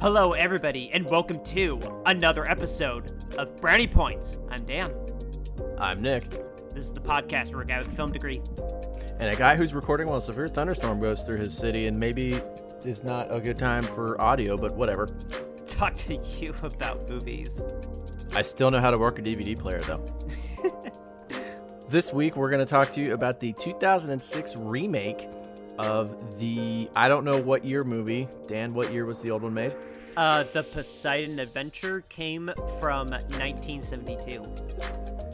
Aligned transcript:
Hello, 0.00 0.32
everybody, 0.32 0.90
and 0.92 1.04
welcome 1.10 1.44
to 1.44 1.78
another 2.06 2.50
episode 2.50 3.12
of 3.36 3.54
Brownie 3.60 3.86
Points. 3.86 4.38
I'm 4.48 4.64
Dan. 4.64 4.90
I'm 5.76 6.00
Nick, 6.00 6.30
This 6.72 6.86
is 6.86 6.92
the 6.94 7.02
podcast 7.02 7.52
where 7.52 7.60
a 7.60 7.66
guy 7.66 7.76
with 7.76 7.88
a 7.88 7.90
film 7.90 8.10
degree 8.10 8.40
and 9.18 9.28
a 9.28 9.36
guy 9.36 9.56
who's 9.56 9.74
recording 9.74 10.08
while 10.08 10.16
a 10.16 10.22
severe 10.22 10.48
thunderstorm 10.48 11.00
goes 11.00 11.20
through 11.20 11.36
his 11.36 11.54
city, 11.54 11.86
and 11.86 12.00
maybe 12.00 12.40
is 12.82 13.04
not 13.04 13.32
a 13.34 13.38
good 13.38 13.58
time 13.58 13.82
for 13.82 14.18
audio, 14.18 14.56
but 14.56 14.74
whatever. 14.74 15.06
talk 15.66 15.94
to 15.96 16.14
you 16.14 16.54
about 16.62 17.06
movies. 17.10 17.66
I 18.32 18.40
still 18.40 18.70
know 18.70 18.80
how 18.80 18.90
to 18.90 18.96
work 18.96 19.18
a 19.18 19.22
DVD 19.22 19.58
player, 19.58 19.82
though. 19.82 20.02
this 21.90 22.10
week, 22.10 22.36
we're 22.36 22.48
going 22.48 22.64
to 22.64 22.70
talk 22.70 22.90
to 22.92 23.02
you 23.02 23.12
about 23.12 23.38
the 23.38 23.52
2006 23.52 24.56
remake 24.56 25.28
of 25.78 26.38
the 26.38 26.88
I 26.96 27.08
don't 27.08 27.24
know 27.24 27.40
what 27.40 27.64
year 27.64 27.84
movie. 27.84 28.28
Dan, 28.46 28.72
what 28.72 28.92
year 28.92 29.04
was 29.04 29.18
the 29.20 29.30
old 29.30 29.42
one 29.42 29.54
made? 29.54 29.74
Uh, 30.20 30.44
the 30.52 30.62
Poseidon 30.62 31.38
Adventure 31.38 32.02
came 32.10 32.50
from 32.78 33.08
1972. 33.08 34.44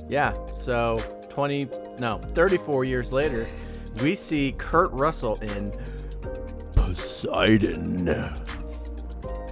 Yeah, 0.09 0.32
so 0.54 0.98
20, 1.28 1.68
no, 1.98 2.18
34 2.18 2.84
years 2.84 3.12
later, 3.12 3.46
we 4.00 4.14
see 4.14 4.54
Kurt 4.56 4.92
Russell 4.92 5.40
in 5.42 5.72
Poseidon. 6.76 8.09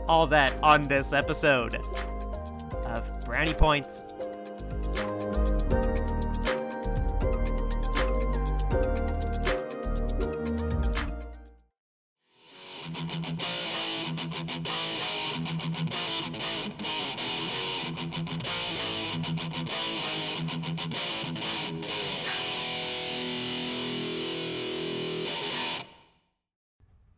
All 0.07 0.29
that 0.29 0.55
on 0.63 0.85
this 0.85 1.13
episode 1.13 1.81
of 2.85 3.25
Brownie 3.25 3.55
Points. 3.55 4.05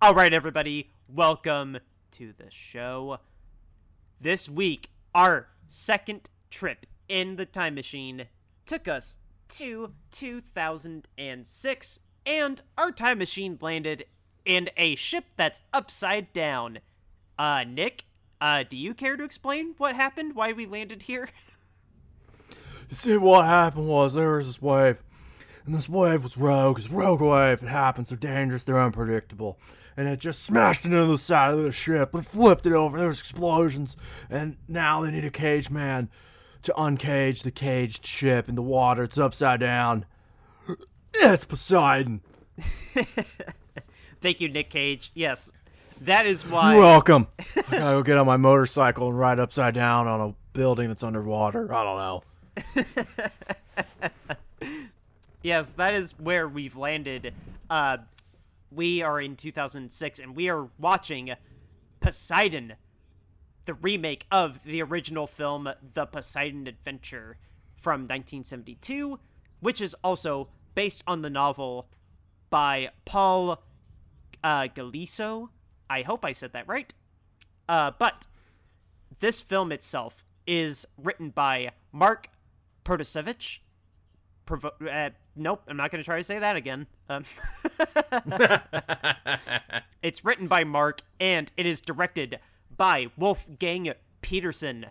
All 0.06 0.14
right, 0.14 0.32
everybody, 0.32 0.92
welcome 1.08 1.78
to 2.12 2.32
the 2.38 2.48
show. 2.48 3.18
This 4.20 4.48
week, 4.48 4.88
our 5.12 5.48
second 5.66 6.30
trip 6.48 6.86
in 7.08 7.34
the 7.34 7.44
time 7.44 7.74
machine 7.74 8.26
took 8.66 8.86
us 8.86 9.18
to 9.48 9.90
2006, 10.12 12.00
and 12.24 12.62
our 12.78 12.92
time 12.92 13.18
machine 13.18 13.58
landed 13.60 14.04
in 14.44 14.70
a 14.76 14.94
ship 14.94 15.24
that's 15.36 15.62
upside 15.72 16.32
down. 16.32 16.78
Uh, 17.36 17.64
Nick, 17.64 18.04
uh, 18.40 18.62
do 18.62 18.76
you 18.76 18.94
care 18.94 19.16
to 19.16 19.24
explain 19.24 19.74
what 19.76 19.96
happened? 19.96 20.36
Why 20.36 20.52
we 20.52 20.66
landed 20.66 21.02
here? 21.02 21.28
You 22.48 22.56
see, 22.94 23.16
what 23.16 23.44
happened 23.44 23.88
was 23.88 24.14
there 24.14 24.36
was 24.36 24.46
this 24.46 24.62
wave, 24.62 25.02
and 25.64 25.74
this 25.74 25.88
wave 25.88 26.22
was 26.22 26.36
rogue. 26.36 26.78
It's 26.78 26.90
rogue 26.90 27.22
wave. 27.22 27.60
It 27.60 27.68
happens. 27.68 28.10
They're 28.10 28.16
dangerous. 28.16 28.62
They're 28.62 28.78
unpredictable. 28.78 29.58
And 29.96 30.08
it 30.08 30.20
just 30.20 30.42
smashed 30.42 30.84
into 30.84 31.04
the 31.04 31.16
side 31.16 31.54
of 31.54 31.62
the 31.62 31.72
ship 31.72 32.12
and 32.14 32.26
flipped 32.26 32.66
it 32.66 32.72
over. 32.72 32.98
There 32.98 33.08
was 33.08 33.20
explosions, 33.20 33.96
and 34.28 34.56
now 34.68 35.00
they 35.00 35.10
need 35.10 35.24
a 35.24 35.30
cage 35.30 35.70
man 35.70 36.10
to 36.62 36.72
uncage 36.76 37.42
the 37.42 37.50
caged 37.50 38.04
ship 38.04 38.48
in 38.48 38.56
the 38.56 38.62
water. 38.62 39.04
It's 39.04 39.16
upside 39.16 39.60
down. 39.60 40.04
It's 41.14 41.44
Poseidon. 41.46 42.20
Thank 44.20 44.40
you, 44.40 44.48
Nick 44.48 44.68
Cage. 44.70 45.10
Yes, 45.14 45.52
that 46.02 46.26
is 46.26 46.46
why. 46.46 46.74
You're 46.74 46.82
welcome. 46.82 47.28
I 47.38 47.62
gotta 47.70 47.78
go 47.78 48.02
get 48.02 48.18
on 48.18 48.26
my 48.26 48.36
motorcycle 48.36 49.08
and 49.08 49.18
ride 49.18 49.38
upside 49.38 49.74
down 49.74 50.06
on 50.06 50.20
a 50.20 50.34
building 50.52 50.88
that's 50.88 51.02
underwater. 51.02 51.72
I 51.72 51.84
don't 51.84 51.98
know. 51.98 52.22
Yes, 55.46 55.70
that 55.74 55.94
is 55.94 56.12
where 56.18 56.48
we've 56.48 56.74
landed. 56.76 57.32
Uh, 57.70 57.98
we 58.70 59.02
are 59.02 59.20
in 59.20 59.36
2006, 59.36 60.18
and 60.18 60.36
we 60.36 60.48
are 60.48 60.68
watching 60.78 61.32
Poseidon, 62.00 62.74
the 63.64 63.74
remake 63.74 64.26
of 64.30 64.62
the 64.64 64.82
original 64.82 65.26
film, 65.26 65.68
The 65.94 66.06
Poseidon 66.06 66.66
Adventure, 66.66 67.36
from 67.76 68.02
1972, 68.02 69.18
which 69.60 69.80
is 69.80 69.94
also 70.02 70.48
based 70.74 71.02
on 71.06 71.22
the 71.22 71.30
novel 71.30 71.88
by 72.50 72.90
Paul 73.04 73.62
uh, 74.42 74.68
Galiso. 74.74 75.48
I 75.88 76.02
hope 76.02 76.24
I 76.24 76.32
said 76.32 76.52
that 76.52 76.68
right. 76.68 76.92
Uh, 77.68 77.92
but 77.98 78.26
this 79.20 79.40
film 79.40 79.72
itself 79.72 80.24
is 80.46 80.86
written 80.96 81.30
by 81.30 81.70
Mark 81.92 82.30
Protasevich. 82.84 83.58
Provo- 84.44 84.72
uh, 84.88 85.10
nope, 85.34 85.62
I'm 85.66 85.76
not 85.76 85.90
going 85.90 86.02
to 86.02 86.04
try 86.04 86.18
to 86.18 86.24
say 86.24 86.38
that 86.38 86.56
again. 86.56 86.86
Um, 87.08 87.24
it's 90.02 90.24
written 90.24 90.48
by 90.48 90.64
Mark, 90.64 91.02
and 91.20 91.50
it 91.56 91.66
is 91.66 91.80
directed 91.80 92.38
by 92.76 93.06
Wolfgang 93.16 93.92
Petersen. 94.22 94.86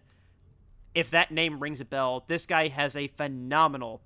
If 0.94 1.12
that 1.12 1.32
name 1.32 1.60
rings 1.60 1.82
a 1.82 1.86
bell, 1.86 2.24
this 2.28 2.46
guy 2.46 2.70
has 2.70 2.96
a 2.96 3.08
phenomenal 3.08 4.02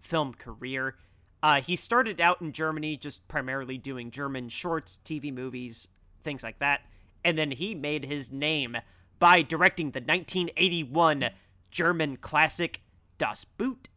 film 0.00 0.34
career. 0.34 0.96
Uh, 1.42 1.60
he 1.60 1.76
started 1.76 2.20
out 2.20 2.40
in 2.40 2.52
Germany, 2.52 2.96
just 2.96 3.26
primarily 3.28 3.76
doing 3.76 4.10
German 4.10 4.48
shorts, 4.48 4.98
TV 5.04 5.32
movies, 5.32 5.88
things 6.24 6.42
like 6.42 6.58
that. 6.58 6.80
And 7.24 7.36
then 7.36 7.50
he 7.50 7.74
made 7.74 8.04
his 8.04 8.32
name 8.32 8.76
by 9.18 9.42
directing 9.42 9.90
the 9.90 10.00
1981 10.00 11.30
German 11.70 12.16
classic 12.16 12.80
Das 13.18 13.44
Boot. 13.44 13.88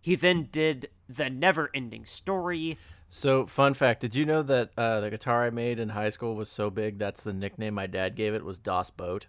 He 0.00 0.14
then 0.14 0.48
did 0.50 0.88
The 1.08 1.30
Never 1.30 1.70
Ending 1.74 2.04
Story. 2.04 2.78
So, 3.10 3.46
fun 3.46 3.74
fact: 3.74 4.00
Did 4.00 4.14
you 4.14 4.24
know 4.26 4.42
that 4.42 4.70
uh, 4.76 5.00
the 5.00 5.10
guitar 5.10 5.44
I 5.44 5.50
made 5.50 5.78
in 5.78 5.90
high 5.90 6.08
school 6.08 6.34
was 6.34 6.48
so 6.48 6.70
big 6.70 6.98
that's 6.98 7.22
the 7.22 7.32
nickname 7.32 7.74
my 7.74 7.86
dad 7.86 8.16
gave 8.16 8.34
it 8.34 8.44
was 8.44 8.58
Das 8.58 8.90
Boat? 8.90 9.26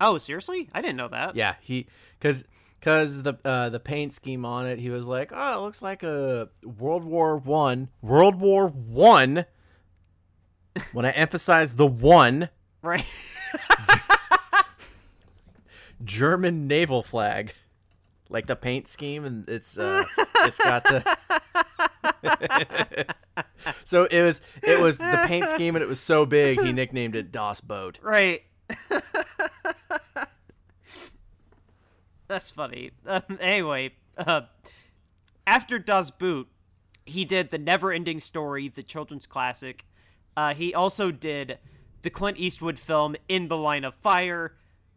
Oh, 0.00 0.18
seriously? 0.18 0.68
I 0.72 0.80
didn't 0.80 0.96
know 0.96 1.08
that. 1.08 1.34
Yeah, 1.34 1.56
he 1.60 1.86
because 2.18 2.44
because 2.78 3.22
the 3.22 3.34
uh, 3.44 3.70
the 3.70 3.80
paint 3.80 4.12
scheme 4.12 4.44
on 4.44 4.66
it, 4.66 4.78
he 4.78 4.90
was 4.90 5.06
like, 5.06 5.32
oh, 5.34 5.58
it 5.58 5.62
looks 5.62 5.82
like 5.82 6.02
a 6.02 6.48
World 6.62 7.04
War 7.04 7.36
One, 7.36 7.88
World 8.02 8.36
War 8.36 8.68
One. 8.68 9.44
when 10.92 11.04
I 11.04 11.10
emphasize 11.10 11.74
the 11.74 11.86
one 11.86 12.50
Right. 12.82 13.04
German 16.04 16.68
naval 16.68 17.02
flag, 17.02 17.54
like 18.28 18.46
the 18.46 18.54
paint 18.54 18.86
scheme, 18.86 19.24
and 19.24 19.48
it's 19.48 19.76
uh, 19.76 20.04
it's 20.48 20.58
got 20.58 20.84
the. 20.84 21.04
so 23.84 24.04
it 24.04 24.22
was 24.22 24.40
it 24.62 24.80
was 24.80 24.98
the 24.98 25.24
paint 25.26 25.48
scheme, 25.48 25.76
and 25.76 25.82
it 25.82 25.88
was 25.88 26.00
so 26.00 26.26
big 26.26 26.60
he 26.60 26.72
nicknamed 26.72 27.14
it 27.14 27.30
Das 27.32 27.60
Boat. 27.60 27.98
right. 28.02 28.42
That's 32.28 32.50
funny. 32.50 32.90
Um, 33.06 33.22
anyway, 33.40 33.92
uh, 34.18 34.42
after 35.46 35.78
Das 35.78 36.10
Boot, 36.10 36.46
he 37.06 37.24
did 37.24 37.50
the 37.50 37.58
Never 37.58 37.90
Ending 37.90 38.20
Story, 38.20 38.68
the 38.68 38.82
children's 38.82 39.26
classic. 39.26 39.86
Uh, 40.36 40.52
he 40.52 40.74
also 40.74 41.10
did 41.10 41.58
the 42.02 42.10
Clint 42.10 42.36
Eastwood 42.38 42.78
film 42.78 43.16
In 43.28 43.48
the 43.48 43.56
Line 43.56 43.84
of 43.84 43.94
Fire, 43.94 44.54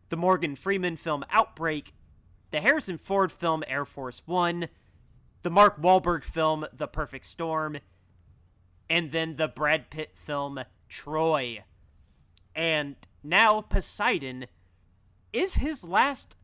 the 0.09 0.17
Morgan 0.17 0.55
Freeman 0.55 0.97
film 0.97 1.23
Outbreak, 1.31 1.93
the 2.51 2.59
Harrison 2.59 2.97
Ford 2.97 3.31
film 3.31 3.63
Air 3.65 3.85
Force 3.85 4.21
One, 4.25 4.67
the 5.43 5.49
Mark 5.49 5.81
Wahlberg 5.81 6.23
film 6.23 6.65
The 6.73 6.87
Perfect 6.87 7.25
Storm, 7.25 7.77
and 8.89 9.11
then 9.11 9.35
the 9.35 9.47
Brad 9.47 9.89
Pitt 9.89 10.11
film 10.15 10.59
Troy. 10.89 11.63
And 12.55 12.95
now 13.23 13.61
Poseidon 13.61 14.47
is 15.31 15.55
his 15.55 15.83
last 15.83 16.35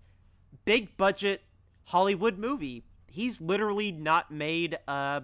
big 0.66 0.96
budget 0.98 1.42
Hollywood 1.86 2.38
movie. 2.38 2.84
He's 3.08 3.42
literally 3.42 3.92
not 3.92 4.32
made 4.32 4.78
a, 4.88 5.24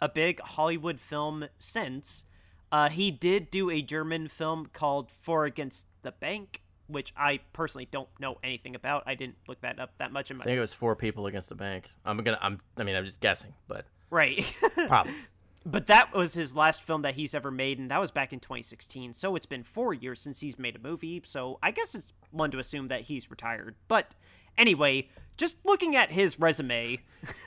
a 0.00 0.08
big 0.08 0.40
Hollywood 0.40 1.00
film 1.00 1.46
since. 1.58 2.24
Uh, 2.70 2.88
he 2.88 3.10
did 3.10 3.50
do 3.50 3.70
a 3.70 3.82
German 3.82 4.28
film 4.28 4.68
called 4.72 5.10
Four 5.10 5.44
Against 5.44 5.88
the 6.02 6.12
Bank, 6.12 6.62
which 6.88 7.12
I 7.16 7.40
personally 7.52 7.88
don't 7.90 8.08
know 8.18 8.38
anything 8.42 8.74
about. 8.74 9.04
I 9.06 9.14
didn't 9.14 9.36
look 9.46 9.60
that 9.60 9.78
up 9.78 9.92
that 9.98 10.12
much 10.12 10.30
in 10.30 10.36
my 10.36 10.42
I 10.42 10.46
think 10.46 10.56
it 10.58 10.60
was 10.60 10.74
four 10.74 10.96
people 10.96 11.26
against 11.26 11.48
the 11.48 11.54
bank. 11.54 11.88
I'm 12.04 12.16
gonna. 12.18 12.38
I'm. 12.40 12.60
I 12.76 12.82
mean, 12.82 12.96
I'm 12.96 13.04
just 13.04 13.20
guessing, 13.20 13.54
but 13.68 13.84
right. 14.10 14.44
probably. 14.88 15.12
but 15.64 15.86
that 15.86 16.14
was 16.14 16.34
his 16.34 16.56
last 16.56 16.82
film 16.82 17.02
that 17.02 17.14
he's 17.14 17.34
ever 17.34 17.50
made, 17.50 17.78
and 17.78 17.90
that 17.90 18.00
was 18.00 18.10
back 18.10 18.32
in 18.32 18.40
2016. 18.40 19.12
So 19.12 19.36
it's 19.36 19.46
been 19.46 19.62
four 19.62 19.94
years 19.94 20.20
since 20.20 20.40
he's 20.40 20.58
made 20.58 20.76
a 20.76 20.80
movie. 20.80 21.22
So 21.24 21.58
I 21.62 21.70
guess 21.70 21.94
it's 21.94 22.12
one 22.30 22.50
to 22.50 22.58
assume 22.58 22.88
that 22.88 23.02
he's 23.02 23.30
retired. 23.30 23.74
But 23.86 24.14
anyway, 24.56 25.08
just 25.36 25.64
looking 25.64 25.96
at 25.96 26.10
his 26.10 26.38
resume, 26.40 26.98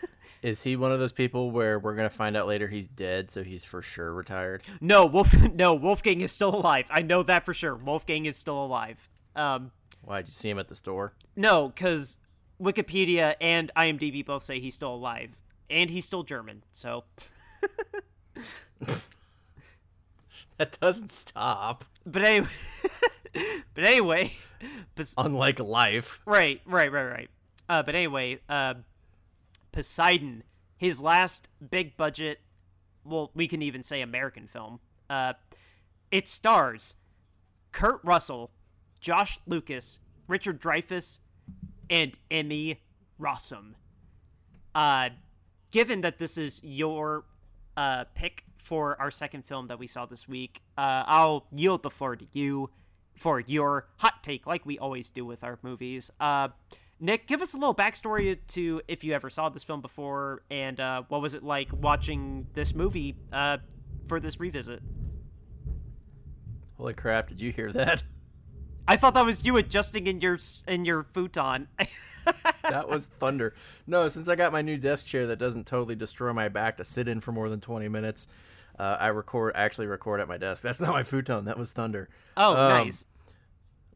Is 0.42 0.64
he 0.64 0.76
one 0.76 0.92
of 0.92 0.98
those 0.98 1.12
people 1.12 1.52
where 1.52 1.78
we're 1.78 1.96
gonna 1.96 2.10
find 2.10 2.36
out 2.36 2.48
later 2.48 2.68
he's 2.68 2.88
dead, 2.88 3.30
so 3.30 3.44
he's 3.44 3.64
for 3.64 3.82
sure 3.82 4.12
retired? 4.12 4.64
No, 4.80 5.06
Wolf. 5.06 5.34
No, 5.54 5.76
Wolfgang 5.76 6.22
is 6.22 6.32
still 6.32 6.56
alive. 6.56 6.88
I 6.90 7.04
know 7.04 7.22
that 7.24 7.46
for 7.46 7.54
sure. 7.54 7.76
Wolfgang 7.76 8.26
is 8.26 8.38
still 8.38 8.64
alive. 8.64 9.08
Um, 9.36 9.72
Why'd 10.04 10.28
you 10.28 10.34
see 10.34 10.50
him 10.50 10.60
at 10.60 10.68
the 10.68 10.76
store? 10.76 11.14
no, 11.36 11.70
because 11.70 12.18
Wikipedia 12.62 13.36
and 13.42 13.72
IMDb 13.78 14.26
both 14.26 14.44
say 14.44 14.60
he's 14.60 14.76
still 14.76 14.94
alive, 14.94 15.30
and 15.70 15.90
he's 15.90 16.06
still 16.06 16.24
German. 16.24 16.64
So, 16.72 17.04
That 20.58 20.78
doesn't 20.80 21.12
stop. 21.12 21.86
but 22.06 22.22
anyway, 22.24 22.48
but 23.74 23.84
anyway, 23.84 24.32
Pos- 24.96 25.16
Unlike 25.18 25.60
life. 25.60 26.22
right, 26.26 26.62
right, 26.66 26.92
right, 26.92 27.04
right. 27.10 27.30
Uh, 27.68 27.82
but 27.82 27.96
anyway, 27.96 28.40
uh, 28.48 28.76
Poseidon, 29.72 30.44
his 30.78 31.02
last 31.02 31.48
big 31.72 31.98
budget, 31.98 32.42
well, 33.04 33.32
we 33.34 33.48
can 33.48 33.62
even 33.64 33.82
say 33.82 34.02
American 34.02 34.46
film. 34.48 34.80
Uh, 35.10 35.34
it 36.12 36.28
stars 36.28 36.94
Kurt 37.72 38.00
Russell, 38.04 38.52
Josh 39.02 39.40
Lucas, 39.48 40.00
Richard 40.28 40.62
Dreyfuss, 40.62 41.20
and 41.90 42.18
Emmy 42.30 42.80
Rossum. 43.20 43.74
Uh, 44.74 45.10
given 45.72 46.02
that 46.02 46.18
this 46.18 46.38
is 46.38 46.62
your 46.64 47.26
uh, 47.76 48.06
pick 48.16 48.46
for 48.58 49.00
our 49.02 49.12
second 49.12 49.44
film 49.44 49.68
that 49.68 49.80
we 49.80 49.88
saw 49.88 50.06
this 50.06 50.28
week, 50.28 50.62
uh, 50.78 51.04
I'll 51.06 51.48
yield 51.52 51.84
the 51.84 51.90
floor 51.90 52.16
to 52.16 52.26
you 52.32 52.70
for 53.16 53.40
your 53.40 53.88
hot 53.98 54.24
take, 54.24 54.48
like 54.48 54.66
we 54.66 54.80
always 54.80 55.10
do 55.10 55.26
with 55.26 55.44
our 55.44 55.60
movies. 55.64 56.10
Uh, 56.20 56.50
Nick, 57.00 57.28
give 57.28 57.42
us 57.42 57.56
a 57.56 57.58
little 57.58 57.76
backstory 57.76 58.38
to 58.50 58.82
if 58.88 59.04
you 59.04 59.14
ever 59.14 59.30
saw 59.30 59.50
this 59.50 59.64
film 59.64 59.82
before, 59.82 60.44
and 60.52 60.80
uh, 60.80 61.02
what 61.08 61.22
was 61.22 61.34
it 61.34 61.44
like 61.44 61.68
watching 61.74 62.46
this 62.54 62.76
movie 62.76 63.16
uh, 63.34 63.58
for 64.08 64.20
this 64.20 64.40
revisit? 64.40 64.82
Holy 66.78 66.94
crap! 66.94 67.30
Did 67.30 67.42
you 67.42 67.52
hear 67.52 67.72
that? 67.74 68.04
I 68.88 68.98
thought 68.98 69.14
that 69.14 69.26
was 69.26 69.46
you 69.46 69.58
adjusting 69.58 70.08
in 70.08 70.22
your 70.22 70.38
in 70.68 70.86
your 70.86 71.04
futon. 71.04 71.68
that 72.64 72.90
was 72.90 73.08
thunder. 73.08 73.54
No, 73.88 74.10
since 74.10 74.28
I 74.28 74.36
got 74.36 74.52
my 74.52 74.62
new 74.62 74.78
desk 74.78 75.06
chair 75.06 75.28
that 75.28 75.38
doesn't 75.38 75.66
totally 75.68 75.96
destroy 75.96 76.34
my 76.34 76.50
back 76.50 76.78
to 76.78 76.84
sit 76.84 77.08
in 77.08 77.22
for 77.22 77.32
more 77.32 77.50
than 77.50 77.60
twenty 77.62 77.88
minutes, 77.88 78.28
uh, 78.78 78.98
I 79.00 79.08
record 79.10 79.54
actually 79.56 79.88
record 79.88 80.20
at 80.20 80.28
my 80.28 80.38
desk. 80.38 80.64
That's 80.64 80.82
not 80.82 80.92
my 80.92 81.04
futon. 81.04 81.46
That 81.46 81.58
was 81.58 81.72
thunder. 81.72 82.10
oh, 82.38 82.52
Um, 82.56 82.86
nice. 82.86 83.06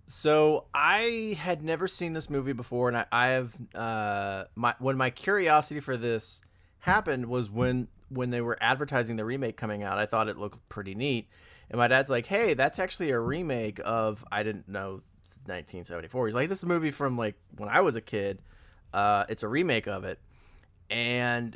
So 0.07 0.65
I 0.73 1.35
had 1.39 1.63
never 1.63 1.87
seen 1.87 2.13
this 2.13 2.29
movie 2.29 2.53
before, 2.53 2.87
and 2.89 2.97
I, 2.97 3.05
I 3.11 3.27
have 3.29 3.55
uh, 3.73 4.45
my 4.55 4.75
when 4.79 4.97
my 4.97 5.09
curiosity 5.09 5.79
for 5.79 5.97
this 5.97 6.41
happened 6.79 7.25
was 7.25 7.49
when 7.49 7.87
when 8.09 8.29
they 8.29 8.39
were 8.41 8.55
advertising 8.61 9.15
the 9.15 9.25
remake 9.25 9.57
coming 9.57 9.81
out. 9.83 9.97
I 9.97 10.05
thought 10.05 10.29
it 10.29 10.37
looked 10.37 10.69
pretty 10.69 10.93
neat, 10.93 11.27
and 11.69 11.77
my 11.77 11.87
dad's 11.87 12.09
like, 12.09 12.25
"Hey, 12.25 12.53
that's 12.53 12.79
actually 12.79 13.11
a 13.11 13.19
remake 13.19 13.79
of 13.83 14.23
I 14.31 14.43
didn't 14.43 14.67
know 14.67 15.01
1974." 15.45 16.27
He's 16.27 16.35
like, 16.35 16.49
"This 16.49 16.59
is 16.59 16.63
a 16.63 16.67
movie 16.67 16.91
from 16.91 17.17
like 17.17 17.35
when 17.57 17.69
I 17.69 17.81
was 17.81 17.95
a 17.95 18.01
kid. 18.01 18.41
Uh, 18.93 19.25
it's 19.29 19.43
a 19.43 19.47
remake 19.47 19.87
of 19.87 20.03
it," 20.03 20.19
and 20.89 21.55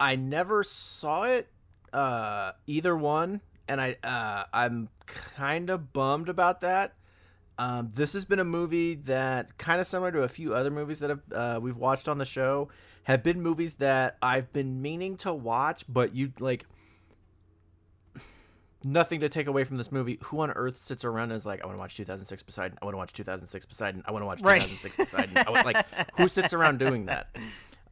I 0.00 0.16
never 0.16 0.62
saw 0.62 1.24
it 1.24 1.48
uh, 1.92 2.52
either 2.66 2.96
one, 2.96 3.40
and 3.66 3.80
I 3.80 3.96
uh, 4.02 4.44
I'm 4.52 4.88
kind 5.06 5.70
of 5.70 5.92
bummed 5.92 6.28
about 6.28 6.60
that. 6.60 6.94
Um, 7.58 7.90
this 7.92 8.12
has 8.12 8.24
been 8.24 8.38
a 8.38 8.44
movie 8.44 8.94
that, 8.94 9.58
kind 9.58 9.80
of 9.80 9.86
similar 9.86 10.12
to 10.12 10.22
a 10.22 10.28
few 10.28 10.54
other 10.54 10.70
movies 10.70 11.00
that 11.00 11.10
have 11.10 11.20
uh, 11.32 11.60
we've 11.60 11.76
watched 11.76 12.08
on 12.08 12.18
the 12.18 12.24
show, 12.24 12.68
have 13.04 13.22
been 13.22 13.40
movies 13.40 13.74
that 13.74 14.16
I've 14.22 14.52
been 14.52 14.80
meaning 14.80 15.16
to 15.18 15.32
watch, 15.32 15.84
but 15.88 16.14
you 16.14 16.32
like 16.38 16.66
nothing 18.84 19.20
to 19.20 19.28
take 19.28 19.46
away 19.46 19.64
from 19.64 19.76
this 19.76 19.90
movie. 19.92 20.18
Who 20.24 20.40
on 20.40 20.50
earth 20.52 20.76
sits 20.76 21.04
around 21.04 21.24
and 21.30 21.32
is 21.32 21.46
like, 21.46 21.62
I 21.62 21.66
want 21.66 21.76
to 21.76 21.80
watch 21.80 21.94
2006 21.96 22.42
Poseidon. 22.42 22.78
I 22.80 22.84
want 22.84 22.94
to 22.94 22.98
watch 22.98 23.12
2006 23.12 23.66
Poseidon. 23.66 24.02
I 24.06 24.10
want 24.12 24.22
to 24.22 24.26
watch 24.26 24.40
Right. 24.42 24.60
2006 24.62 24.96
Poseidon. 24.96 25.36
I 25.46 25.50
want, 25.50 25.66
like, 25.66 25.86
who 26.16 26.28
sits 26.28 26.52
around 26.52 26.78
doing 26.78 27.06
that? 27.06 27.28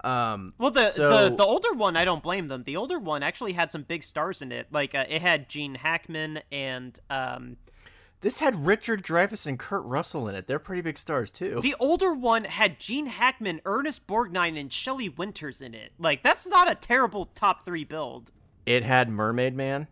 Um, 0.04 0.52
Well, 0.58 0.70
the, 0.70 0.86
so- 0.86 1.30
the 1.30 1.36
the 1.36 1.44
older 1.44 1.72
one, 1.72 1.96
I 1.96 2.04
don't 2.04 2.22
blame 2.22 2.48
them. 2.48 2.62
The 2.64 2.76
older 2.76 2.98
one 2.98 3.22
actually 3.22 3.54
had 3.54 3.70
some 3.70 3.82
big 3.82 4.02
stars 4.02 4.42
in 4.42 4.52
it. 4.52 4.68
Like 4.70 4.94
uh, 4.94 5.04
it 5.08 5.22
had 5.22 5.48
Gene 5.48 5.74
Hackman 5.74 6.40
and 6.52 6.98
um, 7.10 7.56
this 8.20 8.38
had 8.38 8.66
Richard 8.66 9.02
Dreyfuss 9.02 9.46
and 9.46 9.58
Kurt 9.58 9.84
Russell 9.84 10.28
in 10.28 10.34
it. 10.34 10.46
They're 10.46 10.58
pretty 10.58 10.82
big 10.82 10.98
stars 10.98 11.30
too. 11.32 11.60
the 11.62 11.74
older 11.80 12.14
one 12.14 12.44
had 12.44 12.78
Gene 12.78 13.06
Hackman, 13.06 13.60
Ernest 13.64 14.06
Borgnine, 14.06 14.58
and 14.60 14.72
Shelley 14.72 15.08
Winters 15.08 15.60
in 15.60 15.74
it. 15.74 15.92
Like 15.98 16.22
that's 16.22 16.46
not 16.46 16.70
a 16.70 16.74
terrible 16.74 17.26
top 17.34 17.64
three 17.64 17.84
build. 17.84 18.30
it 18.64 18.84
had 18.84 19.08
Mermaid 19.10 19.54
Man. 19.56 19.88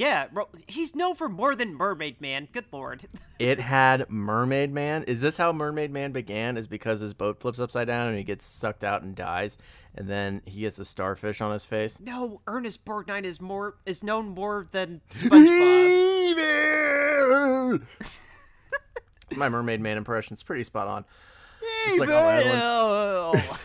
Yeah, 0.00 0.28
he's 0.66 0.96
known 0.96 1.14
for 1.14 1.28
more 1.28 1.54
than 1.54 1.74
Mermaid 1.74 2.22
Man. 2.22 2.48
Good 2.52 2.64
lord. 2.72 3.06
It 3.38 3.60
had 3.60 4.10
Mermaid 4.10 4.72
Man. 4.72 5.02
Is 5.04 5.20
this 5.20 5.36
how 5.38 5.52
Mermaid 5.52 5.90
Man 5.90 6.12
began? 6.12 6.56
Is 6.58 6.66
because 6.66 7.00
his 7.00 7.12
boat 7.14 7.40
flips 7.40 7.58
upside 7.60 7.86
down 7.86 8.08
and 8.08 8.16
he 8.18 8.24
gets 8.24 8.44
sucked 8.44 8.84
out 8.84 9.02
and 9.02 9.14
dies, 9.14 9.56
and 9.94 10.08
then 10.08 10.42
he 10.46 10.60
gets 10.62 10.78
a 10.78 10.84
starfish 10.86 11.40
on 11.42 11.52
his 11.52 11.64
face? 11.66 12.00
no, 12.00 12.40
Ernest 12.46 12.84
Borgnine 12.86 13.24
is 13.24 13.40
more 13.42 13.76
is 13.86 14.02
known 14.02 14.28
more 14.30 14.68
than 14.72 15.02
SpongeBob. 15.10 16.30
It's 19.30 19.38
my 19.38 19.48
Mermaid 19.48 19.80
Man 19.80 19.96
impression. 19.96 20.34
It's 20.34 20.42
pretty 20.42 20.64
spot 20.64 20.88
on. 20.88 21.04
Just 21.86 21.98
like 21.98 22.08
all 22.10 22.36
the 22.36 22.46
other 22.46 23.38
ones. 23.38 23.58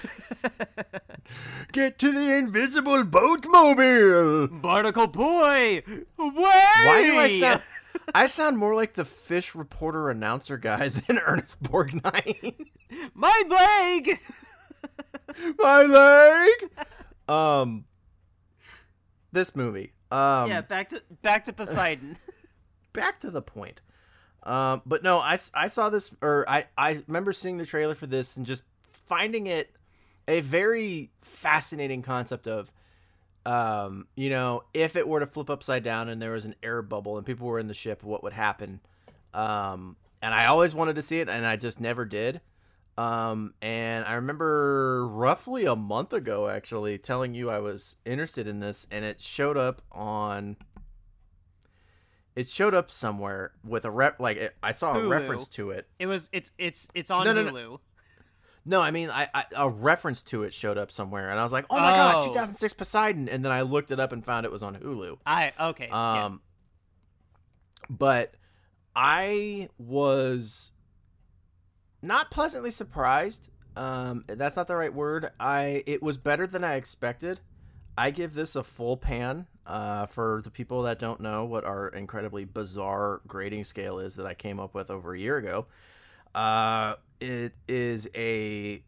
Get 1.72 2.00
to 2.00 2.12
the 2.12 2.36
invisible 2.38 3.04
boatmobile. 3.04 4.62
Barnacle 4.62 5.08
Boy, 5.08 5.84
away! 6.18 6.34
Why 6.86 7.04
do 7.06 7.18
I 7.18 7.28
sound? 7.40 7.62
I 8.14 8.28
sound 8.28 8.58
more 8.58 8.76
like 8.76 8.94
the 8.94 9.06
fish 9.06 9.56
reporter 9.56 10.10
announcer 10.10 10.58
guy 10.58 10.90
than 11.08 11.18
Ernest 11.20 11.62
Borgnine. 11.62 12.68
My 13.14 13.44
leg. 13.50 14.20
my 15.58 15.82
leg. 15.84 16.72
Um, 17.28 17.86
this 19.32 19.56
movie. 19.56 19.94
Um, 20.12 20.50
yeah, 20.50 20.62
back 20.62 20.90
to 20.90 21.02
back 21.22 21.46
to 21.46 21.54
Poseidon. 21.54 22.18
back 22.94 23.20
to 23.22 23.32
the 23.32 23.42
point. 23.42 23.82
Um, 24.46 24.82
but 24.86 25.02
no, 25.02 25.18
I, 25.18 25.38
I 25.54 25.68
saw 25.68 25.90
this, 25.90 26.14
or 26.22 26.48
I, 26.48 26.66
I 26.78 27.04
remember 27.08 27.34
seeing 27.34 27.58
the 27.58 27.66
trailer 27.66 27.96
for 27.96 28.06
this 28.06 28.38
and 28.38 28.46
just 28.46 28.64
finding 28.92 29.48
it 29.48 29.72
a 30.28 30.42
very 30.42 31.12
fascinating 31.22 32.02
concept 32.02 32.48
of, 32.48 32.72
um, 33.46 34.08
you 34.16 34.30
know, 34.30 34.64
if 34.74 34.96
it 34.96 35.08
were 35.08 35.20
to 35.20 35.28
flip 35.28 35.50
upside 35.50 35.84
down 35.84 36.10
and 36.10 36.22
there 36.22 36.32
was 36.32 36.46
an 36.46 36.56
air 36.64 36.82
bubble 36.82 37.18
and 37.18 37.26
people 37.26 37.48
were 37.48 37.60
in 37.60 37.68
the 37.68 37.74
ship, 37.74 38.04
what 38.04 38.24
would 38.24 38.34
happen? 38.34 38.80
Um, 39.34 39.96
and 40.22 40.34
I 40.34 40.46
always 40.46 40.74
wanted 40.74 40.96
to 40.96 41.02
see 41.02 41.20
it, 41.20 41.30
and 41.30 41.46
I 41.46 41.56
just 41.56 41.80
never 41.80 42.06
did. 42.06 42.42
Um, 42.98 43.54
and 43.62 44.06
I 44.06 44.14
remember 44.14 45.08
roughly 45.08 45.66
a 45.66 45.76
month 45.76 46.14
ago, 46.14 46.48
actually, 46.48 46.98
telling 46.98 47.34
you 47.34 47.50
I 47.50 47.60
was 47.60 47.98
interested 48.06 48.48
in 48.48 48.60
this, 48.60 48.88
and 48.90 49.04
it 49.04 49.20
showed 49.20 49.58
up 49.58 49.82
on 49.92 50.58
it 52.36 52.50
showed 52.50 52.74
up 52.74 52.92
somewhere 52.92 53.54
with 53.64 53.86
a 53.86 53.92
rep 53.92 54.20
like 54.20 54.38
it, 54.38 54.56
I 54.62 54.72
saw 54.72 54.96
a 54.98 55.08
reference 55.08 55.48
to 55.50 55.72
it. 55.72 55.88
it 56.00 56.08
was 56.08 56.30
it's 56.34 56.52
it's 56.58 56.90
it's 56.94 57.10
on 57.12 57.26
No, 57.26 57.34
no, 57.34 57.44
no. 57.44 57.52
Hulu. 57.52 57.80
No, 58.66 58.82
I 58.82 58.92
mean 58.92 59.10
I, 59.10 59.30
I 59.34 59.46
a 59.56 59.70
reference 59.70 60.24
to 60.24 60.44
it 60.44 60.54
showed 60.54 60.78
up 60.78 60.92
somewhere, 60.92 61.30
and 61.30 61.40
I 61.40 61.44
was 61.44 61.52
like, 61.52 61.66
oh 61.70 61.78
my 61.78 61.92
god, 61.92 62.26
Oh. 62.26 62.28
2006 62.28 62.74
Poseidon, 62.74 63.30
and 63.30 63.46
then 63.46 63.52
I 63.52 63.62
looked 63.62 63.92
it 63.92 64.00
up 64.00 64.12
and 64.12 64.26
found 64.26 64.46
it 64.46 64.52
was 64.52 64.64
on 64.64 64.76
Hulu. 64.76 65.18
I 65.26 65.54
okay. 65.60 65.88
yeah. 65.88 66.26
Um, 66.26 66.42
but 67.90 68.34
I 68.96 69.70
was 69.78 70.72
not 72.02 72.32
pleasantly 72.32 72.72
surprised. 72.72 73.50
Um, 73.76 74.24
that's 74.28 74.56
not 74.56 74.68
the 74.68 74.76
right 74.76 74.94
word. 74.94 75.30
I 75.40 75.84
it 75.86 76.02
was 76.02 76.18
better 76.18 76.48
than 76.48 76.64
I 76.64 76.76
expected. 76.76 77.42
I 77.98 78.10
give 78.12 78.34
this 78.34 78.56
a 78.56 78.64
full 78.64 78.98
pan. 78.98 79.48
Uh, 79.66 80.06
for 80.06 80.42
the 80.44 80.52
people 80.52 80.84
that 80.84 81.00
don't 81.00 81.20
know 81.20 81.44
what 81.44 81.64
our 81.64 81.88
incredibly 81.88 82.46
bizarre 82.46 83.22
grading 83.28 83.64
scale 83.64 83.98
is 83.98 84.16
that 84.16 84.26
I 84.26 84.36
came 84.36 84.60
up 84.60 84.76
with 84.76 84.92
over 84.92 85.16
a 85.16 85.20
year 85.20 85.38
ago, 85.38 85.66
uh, 86.36 86.96
it 87.20 87.54
is 87.68 88.08
a 88.14 88.84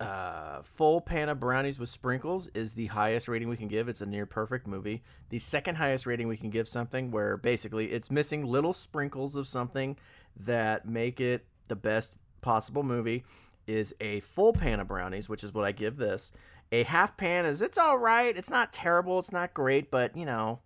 uh, 0.00 0.62
full 0.62 1.02
pan 1.02 1.28
of 1.28 1.38
brownies 1.38 1.78
with 1.78 1.90
sprinkles 1.90 2.48
is 2.54 2.72
the 2.72 2.86
highest 2.86 3.28
rating 3.28 3.48
we 3.48 3.56
can 3.56 3.68
give. 3.68 3.88
It's 3.88 4.00
a 4.00 4.06
near 4.06 4.24
perfect 4.24 4.66
movie. 4.66 5.02
The 5.28 5.38
second 5.38 5.74
highest 5.74 6.06
rating 6.06 6.26
we 6.26 6.38
can 6.38 6.48
give 6.48 6.66
something 6.66 7.10
where 7.10 7.36
basically 7.36 7.92
it's 7.92 8.10
missing 8.10 8.46
little 8.46 8.72
sprinkles 8.72 9.36
of 9.36 9.46
something 9.46 9.96
that 10.36 10.88
make 10.88 11.20
it 11.20 11.44
the 11.68 11.76
best 11.76 12.12
possible 12.40 12.82
movie 12.82 13.24
is 13.66 13.94
a 14.00 14.20
full 14.20 14.54
pan 14.54 14.80
of 14.80 14.88
brownies, 14.88 15.28
which 15.28 15.44
is 15.44 15.52
what 15.52 15.66
I 15.66 15.72
give 15.72 15.96
this. 15.96 16.32
A 16.72 16.84
half 16.84 17.16
pan 17.16 17.46
is 17.46 17.62
it's 17.62 17.78
all 17.78 17.98
right. 17.98 18.36
It's 18.36 18.50
not 18.50 18.72
terrible. 18.72 19.18
It's 19.18 19.32
not 19.32 19.54
great, 19.54 19.90
but 19.90 20.16
you 20.16 20.24
know, 20.24 20.60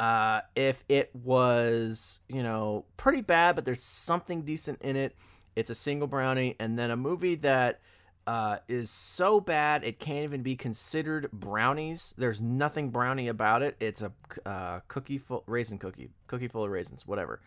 uh, 0.00 0.40
if 0.54 0.82
it 0.88 1.10
was 1.14 2.20
you 2.28 2.42
know 2.42 2.84
pretty 2.96 3.20
bad, 3.20 3.54
but 3.54 3.64
there's 3.64 3.82
something 3.82 4.42
decent 4.42 4.80
in 4.82 4.96
it, 4.96 5.14
it's 5.54 5.70
a 5.70 5.74
single 5.74 6.08
brownie. 6.08 6.56
And 6.58 6.78
then 6.78 6.90
a 6.90 6.96
movie 6.96 7.34
that 7.36 7.80
uh, 8.26 8.58
is 8.66 8.90
so 8.90 9.40
bad 9.40 9.84
it 9.84 10.00
can't 10.00 10.24
even 10.24 10.42
be 10.42 10.56
considered 10.56 11.30
brownies. 11.32 12.14
There's 12.18 12.40
nothing 12.40 12.90
brownie 12.90 13.28
about 13.28 13.62
it. 13.62 13.76
It's 13.78 14.02
a 14.02 14.12
uh, 14.44 14.80
cookie 14.88 15.18
full 15.18 15.44
raisin 15.46 15.78
cookie, 15.78 16.10
cookie 16.26 16.48
full 16.48 16.64
of 16.64 16.70
raisins, 16.70 17.06
whatever. 17.06 17.40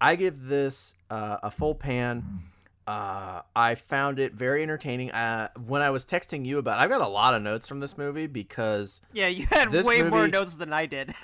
I 0.00 0.16
give 0.16 0.46
this 0.46 0.94
uh, 1.10 1.38
a 1.42 1.50
full 1.50 1.74
pan. 1.74 2.42
Uh, 2.86 3.40
I 3.56 3.76
found 3.76 4.18
it 4.18 4.34
very 4.34 4.62
entertaining. 4.62 5.10
Uh, 5.10 5.48
when 5.66 5.80
I 5.80 5.90
was 5.90 6.04
texting 6.04 6.44
you 6.44 6.58
about, 6.58 6.78
I've 6.78 6.90
got 6.90 7.00
a 7.00 7.08
lot 7.08 7.34
of 7.34 7.42
notes 7.42 7.66
from 7.66 7.80
this 7.80 7.96
movie 7.96 8.26
because 8.26 9.00
Yeah, 9.12 9.28
you 9.28 9.46
had 9.46 9.72
way 9.72 10.02
more 10.02 10.28
notes 10.28 10.56
than 10.56 10.72
I 10.72 10.84
did. 10.84 11.14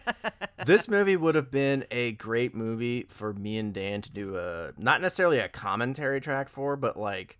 this 0.66 0.88
movie 0.88 1.16
would 1.16 1.34
have 1.34 1.50
been 1.50 1.84
a 1.90 2.12
great 2.12 2.54
movie 2.54 3.04
for 3.08 3.34
me 3.34 3.58
and 3.58 3.74
Dan 3.74 4.00
to 4.02 4.10
do 4.10 4.36
a 4.36 4.72
not 4.78 5.02
necessarily 5.02 5.38
a 5.38 5.48
commentary 5.48 6.20
track 6.20 6.48
for, 6.48 6.74
but 6.74 6.98
like, 6.98 7.38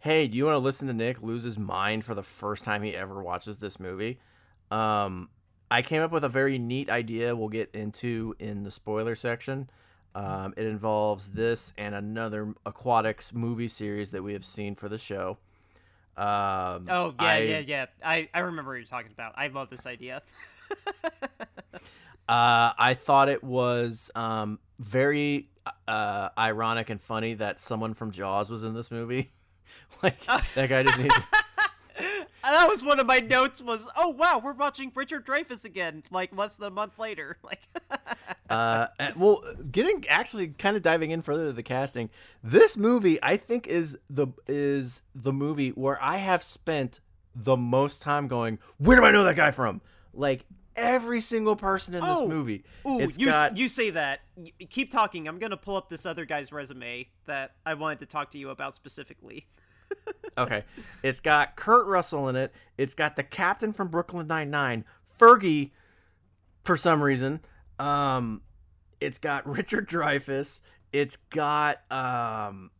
hey, 0.00 0.28
do 0.28 0.36
you 0.36 0.44
want 0.44 0.56
to 0.56 0.58
listen 0.58 0.86
to 0.88 0.94
Nick 0.94 1.22
lose 1.22 1.44
his 1.44 1.58
mind 1.58 2.04
for 2.04 2.14
the 2.14 2.22
first 2.22 2.64
time 2.64 2.82
he 2.82 2.94
ever 2.94 3.22
watches 3.22 3.58
this 3.58 3.80
movie? 3.80 4.20
Um, 4.70 5.30
I 5.70 5.80
came 5.80 6.02
up 6.02 6.12
with 6.12 6.24
a 6.24 6.28
very 6.28 6.58
neat 6.58 6.90
idea. 6.90 7.34
We'll 7.34 7.48
get 7.48 7.70
into 7.74 8.34
in 8.38 8.62
the 8.62 8.70
spoiler 8.70 9.14
section. 9.14 9.70
Um, 10.14 10.54
it 10.56 10.66
involves 10.66 11.30
this 11.30 11.72
and 11.78 11.94
another 11.94 12.54
aquatics 12.66 13.32
movie 13.32 13.68
series 13.68 14.10
that 14.10 14.22
we 14.22 14.32
have 14.32 14.44
seen 14.44 14.74
for 14.74 14.88
the 14.88 14.98
show. 14.98 15.38
Um, 16.16 16.86
oh 16.88 17.14
yeah, 17.20 17.26
I- 17.26 17.38
yeah, 17.38 17.58
yeah. 17.60 17.86
I 18.04 18.28
I 18.34 18.40
remember 18.40 18.72
what 18.72 18.76
you're 18.78 18.84
talking 18.84 19.12
about. 19.12 19.34
I 19.36 19.46
love 19.48 19.70
this 19.70 19.86
idea. 19.86 20.22
Uh, 22.28 22.72
I 22.78 22.94
thought 22.94 23.28
it 23.28 23.42
was 23.42 24.08
um, 24.14 24.60
very 24.78 25.48
uh, 25.88 26.28
ironic 26.38 26.88
and 26.88 27.00
funny 27.02 27.34
that 27.34 27.58
someone 27.58 27.92
from 27.92 28.12
Jaws 28.12 28.48
was 28.48 28.62
in 28.62 28.72
this 28.72 28.92
movie. 28.92 29.30
like 30.02 30.24
that 30.26 30.68
guy 30.68 30.84
just 30.84 31.00
needs. 31.00 31.14
that 32.42 32.68
was 32.68 32.82
one 32.84 32.98
of 33.00 33.06
my 33.06 33.18
notes. 33.18 33.60
Was 33.62 33.88
oh 33.96 34.08
wow, 34.10 34.40
we're 34.42 34.52
watching 34.52 34.90
Richard 34.94 35.26
Dreyfuss 35.26 35.64
again. 35.64 36.02
Like 36.10 36.34
less 36.36 36.56
than 36.56 36.68
a 36.68 36.70
month 36.70 36.98
later. 36.98 37.38
Like 37.44 37.60
Uh, 38.50 38.88
and- 38.98 39.14
well, 39.16 39.44
getting 39.70 40.04
actually 40.08 40.48
kind 40.48 40.76
of 40.76 40.82
diving 40.82 41.12
in 41.12 41.22
further 41.22 41.46
to 41.46 41.52
the 41.52 41.62
casting, 41.62 42.10
this 42.42 42.76
movie 42.76 43.18
I 43.22 43.36
think 43.36 43.66
is 43.68 43.96
the 44.08 44.28
is 44.48 45.02
the 45.14 45.32
movie 45.32 45.70
where 45.70 46.02
I 46.02 46.16
have 46.16 46.42
spent 46.42 46.98
the 47.34 47.56
most 47.56 48.02
time 48.02 48.26
going. 48.26 48.58
Where 48.78 48.96
do 48.96 49.04
I 49.04 49.12
know 49.12 49.22
that 49.24 49.36
guy 49.36 49.52
from? 49.52 49.80
Like 50.12 50.44
every 50.74 51.20
single 51.20 51.54
person 51.54 51.94
in 51.94 52.02
Oh, 52.02 52.20
this 52.20 52.28
movie. 52.28 52.64
Ooh, 52.86 52.98
it's 52.98 53.18
you 53.18 53.26
got 53.26 53.56
you 53.56 53.68
say 53.68 53.90
that. 53.90 54.20
Keep 54.68 54.90
talking. 54.90 55.28
I'm 55.28 55.38
gonna 55.38 55.56
pull 55.56 55.76
up 55.76 55.88
this 55.88 56.04
other 56.04 56.24
guy's 56.24 56.50
resume 56.50 57.06
that 57.26 57.52
I 57.64 57.74
wanted 57.74 58.00
to 58.00 58.06
talk 58.06 58.32
to 58.32 58.38
you 58.38 58.50
about 58.50 58.74
specifically. 58.74 59.46
Okay. 60.38 60.64
It's 61.02 61.20
got 61.20 61.56
Kurt 61.56 61.86
Russell 61.86 62.28
in 62.28 62.36
it. 62.36 62.52
It's 62.78 62.94
got 62.94 63.16
the 63.16 63.22
captain 63.22 63.72
from 63.72 63.88
Brooklyn 63.88 64.26
Nine 64.26 64.50
Nine, 64.50 64.84
Fergie, 65.18 65.70
for 66.64 66.76
some 66.76 67.02
reason. 67.02 67.40
Um, 67.78 68.42
it's 69.00 69.18
got 69.18 69.46
Richard 69.48 69.88
Dreyfuss. 69.88 70.60
It's 70.92 71.16
got 71.30 71.80
um, 71.90 72.70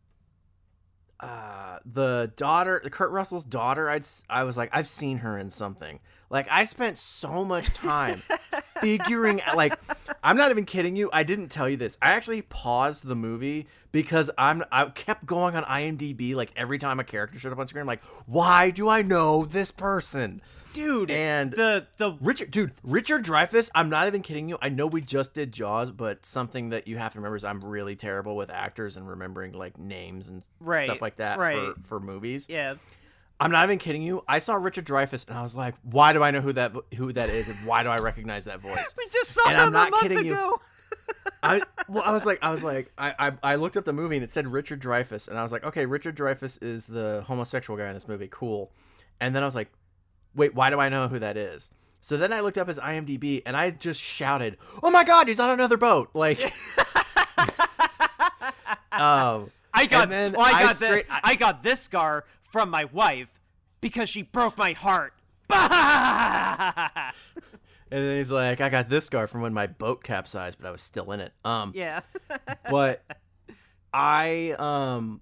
uh, 1.19 1.79
the 1.85 2.31
daughter, 2.35 2.79
Kurt 2.91 3.11
Russell's 3.11 3.45
daughter. 3.45 3.89
I'd 3.89 4.05
I 4.29 4.43
was 4.43 4.57
like, 4.57 4.69
I've 4.73 4.87
seen 4.87 5.19
her 5.19 5.37
in 5.37 5.49
something. 5.49 5.99
Like 6.29 6.47
I 6.49 6.63
spent 6.63 6.97
so 6.97 7.45
much 7.45 7.67
time 7.73 8.17
figuring 8.81 9.41
out. 9.43 9.55
Like 9.55 9.77
I'm 10.23 10.37
not 10.37 10.51
even 10.51 10.65
kidding 10.65 10.95
you. 10.95 11.09
I 11.11 11.23
didn't 11.23 11.49
tell 11.49 11.67
you 11.67 11.77
this. 11.77 11.97
I 12.01 12.11
actually 12.11 12.43
paused 12.43 13.05
the 13.05 13.15
movie 13.15 13.67
because 13.91 14.29
I'm 14.37 14.63
I 14.71 14.85
kept 14.85 15.25
going 15.25 15.55
on 15.55 15.63
IMDb 15.63 16.35
like 16.35 16.51
every 16.55 16.77
time 16.77 16.99
a 16.99 17.03
character 17.03 17.39
showed 17.39 17.51
up 17.51 17.59
on 17.59 17.67
screen. 17.67 17.81
I'm 17.81 17.87
like, 17.87 18.03
why 18.27 18.69
do 18.69 18.87
I 18.87 19.01
know 19.01 19.45
this 19.45 19.71
person? 19.71 20.39
Dude, 20.73 21.11
And- 21.11 21.51
the 21.51 21.87
the 21.97 22.17
Richard, 22.21 22.49
dude, 22.51 22.71
Richard 22.83 23.25
Dreyfuss. 23.25 23.69
I'm 23.75 23.89
not 23.89 24.07
even 24.07 24.21
kidding 24.21 24.47
you. 24.47 24.57
I 24.61 24.69
know 24.69 24.87
we 24.87 25.01
just 25.01 25.33
did 25.33 25.51
Jaws, 25.51 25.91
but 25.91 26.25
something 26.25 26.69
that 26.69 26.87
you 26.87 26.97
have 26.97 27.11
to 27.13 27.19
remember 27.19 27.35
is 27.35 27.43
I'm 27.43 27.61
really 27.63 27.95
terrible 27.97 28.37
with 28.37 28.49
actors 28.49 28.95
and 28.95 29.05
remembering 29.07 29.51
like 29.51 29.77
names 29.77 30.29
and 30.29 30.43
Right, 30.61 30.85
stuff 30.85 31.01
like 31.01 31.17
that 31.17 31.39
right. 31.39 31.75
for 31.75 31.81
for 31.81 31.99
movies. 31.99 32.47
yeah. 32.49 32.75
I'm 33.41 33.51
not 33.51 33.63
even 33.65 33.79
kidding 33.79 34.01
you. 34.03 34.23
I 34.27 34.39
saw 34.39 34.53
Richard 34.53 34.85
Dreyfuss 34.85 35.27
and 35.27 35.37
I 35.37 35.41
was 35.41 35.55
like, 35.55 35.75
why 35.83 36.13
do 36.13 36.21
I 36.23 36.31
know 36.31 36.41
who 36.41 36.53
that 36.53 36.73
who 36.95 37.11
that 37.13 37.29
is 37.29 37.49
and 37.49 37.67
why 37.67 37.83
do 37.83 37.89
I 37.89 37.97
recognize 37.97 38.45
that 38.45 38.61
voice? 38.61 38.93
We 38.97 39.07
just 39.09 39.31
saw 39.31 39.47
And 39.49 39.57
him 39.57 39.65
I'm 39.65 39.73
not 39.73 39.87
a 39.87 39.91
month 39.91 40.03
kidding 40.03 40.25
you. 40.25 40.33
ago. 40.33 40.61
I 41.43 41.61
well, 41.89 42.03
I 42.05 42.11
was 42.13 42.25
like, 42.25 42.39
I 42.41 42.51
was 42.51 42.63
like, 42.63 42.91
I, 42.97 43.13
I 43.19 43.31
I 43.43 43.55
looked 43.55 43.75
up 43.77 43.83
the 43.85 43.93
movie 43.93 44.15
and 44.15 44.23
it 44.23 44.29
said 44.31 44.47
Richard 44.47 44.79
Dreyfuss, 44.81 45.27
and 45.27 45.37
I 45.39 45.43
was 45.43 45.51
like, 45.51 45.63
okay, 45.63 45.85
Richard 45.85 46.15
Dreyfuss 46.15 46.61
is 46.61 46.85
the 46.85 47.23
homosexual 47.27 47.77
guy 47.77 47.87
in 47.87 47.93
this 47.95 48.07
movie, 48.07 48.27
cool. 48.31 48.71
And 49.19 49.35
then 49.35 49.41
I 49.43 49.45
was 49.45 49.55
like, 49.55 49.71
wait, 50.35 50.53
why 50.53 50.69
do 50.69 50.79
I 50.79 50.89
know 50.89 51.07
who 51.07 51.19
that 51.19 51.35
is? 51.37 51.71
So 52.01 52.17
then 52.17 52.31
I 52.33 52.41
looked 52.41 52.57
up 52.57 52.67
his 52.67 52.79
IMDb 52.79 53.41
and 53.45 53.55
I 53.57 53.71
just 53.71 53.99
shouted, 54.01 54.57
"Oh 54.83 54.89
my 54.89 55.03
God, 55.03 55.27
he's 55.27 55.39
on 55.39 55.51
another 55.51 55.77
boat!" 55.77 56.09
Like, 56.13 56.39
um, 58.91 59.51
I 59.73 59.85
got 59.87 60.09
then 60.09 60.33
well, 60.33 60.41
I 60.45 60.51
I 60.51 60.63
got 60.63 60.75
straight- 60.75 61.07
the, 61.07 61.19
I, 61.23 61.35
got 61.35 61.63
this 61.63 61.79
scar 61.81 62.25
from 62.51 62.69
my 62.69 62.85
wife 62.85 63.39
because 63.79 64.09
she 64.09 64.21
broke 64.21 64.57
my 64.57 64.73
heart. 64.73 65.13
and 65.49 65.63
then 67.89 68.17
he's 68.17 68.31
like, 68.31 68.61
"I 68.61 68.69
got 68.69 68.87
this 68.87 69.05
scar 69.05 69.27
from 69.27 69.41
when 69.41 69.53
my 69.53 69.67
boat 69.67 70.03
capsized, 70.03 70.57
but 70.59 70.67
I 70.67 70.71
was 70.71 70.81
still 70.81 71.11
in 71.11 71.19
it." 71.19 71.33
Um, 71.43 71.73
yeah. 71.75 72.01
but 72.69 73.03
I 73.93 74.55
um 74.57 75.21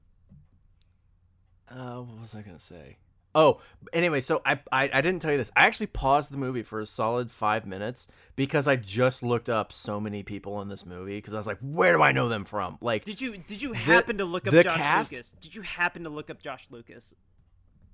uh 1.69 2.01
what 2.01 2.21
was 2.21 2.36
I 2.36 2.41
gonna 2.41 2.59
say? 2.59 2.98
Oh, 3.36 3.62
anyway, 3.93 4.21
so 4.21 4.41
I, 4.43 4.59
I 4.71 4.89
I 4.91 5.01
didn't 5.01 5.19
tell 5.21 5.31
you 5.31 5.38
this. 5.38 5.51
I 5.55 5.65
actually 5.67 5.88
paused 5.88 6.31
the 6.31 6.38
movie 6.38 6.63
for 6.63 6.79
a 6.79 6.86
solid 6.86 7.29
five 7.31 7.67
minutes 7.67 8.07
because 8.36 8.67
I 8.67 8.75
just 8.75 9.21
looked 9.21 9.50
up 9.50 9.71
so 9.71 10.00
many 10.00 10.24
people 10.24 10.62
in 10.62 10.67
this 10.69 10.83
movie 10.86 11.17
because 11.17 11.36
I 11.36 11.38
was 11.38 11.45
like, 11.45 11.59
where 11.62 11.95
do 11.95 12.01
I 12.01 12.12
know 12.12 12.27
them 12.27 12.43
from? 12.43 12.77
Like, 12.81 13.03
Did 13.03 13.21
you 13.21 13.38
did 13.38 13.62
you 13.62 13.74
happen 13.74 14.17
to 14.17 14.25
look 14.25 14.48
up 14.48 14.53
the 14.53 14.63
Josh 14.63 14.77
cast- 14.77 15.12
Lucas? 15.12 15.36
Did 15.41 15.55
you 15.55 15.62
happen 15.62 16.03
to 16.05 16.09
look 16.09 16.29
up 16.31 16.41
Josh 16.41 16.65
Lucas? 16.71 17.13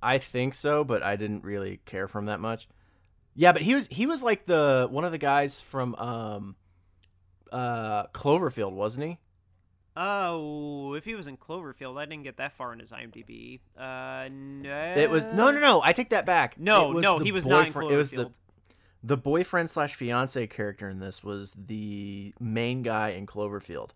I 0.02 0.20
think 0.20 0.54
so, 0.56 0.84
but 0.84 1.04
I 1.04 1.16
didn't 1.18 1.44
really 1.44 1.82
care 1.86 2.08
for 2.08 2.20
him 2.20 2.26
that 2.26 2.40
much. 2.40 2.68
Yeah, 3.36 3.52
but 3.52 3.62
he 3.62 3.76
was 3.76 3.88
he 3.88 4.06
was 4.06 4.24
like 4.24 4.46
the 4.46 4.88
one 4.90 5.04
of 5.04 5.12
the 5.12 5.18
guys 5.18 5.60
from 5.60 5.96
um 5.96 6.56
uh 7.52 8.08
Cloverfield, 8.08 8.72
wasn't 8.72 9.06
he? 9.08 9.20
Oh, 9.98 10.94
if 10.96 11.06
he 11.06 11.16
was 11.16 11.28
in 11.28 11.38
Cloverfield, 11.38 11.98
I 11.98 12.06
didn't 12.06 12.24
get 12.24 12.38
that 12.38 12.52
far 12.52 12.74
in 12.74 12.80
his 12.80 12.92
IMDb. 12.92 13.62
Uh, 13.78 14.28
no. 14.30 14.94
It 14.96 15.10
was 15.10 15.26
no, 15.26 15.52
no, 15.52 15.60
no. 15.60 15.82
I 15.84 15.94
take 15.94 16.10
that 16.10 16.26
back. 16.26 16.60
No, 16.60 16.92
no, 16.92 17.20
he 17.20 17.32
was 17.32 17.48
not 17.48 17.68
in 17.68 17.74
boyfriend- 17.74 17.92
It 17.92 17.96
was 17.98 18.10
the 18.12 18.32
the 19.04 19.18
boyfriend 19.18 19.70
slash 19.70 19.94
fiance 19.96 20.48
character 20.48 20.90
in 20.90 21.00
this 21.00 21.24
was 21.24 21.54
the 21.54 22.34
main 22.40 22.82
guy 22.82 23.10
in 23.10 23.26
Cloverfield. 23.28 23.92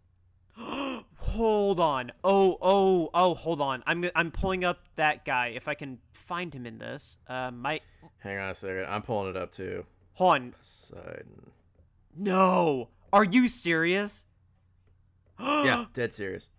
hold 0.57 1.79
on. 1.79 2.11
Oh, 2.23 2.57
oh, 2.61 3.09
oh, 3.13 3.33
hold 3.33 3.59
on. 3.59 3.83
I'm 3.87 4.09
I'm 4.15 4.31
pulling 4.31 4.63
up 4.63 4.79
that 4.95 5.25
guy 5.25 5.47
if 5.55 5.67
I 5.67 5.73
can 5.73 5.97
find 6.13 6.53
him 6.53 6.65
in 6.65 6.77
this. 6.77 7.17
Uh, 7.27 7.51
my 7.51 7.81
Hang 8.19 8.37
on 8.37 8.49
a 8.51 8.53
second. 8.53 8.85
I'm 8.87 9.01
pulling 9.01 9.31
it 9.31 9.37
up 9.37 9.51
too. 9.51 9.85
hold 10.13 10.35
on. 10.35 10.51
Poseidon. 10.51 11.51
No, 12.15 12.89
are 13.11 13.23
you 13.23 13.47
serious? 13.47 14.25
Yeah, 15.39 15.85
dead 15.93 16.13
serious. 16.13 16.49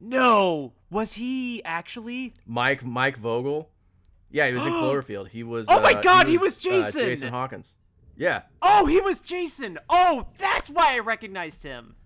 No, 0.00 0.72
was 0.90 1.14
he 1.14 1.64
actually? 1.64 2.34
Mike 2.46 2.84
Mike 2.84 3.16
Vogel. 3.16 3.70
Yeah, 4.30 4.48
he 4.48 4.54
was 4.54 4.64
in 4.64 4.72
Cloverfield. 4.72 5.28
He 5.28 5.42
was. 5.42 5.66
Oh 5.68 5.80
my 5.80 5.92
uh, 5.92 6.02
God, 6.02 6.28
he 6.28 6.36
uh, 6.36 6.40
was 6.40 6.58
Jason! 6.58 7.02
Jason 7.02 7.32
Hawkins. 7.32 7.76
Yeah. 8.16 8.42
Oh, 8.62 8.86
he 8.86 9.00
was 9.00 9.20
Jason. 9.20 9.78
Oh, 9.88 10.28
that's 10.38 10.70
why 10.70 10.94
I 10.96 11.00
recognized 11.00 11.62
him. 11.62 11.96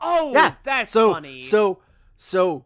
Oh, 0.00 0.32
Yeah. 0.32 0.54
that's 0.64 0.92
so, 0.92 1.12
funny. 1.12 1.42
So 1.42 1.80
so 2.16 2.64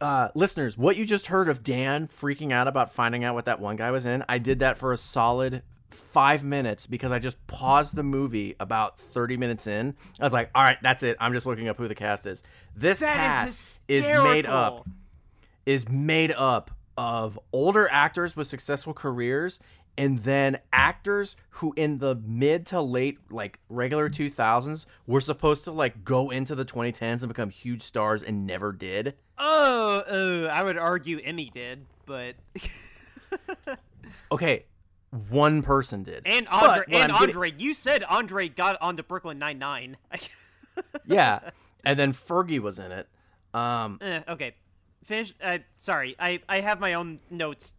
uh 0.00 0.28
listeners, 0.34 0.78
what 0.78 0.96
you 0.96 1.04
just 1.04 1.26
heard 1.26 1.48
of 1.48 1.62
Dan 1.62 2.08
freaking 2.08 2.52
out 2.52 2.68
about 2.68 2.92
finding 2.92 3.24
out 3.24 3.34
what 3.34 3.46
that 3.46 3.60
one 3.60 3.76
guy 3.76 3.90
was 3.90 4.06
in, 4.06 4.24
I 4.28 4.38
did 4.38 4.60
that 4.60 4.78
for 4.78 4.92
a 4.92 4.96
solid 4.96 5.62
five 5.90 6.42
minutes 6.42 6.86
because 6.86 7.12
I 7.12 7.18
just 7.18 7.44
paused 7.46 7.94
the 7.94 8.02
movie 8.02 8.54
about 8.60 8.98
30 8.98 9.36
minutes 9.36 9.66
in. 9.66 9.94
I 10.20 10.24
was 10.24 10.32
like, 10.32 10.50
all 10.54 10.62
right, 10.62 10.78
that's 10.82 11.02
it. 11.02 11.16
I'm 11.20 11.32
just 11.32 11.46
looking 11.46 11.68
up 11.68 11.76
who 11.76 11.88
the 11.88 11.94
cast 11.94 12.26
is. 12.26 12.42
This 12.74 13.00
That 13.00 13.16
cast 13.16 13.80
is 13.88 14.06
is 14.06 14.22
made 14.22 14.46
up 14.46 14.86
is 15.66 15.88
made 15.88 16.32
up 16.32 16.70
of 16.96 17.38
older 17.52 17.88
actors 17.90 18.34
with 18.36 18.46
successful 18.46 18.92
careers 18.94 19.60
and 19.96 20.20
then 20.20 20.58
actors 20.72 21.36
who 21.50 21.74
in 21.76 21.98
the 21.98 22.14
mid 22.24 22.66
to 22.66 22.80
late 22.80 23.18
like 23.30 23.58
regular 23.68 24.08
2000s 24.08 24.86
were 25.06 25.20
supposed 25.20 25.64
to 25.64 25.72
like 25.72 26.04
go 26.04 26.30
into 26.30 26.54
the 26.54 26.64
2010s 26.64 27.20
and 27.20 27.28
become 27.28 27.50
huge 27.50 27.82
stars 27.82 28.22
and 28.22 28.46
never 28.46 28.72
did 28.72 29.14
Oh, 29.40 29.98
uh, 30.00 30.48
I 30.48 30.64
would 30.64 30.76
argue 30.76 31.20
Emmy 31.22 31.48
did, 31.54 31.86
but 32.06 32.34
okay 34.32 34.64
one 35.30 35.62
person 35.62 36.02
did 36.02 36.22
and 36.26 36.46
Andre 36.48 36.84
and 36.90 37.12
I'm 37.12 37.20
getting- 37.20 37.36
Andre, 37.36 37.52
you 37.56 37.72
said 37.74 38.02
Andre 38.04 38.48
got 38.48 38.76
onto 38.80 39.02
Brooklyn 39.02 39.38
Nine 39.38 39.58
Nine. 39.58 39.96
yeah 41.06 41.50
and 41.84 41.98
then 41.98 42.12
fergie 42.12 42.60
was 42.60 42.78
in 42.78 42.92
it 42.92 43.08
um 43.54 43.98
eh, 44.02 44.20
okay, 44.28 44.52
finish. 45.08 45.34
Uh, 45.42 45.58
sorry, 45.76 46.14
I 46.18 46.40
I 46.48 46.60
have 46.60 46.78
my 46.80 46.94
own 46.94 47.18
notes, 47.30 47.74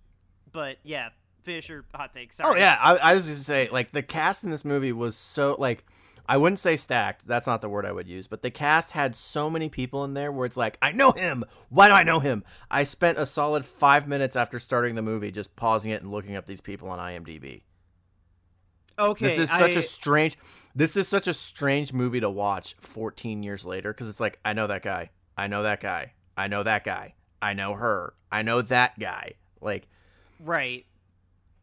but 0.51 0.77
yeah, 0.83 1.09
finish 1.43 1.69
your 1.69 1.85
hot 1.93 2.11
take. 2.11 2.33
Sorry. 2.33 2.55
Oh 2.55 2.57
yeah, 2.59 2.77
I, 2.81 2.95
I 2.97 3.13
was 3.15 3.25
just 3.25 3.47
gonna 3.47 3.65
say 3.65 3.69
like 3.71 3.91
the 3.91 4.01
cast 4.01 4.43
in 4.43 4.49
this 4.49 4.65
movie 4.65 4.91
was 4.91 5.15
so 5.15 5.55
like 5.59 5.85
I 6.29 6.37
wouldn't 6.37 6.59
say 6.59 6.75
stacked. 6.75 7.25
That's 7.25 7.47
not 7.47 7.61
the 7.61 7.69
word 7.69 7.87
I 7.87 7.91
would 7.91 8.07
use, 8.07 8.27
but 8.27 8.43
the 8.43 8.51
cast 8.51 8.91
had 8.91 9.15
so 9.15 9.49
many 9.49 9.67
people 9.67 10.03
in 10.03 10.13
there 10.13 10.31
where 10.31 10.45
it's 10.45 10.55
like 10.55 10.77
I 10.79 10.91
know 10.91 11.11
him. 11.11 11.43
Why 11.69 11.87
do 11.87 11.93
I 11.95 12.03
know 12.03 12.19
him? 12.19 12.43
I 12.69 12.83
spent 12.83 13.17
a 13.17 13.25
solid 13.25 13.65
five 13.65 14.07
minutes 14.07 14.35
after 14.35 14.59
starting 14.59 14.93
the 14.93 15.01
movie 15.01 15.31
just 15.31 15.55
pausing 15.55 15.89
it 15.91 16.03
and 16.03 16.11
looking 16.11 16.35
up 16.35 16.45
these 16.45 16.61
people 16.61 16.87
on 16.89 16.99
IMDb. 16.99 17.63
Okay. 18.99 19.25
This 19.25 19.39
is 19.39 19.49
such 19.49 19.75
I- 19.75 19.79
a 19.79 19.81
strange. 19.81 20.37
This 20.75 20.95
is 20.95 21.07
such 21.07 21.27
a 21.27 21.33
strange 21.33 21.93
movie 21.93 22.19
to 22.19 22.29
watch 22.29 22.75
14 22.79 23.41
years 23.41 23.65
later 23.65 23.91
because 23.91 24.07
it's 24.07 24.19
like 24.19 24.39
I 24.45 24.53
know 24.53 24.67
that 24.67 24.83
guy. 24.83 25.09
I 25.35 25.47
know 25.47 25.63
that 25.63 25.81
guy. 25.81 26.13
I 26.37 26.47
know 26.47 26.61
that 26.61 26.83
guy. 26.83 27.15
I 27.41 27.53
know 27.55 27.73
her. 27.73 28.13
I 28.31 28.43
know 28.43 28.61
that 28.61 28.99
guy. 28.99 29.33
Like 29.61 29.87
right. 30.39 30.85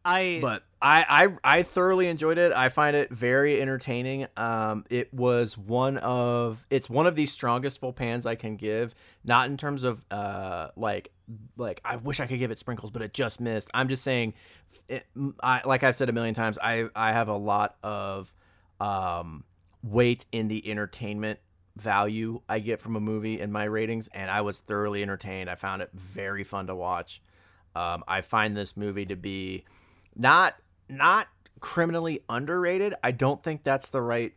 I 0.07 0.39
but 0.41 0.63
I, 0.81 1.27
I 1.43 1.57
I 1.57 1.63
thoroughly 1.63 2.07
enjoyed 2.07 2.37
it. 2.37 2.53
I 2.53 2.69
find 2.69 2.95
it 2.95 3.11
very 3.11 3.61
entertaining. 3.61 4.27
Um, 4.37 4.85
it 4.89 5.13
was 5.13 5.57
one 5.57 5.97
of 5.97 6.65
it's 6.69 6.89
one 6.89 7.07
of 7.07 7.15
the 7.15 7.25
strongest 7.25 7.81
full 7.81 7.91
pans 7.91 8.25
I 8.25 8.35
can 8.35 8.55
give. 8.55 8.95
Not 9.25 9.49
in 9.49 9.57
terms 9.57 9.83
of 9.83 10.05
uh 10.09 10.69
like 10.77 11.11
like 11.57 11.81
I 11.83 11.97
wish 11.97 12.21
I 12.21 12.25
could 12.25 12.39
give 12.39 12.51
it 12.51 12.57
sprinkles, 12.57 12.89
but 12.89 13.01
it 13.01 13.13
just 13.13 13.41
missed. 13.41 13.69
I'm 13.73 13.89
just 13.89 14.01
saying, 14.01 14.33
it, 14.87 15.05
I 15.43 15.61
like 15.65 15.83
I've 15.83 15.95
said 15.97 16.07
a 16.07 16.13
million 16.13 16.33
times. 16.33 16.57
I 16.63 16.87
I 16.95 17.11
have 17.11 17.27
a 17.27 17.35
lot 17.35 17.75
of 17.83 18.33
um 18.79 19.43
weight 19.83 20.25
in 20.31 20.47
the 20.47 20.69
entertainment 20.71 21.39
value 21.75 22.39
I 22.47 22.59
get 22.59 22.79
from 22.79 22.95
a 22.95 23.01
movie 23.01 23.41
in 23.41 23.51
my 23.51 23.65
ratings, 23.65 24.07
and 24.13 24.31
I 24.31 24.39
was 24.39 24.59
thoroughly 24.59 25.03
entertained. 25.03 25.49
I 25.49 25.55
found 25.55 25.81
it 25.81 25.89
very 25.93 26.45
fun 26.45 26.67
to 26.67 26.75
watch. 26.75 27.21
Um, 27.75 28.05
I 28.07 28.21
find 28.21 28.55
this 28.55 28.77
movie 28.77 29.05
to 29.05 29.17
be 29.17 29.65
not 30.17 30.55
not 30.89 31.27
criminally 31.59 32.23
underrated. 32.29 32.93
I 33.03 33.11
don't 33.11 33.43
think 33.43 33.63
that's 33.63 33.89
the 33.89 34.01
right 34.01 34.33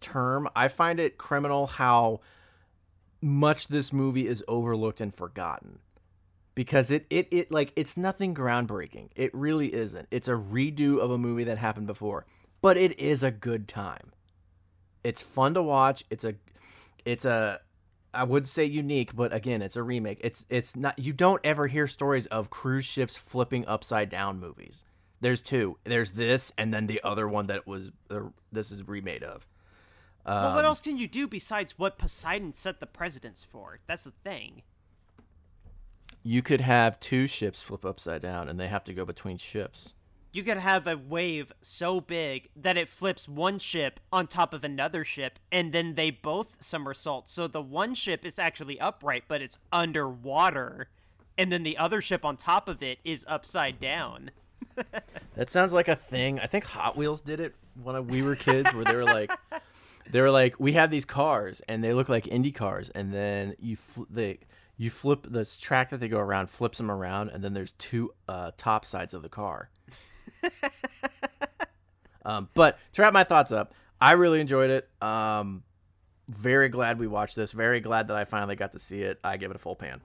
term. 0.00 0.48
I 0.54 0.68
find 0.68 1.00
it 1.00 1.18
criminal 1.18 1.66
how 1.66 2.20
much 3.20 3.68
this 3.68 3.92
movie 3.92 4.28
is 4.28 4.44
overlooked 4.46 5.00
and 5.00 5.14
forgotten. 5.14 5.78
Because 6.54 6.90
it, 6.90 7.06
it 7.10 7.26
it 7.32 7.50
like 7.50 7.72
it's 7.74 7.96
nothing 7.96 8.34
groundbreaking. 8.34 9.08
It 9.16 9.34
really 9.34 9.74
isn't. 9.74 10.06
It's 10.10 10.28
a 10.28 10.32
redo 10.32 11.00
of 11.00 11.10
a 11.10 11.18
movie 11.18 11.44
that 11.44 11.58
happened 11.58 11.88
before. 11.88 12.26
But 12.62 12.76
it 12.76 12.98
is 12.98 13.22
a 13.22 13.32
good 13.32 13.66
time. 13.66 14.12
It's 15.02 15.20
fun 15.20 15.54
to 15.54 15.62
watch. 15.62 16.04
It's 16.10 16.24
a 16.24 16.34
it's 17.04 17.24
a 17.24 17.60
I 18.12 18.22
would 18.22 18.48
say 18.48 18.64
unique, 18.64 19.16
but 19.16 19.32
again, 19.34 19.62
it's 19.62 19.74
a 19.74 19.82
remake. 19.82 20.20
It's 20.22 20.46
it's 20.48 20.76
not 20.76 20.96
you 20.96 21.12
don't 21.12 21.40
ever 21.42 21.66
hear 21.66 21.88
stories 21.88 22.26
of 22.26 22.50
cruise 22.50 22.84
ships 22.84 23.16
flipping 23.16 23.66
upside 23.66 24.08
down 24.08 24.38
movies. 24.38 24.84
There's 25.24 25.40
two. 25.40 25.78
There's 25.84 26.10
this 26.10 26.52
and 26.58 26.74
then 26.74 26.86
the 26.86 27.00
other 27.02 27.26
one 27.26 27.46
that 27.46 27.66
was 27.66 27.90
uh, 28.10 28.24
this 28.52 28.70
is 28.70 28.86
remade 28.86 29.22
of. 29.22 29.46
well, 30.26 30.54
what 30.54 30.66
Um, 30.66 30.66
else 30.66 30.82
can 30.82 30.98
you 30.98 31.08
do 31.08 31.26
besides 31.26 31.78
what 31.78 31.96
Poseidon 31.96 32.52
set 32.52 32.78
the 32.78 32.84
precedence 32.84 33.42
for? 33.42 33.78
That's 33.86 34.04
the 34.04 34.10
thing. 34.10 34.60
You 36.22 36.42
could 36.42 36.60
have 36.60 37.00
two 37.00 37.26
ships 37.26 37.62
flip 37.62 37.86
upside 37.86 38.20
down 38.20 38.50
and 38.50 38.60
they 38.60 38.68
have 38.68 38.84
to 38.84 38.92
go 38.92 39.06
between 39.06 39.38
ships. 39.38 39.94
You 40.30 40.42
could 40.42 40.58
have 40.58 40.86
a 40.86 40.94
wave 40.98 41.52
so 41.62 42.02
big 42.02 42.50
that 42.54 42.76
it 42.76 42.86
flips 42.90 43.26
one 43.26 43.58
ship 43.58 44.00
on 44.12 44.26
top 44.26 44.52
of 44.52 44.62
another 44.62 45.04
ship, 45.04 45.38
and 45.50 45.72
then 45.72 45.94
they 45.94 46.10
both 46.10 46.62
somersault. 46.62 47.30
So 47.30 47.48
the 47.48 47.62
one 47.62 47.94
ship 47.94 48.26
is 48.26 48.38
actually 48.38 48.78
upright, 48.78 49.24
but 49.26 49.40
it's 49.40 49.58
underwater, 49.72 50.88
and 51.38 51.50
then 51.50 51.62
the 51.62 51.78
other 51.78 52.02
ship 52.02 52.26
on 52.26 52.36
top 52.36 52.68
of 52.68 52.82
it 52.82 52.98
is 53.04 53.24
upside 53.26 53.80
down. 53.80 54.32
That 55.36 55.50
sounds 55.50 55.72
like 55.72 55.88
a 55.88 55.96
thing. 55.96 56.38
I 56.38 56.46
think 56.46 56.64
Hot 56.64 56.96
Wheels 56.96 57.20
did 57.20 57.40
it 57.40 57.54
when 57.82 58.06
we 58.06 58.22
were 58.22 58.36
kids, 58.36 58.72
where 58.72 58.84
they 58.84 58.94
were 58.94 59.04
like, 59.04 59.32
they 60.10 60.20
were 60.20 60.30
like, 60.30 60.60
we 60.60 60.74
have 60.74 60.90
these 60.90 61.04
cars 61.04 61.60
and 61.68 61.82
they 61.82 61.92
look 61.92 62.08
like 62.08 62.28
Indy 62.28 62.52
cars, 62.52 62.88
and 62.90 63.12
then 63.12 63.54
you 63.58 63.76
fl- 63.76 64.04
they 64.08 64.38
you 64.76 64.90
flip 64.90 65.26
the 65.28 65.44
track 65.60 65.90
that 65.90 66.00
they 66.00 66.08
go 66.08 66.18
around, 66.18 66.50
flips 66.50 66.78
them 66.78 66.90
around, 66.90 67.30
and 67.30 67.42
then 67.42 67.54
there's 67.54 67.72
two 67.72 68.12
uh, 68.28 68.50
top 68.56 68.84
sides 68.84 69.14
of 69.14 69.22
the 69.22 69.28
car. 69.28 69.70
um, 72.24 72.48
but 72.54 72.78
to 72.92 73.02
wrap 73.02 73.12
my 73.12 73.24
thoughts 73.24 73.52
up, 73.52 73.72
I 74.00 74.12
really 74.12 74.40
enjoyed 74.40 74.70
it. 74.70 74.88
Um, 75.00 75.62
very 76.28 76.68
glad 76.68 76.98
we 76.98 77.06
watched 77.06 77.36
this. 77.36 77.52
Very 77.52 77.80
glad 77.80 78.08
that 78.08 78.16
I 78.16 78.24
finally 78.24 78.56
got 78.56 78.72
to 78.72 78.78
see 78.78 79.02
it. 79.02 79.20
I 79.22 79.36
give 79.36 79.50
it 79.50 79.56
a 79.56 79.60
full 79.60 79.76
pan. 79.76 80.00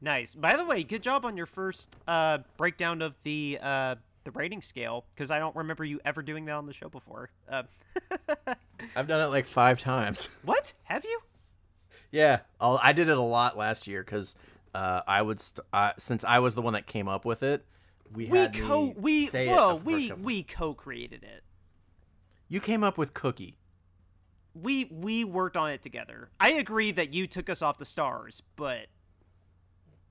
Nice. 0.00 0.34
By 0.34 0.56
the 0.56 0.64
way, 0.64 0.82
good 0.82 1.02
job 1.02 1.24
on 1.24 1.36
your 1.36 1.46
first 1.46 1.94
uh, 2.06 2.38
breakdown 2.56 3.02
of 3.02 3.16
the 3.24 3.58
uh, 3.62 3.94
the 4.24 4.30
rating 4.32 4.60
scale, 4.60 5.04
because 5.14 5.30
I 5.30 5.38
don't 5.38 5.56
remember 5.56 5.84
you 5.84 6.00
ever 6.04 6.22
doing 6.22 6.44
that 6.46 6.52
on 6.52 6.66
the 6.66 6.72
show 6.72 6.88
before. 6.88 7.30
Uh, 7.50 7.62
I've 8.96 9.06
done 9.06 9.20
it 9.20 9.30
like 9.30 9.46
five 9.46 9.80
times. 9.80 10.28
what? 10.44 10.72
Have 10.84 11.04
you? 11.04 11.20
Yeah, 12.10 12.40
I'll, 12.60 12.78
I 12.82 12.92
did 12.92 13.08
it 13.08 13.18
a 13.18 13.22
lot 13.22 13.56
last 13.56 13.86
year 13.86 14.02
because 14.02 14.36
uh, 14.74 15.00
I 15.06 15.22
would 15.22 15.40
st- 15.40 15.66
uh, 15.72 15.92
since 15.96 16.24
I 16.24 16.38
was 16.40 16.54
the 16.54 16.62
one 16.62 16.74
that 16.74 16.86
came 16.86 17.08
up 17.08 17.24
with 17.24 17.42
it. 17.42 17.64
We, 18.14 18.26
We 18.26 18.38
had 18.38 18.54
co 18.54 18.94
we 18.96 19.26
whoa 19.28 19.80
we 19.84 20.12
we 20.12 20.42
co-created 20.42 21.24
it. 21.24 21.42
You 22.48 22.60
came 22.60 22.84
up 22.84 22.96
with 22.96 23.14
Cookie. 23.14 23.56
We 24.54 24.84
we 24.90 25.24
worked 25.24 25.56
on 25.56 25.70
it 25.70 25.82
together. 25.82 26.30
I 26.38 26.52
agree 26.52 26.92
that 26.92 27.12
you 27.12 27.26
took 27.26 27.50
us 27.50 27.62
off 27.62 27.78
the 27.78 27.84
stars, 27.84 28.42
but 28.54 28.86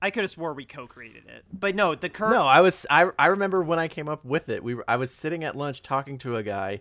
I 0.00 0.10
could 0.10 0.22
have 0.22 0.30
swore 0.30 0.52
we 0.52 0.64
co-created 0.64 1.24
it. 1.26 1.44
But 1.52 1.74
no, 1.74 1.94
the 1.94 2.08
current 2.08 2.34
No, 2.34 2.46
I 2.46 2.60
was 2.60 2.86
I, 2.90 3.10
I 3.18 3.28
remember 3.28 3.62
when 3.62 3.78
I 3.78 3.88
came 3.88 4.08
up 4.08 4.24
with 4.24 4.48
it. 4.48 4.62
We 4.62 4.74
were, 4.74 4.84
I 4.86 4.96
was 4.96 5.10
sitting 5.10 5.44
at 5.44 5.56
lunch 5.56 5.82
talking 5.82 6.18
to 6.18 6.36
a 6.36 6.42
guy, 6.42 6.80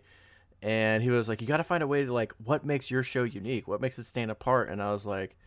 and 0.62 1.02
he 1.02 1.10
was 1.10 1.30
like, 1.30 1.42
"You 1.42 1.48
got 1.48 1.58
to 1.58 1.64
find 1.64 1.82
a 1.84 1.88
way 1.88 2.06
to 2.06 2.14
like 2.14 2.34
what 2.44 2.66
makes 2.66 2.92
your 2.92 3.04
show 3.04 3.24
unique. 3.24 3.68
What 3.68 3.82
makes 3.82 3.98
it 3.98 4.04
stand 4.04 4.32
apart." 4.32 4.70
And 4.70 4.82
I 4.82 4.92
was 4.92 5.06
like, 5.06 5.38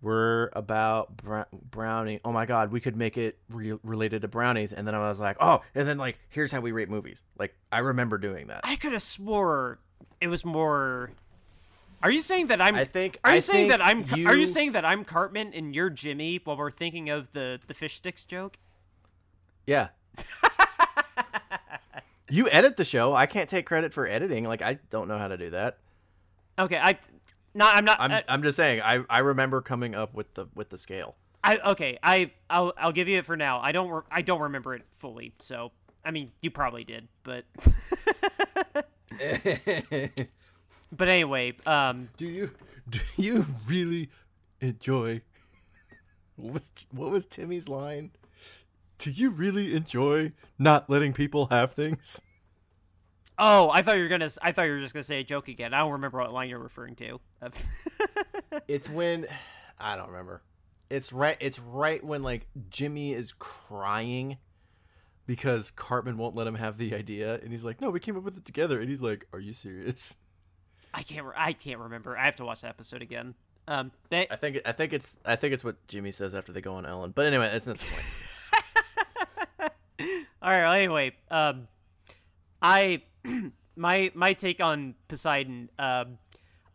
"We're 0.00 0.50
about 0.52 1.16
br- 1.16 1.42
brownie. 1.52 2.20
Oh 2.24 2.32
my 2.32 2.46
god, 2.46 2.70
we 2.70 2.80
could 2.80 2.96
make 2.96 3.18
it 3.18 3.38
re- 3.48 3.78
related 3.82 4.22
to 4.22 4.28
brownies." 4.28 4.72
And 4.72 4.86
then 4.86 4.94
I 4.94 5.08
was 5.08 5.18
like, 5.18 5.36
"Oh," 5.40 5.62
and 5.74 5.88
then 5.88 5.98
like, 5.98 6.18
here's 6.28 6.52
how 6.52 6.60
we 6.60 6.72
rate 6.72 6.88
movies. 6.88 7.24
Like 7.38 7.56
I 7.72 7.78
remember 7.80 8.18
doing 8.18 8.46
that. 8.46 8.60
I 8.64 8.76
could 8.76 8.92
have 8.92 9.02
swore 9.02 9.80
it 10.20 10.28
was 10.28 10.44
more. 10.44 11.10
Are 12.06 12.10
you 12.12 12.20
saying 12.20 12.46
that 12.46 12.62
I'm? 12.62 12.76
I 12.76 12.84
think- 12.84 13.18
Are 13.24 13.32
you 13.32 13.36
I 13.38 13.40
saying 13.40 13.68
that 13.70 13.84
I'm? 13.84 14.04
think 14.04 14.28
Are 14.28 14.34
you 14.34 14.42
you- 14.42 14.46
saying 14.46 14.72
that 14.72 14.84
I'm 14.84 15.04
Cartman 15.04 15.52
and 15.52 15.74
you're 15.74 15.90
Jimmy 15.90 16.40
while 16.44 16.56
we're 16.56 16.70
thinking 16.70 17.10
of 17.10 17.32
the 17.32 17.58
the 17.66 17.74
fish 17.74 17.96
sticks 17.96 18.24
joke? 18.24 18.58
Yeah. 19.66 19.88
you 22.30 22.48
edit 22.50 22.76
the 22.76 22.84
show. 22.84 23.12
I 23.12 23.26
can't 23.26 23.48
take 23.48 23.66
credit 23.66 23.92
for 23.92 24.06
editing. 24.06 24.44
Like 24.44 24.62
I 24.62 24.78
don't 24.88 25.08
know 25.08 25.18
how 25.18 25.26
to 25.26 25.36
do 25.36 25.50
that. 25.50 25.78
Okay, 26.60 26.78
I. 26.78 26.96
Not. 27.54 27.74
I'm 27.74 27.84
not. 27.84 27.96
I'm 28.00 28.12
uh, 28.12 28.20
I'm 28.28 28.42
just 28.44 28.56
saying. 28.56 28.82
I 28.82 29.00
I 29.10 29.18
remember 29.18 29.60
coming 29.60 29.96
up 29.96 30.14
with 30.14 30.32
the 30.34 30.46
with 30.54 30.68
the 30.70 30.78
scale. 30.78 31.16
I 31.42 31.56
okay. 31.58 31.98
I 32.04 32.30
I'll 32.48 32.72
I'll 32.78 32.92
give 32.92 33.08
you 33.08 33.18
it 33.18 33.26
for 33.26 33.36
now. 33.36 33.58
I 33.58 33.72
don't. 33.72 33.88
Re- 33.90 34.02
I 34.12 34.22
don't 34.22 34.42
remember 34.42 34.74
it 34.76 34.82
fully. 34.92 35.32
So 35.40 35.72
I 36.04 36.12
mean, 36.12 36.30
you 36.40 36.52
probably 36.52 36.84
did, 36.84 37.08
but 37.24 37.44
but 40.96 41.08
anyway. 41.08 41.54
Um. 41.66 42.08
do 42.16 42.26
you 42.26 42.50
do 42.88 43.00
you 43.16 43.46
really 43.66 44.10
enjoy 44.60 45.22
what 46.36 46.52
was 46.54 46.70
what 46.90 47.10
was 47.10 47.26
Timmy's 47.26 47.68
line? 47.68 48.10
Do 48.98 49.10
you 49.10 49.30
really 49.30 49.74
enjoy 49.74 50.32
not 50.58 50.88
letting 50.88 51.12
people 51.12 51.46
have 51.46 51.72
things? 51.72 52.22
Oh, 53.38 53.68
I 53.70 53.82
thought 53.82 53.96
you 53.96 54.02
were 54.02 54.08
gonna. 54.08 54.30
I 54.40 54.52
thought 54.52 54.62
you 54.62 54.72
were 54.72 54.80
just 54.80 54.94
gonna 54.94 55.02
say 55.02 55.20
a 55.20 55.24
joke 55.24 55.48
again. 55.48 55.74
I 55.74 55.80
don't 55.80 55.92
remember 55.92 56.18
what 56.18 56.32
line 56.32 56.48
you're 56.48 56.58
referring 56.58 56.94
to. 56.96 57.20
It's 58.68 58.88
when 58.88 59.26
I 59.78 59.96
don't 59.96 60.08
remember. 60.08 60.42
It's 60.88 61.12
right 61.12 61.36
it's 61.40 61.58
right 61.58 62.02
when 62.02 62.22
like 62.22 62.46
Jimmy 62.70 63.12
is 63.12 63.32
crying 63.38 64.38
because 65.26 65.70
Cartman 65.70 66.16
won't 66.16 66.34
let 66.34 66.46
him 66.46 66.54
have 66.54 66.78
the 66.78 66.94
idea 66.94 67.34
and 67.42 67.52
he's 67.52 67.64
like, 67.64 67.80
"No, 67.80 67.90
we 67.90 68.00
came 68.00 68.16
up 68.16 68.22
with 68.22 68.36
it 68.36 68.44
together." 68.44 68.80
And 68.80 68.88
he's 68.88 69.02
like, 69.02 69.26
"Are 69.32 69.38
you 69.40 69.52
serious?" 69.52 70.16
I 70.96 71.02
can't. 71.02 71.26
Re- 71.26 71.34
I 71.36 71.52
can't 71.52 71.78
remember. 71.78 72.16
I 72.16 72.24
have 72.24 72.36
to 72.36 72.44
watch 72.44 72.62
the 72.62 72.68
episode 72.68 73.02
again. 73.02 73.34
Um. 73.68 73.92
They, 74.08 74.26
I 74.30 74.36
think 74.36 74.60
I 74.64 74.72
think 74.72 74.92
it's 74.94 75.16
I 75.24 75.36
think 75.36 75.52
it's 75.52 75.62
what 75.62 75.86
Jimmy 75.88 76.10
says 76.10 76.34
after 76.34 76.52
they 76.52 76.60
go 76.62 76.74
on 76.74 76.86
Ellen. 76.86 77.12
But 77.14 77.26
anyway, 77.26 77.48
that's 77.52 77.66
not 77.66 77.76
the 77.76 77.86
point. 77.86 79.72
All 80.42 80.50
right. 80.50 80.62
Well, 80.62 80.72
anyway, 80.72 81.12
um, 81.30 81.68
I 82.62 83.02
my 83.76 84.10
my 84.14 84.32
take 84.32 84.60
on 84.60 84.94
Poseidon. 85.08 85.68
Um, 85.78 86.18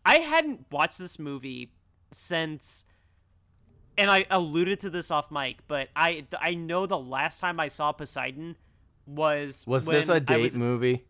I 0.06 0.18
hadn't 0.20 0.66
watched 0.72 1.00
this 1.00 1.18
movie 1.18 1.72
since, 2.12 2.86
and 3.98 4.12
I 4.12 4.26
alluded 4.30 4.80
to 4.82 4.90
this 4.90 5.10
off 5.12 5.32
mic, 5.32 5.60
but 5.68 5.90
I 5.96 6.26
I 6.40 6.54
know 6.56 6.86
the 6.86 6.98
last 7.00 7.40
time 7.40 7.60
I 7.60 7.68
saw 7.70 7.92
Poseidon 7.92 8.56
was 9.08 9.66
Was 9.66 9.86
this 9.86 10.10
a 10.10 10.20
date 10.20 10.42
was- 10.42 10.58
movie? 10.58 11.06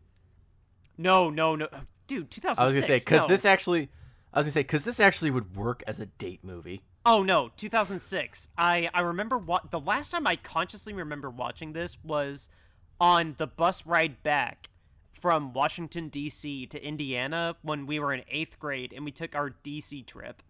No, 0.98 1.30
no, 1.32 1.56
no, 1.56 1.68
dude. 2.12 2.30
2006. 2.30 2.60
I 2.60 2.64
was 2.66 2.74
gonna 2.74 2.86
say 2.86 3.04
because 3.04 3.22
no. 3.22 3.28
this 3.28 3.46
actually, 3.46 3.90
I 4.34 4.40
was 4.40 4.46
gonna 4.46 4.52
say 4.52 4.62
because 4.62 4.84
this 4.84 5.00
actually 5.00 5.32
would 5.32 5.56
work 5.56 5.84
as 5.88 6.00
a 6.00 6.06
date 6.06 6.44
movie. 6.44 6.84
Oh 7.06 7.24
no, 7.24 7.52
2006. 7.58 8.50
I 8.58 8.90
I 8.94 9.02
remember 9.02 9.38
what 9.38 9.72
the 9.72 9.80
last 9.80 10.12
time 10.12 10.28
I 10.28 10.36
consciously 10.36 10.94
remember 10.94 11.30
watching 11.30 11.74
this 11.74 11.98
was 12.04 12.50
on 13.00 13.36
the 13.38 13.48
bus 13.48 13.86
ride 13.86 14.22
back 14.24 14.70
from 15.14 15.54
Washington 15.54 16.10
D.C. 16.10 16.66
to 16.68 16.84
Indiana 16.84 17.56
when 17.62 17.86
we 17.86 18.00
were 18.00 18.14
in 18.14 18.22
8th 18.22 18.60
grade 18.60 18.94
and 18.94 19.06
we 19.06 19.12
took 19.12 19.36
our 19.36 19.52
DC 19.64 20.06
trip. 20.06 20.44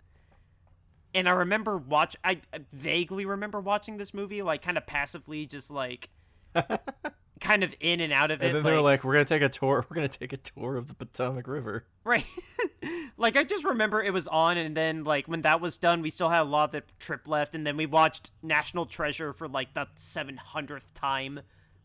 And 1.13 1.27
I 1.27 1.33
remember 1.33 1.77
watch 1.77 2.15
I 2.23 2.41
I 2.53 2.61
vaguely 2.71 3.25
remember 3.25 3.59
watching 3.59 3.97
this 3.97 4.13
movie 4.13 4.41
like 4.41 4.61
kind 4.61 4.77
of 4.77 4.87
passively 4.87 5.45
just 5.45 5.69
like 5.69 6.09
kind 7.41 7.63
of 7.63 7.75
in 7.79 7.99
and 7.99 8.13
out 8.13 8.31
of 8.31 8.41
it. 8.41 8.45
And 8.45 8.55
then 8.55 8.63
they're 8.63 8.79
like, 8.79 9.03
"We're 9.03 9.13
gonna 9.13 9.25
take 9.25 9.41
a 9.41 9.49
tour. 9.49 9.85
We're 9.89 9.95
gonna 9.95 10.07
take 10.07 10.31
a 10.31 10.37
tour 10.37 10.77
of 10.77 10.87
the 10.87 10.93
Potomac 10.93 11.47
River." 11.47 11.83
Right. 12.05 12.25
like 13.17 13.35
I 13.35 13.43
just 13.43 13.65
remember 13.65 14.01
it 14.01 14.13
was 14.13 14.27
on, 14.29 14.57
and 14.57 14.77
then 14.77 15.03
like 15.03 15.27
when 15.27 15.41
that 15.41 15.59
was 15.59 15.77
done, 15.77 16.01
we 16.01 16.09
still 16.09 16.29
had 16.29 16.41
a 16.41 16.45
lot 16.45 16.65
of 16.65 16.71
the 16.71 16.83
trip 16.99 17.27
left, 17.27 17.55
and 17.55 17.67
then 17.67 17.75
we 17.75 17.85
watched 17.85 18.31
National 18.41 18.85
Treasure 18.85 19.33
for 19.33 19.47
like 19.47 19.73
the 19.73 19.87
seven 19.95 20.37
hundredth 20.37 20.93
time 20.93 21.41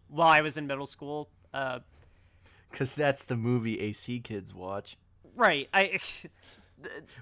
while 0.09 0.29
I 0.29 0.43
was 0.43 0.57
in 0.57 0.67
middle 0.67 0.87
school. 0.87 1.31
Uh, 1.53 1.81
Cause 2.71 2.95
that's 2.95 3.25
the 3.25 3.37
movie 3.37 3.81
AC 3.81 4.21
kids 4.21 4.55
watch. 4.55 4.97
right. 5.35 5.69
I. 5.75 5.99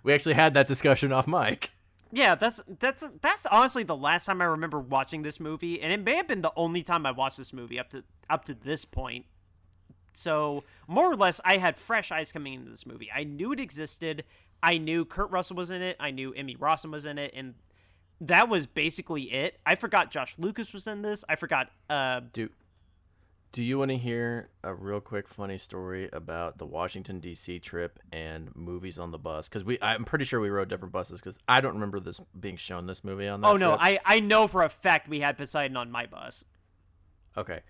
We 0.02 0.12
actually 0.12 0.34
had 0.34 0.54
that 0.54 0.66
discussion 0.66 1.12
off 1.12 1.28
mic. 1.28 1.70
Yeah, 2.14 2.36
that's 2.36 2.62
that's 2.78 3.10
that's 3.20 3.44
honestly 3.46 3.82
the 3.82 3.96
last 3.96 4.26
time 4.26 4.40
I 4.40 4.44
remember 4.44 4.78
watching 4.78 5.22
this 5.22 5.40
movie, 5.40 5.82
and 5.82 5.92
it 5.92 6.02
may 6.02 6.14
have 6.14 6.28
been 6.28 6.42
the 6.42 6.52
only 6.54 6.84
time 6.84 7.06
I 7.06 7.10
watched 7.10 7.36
this 7.36 7.52
movie 7.52 7.78
up 7.78 7.90
to 7.90 8.04
up 8.30 8.44
to 8.44 8.54
this 8.54 8.84
point. 8.84 9.26
So 10.12 10.62
more 10.86 11.10
or 11.10 11.16
less, 11.16 11.40
I 11.44 11.56
had 11.56 11.76
fresh 11.76 12.12
eyes 12.12 12.30
coming 12.30 12.54
into 12.54 12.70
this 12.70 12.86
movie. 12.86 13.10
I 13.12 13.24
knew 13.24 13.50
it 13.52 13.58
existed. 13.58 14.22
I 14.62 14.78
knew 14.78 15.04
Kurt 15.04 15.32
Russell 15.32 15.56
was 15.56 15.70
in 15.70 15.82
it. 15.82 15.96
I 15.98 16.12
knew 16.12 16.32
Emmy 16.32 16.54
Rossum 16.54 16.92
was 16.92 17.04
in 17.04 17.18
it, 17.18 17.32
and 17.34 17.54
that 18.20 18.48
was 18.48 18.66
basically 18.68 19.24
it. 19.32 19.58
I 19.66 19.74
forgot 19.74 20.12
Josh 20.12 20.36
Lucas 20.38 20.72
was 20.72 20.86
in 20.86 21.02
this. 21.02 21.24
I 21.28 21.34
forgot. 21.34 21.70
Uh, 21.90 22.20
Do 22.32 22.48
Do 23.54 23.62
you 23.62 23.78
want 23.78 23.92
to 23.92 23.96
hear 23.96 24.48
a 24.64 24.74
real 24.74 25.00
quick 25.00 25.28
funny 25.28 25.58
story 25.58 26.08
about 26.12 26.58
the 26.58 26.66
Washington 26.66 27.20
D.C. 27.20 27.60
trip 27.60 28.00
and 28.10 28.50
movies 28.56 28.98
on 28.98 29.12
the 29.12 29.18
bus? 29.18 29.48
Because 29.48 29.62
we, 29.62 29.78
I'm 29.80 30.04
pretty 30.04 30.24
sure 30.24 30.40
we 30.40 30.50
rode 30.50 30.68
different 30.68 30.90
buses. 30.90 31.20
Because 31.20 31.38
I 31.46 31.60
don't 31.60 31.74
remember 31.74 32.00
this 32.00 32.20
being 32.38 32.56
shown 32.56 32.88
this 32.88 33.04
movie 33.04 33.28
on. 33.28 33.42
That 33.42 33.46
oh 33.46 33.56
no, 33.56 33.76
trip. 33.76 33.80
I 33.80 34.00
I 34.04 34.18
know 34.18 34.48
for 34.48 34.64
a 34.64 34.68
fact 34.68 35.08
we 35.08 35.20
had 35.20 35.36
Poseidon 35.36 35.76
on 35.76 35.88
my 35.92 36.06
bus. 36.06 36.44
Okay. 37.36 37.60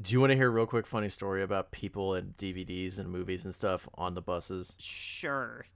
Do 0.00 0.12
you 0.12 0.20
want 0.20 0.30
to 0.30 0.36
hear 0.36 0.46
a 0.46 0.50
real 0.50 0.66
quick 0.66 0.86
funny 0.86 1.08
story 1.08 1.42
about 1.42 1.72
people 1.72 2.14
and 2.14 2.36
DVDs 2.36 3.00
and 3.00 3.10
movies 3.10 3.44
and 3.44 3.52
stuff 3.52 3.88
on 3.94 4.14
the 4.14 4.22
buses? 4.22 4.76
Sure. 4.78 5.66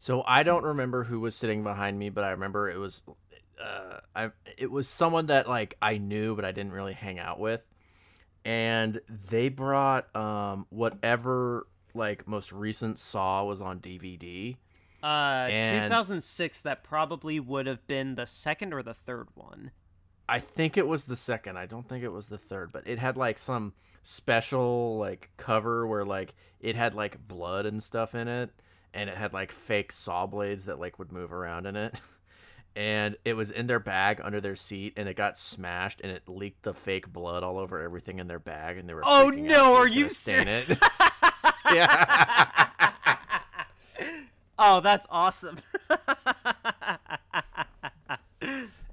So 0.00 0.24
I 0.26 0.42
don't 0.42 0.64
remember 0.64 1.04
who 1.04 1.20
was 1.20 1.36
sitting 1.36 1.62
behind 1.62 2.00
me, 2.00 2.10
but 2.10 2.24
I 2.24 2.30
remember 2.30 2.68
it 2.68 2.78
was, 2.78 3.04
uh, 3.64 3.98
I 4.16 4.30
it 4.58 4.72
was 4.72 4.88
someone 4.88 5.26
that 5.26 5.48
like 5.48 5.76
I 5.80 5.98
knew, 5.98 6.34
but 6.34 6.44
I 6.44 6.50
didn't 6.50 6.72
really 6.72 6.94
hang 6.94 7.20
out 7.20 7.38
with, 7.38 7.62
and 8.46 9.00
they 9.28 9.48
brought 9.48 10.14
um 10.16 10.66
whatever 10.70 11.66
like 11.94 12.26
most 12.28 12.52
recent 12.52 12.98
Saw 12.98 13.44
was 13.44 13.60
on 13.60 13.80
DVD. 13.80 14.56
Uh, 15.02 15.46
And- 15.50 15.84
2006. 15.84 16.60
That 16.62 16.82
probably 16.84 17.40
would 17.40 17.66
have 17.66 17.86
been 17.86 18.14
the 18.14 18.26
second 18.26 18.72
or 18.72 18.82
the 18.82 18.94
third 18.94 19.28
one. 19.34 19.70
I 20.28 20.38
think 20.40 20.76
it 20.76 20.86
was 20.86 21.04
the 21.04 21.16
second. 21.16 21.56
I 21.56 21.66
don't 21.66 21.88
think 21.88 22.02
it 22.02 22.12
was 22.12 22.26
the 22.28 22.38
third, 22.38 22.72
but 22.72 22.86
it 22.86 22.98
had 22.98 23.16
like 23.16 23.38
some 23.38 23.72
special 24.02 24.98
like 24.98 25.30
cover 25.36 25.86
where 25.86 26.04
like 26.04 26.34
it 26.60 26.76
had 26.76 26.94
like 26.94 27.26
blood 27.28 27.66
and 27.66 27.82
stuff 27.82 28.14
in 28.14 28.28
it 28.28 28.50
and 28.94 29.10
it 29.10 29.16
had 29.16 29.32
like 29.32 29.50
fake 29.52 29.90
saw 29.92 30.26
blades 30.26 30.64
that 30.66 30.78
like 30.78 30.98
would 30.98 31.12
move 31.12 31.32
around 31.32 31.66
in 31.66 31.76
it. 31.76 32.00
And 32.76 33.16
it 33.24 33.32
was 33.34 33.50
in 33.50 33.66
their 33.66 33.80
bag 33.80 34.20
under 34.22 34.38
their 34.40 34.54
seat 34.54 34.92
and 34.98 35.08
it 35.08 35.16
got 35.16 35.38
smashed 35.38 36.02
and 36.02 36.12
it 36.12 36.28
leaked 36.28 36.62
the 36.62 36.74
fake 36.74 37.10
blood 37.10 37.42
all 37.42 37.58
over 37.58 37.80
everything 37.80 38.18
in 38.18 38.26
their 38.28 38.38
bag 38.38 38.76
and 38.76 38.86
they 38.86 38.92
were 38.92 39.00
Oh, 39.02 39.30
freaking 39.32 39.44
no, 39.44 39.74
are 39.76 39.88
you 39.88 40.02
gonna 40.02 40.10
it. 40.46 40.68
yeah. 41.72 42.68
Oh, 44.58 44.80
that's 44.80 45.06
awesome. 45.10 45.58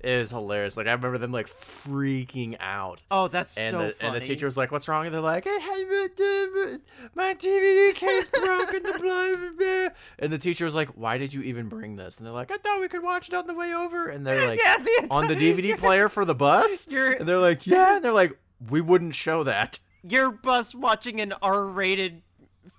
It 0.03 0.17
was 0.19 0.31
hilarious. 0.31 0.75
Like 0.75 0.87
I 0.87 0.91
remember 0.91 1.17
them 1.17 1.31
like 1.31 1.47
freaking 1.49 2.57
out. 2.59 2.99
oh, 3.09 3.29
that's 3.29 3.57
And 3.57 3.71
so 3.71 3.77
the 3.87 3.93
funny. 3.93 3.95
and 4.01 4.15
the 4.15 4.19
teacher 4.27 4.45
was 4.45 4.57
like, 4.57 4.69
"What's 4.69 4.87
wrong?" 4.89 5.05
And 5.05 5.15
they're 5.15 5.21
like, 5.21 5.45
"I 5.47 6.77
my 7.15 7.33
DVD 7.33 7.95
case 7.95 8.27
broken." 8.27 8.83
The. 8.83 9.93
And 10.19 10.33
the 10.33 10.37
teacher 10.37 10.65
was 10.65 10.75
like, 10.75 10.89
"Why 10.89 11.17
did 11.17 11.33
you 11.33 11.41
even 11.43 11.69
bring 11.69 11.95
this?" 11.95 12.17
And 12.17 12.25
they're 12.27 12.33
like, 12.33 12.51
"I 12.51 12.57
thought 12.57 12.81
we 12.81 12.89
could 12.89 13.01
watch 13.01 13.29
it 13.29 13.33
on 13.33 13.47
the 13.47 13.53
way 13.53 13.73
over." 13.73 14.09
And 14.09 14.27
they're 14.27 14.45
like, 14.49 14.59
yeah, 14.61 14.77
the 14.77 15.07
"On 15.09 15.27
the 15.27 15.35
DVD 15.35 15.77
player 15.77 16.09
for 16.09 16.25
the 16.25 16.35
bus?" 16.35 16.85
And 16.91 17.25
they're 17.27 17.39
like, 17.39 17.65
"Yeah." 17.67 17.95
And 17.95 18.03
they're 18.05 18.11
like, 18.11 18.37
"We 18.69 18.81
wouldn't 18.81 19.15
show 19.15 19.43
that." 19.43 19.79
Your 20.03 20.31
bus 20.31 20.75
watching 20.75 21.21
an 21.21 21.33
R-rated 21.41 22.23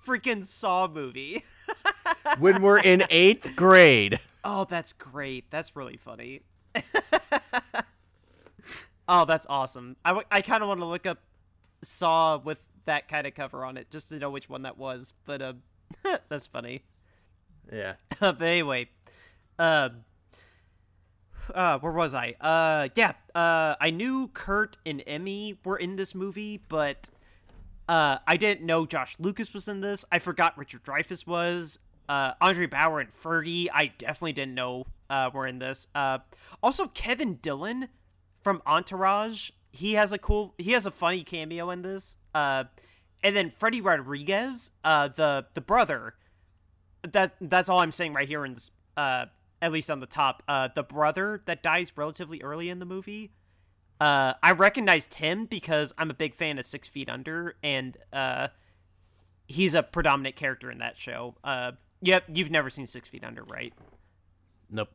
freaking 0.05 0.43
Saw 0.43 0.87
movie. 0.87 1.43
When 2.37 2.61
we're 2.61 2.77
in 2.79 3.03
eighth 3.09 3.55
grade. 3.55 4.19
Oh, 4.43 4.65
that's 4.69 4.93
great. 4.93 5.49
That's 5.49 5.75
really 5.75 5.97
funny. 5.97 6.41
oh, 9.07 9.25
that's 9.25 9.45
awesome. 9.49 9.95
I, 10.03 10.09
w- 10.09 10.27
I 10.31 10.41
kind 10.41 10.61
of 10.61 10.69
want 10.69 10.81
to 10.81 10.85
look 10.85 11.05
up 11.05 11.19
Saw 11.81 12.37
with 12.37 12.59
that 12.85 13.07
kind 13.07 13.27
of 13.27 13.35
cover 13.35 13.65
on 13.65 13.77
it 13.77 13.89
just 13.91 14.09
to 14.09 14.15
know 14.15 14.29
which 14.29 14.49
one 14.49 14.63
that 14.63 14.77
was. 14.77 15.13
But 15.25 15.41
uh, 15.41 15.53
that's 16.29 16.47
funny. 16.47 16.83
Yeah. 17.71 17.95
but 18.19 18.41
anyway, 18.41 18.89
uh, 19.59 19.89
uh, 21.53 21.79
where 21.79 21.91
was 21.91 22.13
I? 22.13 22.35
Uh, 22.41 22.89
yeah, 22.95 23.13
uh, 23.33 23.75
I 23.79 23.91
knew 23.91 24.29
Kurt 24.29 24.77
and 24.85 25.03
Emmy 25.05 25.59
were 25.63 25.77
in 25.77 25.95
this 25.95 26.15
movie, 26.15 26.61
but 26.67 27.09
uh, 27.87 28.17
I 28.27 28.37
didn't 28.37 28.65
know 28.65 28.85
Josh 28.85 29.15
Lucas 29.19 29.53
was 29.53 29.67
in 29.67 29.81
this. 29.81 30.05
I 30.11 30.19
forgot 30.19 30.57
Richard 30.57 30.83
Dreyfuss 30.83 31.27
was. 31.27 31.79
Uh, 32.07 32.33
Andre 32.41 32.67
Braugher 32.67 33.01
and 33.01 33.11
Fergie, 33.11 33.67
I 33.73 33.87
definitely 33.97 34.33
didn't 34.33 34.55
know 34.55 34.85
uh, 35.09 35.29
were 35.33 35.47
in 35.47 35.59
this. 35.59 35.87
Uh, 35.95 36.19
also, 36.61 36.87
Kevin 36.87 37.35
Dillon 37.35 37.89
from 38.41 38.61
Entourage, 38.65 39.51
he 39.71 39.93
has 39.93 40.13
a 40.13 40.17
cool, 40.17 40.53
he 40.57 40.71
has 40.71 40.85
a 40.85 40.91
funny 40.91 41.23
cameo 41.23 41.69
in 41.69 41.81
this. 41.81 42.17
Uh, 42.33 42.65
and 43.23 43.35
then 43.35 43.49
Freddy 43.49 43.81
Rodriguez, 43.81 44.71
uh, 44.83 45.07
the 45.07 45.45
the 45.53 45.61
brother, 45.61 46.15
that 47.13 47.35
that's 47.41 47.69
all 47.69 47.79
I'm 47.79 47.91
saying 47.91 48.13
right 48.13 48.27
here 48.27 48.45
in 48.45 48.53
this 48.53 48.71
uh 48.97 49.25
at 49.61 49.71
least 49.71 49.89
on 49.89 49.99
the 49.99 50.05
top 50.05 50.43
uh 50.47 50.69
the 50.73 50.83
brother 50.83 51.41
that 51.45 51.63
dies 51.63 51.91
relatively 51.95 52.41
early 52.41 52.69
in 52.69 52.79
the 52.79 52.85
movie 52.85 53.31
uh 53.99 54.33
I 54.41 54.51
recognized 54.51 55.15
him 55.15 55.45
because 55.45 55.93
I'm 55.97 56.09
a 56.09 56.13
big 56.13 56.33
fan 56.33 56.57
of 56.57 56.65
6 56.65 56.87
Feet 56.87 57.09
Under 57.09 57.55
and 57.63 57.97
uh 58.13 58.49
he's 59.47 59.73
a 59.73 59.83
predominant 59.83 60.35
character 60.35 60.71
in 60.71 60.79
that 60.79 60.97
show 60.97 61.35
uh 61.43 61.73
yep 62.01 62.23
you've 62.27 62.51
never 62.51 62.69
seen 62.69 62.87
6 62.87 63.07
Feet 63.07 63.23
Under 63.23 63.43
right 63.43 63.73
Nope. 64.69 64.89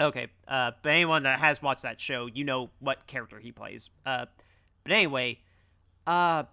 Okay, 0.00 0.28
uh, 0.46 0.72
but 0.82 0.90
anyone 0.90 1.22
that 1.22 1.40
has 1.40 1.62
watched 1.62 1.82
that 1.82 2.00
show, 2.00 2.26
you 2.26 2.44
know 2.44 2.70
what 2.80 3.06
character 3.06 3.38
he 3.38 3.50
plays. 3.50 3.88
Uh, 4.04 4.26
but 4.84 4.92
anyway, 4.92 5.38
uh, 6.06 6.44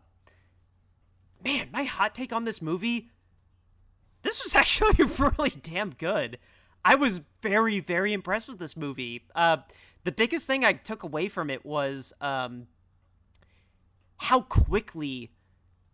man, 1.43 1.67
my 1.73 1.83
hot 1.83 2.15
take 2.15 2.31
on 2.31 2.45
this 2.45 2.61
movie, 2.61 3.09
this 4.21 4.41
was 4.43 4.55
actually 4.55 5.03
really 5.19 5.53
damn 5.61 5.91
good. 5.91 6.39
I 6.85 6.95
was 6.95 7.21
very, 7.41 7.79
very 7.79 8.13
impressed 8.13 8.47
with 8.47 8.59
this 8.59 8.77
movie. 8.77 9.25
Uh, 9.35 9.57
the 10.03 10.11
biggest 10.11 10.47
thing 10.47 10.63
I 10.63 10.73
took 10.73 11.03
away 11.03 11.27
from 11.27 11.49
it 11.49 11.65
was 11.65 12.13
um, 12.21 12.67
how 14.17 14.41
quickly 14.41 15.31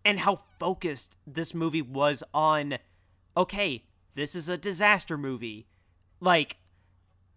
and 0.06 0.20
how 0.20 0.36
focused 0.36 1.18
this 1.26 1.54
movie 1.54 1.82
was 1.82 2.24
on. 2.34 2.78
Okay, 3.36 3.84
this 4.20 4.36
is 4.36 4.50
a 4.50 4.58
disaster 4.58 5.18
movie. 5.18 5.66
Like, 6.20 6.58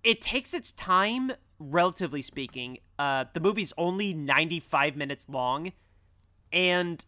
it 0.03 0.21
takes 0.21 0.53
its 0.53 0.73
time, 0.73 1.33
relatively 1.59 2.23
speaking. 2.23 2.79
Uh, 2.99 3.27
the 3.33 3.41
movie's 3.41 3.73
only 3.79 4.13
95 4.13 4.97
minutes 4.97 5.29
long, 5.29 5.73
and 6.53 7.05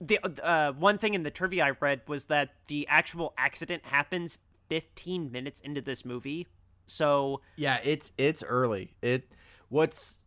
the 0.00 0.20
uh, 0.44 0.72
one 0.72 0.98
thing 0.98 1.14
in 1.14 1.22
the 1.22 1.30
trivia 1.30 1.64
I 1.64 1.70
read 1.80 2.02
was 2.06 2.26
that 2.26 2.50
the 2.68 2.86
actual 2.88 3.34
accident 3.38 3.84
happens 3.84 4.38
15 4.68 5.32
minutes 5.32 5.60
into 5.60 5.80
this 5.80 6.04
movie. 6.04 6.46
So, 6.86 7.40
Yeah, 7.56 7.80
it's 7.82 8.12
it's 8.16 8.44
early. 8.44 8.94
It 9.02 9.28
what's 9.68 10.18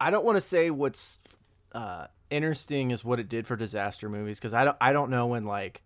I 0.00 0.10
don't 0.10 0.24
want 0.24 0.36
to 0.36 0.40
say 0.40 0.70
what's 0.70 1.20
uh 1.72 2.06
interesting 2.30 2.90
is 2.90 3.04
what 3.04 3.20
it 3.20 3.28
did 3.28 3.46
for 3.46 3.56
disaster 3.56 4.08
movies 4.08 4.38
because 4.38 4.54
I 4.54 4.64
don't 4.64 4.76
I 4.80 4.92
don't 4.92 5.10
know 5.10 5.26
when 5.26 5.44
like 5.44 5.82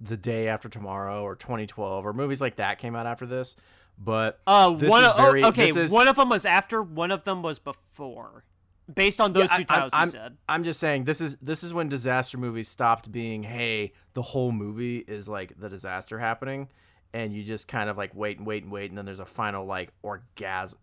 the 0.00 0.16
day 0.16 0.48
after 0.48 0.68
tomorrow 0.68 1.22
or 1.22 1.34
2012 1.36 2.06
or 2.06 2.12
movies 2.12 2.40
like 2.40 2.56
that 2.56 2.78
came 2.78 2.96
out 2.96 3.06
after 3.06 3.26
this, 3.26 3.54
but 3.98 4.40
uh, 4.46 4.70
This 4.74 4.88
one 4.88 5.04
of, 5.04 5.12
oh, 5.18 5.36
okay, 5.48 5.66
this 5.66 5.76
is- 5.76 5.90
one 5.90 6.08
of 6.08 6.16
them 6.16 6.28
was 6.30 6.46
after, 6.46 6.82
one 6.82 7.10
of 7.10 7.24
them 7.24 7.42
was 7.42 7.58
before, 7.58 8.44
based 8.92 9.20
on 9.20 9.32
those 9.34 9.50
Yeah, 9.50 9.56
two 9.58 9.62
I- 9.68 9.74
titles 9.74 9.92
I'm, 9.94 10.06
you 10.08 10.12
said. 10.12 10.36
I'm 10.48 10.64
just 10.64 10.80
saying 10.80 11.04
this 11.04 11.20
is 11.20 11.36
this 11.42 11.62
is 11.62 11.72
when 11.74 11.88
disaster 11.88 12.38
movies 12.38 12.66
stopped 12.68 13.12
being 13.12 13.42
hey 13.44 13.92
the 14.14 14.22
whole 14.22 14.50
movie 14.50 14.96
is 14.98 15.28
like 15.28 15.52
the 15.60 15.68
disaster 15.68 16.18
happening 16.18 16.68
and 17.14 17.32
you 17.32 17.44
just 17.44 17.68
kind 17.68 17.88
of 17.90 17.96
like 17.96 18.14
wait 18.14 18.38
and 18.38 18.46
wait 18.46 18.62
and 18.64 18.72
wait, 18.72 18.90
and 18.90 18.96
then 18.98 19.04
there's 19.04 19.20
a 19.20 19.26
final 19.26 19.64
like 19.66 19.92
orgasm. 20.02 20.78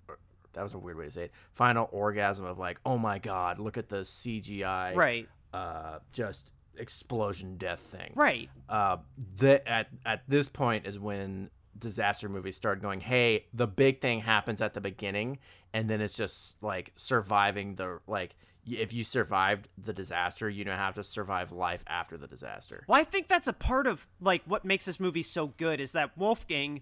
That 0.53 0.63
was 0.63 0.73
a 0.73 0.77
weird 0.79 0.97
way 0.97 1.05
to 1.05 1.11
say 1.11 1.23
it. 1.25 1.31
Final 1.53 1.87
orgasm 1.91 2.45
of 2.45 2.57
like, 2.59 2.79
oh 2.85 2.97
my 2.97 3.17
god, 3.19 3.59
look 3.59 3.77
at 3.77 3.89
the 3.89 3.97
CGI, 4.03 4.95
Right. 4.95 5.27
Uh, 5.53 5.99
just 6.11 6.51
explosion 6.79 7.57
death 7.57 7.79
thing, 7.79 8.13
Right. 8.15 8.49
uh, 8.69 8.97
the, 9.37 9.67
at 9.67 9.87
at 10.05 10.23
this 10.27 10.49
point 10.49 10.85
is 10.87 10.99
when 10.99 11.49
disaster 11.77 12.27
movies 12.29 12.55
start 12.55 12.81
going. 12.81 13.01
Hey, 13.01 13.45
the 13.53 13.67
big 13.67 14.01
thing 14.01 14.21
happens 14.21 14.61
at 14.61 14.73
the 14.73 14.81
beginning, 14.81 15.39
and 15.73 15.89
then 15.89 16.01
it's 16.01 16.17
just 16.17 16.55
like 16.61 16.91
surviving 16.95 17.75
the 17.75 17.99
like. 18.07 18.35
If 18.69 18.91
you 18.91 19.05
survived 19.05 19.69
the 19.81 19.93
disaster, 19.93 20.49
you 20.49 20.65
don't 20.65 20.77
have 20.77 20.95
to 20.95 21.03
survive 21.03 21.53
life 21.53 21.85
after 21.87 22.17
the 22.17 22.27
disaster. 22.27 22.83
Well, 22.87 22.99
I 22.99 23.05
think 23.05 23.29
that's 23.29 23.47
a 23.47 23.53
part 23.53 23.87
of 23.87 24.07
like 24.19 24.41
what 24.45 24.65
makes 24.65 24.83
this 24.85 24.99
movie 24.99 25.23
so 25.23 25.47
good 25.47 25.79
is 25.79 25.93
that 25.93 26.17
Wolfgang 26.17 26.81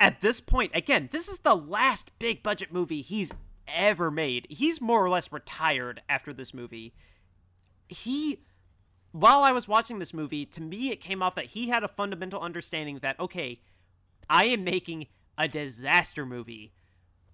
at 0.00 0.20
this 0.20 0.40
point 0.42 0.72
again, 0.74 1.08
this 1.10 1.26
is 1.28 1.38
the 1.38 1.54
last 1.54 2.10
big 2.18 2.42
budget 2.42 2.72
movie 2.74 3.00
he's 3.00 3.32
ever 3.66 4.10
made. 4.10 4.46
He's 4.50 4.80
more 4.82 5.02
or 5.02 5.08
less 5.08 5.32
retired 5.32 6.02
after 6.10 6.34
this 6.34 6.52
movie. 6.52 6.92
He 7.88 8.42
while 9.18 9.42
I 9.42 9.50
was 9.50 9.66
watching 9.66 9.98
this 9.98 10.14
movie, 10.14 10.46
to 10.46 10.60
me 10.60 10.90
it 10.90 11.00
came 11.00 11.22
off 11.22 11.34
that 11.34 11.46
he 11.46 11.68
had 11.68 11.82
a 11.82 11.88
fundamental 11.88 12.40
understanding 12.40 13.00
that 13.02 13.18
okay, 13.18 13.60
I 14.30 14.44
am 14.44 14.64
making 14.64 15.06
a 15.36 15.48
disaster 15.48 16.24
movie. 16.24 16.72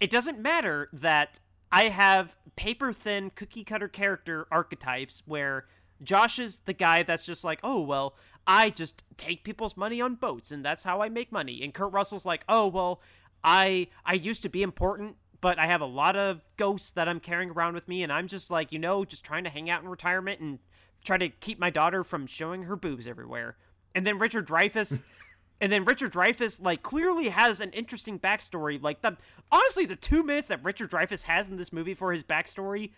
It 0.00 0.10
doesn't 0.10 0.38
matter 0.38 0.88
that 0.92 1.40
I 1.70 1.88
have 1.88 2.36
paper 2.56 2.92
thin 2.92 3.30
cookie 3.34 3.64
cutter 3.64 3.88
character 3.88 4.46
archetypes 4.50 5.22
where 5.26 5.66
Josh 6.02 6.38
is 6.38 6.60
the 6.60 6.72
guy 6.72 7.02
that's 7.02 7.26
just 7.26 7.44
like, 7.44 7.60
oh, 7.62 7.80
well, 7.80 8.14
I 8.46 8.70
just 8.70 9.02
take 9.16 9.44
people's 9.44 9.76
money 9.76 10.00
on 10.00 10.16
boats 10.16 10.52
and 10.52 10.64
that's 10.64 10.84
how 10.84 11.02
I 11.02 11.08
make 11.08 11.32
money. 11.32 11.62
And 11.62 11.72
Kurt 11.72 11.92
Russell's 11.92 12.26
like, 12.26 12.44
oh, 12.48 12.66
well, 12.66 13.00
I 13.42 13.88
I 14.06 14.14
used 14.14 14.42
to 14.42 14.48
be 14.48 14.62
important, 14.62 15.16
but 15.40 15.58
I 15.58 15.66
have 15.66 15.80
a 15.80 15.86
lot 15.86 16.16
of 16.16 16.42
ghosts 16.56 16.92
that 16.92 17.08
I'm 17.08 17.20
carrying 17.20 17.50
around 17.50 17.74
with 17.74 17.88
me 17.88 18.02
and 18.02 18.12
I'm 18.12 18.28
just 18.28 18.50
like, 18.50 18.72
you 18.72 18.78
know, 18.78 19.04
just 19.04 19.24
trying 19.24 19.44
to 19.44 19.50
hang 19.50 19.68
out 19.68 19.82
in 19.82 19.88
retirement 19.88 20.40
and 20.40 20.58
try 21.04 21.18
to 21.18 21.28
keep 21.28 21.58
my 21.58 21.70
daughter 21.70 22.02
from 22.02 22.26
showing 22.26 22.64
her 22.64 22.76
boobs 22.76 23.06
everywhere. 23.06 23.56
And 23.94 24.06
then 24.06 24.18
Richard 24.18 24.48
Dreyfuss 24.48 25.00
and 25.60 25.70
then 25.70 25.84
Richard 25.84 26.12
Dreyfuss 26.12 26.62
like 26.62 26.82
clearly 26.82 27.28
has 27.28 27.60
an 27.60 27.70
interesting 27.70 28.18
backstory. 28.18 28.82
Like 28.82 29.02
the 29.02 29.16
honestly, 29.52 29.86
the 29.86 29.96
two 29.96 30.22
minutes 30.22 30.48
that 30.48 30.64
Richard 30.64 30.90
Dreyfuss 30.90 31.24
has 31.24 31.48
in 31.48 31.56
this 31.56 31.72
movie 31.72 31.94
for 31.94 32.12
his 32.12 32.24
backstory 32.24 32.90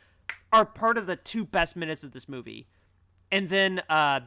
are 0.53 0.64
part 0.64 0.97
of 0.97 1.07
the 1.07 1.16
two 1.16 1.45
best 1.45 1.77
minutes 1.77 2.05
of 2.05 2.12
this 2.12 2.29
movie. 2.29 2.69
And 3.31 3.49
then 3.49 3.83
uh 3.90 4.21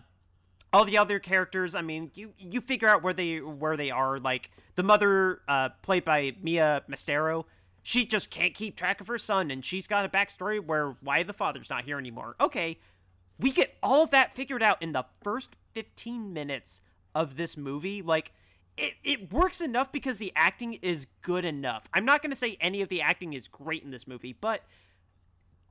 all 0.72 0.86
the 0.86 0.98
other 0.98 1.20
characters, 1.20 1.76
I 1.76 1.82
mean, 1.82 2.12
you 2.14 2.34
you 2.38 2.62
figure 2.62 2.88
out 2.88 3.02
where 3.02 3.14
they 3.14 3.38
where 3.38 3.76
they 3.76 3.92
are. 3.92 4.20
Like 4.20 4.52
the 4.76 4.84
mother, 4.84 5.42
uh, 5.48 5.70
played 5.82 6.06
by 6.06 6.36
Mia 6.42 6.84
Maestro, 6.88 7.46
she 7.82 8.06
just 8.06 8.30
can't 8.30 8.54
keep 8.54 8.76
track 8.76 9.02
of 9.02 9.08
her 9.08 9.18
son, 9.18 9.52
and 9.52 9.66
she's 9.66 9.88
got 9.88 10.06
a 10.06 10.10
backstory 10.10 10.64
where 10.64 10.96
why 11.02 11.24
the 11.24 11.34
father's 11.34 11.70
not 11.70 11.86
here 11.86 11.98
anymore. 11.98 12.36
Okay, 12.40 12.78
we 13.40 13.52
get 13.52 13.78
all 13.82 14.04
of 14.04 14.12
that 14.12 14.34
figured 14.34 14.62
out 14.62 14.82
in 14.82 14.92
the 14.92 15.06
first 15.24 15.56
15 15.74 16.34
minutes 16.34 16.82
of 17.16 17.38
this 17.38 17.56
movie. 17.56 18.02
Like, 18.02 18.34
it, 18.78 18.94
it 19.04 19.32
works 19.32 19.62
enough 19.62 19.92
because 19.92 20.20
the 20.20 20.32
acting 20.36 20.74
is 20.76 21.08
good 21.22 21.46
enough. 21.46 21.90
I'm 21.94 22.06
not 22.06 22.22
going 22.22 22.32
to 22.32 22.36
say 22.36 22.58
any 22.60 22.82
of 22.82 22.90
the 22.90 23.02
acting 23.02 23.34
is 23.34 23.48
great 23.48 23.84
in 23.84 23.92
this 23.92 24.08
movie, 24.08 24.34
but 24.34 24.64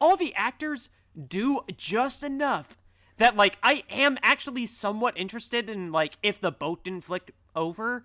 all 0.00 0.16
the 0.16 0.34
actors 0.34 0.88
do 1.28 1.60
just 1.76 2.22
enough 2.22 2.76
that, 3.16 3.36
like, 3.36 3.58
I 3.62 3.84
am 3.90 4.18
actually 4.22 4.66
somewhat 4.66 5.18
interested 5.18 5.68
in, 5.68 5.90
like, 5.92 6.16
if 6.22 6.40
the 6.40 6.52
boat 6.52 6.84
didn't 6.84 7.04
flick 7.04 7.34
over, 7.54 8.04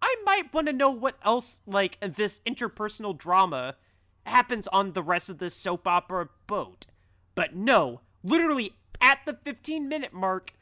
I 0.00 0.16
might 0.24 0.52
want 0.52 0.66
to 0.66 0.72
know 0.72 0.90
what 0.90 1.16
else, 1.24 1.60
like, 1.66 1.98
this 2.00 2.40
interpersonal 2.46 3.16
drama 3.16 3.76
happens 4.24 4.66
on 4.68 4.92
the 4.92 5.02
rest 5.02 5.28
of 5.28 5.38
this 5.38 5.54
soap 5.54 5.86
opera 5.86 6.28
boat. 6.46 6.86
But 7.34 7.54
no, 7.54 8.00
literally 8.22 8.72
at 9.00 9.18
the 9.26 9.34
15 9.44 9.88
minute 9.88 10.12
mark, 10.12 10.52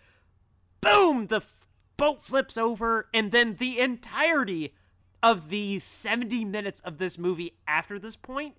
boom, 0.81 1.27
the 1.27 1.37
f- 1.37 1.67
boat 1.97 2.23
flips 2.23 2.57
over, 2.57 3.09
and 3.13 3.31
then 3.33 3.57
the 3.59 3.79
entirety 3.81 4.75
of 5.23 5.49
the 5.51 5.79
70 5.79 6.45
minutes 6.45 6.81
of 6.81 6.99
this 6.99 7.19
movie 7.19 7.57
after 7.67 7.99
this 7.99 8.17
point 8.17 8.55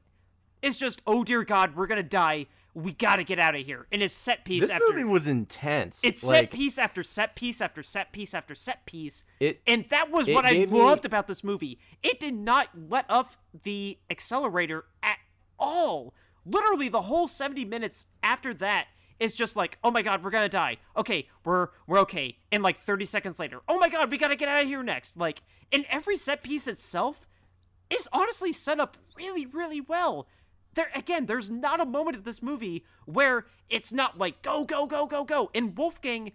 is 0.62 0.78
just, 0.78 1.02
oh 1.08 1.24
dear 1.24 1.44
God, 1.44 1.76
we're 1.76 1.88
gonna 1.88 2.04
die. 2.04 2.48
We 2.74 2.92
gotta 2.92 3.24
get 3.24 3.39
out 3.39 3.56
of 3.56 3.65
here. 3.65 3.88
And 3.92 4.04
it's 4.04 4.13
set 4.13 4.46
piece 4.46 4.63
This 4.63 4.70
after 4.70 4.88
movie 4.89 5.04
was 5.06 5.26
intense. 5.26 6.02
it's 6.04 6.24
like, 6.24 6.36
set 6.44 6.52
piece 6.52 6.78
after 6.78 7.02
set 7.02 7.36
piece 7.36 7.62
after 7.62 7.82
set 7.82 8.12
piece 8.12 8.34
after 8.34 8.54
set 8.56 8.86
piece. 8.86 9.24
It- 9.39 9.62
and 9.65 9.88
that 9.89 10.12
was 10.12 10.28
what 10.30 10.46
I 10.46 10.54
gave 10.54 10.72
me- 10.72 10.80
loved 10.82 11.06
about 11.06 11.28
this 11.28 11.44
movie. 11.44 11.80
It 12.04 12.20
did 12.20 12.34
not 12.36 12.68
let 12.89 13.10
off 13.10 13.38
the 13.63 13.98
accelerator 14.10 14.86
at 15.02 15.18
all. 15.58 16.13
Literally 16.46 16.89
the 16.89 17.04
whole 17.04 17.28
70 17.28 17.63
minutes 17.65 18.08
after 18.22 18.54
that 18.56 18.88
is 19.20 19.36
just 19.36 19.56
like, 19.56 19.78
"Oh 19.84 19.92
my 19.92 20.02
god, 20.02 20.24
we're 20.24 20.32
to 20.32 20.50
die. 20.50 20.78
Okay, 20.96 21.28
we're 21.44 21.70
we're 21.88 22.00
okay." 22.00 22.38
And 22.52 22.64
like 22.64 22.78
30 22.78 23.06
seconds 23.06 23.40
later, 23.40 23.62
"Oh 23.68 23.80
my 23.80 23.90
god, 23.90 24.12
we 24.12 24.18
got 24.18 24.30
to 24.30 24.36
get 24.36 24.50
out 24.50 24.62
of 24.62 24.68
here 24.68 24.84
next." 24.84 25.18
Like, 25.18 25.42
and 25.72 25.86
every 25.90 26.16
set 26.16 26.44
piece 26.44 26.68
itself 26.68 27.28
is 27.90 28.08
honestly 28.14 28.52
set 28.54 28.80
up 28.80 28.98
really, 29.16 29.46
really 29.46 29.82
well. 29.82 30.28
There 30.74 30.90
again, 30.96 31.26
there's 31.26 31.50
not 31.50 31.82
a 31.82 31.86
moment 31.86 32.16
of 32.16 32.24
this 32.24 32.42
movie 32.42 32.86
where 33.06 33.46
it's 33.70 33.92
not 33.92 34.18
like 34.18 34.42
go, 34.42 34.66
go, 34.66 34.86
go, 34.86 35.06
go, 35.06 35.24
go. 35.24 35.50
And 35.54 35.78
Wolfgang 35.78 36.32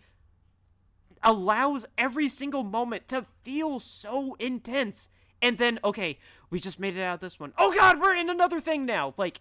allows 1.22 1.86
every 1.96 2.28
single 2.28 2.62
moment 2.62 3.08
to 3.08 3.26
feel 3.42 3.80
so 3.80 4.34
intense. 4.38 5.08
And 5.40 5.58
then, 5.58 5.78
okay, 5.82 6.18
we 6.50 6.60
just 6.60 6.78
made 6.78 6.96
it 6.96 7.02
out 7.02 7.14
of 7.14 7.20
this 7.20 7.40
one. 7.40 7.52
Oh 7.58 7.72
god, 7.74 8.00
we're 8.00 8.14
in 8.14 8.30
another 8.30 8.60
thing 8.60 8.84
now. 8.86 9.14
Like 9.16 9.40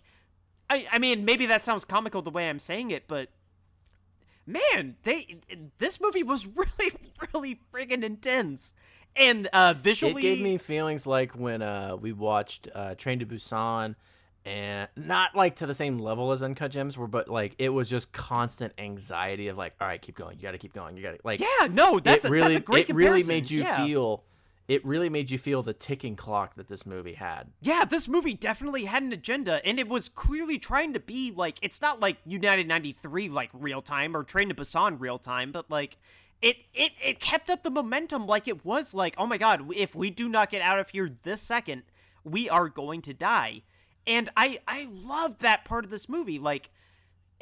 I 0.74 0.88
I 0.92 1.00
mean, 1.00 1.26
maybe 1.26 1.46
that 1.48 1.62
sounds 1.62 1.86
comical 1.86 2.22
the 2.22 2.32
way 2.32 2.50
I'm 2.50 2.60
saying 2.60 2.92
it, 2.92 3.08
but 3.08 3.30
man, 4.46 4.96
they 5.04 5.38
this 5.78 6.02
movie 6.02 6.24
was 6.24 6.46
really, 6.56 6.94
really 7.34 7.60
friggin' 7.74 8.04
intense. 8.04 8.74
And 9.16 9.48
uh 9.54 9.76
visually 9.80 10.26
It 10.26 10.36
gave 10.36 10.42
me 10.42 10.58
feelings 10.58 11.06
like 11.06 11.34
when 11.34 11.62
uh, 11.62 11.96
we 12.00 12.14
watched 12.14 12.68
uh, 12.74 12.96
Train 12.96 13.20
to 13.20 13.26
Busan, 13.28 13.96
and 14.46 14.90
not 14.96 15.36
like 15.36 15.58
to 15.58 15.68
the 15.68 15.74
same 15.74 16.00
level 16.00 16.32
as 16.32 16.42
Uncut 16.42 16.72
Gems, 16.72 16.98
were 16.98 17.08
but 17.08 17.30
like 17.30 17.56
it 17.60 17.70
was 17.70 17.90
just 17.90 18.12
constant 18.12 18.74
anxiety 18.78 19.48
of 19.50 19.58
like, 19.58 19.76
all 19.80 19.88
right, 19.88 20.02
keep 20.02 20.16
going, 20.16 20.38
you 20.38 20.44
got 20.44 20.52
to 20.52 20.58
keep 20.58 20.74
going, 20.74 20.98
you 20.98 21.04
got 21.04 21.12
to 21.12 21.20
like. 21.24 21.40
Yeah, 21.40 21.68
no, 21.70 22.00
that's 22.00 22.26
it 22.26 22.30
a, 22.30 22.32
really, 22.32 22.48
that's 22.56 22.58
a 22.58 22.62
great 22.62 22.90
it 22.90 22.96
really 22.96 23.24
made 23.24 23.50
you 23.50 23.62
yeah. 23.62 23.86
feel. 23.86 24.24
It 24.68 24.86
really 24.86 25.10
made 25.10 25.30
you 25.30 25.38
feel 25.38 25.62
the 25.62 25.74
ticking 25.74 26.16
clock 26.16 26.56
that 26.56 26.70
this 26.70 26.86
movie 26.86 27.14
had. 27.14 27.52
Yeah, 27.62 27.84
this 27.84 28.08
movie 28.08 28.34
definitely 28.34 28.86
had 28.86 29.04
an 29.04 29.12
agenda, 29.12 29.66
and 29.66 29.78
it 29.78 29.90
was 29.90 30.08
clearly 30.08 30.58
trying 30.58 30.94
to 30.94 31.02
be 31.02 31.34
like 31.36 31.60
it's 31.62 31.82
not 31.82 32.00
like 32.00 32.18
United 32.26 32.68
'93 32.68 33.28
like 33.30 33.50
real 33.54 33.82
time 33.82 34.16
or 34.16 34.24
Train 34.24 34.50
to 34.50 34.56
Busan 34.56 35.00
real 35.00 35.20
time, 35.20 35.52
but 35.52 35.70
like 35.70 35.98
it 36.42 36.58
it 36.74 36.94
it 37.04 37.20
kept 37.20 37.50
up 37.50 37.64
the 37.64 37.72
momentum 37.72 38.26
like 38.26 38.48
it 38.48 38.64
was 38.64 38.94
like 38.94 39.16
oh 39.18 39.28
my 39.28 39.38
god, 39.38 39.64
if 39.76 39.96
we 39.96 40.10
do 40.10 40.30
not 40.30 40.50
get 40.50 40.62
out 40.62 40.80
of 40.80 40.90
here 40.90 41.12
this 41.24 41.42
second, 41.42 41.84
we 42.24 42.50
are 42.50 42.70
going 42.70 43.02
to 43.02 43.14
die. 43.14 43.64
And 44.08 44.30
I 44.38 44.60
I 44.66 44.88
love 44.90 45.40
that 45.40 45.66
part 45.66 45.84
of 45.84 45.92
this 45.92 46.08
movie. 46.08 46.40
Like 46.40 46.70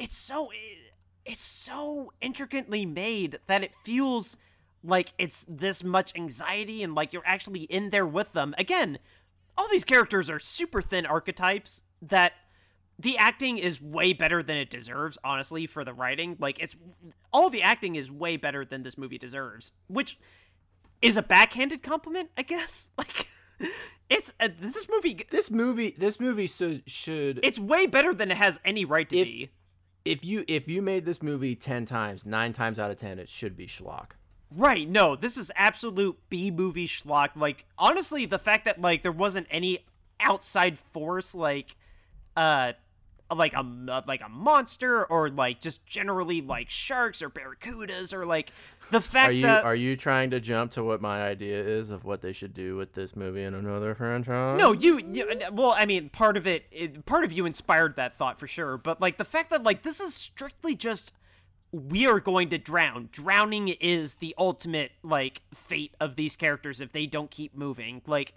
it's 0.00 0.16
so 0.16 0.48
eh, 0.50 0.90
it's 1.24 1.40
so 1.40 2.12
intricately 2.20 2.84
made 2.84 3.38
that 3.46 3.62
it 3.62 3.72
feels 3.84 4.36
like 4.84 5.12
it's 5.18 5.44
this 5.48 5.84
much 5.84 6.12
anxiety 6.16 6.82
and 6.82 6.94
like 6.94 7.12
you're 7.12 7.22
actually 7.26 7.62
in 7.62 7.90
there 7.90 8.06
with 8.06 8.32
them. 8.32 8.54
Again, 8.58 8.98
all 9.56 9.68
these 9.70 9.84
characters 9.84 10.28
are 10.30 10.38
super 10.38 10.82
thin 10.82 11.06
archetypes 11.06 11.82
that 12.02 12.32
the 12.98 13.16
acting 13.16 13.58
is 13.58 13.80
way 13.82 14.12
better 14.12 14.42
than 14.42 14.56
it 14.56 14.70
deserves, 14.70 15.18
honestly, 15.24 15.66
for 15.66 15.84
the 15.84 15.92
writing. 15.94 16.36
Like 16.38 16.60
it's 16.60 16.76
all 17.32 17.50
the 17.50 17.62
acting 17.62 17.96
is 17.96 18.10
way 18.10 18.36
better 18.36 18.64
than 18.64 18.82
this 18.82 18.96
movie 18.98 19.18
deserves, 19.18 19.72
which 19.88 20.18
is 21.00 21.16
a 21.16 21.22
backhanded 21.22 21.82
compliment, 21.82 22.30
I 22.36 22.42
guess. 22.42 22.90
Like 22.98 23.26
it's 24.10 24.32
uh, 24.40 24.48
this 24.60 24.88
movie 24.90 25.24
This 25.30 25.50
movie, 25.50 25.94
this 25.96 26.18
movie 26.18 26.46
should 26.48 26.82
should 26.88 27.38
it's 27.44 27.58
way 27.58 27.86
better 27.86 28.12
than 28.12 28.30
it 28.32 28.36
has 28.36 28.60
any 28.64 28.84
right 28.84 29.08
to 29.08 29.16
If- 29.18 29.24
be. 29.26 29.50
if 30.04 30.24
you 30.24 30.44
if 30.48 30.66
you 30.68 30.82
made 30.82 31.04
this 31.04 31.22
movie 31.22 31.54
ten 31.54 31.84
times, 31.86 32.26
nine 32.26 32.52
times 32.52 32.78
out 32.80 32.90
of 32.90 32.96
ten, 32.96 33.18
it 33.20 33.28
should 33.28 33.56
be 33.56 33.66
schlock. 33.68 34.12
Right, 34.56 34.88
no, 34.88 35.16
this 35.16 35.36
is 35.36 35.50
absolute 35.56 36.18
B 36.28 36.50
movie 36.50 36.88
schlock. 36.88 37.30
Like, 37.36 37.64
honestly, 37.78 38.26
the 38.26 38.38
fact 38.38 38.64
that 38.64 38.80
like 38.80 39.02
there 39.02 39.12
wasn't 39.12 39.46
any 39.50 39.80
outside 40.20 40.78
force, 40.78 41.34
like, 41.34 41.76
uh, 42.36 42.72
like 43.34 43.54
a 43.54 44.04
like 44.06 44.20
a 44.20 44.28
monster 44.28 45.04
or 45.06 45.30
like 45.30 45.60
just 45.60 45.86
generally 45.86 46.42
like 46.42 46.68
sharks 46.68 47.22
or 47.22 47.30
barracudas 47.30 48.12
or 48.12 48.26
like 48.26 48.52
the 48.90 49.00
fact 49.00 49.30
Are 49.30 49.32
you 49.32 49.42
that 49.42 49.64
are 49.64 49.74
you 49.74 49.96
trying 49.96 50.30
to 50.30 50.40
jump 50.40 50.72
to 50.72 50.84
what 50.84 51.00
my 51.00 51.22
idea 51.22 51.58
is 51.58 51.90
of 51.90 52.04
what 52.04 52.20
they 52.20 52.32
should 52.32 52.52
do 52.52 52.76
with 52.76 52.92
this 52.92 53.16
movie 53.16 53.42
and 53.42 53.56
another 53.56 53.94
franchise? 53.94 54.58
no, 54.58 54.72
you, 54.72 54.98
you. 54.98 55.40
Well, 55.50 55.74
I 55.76 55.86
mean, 55.86 56.10
part 56.10 56.36
of 56.36 56.46
it, 56.46 56.66
it, 56.70 57.06
part 57.06 57.24
of 57.24 57.32
you 57.32 57.46
inspired 57.46 57.96
that 57.96 58.14
thought 58.14 58.38
for 58.38 58.46
sure. 58.46 58.76
But 58.76 59.00
like 59.00 59.16
the 59.16 59.24
fact 59.24 59.50
that 59.50 59.62
like 59.62 59.82
this 59.82 60.00
is 60.00 60.14
strictly 60.14 60.74
just 60.74 61.12
we 61.72 62.06
are 62.06 62.20
going 62.20 62.50
to 62.50 62.58
drown. 62.58 63.08
Drowning 63.12 63.68
is 63.68 64.16
the 64.16 64.34
ultimate 64.38 64.92
like 65.02 65.42
fate 65.54 65.94
of 66.00 66.16
these 66.16 66.36
characters 66.36 66.80
if 66.80 66.92
they 66.92 67.06
don't 67.06 67.30
keep 67.30 67.56
moving. 67.56 68.02
Like 68.06 68.34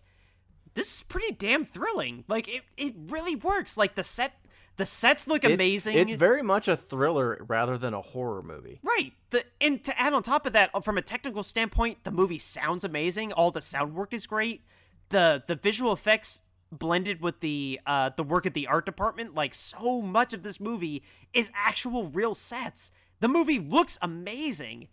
this 0.73 0.95
is 0.95 1.03
pretty 1.03 1.33
damn 1.33 1.65
thrilling. 1.65 2.23
Like 2.27 2.47
it 2.47 2.63
it 2.77 2.93
really 3.07 3.35
works. 3.35 3.77
Like 3.77 3.95
the 3.95 4.03
set 4.03 4.33
the 4.77 4.85
sets 4.85 5.27
look 5.27 5.43
It's- 5.43 5.55
amazing. 5.55 5.97
It's, 5.97 6.13
very 6.13 6.41
much 6.41 6.67
a 6.67 6.75
thriller 6.75 7.45
rather 7.47 7.77
than 7.77 7.93
a 7.93 8.01
horror 8.01 8.41
movie. 8.41 8.79
Right. 8.83 9.13
The 9.29 9.43
and 9.59 9.83
to 9.83 9.99
add 9.99 10.13
on 10.13 10.23
top 10.23 10.45
of 10.45 10.53
that, 10.53 10.71
from 10.83 10.97
a 10.97 11.01
technical 11.01 11.43
standpoint, 11.43 12.03
the 12.03 12.11
movie 12.11 12.37
sounds 12.37 12.83
amazing. 12.83 13.33
All 13.33 13.51
the 13.51 13.61
sound 13.61 13.95
work 13.95 14.13
is 14.13 14.25
great. 14.25 14.63
The 15.09 15.43
the 15.45 15.55
visual 15.55 15.91
effects 15.91 16.41
blended 16.71 17.21
with 17.21 17.39
the 17.41 17.79
uh 17.85 18.11
the 18.15 18.23
work 18.23 18.45
at 18.45 18.53
the 18.53 18.67
art 18.67 18.85
department, 18.85 19.35
like 19.35 19.53
so 19.53 20.01
much 20.01 20.33
of 20.33 20.43
this 20.43 20.59
movie 20.59 21.03
is 21.33 21.51
actual 21.53 22.07
real 22.07 22.33
sets. 22.33 22.91
The 23.19 23.27
movie 23.27 23.59
looks 23.59 23.97
amazing. 24.01 24.87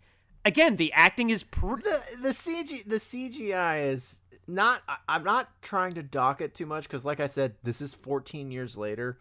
Again, 0.45 0.75
the 0.75 0.91
acting 0.93 1.29
is 1.29 1.43
pr- 1.43 1.77
The 1.81 2.01
the 2.21 2.29
CG 2.29 2.83
the 2.85 2.97
CGI 2.99 3.83
is 3.85 4.19
not. 4.47 4.81
I- 4.87 4.97
I'm 5.07 5.23
not 5.23 5.49
trying 5.61 5.93
to 5.93 6.03
dock 6.03 6.41
it 6.41 6.53
too 6.53 6.65
much 6.65 6.83
because, 6.87 7.05
like 7.05 7.19
I 7.19 7.27
said, 7.27 7.55
this 7.63 7.81
is 7.81 7.93
14 7.93 8.51
years 8.51 8.75
later. 8.77 9.19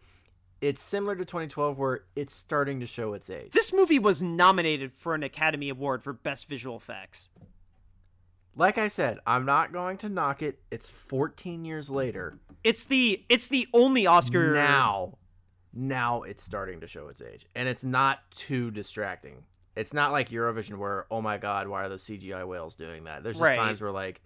It's 0.61 0.81
similar 0.83 1.17
to 1.17 1.25
2012 1.25 1.77
where 1.79 2.05
it's 2.15 2.35
starting 2.35 2.79
to 2.81 2.87
show 2.87 3.15
its 3.15 3.29
age. 3.31 3.51
This 3.51 3.73
movie 3.73 3.99
was 3.99 4.23
nominated 4.23 4.93
for 4.95 5.15
an 5.15 5.25
Academy 5.25 5.69
Award 5.69 6.05
for 6.05 6.12
Best 6.12 6.49
Visual 6.49 6.77
Effects. 6.77 7.31
Like 8.55 8.79
I 8.79 8.88
said, 8.88 9.19
I'm 9.27 9.45
not 9.45 9.73
going 9.73 9.97
to 9.99 10.09
knock 10.09 10.43
it. 10.43 10.61
It's 10.71 10.91
14 10.91 11.65
years 11.65 11.88
later. 11.91 12.38
It's 12.62 12.85
the 12.85 13.25
it's 13.29 13.49
the 13.49 13.67
only 13.73 14.07
Oscar 14.07 14.53
Now, 14.55 15.19
now 15.72 16.22
it's 16.22 16.42
starting 16.42 16.80
to 16.80 16.87
show 16.87 17.08
its 17.08 17.22
age, 17.22 17.46
and 17.54 17.68
it's 17.68 17.85
not 17.85 18.18
too 18.30 18.70
distracting. 18.70 19.44
It's 19.74 19.94
not 19.94 20.12
like 20.12 20.28
Eurovision 20.28 20.76
where, 20.78 21.06
oh 21.11 21.22
my 21.22 21.38
god, 21.38 21.66
why 21.68 21.85
are 21.85 21.88
those 21.88 22.04
CGI 22.04 22.46
whales 22.46 22.74
doing 22.74 23.04
that? 23.04 23.22
There's 23.22 23.37
just 23.37 23.48
Right. 23.48 23.56
times 23.56 23.80
where 23.80 23.90
like, 23.90 24.20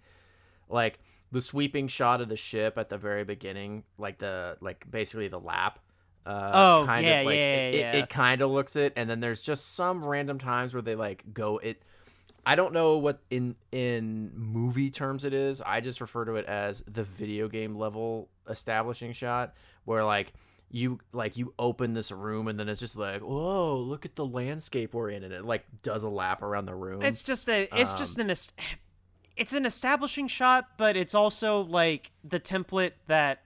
like 0.69 0.99
the 1.31 1.39
sweeping 1.41 1.87
shot 1.87 2.19
of 2.21 2.29
the 2.29 2.35
ship 2.35 2.77
at 2.77 2.89
the 2.89 2.97
very 2.97 3.23
beginning, 3.23 3.83
like 3.97 4.17
the 4.17 4.57
like 4.61 4.89
basically 4.89 5.27
the 5.29 5.39
lap. 5.39 5.79
Uh, 6.25 6.51
Oh, 6.53 6.83
kind 6.85 7.05
yeah, 7.05 7.19
of 7.21 7.25
like, 7.25 7.35
yeah, 7.35 7.39
it, 7.55 7.73
yeah, 7.73 7.79
it, 7.79 7.95
yeah. 7.95 8.03
it 8.03 8.09
kind 8.09 8.41
of 8.41 8.51
looks 8.51 8.75
it, 8.75 8.91
and 8.97 9.09
then 9.09 9.21
there's 9.21 9.41
just 9.41 9.75
some 9.75 10.03
random 10.03 10.37
times 10.37 10.73
where 10.73 10.81
they 10.81 10.95
like 10.95 11.23
go 11.33 11.57
it. 11.59 11.81
I 12.45 12.55
don't 12.55 12.73
know 12.73 12.97
what 12.97 13.19
in 13.29 13.55
in 13.71 14.31
movie 14.35 14.89
terms 14.89 15.23
it 15.23 15.33
is. 15.33 15.61
I 15.61 15.79
just 15.79 16.01
refer 16.01 16.25
to 16.25 16.35
it 16.35 16.45
as 16.45 16.83
the 16.85 17.03
video 17.03 17.47
game 17.47 17.75
level 17.75 18.27
establishing 18.49 19.13
shot 19.13 19.53
where 19.85 20.03
like 20.03 20.33
you 20.69 20.99
like 21.13 21.37
you 21.37 21.53
open 21.57 21.93
this 21.93 22.11
room 22.11 22.47
and 22.47 22.59
then 22.59 22.67
it's 22.69 22.79
just 22.79 22.97
like, 22.97 23.21
"Whoa, 23.21 23.77
look 23.77 24.05
at 24.05 24.15
the 24.15 24.25
landscape 24.25 24.93
we're 24.93 25.09
in." 25.09 25.23
And 25.23 25.33
it 25.33 25.45
like 25.45 25.65
does 25.81 26.03
a 26.03 26.09
lap 26.09 26.41
around 26.41 26.65
the 26.65 26.75
room. 26.75 27.01
It's 27.01 27.23
just 27.23 27.49
a 27.49 27.69
it's 27.79 27.91
Um, 27.91 27.97
just 27.97 28.17
an 28.19 28.29
est- 28.29 28.53
it's 29.35 29.53
an 29.53 29.65
establishing 29.65 30.27
shot, 30.27 30.77
but 30.77 30.97
it's 30.97 31.15
also 31.15 31.61
like 31.61 32.11
the 32.23 32.39
template 32.39 32.93
that 33.07 33.43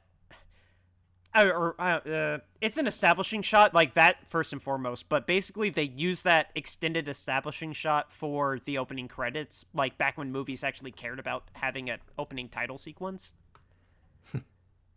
or 1.34 1.75
uh, 1.79 2.39
it's 2.60 2.77
an 2.77 2.88
establishing 2.88 3.41
shot 3.41 3.73
like 3.73 3.93
that 3.93 4.17
first 4.29 4.51
and 4.51 4.62
foremost, 4.62 5.07
but 5.07 5.25
basically 5.25 5.69
they 5.69 5.84
use 5.84 6.23
that 6.23 6.51
extended 6.55 7.07
establishing 7.07 7.71
shot 7.71 8.12
for 8.12 8.60
the 8.65 8.77
opening 8.77 9.07
credits, 9.07 9.63
like 9.73 9.97
back 9.97 10.17
when 10.17 10.31
movies 10.31 10.62
actually 10.63 10.91
cared 10.91 11.19
about 11.19 11.43
having 11.53 11.89
an 11.89 11.99
opening 12.19 12.49
title 12.49 12.77
sequence. 12.77 13.31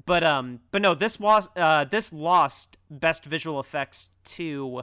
but 0.06 0.24
um 0.24 0.60
but 0.70 0.82
no, 0.82 0.94
this 0.94 1.18
was 1.18 1.48
uh 1.56 1.84
this 1.84 2.12
lost 2.12 2.78
best 2.90 3.24
visual 3.24 3.60
effects 3.60 4.10
to 4.24 4.82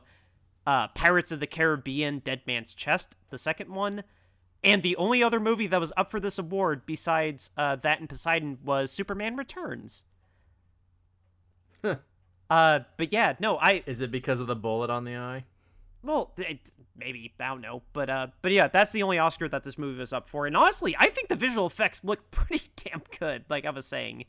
uh 0.66 0.88
Pirates 0.90 1.32
of 1.32 1.40
the 1.40 1.48
Caribbean 1.48 2.20
Dead 2.20 2.42
Man's 2.46 2.74
Chest, 2.74 3.16
the 3.30 3.38
second 3.38 3.74
one. 3.74 4.04
And 4.64 4.84
the 4.84 4.96
only 4.98 5.24
other 5.24 5.40
movie 5.40 5.66
that 5.68 5.80
was 5.80 5.92
up 5.98 6.12
for 6.12 6.20
this 6.20 6.38
award 6.38 6.86
besides 6.86 7.50
uh, 7.58 7.78
that 7.78 8.00
and 8.00 8.08
Poseidon 8.08 8.60
was 8.64 8.92
Superman 8.92 9.36
Returns. 9.36 10.04
Huh. 11.84 11.96
Uh, 12.48 12.82
but 12.96 13.12
yeah, 13.12 13.34
no, 13.40 13.58
I 13.58 13.82
Is 13.88 14.02
it 14.02 14.12
because 14.12 14.40
of 14.40 14.46
the 14.46 14.56
bullet 14.56 14.92
on 14.92 15.04
the 15.04 15.16
eye? 15.16 15.46
well, 16.04 16.34
it, 16.38 16.60
maybe 16.96 17.34
I 17.40 17.48
don't 17.48 17.62
know, 17.62 17.84
but 17.94 18.10
uh, 18.10 18.28
but 18.42 18.52
yeah, 18.52 18.68
that's 18.68 18.92
the 18.92 19.04
only 19.04 19.20
Oscar 19.20 19.48
that 19.50 19.64
this 19.64 19.78
movie 19.78 20.00
was 20.00 20.14
up 20.14 20.28
for. 20.28 20.48
And 20.48 20.58
honestly, 20.58 20.96
I 21.00 21.08
think 21.08 21.30
the 21.30 21.36
visual 21.36 21.68
effects 21.68 22.04
look 22.04 22.32
pretty 22.32 22.64
damn 22.76 23.02
good. 23.20 23.46
Like 23.50 23.66
I 23.66 23.70
was 23.70 23.86
saying, 23.86 24.26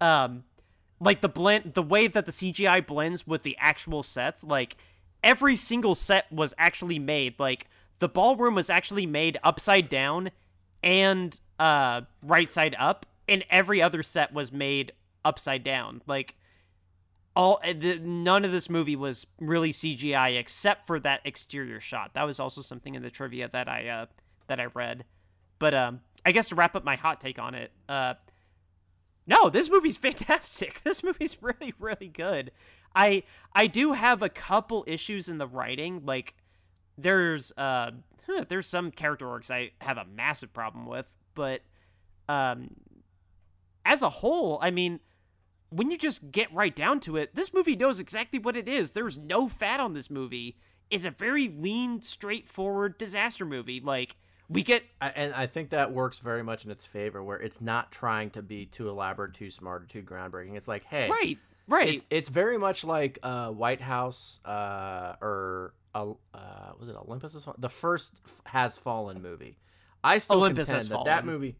um, 0.00 0.44
like 1.00 1.20
the 1.20 1.28
blend, 1.28 1.74
the 1.74 1.82
way 1.82 2.06
that 2.06 2.26
the 2.26 2.32
CGI 2.32 2.86
blends 2.86 3.26
with 3.26 3.42
the 3.42 3.56
actual 3.58 4.02
sets, 4.02 4.44
like 4.44 4.76
every 5.24 5.56
single 5.56 5.94
set 5.94 6.30
was 6.32 6.54
actually 6.58 6.98
made. 6.98 7.38
Like 7.38 7.68
the 7.98 8.08
ballroom 8.08 8.54
was 8.54 8.70
actually 8.70 9.06
made 9.06 9.38
upside 9.42 9.88
down 9.88 10.30
and 10.82 11.38
uh 11.58 12.02
right 12.22 12.50
side 12.50 12.76
up, 12.78 13.06
and 13.28 13.44
every 13.50 13.82
other 13.82 14.02
set 14.02 14.32
was 14.32 14.52
made 14.52 14.92
upside 15.24 15.64
down. 15.64 16.02
Like 16.06 16.36
all 17.36 17.60
uh, 17.64 17.72
the, 17.78 17.98
none 17.98 18.44
of 18.44 18.52
this 18.52 18.68
movie 18.68 18.96
was 18.96 19.26
really 19.40 19.70
CGI 19.70 20.38
except 20.38 20.86
for 20.86 21.00
that 21.00 21.20
exterior 21.24 21.80
shot. 21.80 22.12
That 22.14 22.24
was 22.24 22.40
also 22.40 22.60
something 22.60 22.94
in 22.94 23.02
the 23.02 23.10
trivia 23.10 23.48
that 23.48 23.68
I 23.68 23.88
uh 23.88 24.06
that 24.48 24.60
I 24.60 24.66
read. 24.66 25.04
But 25.58 25.74
um 25.74 26.00
I 26.24 26.32
guess 26.32 26.48
to 26.48 26.54
wrap 26.54 26.76
up 26.76 26.84
my 26.84 26.96
hot 26.96 27.20
take 27.20 27.38
on 27.38 27.54
it, 27.54 27.70
uh 27.88 28.14
no, 29.30 29.48
this 29.48 29.70
movie's 29.70 29.96
fantastic. 30.08 30.82
This 30.82 31.02
movie's 31.02 31.40
really 31.40 31.72
really 31.78 32.08
good. 32.08 32.50
I 32.94 33.22
I 33.54 33.68
do 33.68 33.92
have 33.92 34.22
a 34.22 34.28
couple 34.28 34.84
issues 34.86 35.28
in 35.28 35.38
the 35.38 35.46
writing 35.46 36.02
like 36.04 36.34
there's 36.98 37.52
uh 37.56 37.92
there's 38.48 38.66
some 38.66 38.90
character 38.90 39.28
arcs 39.28 39.50
I 39.50 39.70
have 39.80 39.96
a 39.96 40.04
massive 40.04 40.52
problem 40.52 40.86
with, 40.86 41.06
but 41.34 41.62
um 42.28 42.70
as 43.86 44.02
a 44.02 44.08
whole, 44.08 44.58
I 44.60 44.70
mean 44.70 45.00
when 45.70 45.92
you 45.92 45.96
just 45.96 46.32
get 46.32 46.52
right 46.52 46.74
down 46.74 46.98
to 46.98 47.16
it, 47.16 47.34
this 47.36 47.54
movie 47.54 47.76
knows 47.76 48.00
exactly 48.00 48.40
what 48.40 48.56
it 48.56 48.68
is. 48.68 48.90
There's 48.90 49.18
no 49.18 49.48
fat 49.48 49.78
on 49.78 49.94
this 49.94 50.10
movie. 50.10 50.58
It's 50.90 51.04
a 51.04 51.12
very 51.12 51.46
lean, 51.46 52.02
straightforward 52.02 52.98
disaster 52.98 53.46
movie. 53.46 53.80
Like 53.80 54.16
we 54.50 54.62
get 54.64 54.82
I, 55.00 55.08
and 55.10 55.32
I 55.32 55.46
think 55.46 55.70
that 55.70 55.92
works 55.92 56.18
very 56.18 56.42
much 56.42 56.64
in 56.64 56.70
its 56.70 56.84
favor, 56.84 57.22
where 57.22 57.40
it's 57.40 57.60
not 57.60 57.92
trying 57.92 58.30
to 58.30 58.42
be 58.42 58.66
too 58.66 58.88
elaborate, 58.88 59.32
too 59.32 59.48
smart, 59.48 59.84
or 59.84 59.86
too 59.86 60.02
groundbreaking. 60.02 60.56
It's 60.56 60.68
like, 60.68 60.84
hey, 60.84 61.08
right, 61.08 61.38
right. 61.68 61.88
It's 61.88 62.04
it's 62.10 62.28
very 62.28 62.58
much 62.58 62.84
like 62.84 63.20
uh, 63.22 63.50
White 63.50 63.80
House 63.80 64.40
uh, 64.44 65.14
or 65.22 65.74
uh, 65.94 66.10
uh, 66.34 66.72
was 66.78 66.88
it 66.88 66.96
Olympus? 66.96 67.36
Fallen? 67.42 67.60
The 67.60 67.68
first 67.68 68.12
Has 68.44 68.76
Fallen 68.76 69.22
movie. 69.22 69.56
I 70.02 70.18
still 70.18 70.38
Olympus 70.38 70.66
contend 70.66 70.82
Has 70.82 70.88
that 70.88 71.04
that 71.04 71.24
movie, 71.24 71.56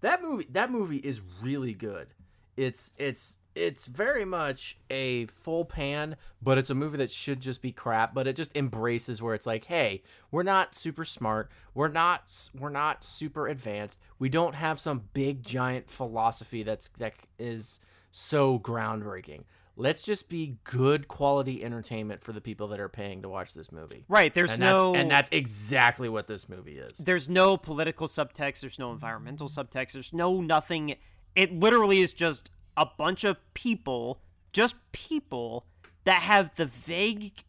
that 0.00 0.22
movie, 0.22 0.46
that 0.52 0.70
movie 0.70 0.96
is 0.96 1.20
really 1.42 1.74
good. 1.74 2.08
It's 2.56 2.92
it's 2.96 3.36
it's 3.54 3.86
very 3.86 4.24
much 4.24 4.78
a 4.90 5.26
full 5.26 5.64
pan, 5.64 6.16
but 6.42 6.58
it's 6.58 6.70
a 6.70 6.74
movie 6.74 6.98
that 6.98 7.10
should 7.10 7.40
just 7.40 7.62
be 7.62 7.72
crap. 7.72 8.14
But 8.14 8.26
it 8.26 8.36
just 8.36 8.54
embraces 8.56 9.22
where 9.22 9.34
it's 9.34 9.46
like, 9.46 9.66
hey, 9.66 10.02
we're 10.30 10.42
not 10.42 10.74
super 10.74 11.04
smart, 11.04 11.50
we're 11.74 11.88
not 11.88 12.32
we're 12.58 12.70
not 12.70 13.04
super 13.04 13.46
advanced, 13.48 14.00
we 14.18 14.28
don't 14.28 14.54
have 14.54 14.80
some 14.80 15.04
big 15.12 15.42
giant 15.42 15.88
philosophy 15.88 16.62
that's 16.62 16.88
that 16.98 17.14
is 17.38 17.80
so 18.10 18.58
groundbreaking. 18.58 19.44
Let's 19.76 20.04
just 20.04 20.28
be 20.28 20.58
good 20.62 21.08
quality 21.08 21.64
entertainment 21.64 22.22
for 22.22 22.32
the 22.32 22.40
people 22.40 22.68
that 22.68 22.78
are 22.78 22.88
paying 22.88 23.22
to 23.22 23.28
watch 23.28 23.54
this 23.54 23.72
movie. 23.72 24.04
right. 24.08 24.32
There's 24.32 24.52
and 24.52 24.60
no 24.60 24.92
that's, 24.92 25.02
and 25.02 25.10
that's 25.10 25.28
exactly 25.32 26.08
what 26.08 26.28
this 26.28 26.48
movie 26.48 26.78
is. 26.78 26.98
there's 26.98 27.28
no 27.28 27.56
political 27.56 28.06
subtext. 28.06 28.60
There's 28.60 28.78
no 28.78 28.92
environmental 28.92 29.48
subtext. 29.48 29.92
There's 29.92 30.12
no 30.12 30.40
nothing. 30.40 30.94
It 31.34 31.52
literally 31.52 32.02
is 32.02 32.12
just 32.12 32.50
a 32.76 32.86
bunch 32.86 33.24
of 33.24 33.36
people, 33.54 34.20
just 34.52 34.74
people 34.92 35.66
that 36.04 36.22
have 36.22 36.54
the 36.56 36.66
vague 36.66 37.44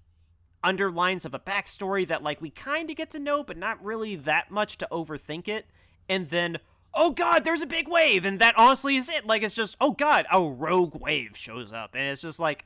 underlines 0.63 1.25
of 1.25 1.33
a 1.33 1.39
backstory 1.39 2.07
that 2.07 2.23
like 2.23 2.41
we 2.41 2.49
kind 2.49 2.89
of 2.89 2.95
get 2.95 3.09
to 3.11 3.19
know, 3.19 3.43
but 3.43 3.57
not 3.57 3.83
really 3.83 4.15
that 4.15 4.49
much 4.49 4.77
to 4.77 4.87
overthink 4.91 5.47
it. 5.47 5.65
And 6.09 6.29
then, 6.29 6.57
oh 6.93 7.11
god, 7.11 7.43
there's 7.43 7.61
a 7.61 7.67
big 7.67 7.87
wave, 7.87 8.25
and 8.25 8.39
that 8.39 8.57
honestly 8.57 8.95
is 8.95 9.09
it. 9.09 9.25
Like 9.25 9.43
it's 9.43 9.53
just, 9.53 9.75
oh 9.79 9.91
god, 9.91 10.25
a 10.31 10.41
rogue 10.41 10.95
wave 10.99 11.35
shows 11.35 11.71
up, 11.71 11.93
and 11.93 12.03
it's 12.03 12.21
just 12.21 12.39
like, 12.39 12.65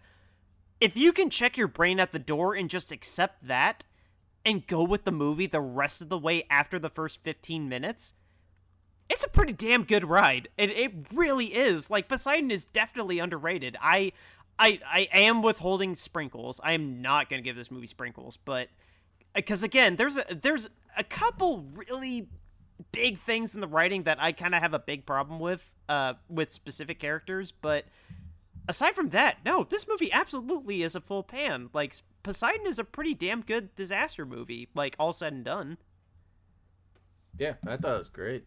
if 0.80 0.96
you 0.96 1.12
can 1.12 1.30
check 1.30 1.58
your 1.58 1.68
brain 1.68 2.00
at 2.00 2.12
the 2.12 2.20
door 2.20 2.56
and 2.56 2.70
just 2.70 2.92
accept 2.92 3.48
that, 3.48 3.86
and 4.46 4.68
go 4.68 4.84
with 4.84 5.04
the 5.04 5.12
movie 5.12 5.48
the 5.48 5.62
rest 5.62 6.02
of 6.02 6.10
the 6.10 6.18
way 6.18 6.44
after 6.50 6.80
the 6.80 6.90
first 6.90 7.22
15 7.24 7.68
minutes, 7.68 8.14
it's 9.10 9.24
a 9.24 9.30
pretty 9.30 9.54
damn 9.54 9.84
good 9.84 10.08
ride. 10.08 10.50
It, 10.58 10.70
it 10.70 10.94
really 11.14 11.48
is. 11.48 11.90
Like 11.90 12.08
Poseidon 12.08 12.52
is 12.52 12.66
definitely 12.66 13.20
underrated. 13.20 13.76
I 13.82 14.14
I 14.58 14.80
I 14.86 15.08
am 15.14 15.42
withholding 15.42 15.96
sprinkles. 15.96 16.60
I 16.64 16.74
am 16.74 17.02
not 17.02 17.30
going 17.30 17.42
to 17.42 17.48
give 17.48 17.56
this 17.56 17.72
movie 17.72 17.88
sprinkles, 17.88 18.38
but 18.38 18.70
because 19.34 19.64
again, 19.64 19.96
there's 19.96 20.18
a 20.18 20.26
there's 20.42 20.70
a 20.98 21.04
couple 21.04 21.66
really 21.74 22.30
big 22.92 23.18
things 23.18 23.56
in 23.56 23.62
the 23.62 23.68
writing 23.68 24.04
that 24.04 24.22
I 24.22 24.32
kind 24.32 24.56
of 24.56 24.62
have 24.62 24.74
a 24.74 24.80
big 24.80 25.06
problem 25.06 25.40
with 25.40 25.70
uh 25.90 26.14
with 26.30 26.52
specific 26.52 27.00
characters, 27.00 27.52
but 27.52 27.86
aside 28.68 28.96
from 28.96 29.10
that, 29.10 29.38
no, 29.44 29.64
this 29.64 29.88
movie 29.88 30.12
absolutely 30.12 30.84
is 30.84 30.96
a 30.96 31.02
full 31.02 31.24
pan. 31.24 31.70
Like 31.74 31.96
Poseidon 32.22 32.68
is 32.68 32.78
a 32.78 32.84
pretty 32.84 33.16
damn 33.16 33.42
good 33.42 33.76
disaster 33.76 34.26
movie. 34.26 34.70
Like 34.76 34.96
all 35.00 35.14
said 35.14 35.34
and 35.34 35.44
done. 35.44 35.78
Yeah, 37.38 37.54
I 37.66 37.78
thought 37.78 37.96
it 37.96 37.98
was 37.98 38.10
great. 38.10 38.46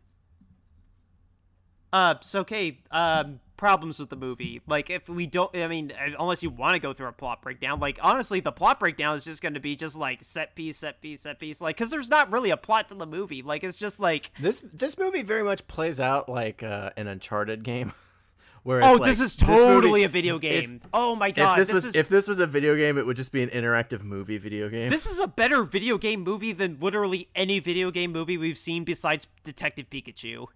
Uh, 1.92 2.14
so 2.22 2.40
okay. 2.40 2.78
Um, 2.90 3.40
problems 3.62 4.00
with 4.00 4.10
the 4.10 4.16
movie. 4.16 4.60
Like 4.66 4.90
if 4.90 5.08
we 5.08 5.24
don't, 5.24 5.54
I 5.54 5.68
mean, 5.68 5.92
unless 6.18 6.42
you 6.42 6.50
want 6.50 6.74
to 6.74 6.80
go 6.80 6.92
through 6.92 7.06
a 7.06 7.12
plot 7.12 7.42
breakdown. 7.42 7.78
Like 7.78 7.96
honestly, 8.02 8.40
the 8.40 8.50
plot 8.50 8.80
breakdown 8.80 9.14
is 9.14 9.24
just 9.24 9.40
going 9.40 9.54
to 9.54 9.60
be 9.60 9.76
just 9.76 9.96
like 9.96 10.20
set 10.20 10.56
piece, 10.56 10.78
set 10.78 11.00
piece, 11.00 11.20
set 11.20 11.38
piece. 11.38 11.60
Like 11.60 11.76
because 11.76 11.90
there's 11.92 12.10
not 12.10 12.32
really 12.32 12.50
a 12.50 12.56
plot 12.56 12.88
to 12.88 12.96
the 12.96 13.06
movie. 13.06 13.40
Like 13.40 13.62
it's 13.62 13.78
just 13.78 14.00
like 14.00 14.32
This 14.40 14.64
this 14.72 14.98
movie 14.98 15.22
very 15.22 15.44
much 15.44 15.68
plays 15.68 16.00
out 16.00 16.28
like 16.28 16.64
uh, 16.64 16.90
an 16.96 17.06
Uncharted 17.06 17.62
game. 17.62 17.92
Where 18.64 18.80
oh, 18.84 18.92
like, 18.92 19.10
this 19.10 19.20
is 19.20 19.40
movie- 19.42 19.52
totally 19.54 20.04
a 20.04 20.08
video 20.08 20.38
game. 20.38 20.82
oh 20.92 21.16
my 21.16 21.28
If 21.28 21.34
god, 21.34 21.58
this, 21.58 21.66
this, 21.66 21.74
was 21.74 21.84
is 21.86 21.96
if 21.96 22.08
this 22.08 22.28
was 22.28 22.38
a 22.38 22.46
video 22.46 22.76
game, 22.76 22.96
it 22.96 23.04
would 23.04 23.16
just 23.16 23.32
be 23.32 23.42
an 23.42 23.48
interactive 23.48 24.04
movie 24.04 24.38
video 24.38 24.68
game. 24.68 24.88
this 24.88 25.04
is 25.04 25.18
a 25.18 25.26
better 25.26 25.64
video 25.64 25.98
game 25.98 26.22
movie 26.22 26.52
than 26.52 26.78
literally 26.78 27.28
any 27.34 27.58
video 27.58 27.90
game 27.90 28.12
movie 28.12 28.38
we've 28.38 28.58
seen 28.58 28.84
besides 28.84 29.26
Detective 29.42 29.90
Pikachu. 29.90 30.46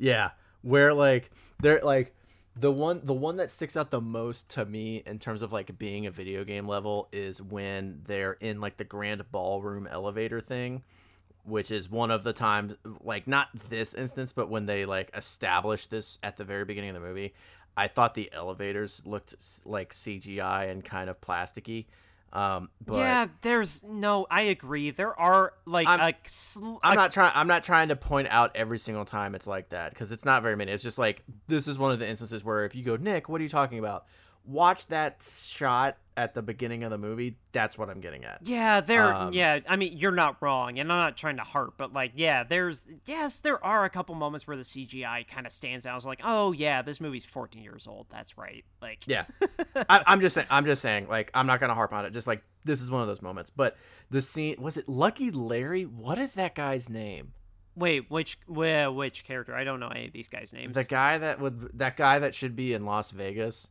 Yeah, 0.00 0.30
where 0.62 0.94
like 0.94 1.30
they're 1.60 1.82
like 1.82 2.14
the 2.56 2.72
one 2.72 3.02
the 3.04 3.14
one 3.14 3.36
that 3.36 3.50
sticks 3.50 3.76
out 3.76 3.90
the 3.90 4.00
most 4.00 4.48
to 4.50 4.64
me 4.64 5.02
in 5.06 5.18
terms 5.18 5.42
of 5.42 5.52
like 5.52 5.78
being 5.78 6.06
a 6.06 6.10
video 6.10 6.42
game 6.42 6.66
level 6.66 7.08
is 7.12 7.40
when 7.40 8.00
they're 8.06 8.32
in 8.40 8.60
like 8.60 8.78
the 8.78 8.84
grand 8.84 9.22
ballroom 9.30 9.86
elevator 9.86 10.40
thing, 10.40 10.82
which 11.44 11.70
is 11.70 11.90
one 11.90 12.10
of 12.10 12.24
the 12.24 12.32
times 12.32 12.74
like 13.02 13.28
not 13.28 13.48
this 13.68 13.92
instance, 13.92 14.32
but 14.32 14.48
when 14.48 14.64
they 14.64 14.86
like 14.86 15.10
establish 15.14 15.86
this 15.86 16.18
at 16.22 16.38
the 16.38 16.44
very 16.44 16.64
beginning 16.64 16.90
of 16.90 16.94
the 16.94 17.06
movie. 17.06 17.34
I 17.76 17.86
thought 17.86 18.14
the 18.14 18.32
elevators 18.32 19.02
looked 19.04 19.34
like 19.64 19.92
CGI 19.92 20.70
and 20.70 20.84
kind 20.84 21.08
of 21.08 21.20
plasticky. 21.20 21.86
Um, 22.32 22.70
but 22.84 22.98
yeah, 22.98 23.26
there's 23.42 23.82
no. 23.82 24.26
I 24.30 24.42
agree. 24.42 24.90
There 24.92 25.18
are 25.18 25.52
like 25.66 25.88
I'm- 25.88 26.00
a 26.00 26.14
sl- 26.28 26.76
I'm 26.82 26.94
not 26.94 27.10
trying. 27.10 27.32
I'm 27.34 27.48
not 27.48 27.64
trying 27.64 27.88
to 27.88 27.96
point 27.96 28.28
out 28.30 28.52
every 28.54 28.78
single 28.78 29.04
time 29.04 29.34
it's 29.34 29.46
like 29.48 29.70
that 29.70 29.90
because 29.90 30.12
it's 30.12 30.24
not 30.24 30.42
very 30.42 30.54
many. 30.56 30.70
It's 30.70 30.82
just 30.84 30.98
like 30.98 31.24
this 31.48 31.66
is 31.66 31.78
one 31.78 31.92
of 31.92 31.98
the 31.98 32.08
instances 32.08 32.44
where 32.44 32.64
if 32.64 32.74
you 32.76 32.84
go, 32.84 32.94
Nick, 32.96 33.28
what 33.28 33.40
are 33.40 33.44
you 33.44 33.50
talking 33.50 33.78
about? 33.80 34.04
Watch 34.44 34.86
that 34.88 35.22
shot 35.22 35.96
at 36.16 36.34
the 36.34 36.42
beginning 36.42 36.82
of 36.82 36.90
the 36.90 36.98
movie. 36.98 37.36
That's 37.52 37.78
what 37.78 37.88
I'm 37.88 38.00
getting 38.00 38.24
at. 38.24 38.40
Yeah, 38.42 38.80
there. 38.80 39.14
Um, 39.14 39.32
yeah, 39.32 39.60
I 39.68 39.76
mean, 39.76 39.96
you're 39.96 40.10
not 40.10 40.36
wrong, 40.40 40.78
and 40.78 40.90
I'm 40.92 40.98
not 40.98 41.16
trying 41.16 41.36
to 41.36 41.42
harp, 41.42 41.74
but 41.76 41.92
like, 41.92 42.12
yeah, 42.14 42.44
there's 42.44 42.84
yes, 43.06 43.40
there 43.40 43.64
are 43.64 43.84
a 43.84 43.90
couple 43.90 44.14
moments 44.14 44.46
where 44.46 44.56
the 44.56 44.62
CGI 44.62 45.26
kind 45.28 45.46
of 45.46 45.52
stands 45.52 45.86
out. 45.86 45.92
I 45.92 45.94
was 45.94 46.06
like, 46.06 46.20
oh 46.24 46.52
yeah, 46.52 46.82
this 46.82 47.00
movie's 47.00 47.24
14 47.24 47.62
years 47.62 47.86
old. 47.86 48.06
That's 48.10 48.36
right. 48.36 48.64
Like, 48.82 49.04
Yeah, 49.06 49.24
I, 49.88 50.02
I'm 50.06 50.20
just 50.20 50.34
saying. 50.34 50.48
I'm 50.50 50.64
just 50.64 50.82
saying. 50.82 51.08
Like 51.08 51.30
I'm 51.34 51.46
not 51.46 51.60
gonna 51.60 51.74
harp 51.74 51.92
on 51.92 52.04
it. 52.04 52.10
Just 52.10 52.26
like 52.26 52.42
this 52.64 52.82
is 52.82 52.90
one 52.90 53.02
of 53.02 53.08
those 53.08 53.22
moments. 53.22 53.50
But 53.50 53.76
the 54.10 54.20
scene 54.20 54.56
was 54.58 54.76
it 54.76 54.88
Lucky 54.88 55.30
Larry? 55.30 55.84
What 55.84 56.18
is 56.18 56.34
that 56.34 56.54
guy's 56.54 56.88
name? 56.88 57.32
wait, 57.76 58.10
which 58.10 58.38
wh- 58.46 58.94
which 58.94 59.24
character? 59.24 59.54
I 59.54 59.64
don't 59.64 59.80
know 59.80 59.88
any 59.88 60.06
of 60.06 60.12
these 60.12 60.28
guys' 60.28 60.52
names. 60.52 60.74
The 60.74 60.84
guy 60.84 61.18
that 61.18 61.40
would 61.40 61.78
that 61.78 61.96
guy 61.96 62.18
that 62.18 62.34
should 62.34 62.54
be 62.54 62.74
in 62.74 62.84
Las 62.84 63.10
Vegas. 63.10 63.70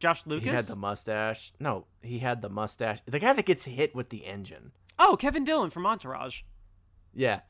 Josh 0.00 0.26
Lucas. 0.26 0.48
He 0.48 0.54
had 0.54 0.64
the 0.64 0.76
mustache. 0.76 1.52
No, 1.60 1.86
he 2.02 2.18
had 2.18 2.42
the 2.42 2.48
mustache. 2.48 2.98
The 3.06 3.18
guy 3.18 3.34
that 3.34 3.44
gets 3.44 3.64
hit 3.64 3.94
with 3.94 4.08
the 4.08 4.26
engine. 4.26 4.72
oh, 4.98 5.16
Kevin 5.16 5.44
Dillon 5.44 5.70
from 5.70 5.86
Entourage. 5.86 6.40
Yeah. 7.14 7.40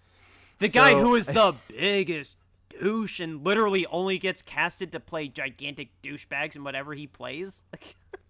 The 0.59 0.69
guy 0.69 0.93
who 0.93 1.15
is 1.15 1.27
the 1.27 1.55
biggest 1.69 2.37
douche 2.69 3.21
and 3.21 3.45
literally 3.45 3.87
only 3.87 4.19
gets 4.19 4.43
casted 4.43 4.93
to 4.93 5.01
play 5.01 5.29
gigantic 5.29 5.91
douchebags 6.03 6.57
in 6.57 6.65
whatever 6.65 6.93
he 6.93 7.07
plays. 7.07 7.65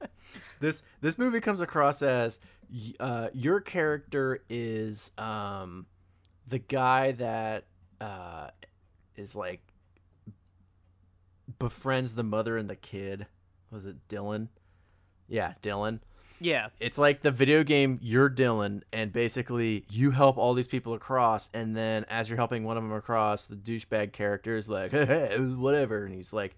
this 0.61 0.83
this 1.01 1.19
movie 1.19 1.41
comes 1.41 1.61
across 1.61 2.03
as 2.03 2.39
uh, 3.01 3.29
your 3.33 3.61
character 3.61 4.43
is 4.49 5.11
um, 5.19 5.87
the 6.47 6.59
guy 6.59 7.13
that 7.13 7.65
uh, 8.01 8.49
is 9.17 9.35
like 9.35 9.61
befriends 11.59 12.15
the 12.15 12.23
mother 12.23 12.57
and 12.57 12.69
the 12.71 12.77
kid. 12.77 13.27
Was 13.71 13.87
it 13.87 13.97
Dylan? 14.09 14.49
Yeah, 15.29 15.55
Dylan. 15.63 16.01
yeah. 16.41 16.69
It's 16.81 16.99
like 16.99 17.23
the 17.23 17.31
video 17.31 17.63
game 17.63 17.99
you're 18.03 18.29
Dylan, 18.31 18.83
and 18.93 19.13
basically 19.13 19.85
you 19.91 20.11
help 20.11 20.39
all 20.39 20.55
these 20.55 20.67
people 20.69 20.95
across, 20.95 21.51
and 21.55 21.77
then 21.77 22.05
as 22.09 22.29
you're 22.29 22.37
helping 22.37 22.65
one 22.65 22.77
of 22.77 22.83
them 22.83 22.93
across, 22.93 23.47
the 23.47 23.57
douchebag 23.57 24.13
character 24.13 24.57
is 24.57 24.69
like, 24.69 24.91
hey, 24.91 25.37
whatever, 25.39 26.05
and 26.05 26.15
he's 26.15 26.33
like, 26.33 26.57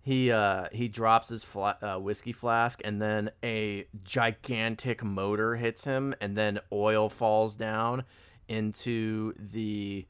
he 0.00 0.30
uh 0.30 0.68
he 0.72 0.88
drops 0.88 1.28
his 1.28 1.42
fla- 1.42 1.76
uh, 1.82 1.98
whiskey 1.98 2.32
flask, 2.32 2.80
and 2.84 3.02
then 3.02 3.30
a 3.44 3.86
gigantic 4.04 5.02
motor 5.02 5.56
hits 5.56 5.84
him, 5.84 6.14
and 6.20 6.36
then 6.36 6.60
oil 6.72 7.08
falls 7.08 7.56
down 7.56 8.04
into 8.48 9.34
the 9.38 10.06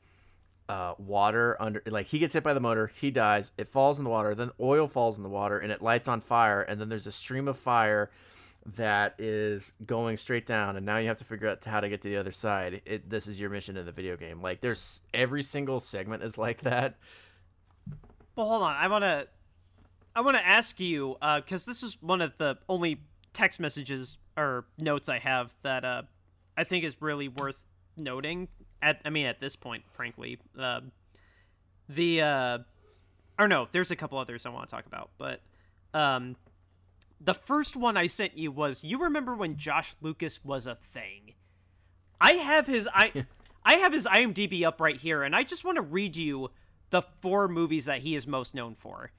uh, 0.69 0.95
water 0.99 1.57
under 1.61 1.83
like 1.87 2.07
he 2.07 2.19
gets 2.19 2.35
hit 2.35 2.43
by 2.43 2.53
the 2.53 2.61
motor 2.61 2.91
he 2.95 3.11
dies 3.11 3.53
it 3.57 3.67
falls 3.69 3.99
in 3.99 4.05
the 4.05 4.11
water 4.11 4.35
then 4.35 4.51
oil 4.61 4.87
falls 4.87 5.17
in 5.17 5.23
the 5.23 5.29
water 5.29 5.59
and 5.59 5.73
it 5.73 5.81
lights 5.81 6.09
on 6.09 6.21
fire 6.21 6.63
and 6.63 6.81
then 6.81 6.89
there's 6.89 7.07
a 7.07 7.13
stream 7.13 7.49
of 7.49 7.57
fire 7.57 8.11
that 8.77 9.15
is 9.19 9.73
going 9.87 10.17
straight 10.17 10.45
down 10.45 10.77
and 10.77 10.85
now 10.85 10.99
you 10.99 11.09
have 11.09 11.17
to 11.17 11.25
figure 11.25 11.49
out 11.49 11.65
how 11.65 11.81
to 11.81 11.89
get 11.89 12.03
to 12.03 12.09
the 12.11 12.17
other 12.17 12.33
side 12.33 12.83
it, 12.85 13.09
this 13.09 13.27
is 13.27 13.41
your 13.41 13.49
mission 13.49 13.79
in 13.79 13.87
the 13.87 13.93
video 13.93 14.15
game 14.15 14.43
like 14.43 14.61
there's 14.61 15.01
every 15.15 15.43
single 15.43 15.81
segment 15.81 16.23
is 16.23 16.37
like 16.37 16.61
that 16.61 16.97
Well, 18.37 18.47
hold 18.49 18.63
on. 18.63 18.77
I 18.77 18.87
want 18.87 19.03
to 19.03 19.27
I 20.15 20.21
want 20.21 20.37
to 20.37 20.47
ask 20.47 20.79
you 20.79 21.17
because 21.37 21.65
this 21.65 21.83
is 21.83 21.97
one 22.01 22.21
of 22.21 22.37
the 22.37 22.59
only 22.69 23.01
text 23.33 23.59
messages 23.59 24.19
or 24.37 24.67
notes 24.79 25.09
I 25.09 25.19
have 25.19 25.55
that 25.63 25.85
uh, 25.85 26.03
I 26.57 26.65
think 26.65 26.85
is 26.85 27.01
really 27.01 27.29
worth 27.29 27.65
noting. 27.97 28.49
At 28.83 29.01
I 29.05 29.11
mean, 29.11 29.27
at 29.27 29.41
this 29.41 29.57
point, 29.57 29.85
frankly, 29.91 30.39
uh, 30.59 30.81
the 31.89 32.23
uh, 32.23 32.59
or 33.39 33.49
no, 33.49 33.69
there's 33.71 33.91
a 33.91 33.97
couple 33.97 34.19
others 34.19 34.47
I 34.47 34.51
want 34.51 34.69
to 34.69 34.75
talk 34.75 34.87
about, 34.87 35.11
but 35.19 35.41
um, 35.95 36.37
the 37.21 37.35
first 37.35 37.77
one 37.77 37.97
I 37.97 38.07
sent 38.07 38.37
you 38.37 38.51
was 38.53 38.85
you 38.85 38.99
remember 38.99 39.35
when 39.35 39.57
Josh 39.57 39.95
Lucas 40.01 40.45
was 40.45 40.67
a 40.67 40.75
thing. 40.75 41.35
I 42.21 42.33
have 42.33 42.67
his 42.67 42.89
I 42.93 43.25
I 43.65 43.75
have 43.75 43.93
his 43.93 44.07
IMDb 44.07 44.65
up 44.65 44.81
right 44.81 44.97
here, 44.97 45.23
and 45.23 45.35
I 45.35 45.43
just 45.43 45.65
want 45.65 45.77
to 45.77 45.83
read 45.83 46.17
you 46.17 46.51
the 46.91 47.03
four 47.21 47.49
movies 47.49 47.87
that 47.87 48.01
he 48.01 48.15
is 48.15 48.27
most 48.27 48.55
known 48.55 48.75
for. 48.75 49.13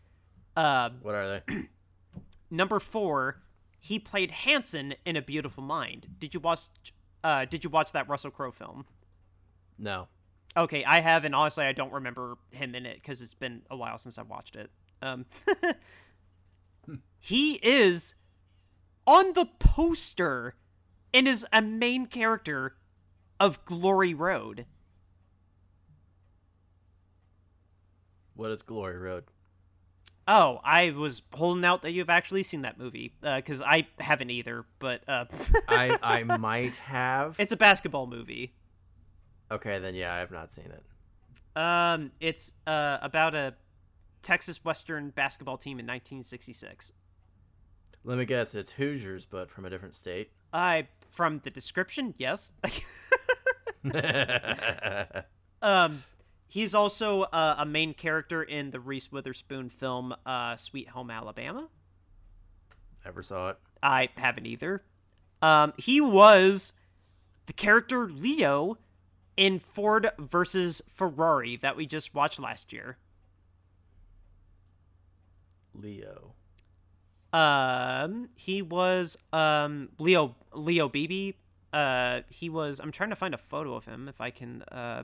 Uh, 0.56 0.90
what 1.02 1.16
are 1.16 1.42
they 1.46 1.68
number 2.50 2.80
four, 2.80 3.42
he 3.80 4.00
played 4.00 4.32
Hansen 4.32 4.96
in 5.06 5.16
A 5.16 5.22
Beautiful 5.22 5.64
Mind. 5.64 6.08
Did 6.20 6.34
you 6.34 6.40
watch? 6.40 6.70
Uh, 7.24 7.46
did 7.46 7.64
you 7.64 7.70
watch 7.70 7.92
that 7.92 8.08
Russell 8.10 8.32
Crowe 8.32 8.52
film? 8.52 8.86
No 9.80 10.08
Okay, 10.58 10.84
I 10.84 11.00
have, 11.00 11.26
and 11.26 11.36
honestly, 11.36 11.64
I 11.64 11.74
don't 11.74 11.94
remember 11.94 12.38
him 12.52 12.74
in 12.74 12.86
it 12.86 12.96
because 12.96 13.22
it's 13.22 13.36
been 13.36 13.62
a 13.70 13.78
while 13.78 13.98
since 13.98 14.18
I've 14.18 14.30
watched 14.30 14.56
it. 14.56 14.72
Um, 15.02 15.26
he 17.20 17.54
is 17.62 18.16
on 19.06 19.34
the 19.34 19.46
poster 19.60 20.56
and 21.14 21.28
is 21.28 21.46
a 21.54 21.62
main 21.62 22.08
character 22.08 22.76
of 23.40 23.64
Glory 23.66 24.14
Road. 24.14 24.66
what 28.36 28.52
is 28.52 28.62
glory 28.62 28.98
road 28.98 29.26
Oh, 30.32 30.62
I 30.64 30.92
was 30.92 31.24
holding 31.34 31.66
out 31.66 31.82
that 31.82 31.92
you've 31.92 32.12
actually 32.12 32.44
seen 32.44 32.62
that 32.62 32.78
movie 32.78 33.16
because 33.20 33.64
I 33.64 33.88
haven't 34.00 34.30
either. 34.30 34.64
But 34.78 35.02
uh, 35.10 35.26
i 35.68 35.98
i 36.04 36.24
might 36.38 36.76
have 36.78 37.36
it's 37.40 37.52
a 37.52 37.58
basketball 37.58 38.06
movie. 38.06 38.54
Okay 39.52 39.80
then 39.80 39.96
yeah 39.96 40.14
i 40.14 40.20
have 40.20 40.32
not 40.32 40.52
seen 40.52 40.66
it 40.66 40.84
Um, 41.60 42.12
it's 42.20 42.54
uh 42.68 42.98
about 43.02 43.36
a 43.36 43.56
Texas 44.22 44.64
Western 44.66 45.10
basketball 45.12 45.58
team 45.58 45.80
in 45.80 45.86
1966. 45.86 46.92
let 48.04 48.18
me 48.18 48.26
guess 48.26 48.54
it's 48.56 48.72
hoosiers 48.72 49.26
but 49.26 49.50
from 49.50 49.66
a 49.66 49.70
different 49.70 49.94
state 49.94 50.32
I 50.52 50.88
from 51.12 51.40
the 51.44 51.50
description, 51.52 52.14
yes. 52.18 52.54
um, 55.62 56.04
he's 56.48 56.74
also 56.76 57.22
uh, 57.24 57.56
a 57.60 57.66
main 57.66 57.94
character 57.94 58.44
in 58.44 58.72
the 58.72 58.80
Reese 58.80 59.12
Witherspoon 59.12 59.70
film 59.70 60.14
uh, 60.26 60.56
Sweet 60.56 60.90
Home 60.90 61.12
Alabama. 61.12 61.68
never 63.06 63.22
saw 63.22 63.50
it 63.50 63.58
I 63.82 64.10
haven't 64.18 64.46
either. 64.48 64.84
Um, 65.42 65.74
he 65.78 66.02
was 66.02 66.74
the 67.46 67.54
character 67.54 68.10
Leo 68.10 68.78
in 69.40 69.58
Ford 69.58 70.12
versus 70.20 70.82
Ferrari 70.92 71.56
that 71.56 71.78
we 71.78 71.86
just 71.86 72.14
watched 72.14 72.40
last 72.42 72.74
year. 72.74 72.98
leo 75.74 76.34
Um, 77.32 78.28
he 78.36 78.62
was 78.62 79.18
um 79.32 79.90
Leo 79.98 80.36
Leo 80.54 80.90
Beebe. 80.90 81.38
Uh, 81.72 82.22
he 82.30 82.50
was. 82.50 82.80
I'm 82.80 82.92
trying 82.92 83.12
to 83.12 83.16
find 83.16 83.34
a 83.34 83.38
photo 83.38 83.76
of 83.76 83.86
him 83.86 84.10
if 84.10 84.20
I 84.20 84.30
can. 84.30 84.64
Uh, 84.64 85.04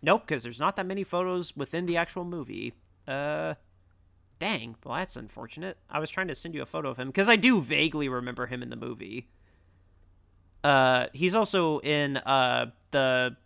nope, 0.00 0.22
because 0.26 0.44
there's 0.44 0.60
not 0.60 0.76
that 0.76 0.86
many 0.86 1.02
photos 1.02 1.56
within 1.56 1.86
the 1.86 1.96
actual 1.96 2.24
movie. 2.24 2.74
Uh, 3.08 3.54
Dang, 4.38 4.76
well 4.84 4.96
that's 4.96 5.16
unfortunate. 5.16 5.78
I 5.90 5.98
was 5.98 6.10
trying 6.10 6.28
to 6.28 6.34
send 6.34 6.54
you 6.54 6.62
a 6.62 6.66
photo 6.66 6.90
of 6.90 6.98
him 6.98 7.08
because 7.08 7.28
I 7.28 7.36
do 7.36 7.60
vaguely 7.60 8.08
remember 8.08 8.46
him 8.46 8.62
in 8.62 8.70
the 8.70 8.76
movie. 8.76 9.28
Uh, 10.66 11.06
he's 11.12 11.36
also 11.36 11.78
in 11.78 12.16
uh 12.16 12.66
the 12.90 13.36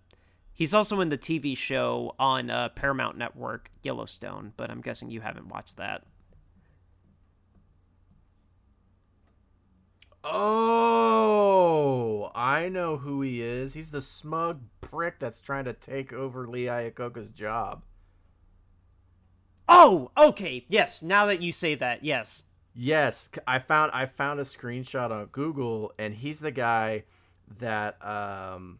he's 0.54 0.72
also 0.72 1.00
in 1.02 1.10
the 1.10 1.18
TV 1.18 1.54
show 1.54 2.14
on 2.18 2.48
uh, 2.48 2.70
Paramount 2.70 3.18
Network 3.18 3.70
Yellowstone, 3.82 4.54
but 4.56 4.70
I'm 4.70 4.80
guessing 4.80 5.10
you 5.10 5.20
haven't 5.20 5.46
watched 5.46 5.76
that. 5.76 6.04
Oh, 10.24 11.10
I 12.34 12.70
know 12.70 12.96
who 12.96 13.20
he 13.20 13.42
is. 13.42 13.74
He's 13.74 13.90
the 13.90 14.00
smug 14.00 14.62
prick 14.80 15.18
that's 15.18 15.42
trying 15.42 15.66
to 15.66 15.74
take 15.74 16.14
over 16.14 16.48
Lee 16.48 16.68
Iacocca's 16.68 17.28
job. 17.28 17.82
Oh, 19.68 20.10
okay. 20.16 20.64
Yes, 20.70 21.02
now 21.02 21.26
that 21.26 21.42
you 21.42 21.52
say 21.52 21.74
that, 21.74 22.02
yes. 22.02 22.44
Yes, 22.82 23.28
I 23.46 23.58
found 23.58 23.90
I 23.92 24.06
found 24.06 24.40
a 24.40 24.42
screenshot 24.42 25.10
on 25.10 25.26
Google, 25.26 25.92
and 25.98 26.14
he's 26.14 26.40
the 26.40 26.50
guy 26.50 27.04
that 27.58 28.02
um, 28.02 28.78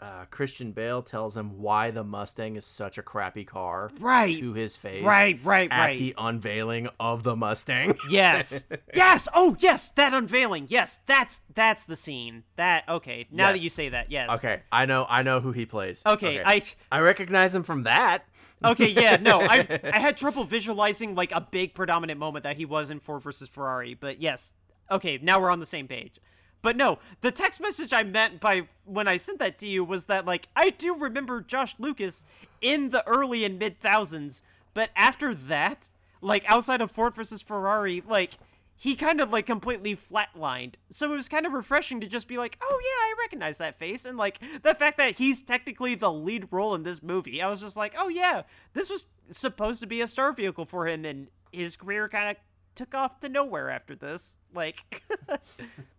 uh, 0.00 0.24
Christian 0.30 0.72
Bale 0.72 1.02
tells 1.02 1.36
him 1.36 1.58
why 1.60 1.90
the 1.90 2.04
Mustang 2.04 2.56
is 2.56 2.64
such 2.64 2.98
a 2.98 3.02
crappy 3.02 3.44
car 3.44 3.90
Right. 3.98 4.36
to 4.38 4.52
his 4.52 4.76
face. 4.76 5.02
Right, 5.02 5.38
right, 5.42 5.68
At 5.72 5.80
right. 5.80 5.98
the 5.98 6.14
unveiling 6.16 6.88
of 7.00 7.22
the 7.24 7.34
Mustang. 7.36 7.96
Yes. 8.10 8.66
yes. 8.94 9.28
Oh, 9.34 9.56
yes, 9.58 9.90
that 9.90 10.14
unveiling. 10.14 10.66
Yes, 10.68 11.00
that's 11.06 11.40
that's 11.54 11.84
the 11.84 11.96
scene. 11.96 12.44
That 12.56 12.84
okay. 12.88 13.26
Now 13.30 13.52
that 13.52 13.58
you 13.60 13.70
say 13.70 13.88
that, 13.90 14.10
yes. 14.10 14.30
okay, 14.36 14.62
I 14.70 14.86
know 14.86 15.04
I 15.08 15.22
know 15.22 15.40
who 15.40 15.52
he 15.52 15.66
plays. 15.66 16.02
Okay, 16.06 16.42
I 16.44 16.62
I 16.92 17.00
recognize 17.00 17.54
him 17.54 17.64
from 17.64 17.82
that. 17.82 18.24
Okay, 18.64 18.88
yeah, 18.88 19.16
no, 19.20 19.40
I 19.40 19.66
I 19.84 19.98
had 19.98 20.16
trouble 20.16 20.44
visualizing 20.44 21.14
like 21.14 21.32
a 21.32 21.40
big 21.40 21.74
predominant 21.74 22.18
moment 22.18 22.44
that 22.44 22.56
he 22.56 22.64
was 22.64 22.90
in 22.90 23.00
Ford 23.00 23.22
versus 23.22 23.48
Ferrari, 23.48 23.94
but 23.94 24.20
yes. 24.20 24.52
Okay, 24.90 25.18
now 25.20 25.38
we're 25.40 25.50
on 25.50 25.60
the 25.60 25.66
same 25.66 25.86
page. 25.86 26.14
But 26.60 26.76
no, 26.76 26.98
the 27.20 27.30
text 27.30 27.60
message 27.60 27.92
I 27.92 28.02
meant 28.02 28.40
by 28.40 28.68
when 28.84 29.06
I 29.06 29.16
sent 29.16 29.38
that 29.38 29.58
to 29.58 29.66
you 29.66 29.84
was 29.84 30.06
that 30.06 30.26
like 30.26 30.48
I 30.56 30.70
do 30.70 30.94
remember 30.94 31.40
Josh 31.40 31.74
Lucas 31.78 32.24
in 32.60 32.90
the 32.90 33.06
early 33.06 33.44
and 33.44 33.58
mid 33.58 33.78
thousands, 33.78 34.42
but 34.74 34.90
after 34.96 35.34
that, 35.34 35.88
like 36.20 36.44
outside 36.50 36.80
of 36.80 36.90
Ford 36.90 37.14
versus 37.14 37.42
Ferrari, 37.42 38.02
like 38.06 38.34
he 38.74 38.94
kind 38.94 39.20
of 39.20 39.30
like 39.32 39.44
completely 39.46 39.96
flatlined. 39.96 40.74
So 40.90 41.12
it 41.12 41.16
was 41.16 41.28
kind 41.28 41.46
of 41.46 41.52
refreshing 41.52 42.00
to 42.00 42.06
just 42.06 42.28
be 42.28 42.38
like, 42.38 42.58
"Oh 42.62 42.80
yeah, 42.82 43.12
I 43.12 43.14
recognize 43.22 43.58
that 43.58 43.78
face." 43.78 44.04
And 44.04 44.16
like 44.16 44.38
the 44.62 44.74
fact 44.74 44.98
that 44.98 45.16
he's 45.16 45.42
technically 45.42 45.94
the 45.96 46.12
lead 46.12 46.48
role 46.52 46.74
in 46.74 46.84
this 46.84 47.02
movie, 47.02 47.42
I 47.42 47.48
was 47.48 47.60
just 47.60 47.76
like, 47.76 47.94
"Oh 47.98 48.08
yeah, 48.08 48.42
this 48.74 48.88
was 48.88 49.08
supposed 49.30 49.80
to 49.80 49.86
be 49.86 50.00
a 50.00 50.06
star 50.06 50.32
vehicle 50.32 50.64
for 50.64 50.86
him 50.86 51.04
and 51.04 51.28
his 51.52 51.76
career 51.76 52.08
kind 52.08 52.30
of 52.30 52.36
took 52.74 52.94
off 52.94 53.20
to 53.20 53.28
nowhere 53.28 53.68
after 53.68 53.96
this." 53.96 54.38
Like 54.54 55.02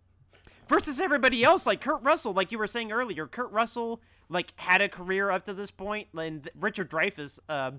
versus 0.70 1.00
everybody 1.00 1.42
else 1.42 1.66
like 1.66 1.80
Kurt 1.80 2.02
Russell, 2.02 2.32
like 2.32 2.52
you 2.52 2.58
were 2.58 2.68
saying 2.68 2.92
earlier, 2.92 3.26
Kurt 3.26 3.50
Russell 3.50 4.00
like 4.28 4.52
had 4.56 4.80
a 4.80 4.88
career 4.88 5.30
up 5.30 5.44
to 5.46 5.52
this 5.52 5.72
point 5.72 6.06
and 6.16 6.48
Richard 6.58 6.88
Dreyfuss 6.88 7.40
uh, 7.48 7.72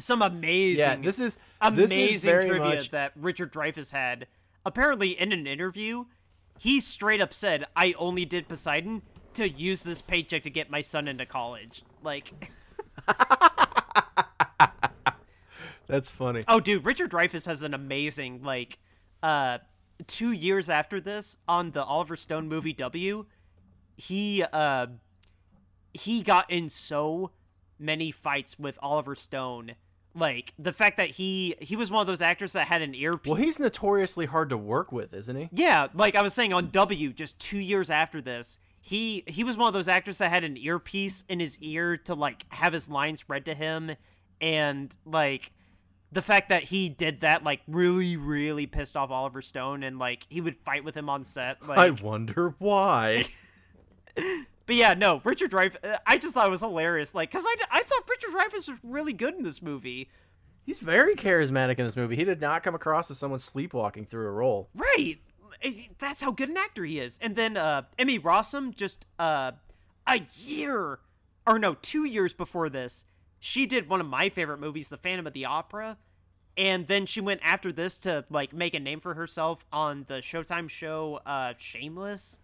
some 0.00 0.22
amazing 0.22 0.78
Yeah, 0.78 0.96
this 0.96 1.20
is 1.20 1.38
amazing 1.60 1.88
this 1.88 2.14
is 2.14 2.24
very 2.24 2.48
trivia 2.48 2.76
much 2.76 2.90
that 2.90 3.12
Richard 3.14 3.52
Dreyfuss 3.52 3.92
had. 3.92 4.26
Apparently, 4.64 5.10
in 5.20 5.30
an 5.32 5.46
interview, 5.46 6.06
he 6.58 6.80
straight 6.80 7.20
up 7.20 7.34
said, 7.34 7.66
"I 7.76 7.94
only 7.98 8.24
did 8.24 8.48
Poseidon 8.48 9.02
to 9.34 9.48
use 9.48 9.82
this 9.82 10.00
paycheck 10.00 10.42
to 10.44 10.50
get 10.50 10.70
my 10.70 10.80
son 10.80 11.06
into 11.06 11.26
college." 11.26 11.84
Like, 12.02 12.32
that's 15.86 16.10
funny. 16.10 16.44
oh, 16.48 16.60
dude, 16.60 16.84
Richard 16.84 17.10
Dreyfuss 17.10 17.46
has 17.46 17.62
an 17.62 17.74
amazing 17.74 18.42
like. 18.42 18.78
Uh, 19.22 19.58
two 20.06 20.32
years 20.32 20.68
after 20.68 21.00
this, 21.00 21.38
on 21.48 21.70
the 21.70 21.82
Oliver 21.82 22.16
Stone 22.16 22.48
movie 22.48 22.72
W, 22.72 23.26
he 23.96 24.44
uh, 24.52 24.86
he 25.92 26.22
got 26.22 26.50
in 26.50 26.68
so 26.68 27.30
many 27.78 28.10
fights 28.10 28.58
with 28.58 28.78
Oliver 28.82 29.14
Stone. 29.14 29.72
Like 30.16 30.54
the 30.58 30.72
fact 30.72 30.96
that 30.98 31.10
he 31.10 31.56
he 31.60 31.74
was 31.74 31.90
one 31.90 32.00
of 32.00 32.06
those 32.06 32.22
actors 32.22 32.52
that 32.52 32.68
had 32.68 32.82
an 32.82 32.94
earpiece. 32.94 33.30
Well, 33.30 33.40
he's 33.40 33.58
notoriously 33.58 34.26
hard 34.26 34.48
to 34.50 34.56
work 34.56 34.92
with, 34.92 35.12
isn't 35.12 35.34
he? 35.34 35.48
Yeah, 35.52 35.88
like 35.92 36.14
I 36.14 36.22
was 36.22 36.34
saying 36.34 36.52
on 36.52 36.70
W, 36.70 37.12
just 37.12 37.38
two 37.40 37.58
years 37.58 37.90
after 37.90 38.22
this, 38.22 38.60
he 38.80 39.24
he 39.26 39.42
was 39.42 39.56
one 39.56 39.66
of 39.66 39.74
those 39.74 39.88
actors 39.88 40.18
that 40.18 40.30
had 40.30 40.44
an 40.44 40.56
earpiece 40.56 41.24
in 41.28 41.40
his 41.40 41.58
ear 41.58 41.96
to 41.96 42.14
like 42.14 42.44
have 42.50 42.72
his 42.72 42.88
lines 42.88 43.28
read 43.28 43.44
to 43.46 43.54
him, 43.54 43.96
and 44.40 44.96
like 45.04 45.50
the 46.14 46.22
fact 46.22 46.48
that 46.48 46.62
he 46.62 46.88
did 46.88 47.20
that 47.20 47.44
like 47.44 47.60
really 47.66 48.16
really 48.16 48.66
pissed 48.66 48.96
off 48.96 49.10
Oliver 49.10 49.42
Stone, 49.42 49.82
and 49.82 49.98
like 49.98 50.26
he 50.28 50.40
would 50.40 50.56
fight 50.56 50.84
with 50.84 50.96
him 50.96 51.08
on 51.08 51.24
set. 51.24 51.66
Like, 51.66 51.78
I 51.78 51.90
wonder 51.90 52.54
why. 52.58 53.24
but 54.14 54.76
yeah, 54.76 54.94
no, 54.94 55.20
Richard 55.24 55.50
Dreyfuss. 55.50 55.98
I 56.06 56.16
just 56.16 56.34
thought 56.34 56.46
it 56.46 56.50
was 56.50 56.60
hilarious, 56.60 57.14
like 57.14 57.30
because 57.30 57.44
I 57.46 57.56
I 57.70 57.82
thought 57.82 58.08
Richard 58.08 58.30
Dreyfuss 58.30 58.68
was 58.68 58.78
really 58.82 59.12
good 59.12 59.34
in 59.34 59.42
this 59.42 59.60
movie. 59.60 60.08
He's 60.64 60.80
very 60.80 61.14
charismatic 61.14 61.78
in 61.78 61.84
this 61.84 61.96
movie. 61.96 62.16
He 62.16 62.24
did 62.24 62.40
not 62.40 62.62
come 62.62 62.74
across 62.74 63.10
as 63.10 63.18
someone 63.18 63.38
sleepwalking 63.38 64.06
through 64.06 64.28
a 64.28 64.32
role. 64.32 64.70
Right. 64.74 65.18
That's 65.98 66.22
how 66.22 66.30
good 66.30 66.48
an 66.48 66.56
actor 66.56 66.84
he 66.84 67.00
is. 67.00 67.18
And 67.20 67.36
then 67.36 67.56
uh 67.56 67.82
Emmy 67.98 68.18
Rossum 68.18 68.74
just 68.74 69.06
uh 69.18 69.52
a 70.06 70.20
year 70.38 71.00
or 71.46 71.58
no, 71.58 71.74
2 71.74 72.04
years 72.04 72.32
before 72.32 72.70
this, 72.70 73.04
she 73.44 73.66
did 73.66 73.90
one 73.90 74.00
of 74.00 74.06
my 74.06 74.30
favorite 74.30 74.58
movies, 74.58 74.88
The 74.88 74.96
Phantom 74.96 75.26
of 75.26 75.34
the 75.34 75.44
Opera. 75.44 75.98
And 76.56 76.86
then 76.86 77.04
she 77.04 77.20
went 77.20 77.40
after 77.42 77.72
this 77.72 77.98
to 78.00 78.24
like 78.30 78.54
make 78.54 78.72
a 78.72 78.80
name 78.80 79.00
for 79.00 79.12
herself 79.12 79.66
on 79.70 80.04
the 80.08 80.14
Showtime 80.14 80.70
show 80.70 81.20
uh 81.26 81.52
Shameless. 81.58 82.40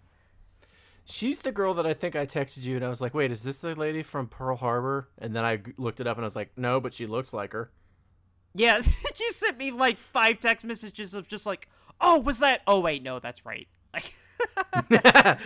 She's 1.07 1.41
the 1.41 1.53
girl 1.53 1.73
that 1.75 1.87
I 1.87 1.95
think 1.95 2.15
I 2.17 2.27
texted 2.27 2.65
you, 2.65 2.77
and 2.77 2.85
I 2.85 2.89
was 2.89 3.01
like, 3.01 3.15
"Wait, 3.15 3.31
is 3.31 3.43
this 3.43 3.57
the 3.59 3.75
lady 3.75 4.03
from 4.03 4.27
Pearl 4.29 4.57
Harbor?" 4.57 5.09
And 5.19 5.35
then 5.35 5.45
I 5.45 5.61
looked 5.79 6.01
it 6.01 6.07
up, 6.07 6.17
and 6.19 6.25
I 6.25 6.27
was 6.27 6.37
like, 6.37 6.51
"No, 6.57 6.81
but 6.81 6.93
she 6.93 7.07
looks 7.07 7.33
like 7.33 7.53
her." 7.53 7.71
Yeah, 8.55 8.83
you 9.19 9.33
sent 9.33 9.57
me 9.57 9.71
like 9.71 9.97
five 9.97 10.39
text 10.39 10.65
messages 10.65 11.15
of 11.15 11.27
just 11.29 11.47
like, 11.47 11.69
"Oh, 12.01 12.21
was 12.21 12.41
that? 12.41 12.61
Oh 12.67 12.81
wait, 12.81 13.03
no, 13.03 13.21
that's 13.21 13.47
right." 13.47 13.67
Like 13.95 14.13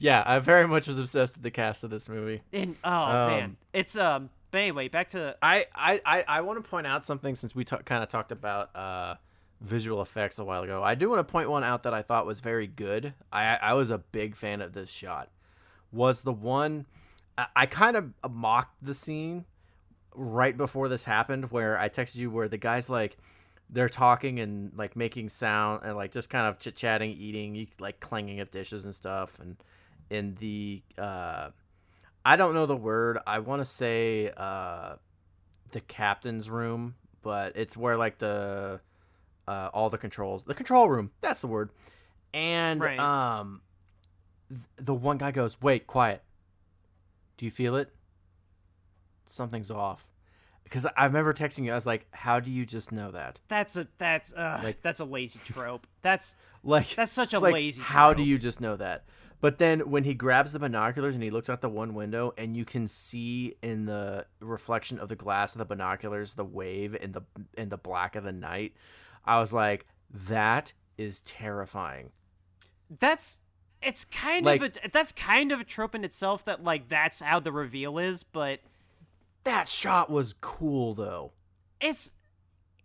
yeah, 0.00 0.22
I 0.26 0.38
very 0.40 0.66
much 0.66 0.86
was 0.88 0.98
obsessed 0.98 1.34
with 1.36 1.42
the 1.44 1.50
cast 1.50 1.84
of 1.84 1.90
this 1.90 2.08
movie. 2.08 2.42
and 2.52 2.76
oh 2.82 2.90
Um, 2.90 3.30
man. 3.30 3.56
It's 3.72 3.96
um 3.96 4.30
but 4.50 4.58
anyway, 4.58 4.88
back 4.88 5.08
to 5.08 5.36
I 5.42 5.66
I 5.74 6.00
I, 6.04 6.24
I 6.26 6.40
want 6.42 6.62
to 6.62 6.68
point 6.68 6.86
out 6.86 7.04
something 7.04 7.34
since 7.34 7.54
we 7.54 7.64
ta- 7.64 7.78
kind 7.78 8.02
of 8.02 8.08
talked 8.08 8.32
about 8.32 8.74
uh, 8.74 9.14
visual 9.60 10.00
effects 10.02 10.38
a 10.38 10.44
while 10.44 10.62
ago. 10.62 10.82
I 10.82 10.94
do 10.94 11.08
want 11.08 11.26
to 11.26 11.30
point 11.30 11.50
one 11.50 11.64
out 11.64 11.82
that 11.84 11.94
I 11.94 12.02
thought 12.02 12.26
was 12.26 12.40
very 12.40 12.66
good. 12.66 13.14
I 13.32 13.58
I 13.60 13.74
was 13.74 13.90
a 13.90 13.98
big 13.98 14.36
fan 14.36 14.60
of 14.60 14.72
this 14.72 14.90
shot. 14.90 15.28
Was 15.92 16.22
the 16.22 16.32
one 16.32 16.86
I, 17.36 17.46
I 17.56 17.66
kind 17.66 17.96
of 17.96 18.12
mocked 18.30 18.84
the 18.84 18.94
scene 18.94 19.44
right 20.14 20.56
before 20.56 20.88
this 20.88 21.04
happened 21.04 21.50
where 21.50 21.78
I 21.78 21.88
texted 21.88 22.16
you 22.16 22.30
where 22.30 22.48
the 22.48 22.58
guy's 22.58 22.90
like 22.90 23.16
they're 23.72 23.88
talking 23.88 24.40
and 24.40 24.72
like 24.76 24.96
making 24.96 25.28
sound 25.28 25.82
and 25.84 25.96
like 25.96 26.10
just 26.10 26.28
kind 26.28 26.46
of 26.46 26.58
chit 26.58 26.74
chatting, 26.74 27.12
eating, 27.12 27.68
like 27.78 28.00
clanging 28.00 28.40
of 28.40 28.50
dishes 28.50 28.84
and 28.84 28.94
stuff, 28.94 29.38
and 29.38 29.56
in 30.10 30.34
the 30.40 30.82
uh, 30.98 31.50
I 32.24 32.36
don't 32.36 32.54
know 32.54 32.66
the 32.66 32.76
word. 32.76 33.18
I 33.26 33.38
want 33.38 33.60
to 33.60 33.64
say 33.64 34.30
uh, 34.36 34.96
the 35.72 35.80
captain's 35.80 36.50
room, 36.50 36.94
but 37.22 37.52
it's 37.56 37.76
where 37.76 37.96
like 37.96 38.18
the 38.18 38.80
uh, 39.48 39.70
all 39.72 39.88
the 39.90 39.98
controls, 39.98 40.42
the 40.44 40.54
control 40.54 40.88
room. 40.88 41.10
That's 41.20 41.40
the 41.40 41.46
word. 41.48 41.70
And 42.34 42.80
Right. 42.80 42.98
um, 42.98 43.62
th- 44.48 44.60
the 44.76 44.94
one 44.94 45.18
guy 45.18 45.30
goes, 45.30 45.60
"Wait, 45.60 45.86
quiet. 45.86 46.22
Do 47.38 47.44
you 47.46 47.50
feel 47.50 47.74
it? 47.76 47.92
Something's 49.26 49.70
off." 49.70 50.06
Because 50.64 50.86
I 50.96 51.06
remember 51.06 51.32
texting 51.32 51.64
you, 51.64 51.72
I 51.72 51.74
was 51.74 51.86
like, 51.86 52.06
"How 52.12 52.38
do 52.38 52.50
you 52.50 52.64
just 52.64 52.92
know 52.92 53.10
that?" 53.10 53.40
That's 53.48 53.76
a 53.76 53.88
that's 53.98 54.32
uh 54.32 54.60
Like- 54.62 54.82
that's 54.82 55.00
a 55.00 55.04
lazy 55.04 55.40
trope. 55.44 55.86
That's 56.02 56.36
Like 56.62 56.94
that's 56.94 57.10
such 57.10 57.32
a 57.32 57.40
like, 57.40 57.54
lazy. 57.54 57.80
How 57.82 58.12
do 58.12 58.22
you 58.22 58.36
just 58.38 58.60
know 58.60 58.76
that? 58.76 59.04
But 59.40 59.58
then 59.58 59.90
when 59.90 60.04
he 60.04 60.12
grabs 60.14 60.52
the 60.52 60.58
binoculars 60.58 61.14
and 61.14 61.24
he 61.24 61.30
looks 61.30 61.48
out 61.48 61.62
the 61.62 61.68
one 61.70 61.94
window 61.94 62.34
and 62.36 62.56
you 62.56 62.64
can 62.66 62.86
see 62.88 63.54
in 63.62 63.86
the 63.86 64.26
reflection 64.40 64.98
of 64.98 65.08
the 65.08 65.16
glass 65.16 65.54
of 65.54 65.58
the 65.58 65.64
binoculars 65.64 66.34
the 66.34 66.44
wave 66.44 66.94
in 66.94 67.12
the 67.12 67.22
in 67.56 67.70
the 67.70 67.78
black 67.78 68.16
of 68.16 68.24
the 68.24 68.32
night, 68.32 68.74
I 69.24 69.40
was 69.40 69.52
like, 69.52 69.86
that 70.12 70.72
is 70.98 71.22
terrifying. 71.22 72.10
That's 72.98 73.40
it's 73.82 74.04
kind 74.04 74.44
Like- 74.44 74.60
of 74.60 74.76
a 74.84 74.88
that's 74.90 75.12
kind 75.12 75.52
of 75.52 75.60
a 75.60 75.64
trope 75.64 75.94
in 75.94 76.04
itself 76.04 76.44
that 76.44 76.62
like 76.62 76.88
that's 76.88 77.20
how 77.20 77.40
the 77.40 77.52
reveal 77.52 77.96
is, 77.98 78.22
but 78.24 78.60
That 79.44 79.68
shot 79.68 80.10
was 80.10 80.34
cool 80.42 80.92
though. 80.94 81.32
it's 81.80 82.14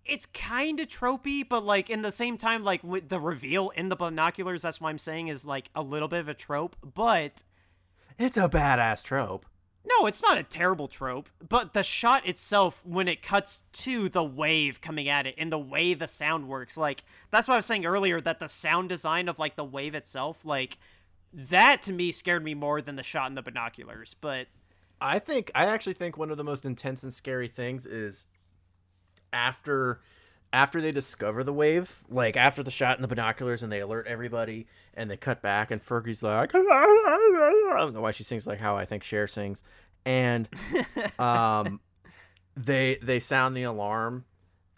it's 0.06 0.26
kind 0.26 0.80
of 0.80 0.88
tropey, 0.88 1.47
but 1.47 1.66
like 1.66 1.89
in 1.89 2.01
the 2.01 2.12
same 2.12 2.38
time, 2.38 2.64
like 2.64 2.84
with 2.84 3.10
the 3.10 3.20
reveal 3.20 3.72
in 3.72 3.89
the 3.89 3.95
binoculars, 3.95 4.62
that's 4.62 4.80
what 4.80 4.89
I'm 4.89 4.97
saying 4.97 5.30
is 5.30 5.45
like 5.45 5.70
a 5.76 5.82
little 5.82 6.08
bit 6.08 6.20
of 6.20 6.30
a 6.30 6.34
trope, 6.34 6.76
but 6.93 7.43
It's 8.18 8.38
a 8.38 8.47
badass 8.47 9.03
trope. 9.03 9.45
No, 9.88 10.08
it's 10.08 10.24
not 10.24 10.38
a 10.38 10.43
terrible 10.43 10.88
trope, 10.88 11.30
but 11.47 11.74
the 11.74 11.84
shot 11.84 12.26
itself, 12.28 12.82
when 12.86 13.08
it 13.08 13.22
cuts 13.22 13.64
to 13.74 14.10
the 14.10 14.24
wave 14.24 14.82
coming 14.82 15.10
at 15.10 15.28
it 15.28 15.36
and 15.38 15.51
the 15.51 15.60
way 15.60 15.93
the 15.93 16.08
sound 16.08 16.47
works, 16.47 16.76
like, 16.76 17.03
that's 17.30 17.47
what 17.47 17.53
I 17.53 17.58
was 17.58 17.68
saying 17.68 17.86
earlier, 17.86 18.20
that 18.22 18.39
the 18.39 18.49
sound 18.49 18.89
design 18.89 19.30
of, 19.30 19.38
like, 19.38 19.56
the 19.56 19.64
wave 19.64 19.93
itself, 19.93 20.43
like, 20.43 20.80
that 21.34 21.84
to 21.84 21.93
me 21.93 22.12
scared 22.12 22.43
me 22.43 22.56
more 22.56 22.82
than 22.82 22.95
the 22.95 23.03
shot 23.03 23.30
in 23.30 23.36
the 23.36 23.43
binoculars, 23.43 24.16
but. 24.20 24.47
I 24.99 25.20
think, 25.20 25.51
I 25.53 25.66
actually 25.66 25.93
think 25.93 26.18
one 26.18 26.32
of 26.32 26.38
the 26.38 26.43
most 26.43 26.66
intense 26.66 27.03
and 27.03 27.14
scary 27.14 27.47
things 27.47 27.86
is 27.86 28.26
after 29.34 30.02
after 30.54 30.80
they 30.80 30.92
discover 30.92 31.44
the 31.44 31.54
wave, 31.54 32.04
like 32.10 32.38
after 32.38 32.64
the 32.64 32.72
shot 32.72 32.98
in 32.98 33.02
the 33.02 33.08
binoculars 33.08 33.62
and 33.62 33.72
they 33.72 33.82
alert 33.82 34.08
everybody 34.08 34.68
and 34.94 35.12
they 35.12 35.18
cut 35.18 35.42
back 35.42 35.72
and 35.72 35.82
Fergie's 35.82 36.24
like 36.24 36.54
I 36.56 37.76
don't 37.78 37.94
know 37.94 38.02
why 38.02 38.12
she 38.12 38.24
sings 38.24 38.48
like 38.48 38.60
how 38.60 38.78
I 38.78 38.86
think 38.86 39.04
Cher 39.04 39.28
sings. 39.28 39.64
And 40.06 40.48
um 41.20 41.80
they 42.56 42.98
they 43.02 43.20
sound 43.20 43.56
the 43.56 43.64
alarm 43.64 44.26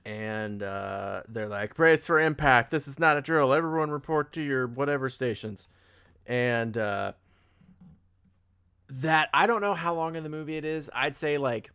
and 0.08 0.64
uh, 0.64 1.24
they're 1.28 1.50
like, 1.50 1.76
brace 1.76 2.06
for 2.06 2.18
impact. 2.18 2.72
This 2.72 2.88
is 2.88 2.98
not 2.98 3.18
a 3.18 3.22
drill. 3.22 3.54
Everyone 3.54 3.92
report 3.92 4.32
to 4.34 4.42
your 4.42 4.66
whatever 4.66 5.10
stations. 5.10 5.68
And 6.26 6.78
uh, 6.78 7.12
that 8.90 9.28
I 9.34 9.48
don't 9.48 9.60
know 9.60 9.74
how 9.74 9.94
long 9.94 10.16
in 10.16 10.24
the 10.24 10.30
movie 10.30 10.56
it 10.56 10.64
is. 10.64 10.90
I'd 10.94 11.18
say 11.18 11.38
like 11.38 11.72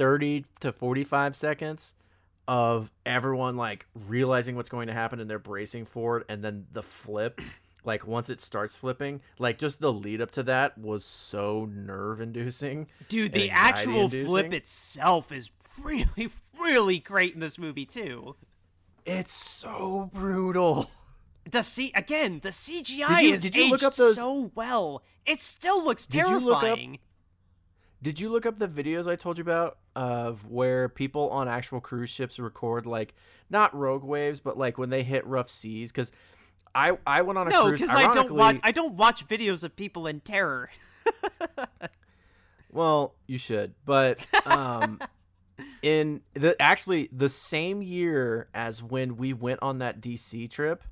30 0.00 0.46
to 0.60 0.72
45 0.72 1.36
seconds 1.36 1.94
of 2.48 2.90
everyone 3.04 3.56
like 3.56 3.86
realizing 4.06 4.56
what's 4.56 4.70
going 4.70 4.86
to 4.86 4.94
happen 4.94 5.20
and 5.20 5.28
they're 5.28 5.38
bracing 5.38 5.84
for 5.84 6.18
it 6.18 6.26
and 6.28 6.42
then 6.42 6.66
the 6.72 6.82
flip 6.82 7.40
like 7.84 8.06
once 8.06 8.30
it 8.30 8.40
starts 8.40 8.76
flipping 8.76 9.20
like 9.38 9.58
just 9.58 9.80
the 9.80 9.92
lead 9.92 10.20
up 10.20 10.30
to 10.30 10.42
that 10.42 10.76
was 10.78 11.04
so 11.04 11.68
nerve 11.70 12.20
inducing 12.20 12.88
dude 13.08 13.32
the 13.32 13.50
actual 13.50 14.08
flip 14.08 14.52
itself 14.52 15.30
is 15.30 15.50
really 15.84 16.30
really 16.60 16.98
great 16.98 17.34
in 17.34 17.40
this 17.40 17.58
movie 17.58 17.86
too. 17.86 18.36
It's 19.04 19.32
so 19.32 20.10
brutal. 20.12 20.90
The 21.50 21.62
C 21.62 21.90
again 21.94 22.40
the 22.42 22.50
cgi 22.50 23.08
did 23.08 23.22
you, 23.22 23.34
is 23.34 23.42
did 23.42 23.56
you 23.56 23.70
look 23.70 23.82
up 23.82 23.96
those 23.96 24.16
so 24.16 24.52
well. 24.54 25.02
It 25.26 25.40
still 25.40 25.82
looks 25.84 26.06
terrifying. 26.06 26.98
Did 28.02 28.20
you 28.20 28.28
look 28.28 28.46
up 28.46 28.58
the 28.58 28.68
videos 28.68 29.06
I 29.06 29.16
told 29.16 29.38
you 29.38 29.42
about 29.42 29.78
of 29.96 30.48
where 30.48 30.88
people 30.88 31.30
on 31.30 31.48
actual 31.48 31.80
cruise 31.80 32.10
ships 32.10 32.38
record 32.38 32.86
like 32.86 33.14
not 33.48 33.74
rogue 33.74 34.04
waves, 34.04 34.40
but 34.40 34.56
like 34.56 34.78
when 34.78 34.90
they 34.90 35.02
hit 35.02 35.26
rough 35.26 35.50
seas? 35.50 35.90
Because 35.92 36.12
I 36.74 36.98
I 37.06 37.22
went 37.22 37.38
on 37.38 37.48
a 37.48 37.50
no, 37.50 37.64
cruise. 37.64 37.80
No, 37.80 37.86
because 37.86 37.96
I 37.96 38.14
don't 38.14 38.32
watch 38.32 38.60
I 38.62 38.72
don't 38.72 38.94
watch 38.94 39.26
videos 39.26 39.64
of 39.64 39.76
people 39.76 40.06
in 40.06 40.20
terror. 40.20 40.70
well, 42.72 43.14
you 43.26 43.38
should, 43.38 43.74
but 43.84 44.24
um, 44.46 45.00
in 45.82 46.22
the 46.34 46.60
actually 46.60 47.08
the 47.12 47.28
same 47.28 47.82
year 47.82 48.48
as 48.54 48.82
when 48.82 49.16
we 49.16 49.32
went 49.32 49.60
on 49.62 49.78
that 49.78 50.00
DC 50.00 50.48
trip, 50.50 50.84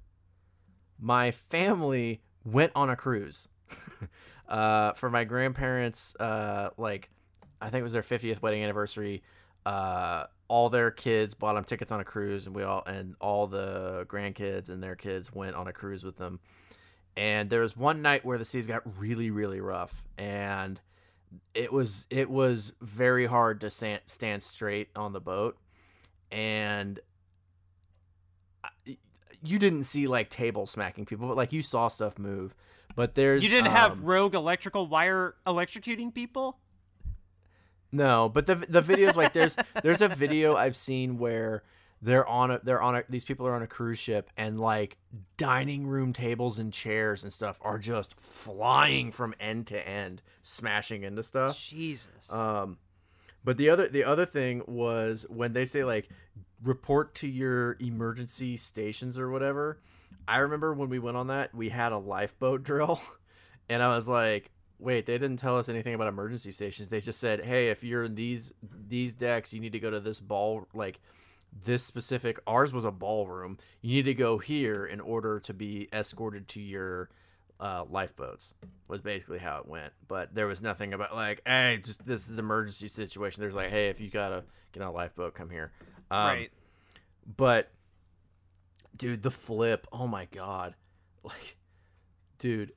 my 0.99 1.31
family 1.31 2.23
went 2.45 2.73
on 2.75 2.91
a 2.91 2.97
cruise. 2.97 3.49
uh, 4.49 4.93
for 4.95 5.11
my 5.11 5.25
grandparents, 5.25 6.17
uh, 6.19 6.71
like 6.77 7.11
I 7.61 7.71
think 7.71 7.81
it 7.81 7.85
was 7.85 7.93
their 7.93 8.03
50th 8.03 8.43
wedding 8.43 8.63
anniversary. 8.63 9.23
Uh, 9.67 10.25
all 10.49 10.71
their 10.71 10.91
kids 10.91 11.35
bought 11.35 11.55
them 11.55 11.65
tickets 11.65 11.93
on 11.93 12.01
a 12.01 12.05
cruise, 12.05 12.47
and 12.47 12.57
we 12.57 12.63
all 12.63 12.83
and 12.87 13.15
all 13.21 13.47
the 13.47 14.07
grandkids 14.09 14.71
and 14.71 14.83
their 14.83 14.97
kids 14.97 15.33
went 15.33 15.57
on 15.57 15.69
a 15.69 15.73
cruise 15.73 16.05
with 16.05 16.17
them. 16.17 16.41
And 17.17 17.51
there 17.51 17.63
was 17.63 17.77
one 17.77 18.01
night 18.01 18.25
where 18.25 18.39
the 18.39 18.45
seas 18.45 18.67
got 18.67 18.83
really, 18.99 19.31
really 19.31 19.61
rough, 19.61 20.03
and 20.17 20.81
it 21.55 21.73
was 21.73 22.07
it 22.11 22.31
was 22.31 22.73
very 22.81 23.27
hard 23.27 23.61
to 23.63 23.71
stand, 23.71 24.03
stand 24.07 24.43
straight 24.43 24.89
on 24.97 25.13
the 25.13 25.21
boat, 25.21 25.59
and 26.31 27.01
you 29.43 29.59
didn't 29.59 29.85
see 29.85 30.07
like 30.07 30.31
table 30.31 30.67
smacking 30.67 31.05
people, 31.05 31.29
but 31.29 31.37
like 31.37 31.53
you 31.53 31.63
saw 31.63 31.89
stuff 31.89 32.19
move. 32.19 32.55
But 32.95 33.15
there's 33.15 33.43
you 33.43 33.49
didn't 33.49 33.69
um, 33.69 33.75
have 33.75 34.03
rogue 34.03 34.35
electrical 34.35 34.87
wire 34.87 35.35
electrocuting 35.47 36.15
people. 36.15 36.59
No, 37.93 38.29
but 38.29 38.47
the 38.47 38.57
the 38.57 38.83
videos 38.83 39.17
like 39.17 39.33
there's 39.33 39.57
there's 39.83 40.01
a 40.01 40.09
video 40.09 40.57
I've 40.57 40.77
seen 40.77 41.19
where 41.19 41.63
they're 42.03 42.27
on 42.27 42.51
a 42.51 42.61
they're 42.63 42.83
on 42.83 42.97
a 42.97 43.05
these 43.09 43.25
people 43.25 43.47
are 43.47 43.55
on 43.55 43.63
a 43.63 43.67
cruise 43.67 43.99
ship 43.99 44.31
and 44.37 44.61
like 44.61 44.99
dining 45.37 45.87
room 45.87 46.13
tables 46.13 46.59
and 46.59 46.73
chairs 46.73 47.23
and 47.25 47.33
stuff 47.33 47.59
are 47.63 47.79
just 47.79 48.19
flying 48.21 49.11
from 49.11 49.35
end 49.41 49.67
to 49.69 49.89
end, 49.89 50.23
smashing 50.43 51.03
into 51.03 51.23
stuff. 51.23 51.59
Jesus. 51.59 52.33
Um, 52.33 52.79
but 53.43 53.57
the 53.57 53.71
other 53.71 53.89
the 53.89 54.05
other 54.05 54.27
thing 54.27 54.63
was 54.67 55.27
when 55.29 55.55
they 55.55 55.65
say 55.65 55.85
like 55.85 56.09
report 56.63 57.15
to 57.17 57.29
your 57.29 57.77
emergency 57.81 58.57
stations 58.57 59.19
or 59.19 59.31
whatever. 59.31 59.81
I 60.27 60.39
remember 60.39 60.75
when 60.75 60.91
we 60.91 60.99
went 60.99 61.17
on 61.17 61.29
that, 61.29 61.55
we 61.55 61.71
had 61.71 61.93
a 61.93 61.99
lifeboat 61.99 62.63
drill, 62.63 63.01
and 63.69 63.83
I 63.83 63.95
was 63.95 64.09
like, 64.09 64.51
"Wait, 64.79 65.07
they 65.07 65.19
didn't 65.19 65.39
tell 65.39 65.59
us 65.59 65.69
anything 65.69 65.95
about 65.95 66.09
emergency 66.09 66.51
stations. 66.51 66.89
They 66.89 67.01
just 67.01 67.21
said, 67.21 67.45
"Hey, 67.45 67.69
if 67.69 67.83
you're 67.85 68.05
in 68.05 68.15
these 68.15 68.53
these 68.63 69.15
decks, 69.15 69.53
you 69.53 69.61
need 69.61 69.73
to 69.73 69.81
go 69.81 69.91
to 69.91 70.01
this 70.01 70.21
ball 70.21 70.67
like 70.75 71.01
this 71.65 71.83
specific 71.83 72.39
ours 72.47 72.73
was 72.73 72.85
a 72.85 72.91
ballroom. 72.91 73.59
You 73.81 73.97
need 73.97 74.05
to 74.05 74.15
go 74.15 74.39
here 74.39 74.85
in 74.85 75.01
order 75.01 75.41
to 75.41 75.55
be 75.55 75.89
escorted 75.93 76.49
to 76.49 76.61
your 76.61 77.11
uh, 77.61 77.85
lifeboats." 77.89 78.55
Was 78.89 79.03
basically 79.03 79.39
how 79.39 79.59
it 79.59 79.67
went. 79.67 79.93
But 80.07 80.35
there 80.35 80.47
was 80.47 80.63
nothing 80.63 80.95
about 80.95 81.15
like, 81.15 81.43
"Hey, 81.47 81.81
just 81.85 82.07
this 82.07 82.25
is 82.25 82.31
an 82.31 82.39
emergency 82.39 82.89
situation." 82.89 83.41
There's 83.41 83.55
like, 83.55 83.71
"Hey, 83.71 83.89
if 83.89 84.01
you 84.01 84.11
got 84.11 84.31
to 84.31 84.45
get 84.73 84.83
on 84.83 84.89
a 84.89 84.93
lifeboat, 84.93 85.35
come 85.35 85.51
here." 85.51 85.73
Um, 86.11 86.27
right. 86.27 86.51
But 87.37 87.71
dude, 88.97 89.23
the 89.23 89.31
flip. 89.31 89.87
Oh 89.93 90.07
my 90.07 90.27
god. 90.27 90.75
Like 91.25 91.57
dude, 92.39 92.73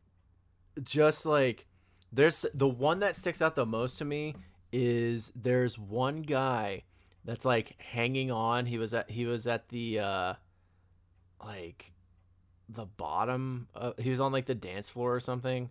just 0.84 1.26
like 1.26 1.68
there's 2.12 2.46
the 2.54 2.68
one 2.68 3.00
that 3.00 3.16
sticks 3.16 3.42
out 3.42 3.56
the 3.56 3.66
most 3.66 3.98
to 4.00 4.06
me 4.06 4.36
is 4.72 5.32
there's 5.36 5.78
one 5.78 6.22
guy 6.22 6.84
that's 7.24 7.46
like 7.46 7.76
hanging 7.80 8.32
on. 8.32 8.66
He 8.66 8.78
was 8.78 8.94
at 8.94 9.10
he 9.10 9.26
was 9.26 9.48
at 9.48 9.70
the 9.70 10.00
uh 10.00 10.34
like 11.44 11.92
the 12.70 12.86
bottom 12.86 13.68
uh, 13.76 13.92
he 13.98 14.10
was 14.10 14.20
on 14.20 14.32
like 14.32 14.46
the 14.46 14.56
dance 14.56 14.90
floor 14.90 15.14
or 15.14 15.20
something 15.20 15.70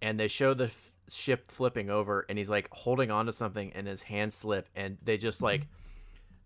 and 0.00 0.20
they 0.20 0.28
show 0.28 0.54
the 0.54 0.66
f- 0.66 0.94
ship 1.08 1.50
flipping 1.50 1.90
over 1.90 2.24
and 2.28 2.38
he's 2.38 2.50
like 2.50 2.68
holding 2.70 3.10
on 3.10 3.26
to 3.26 3.32
something 3.32 3.72
and 3.72 3.88
his 3.88 4.02
hand 4.02 4.32
slip 4.32 4.68
and 4.76 4.96
they 5.02 5.16
just 5.16 5.42
like 5.42 5.66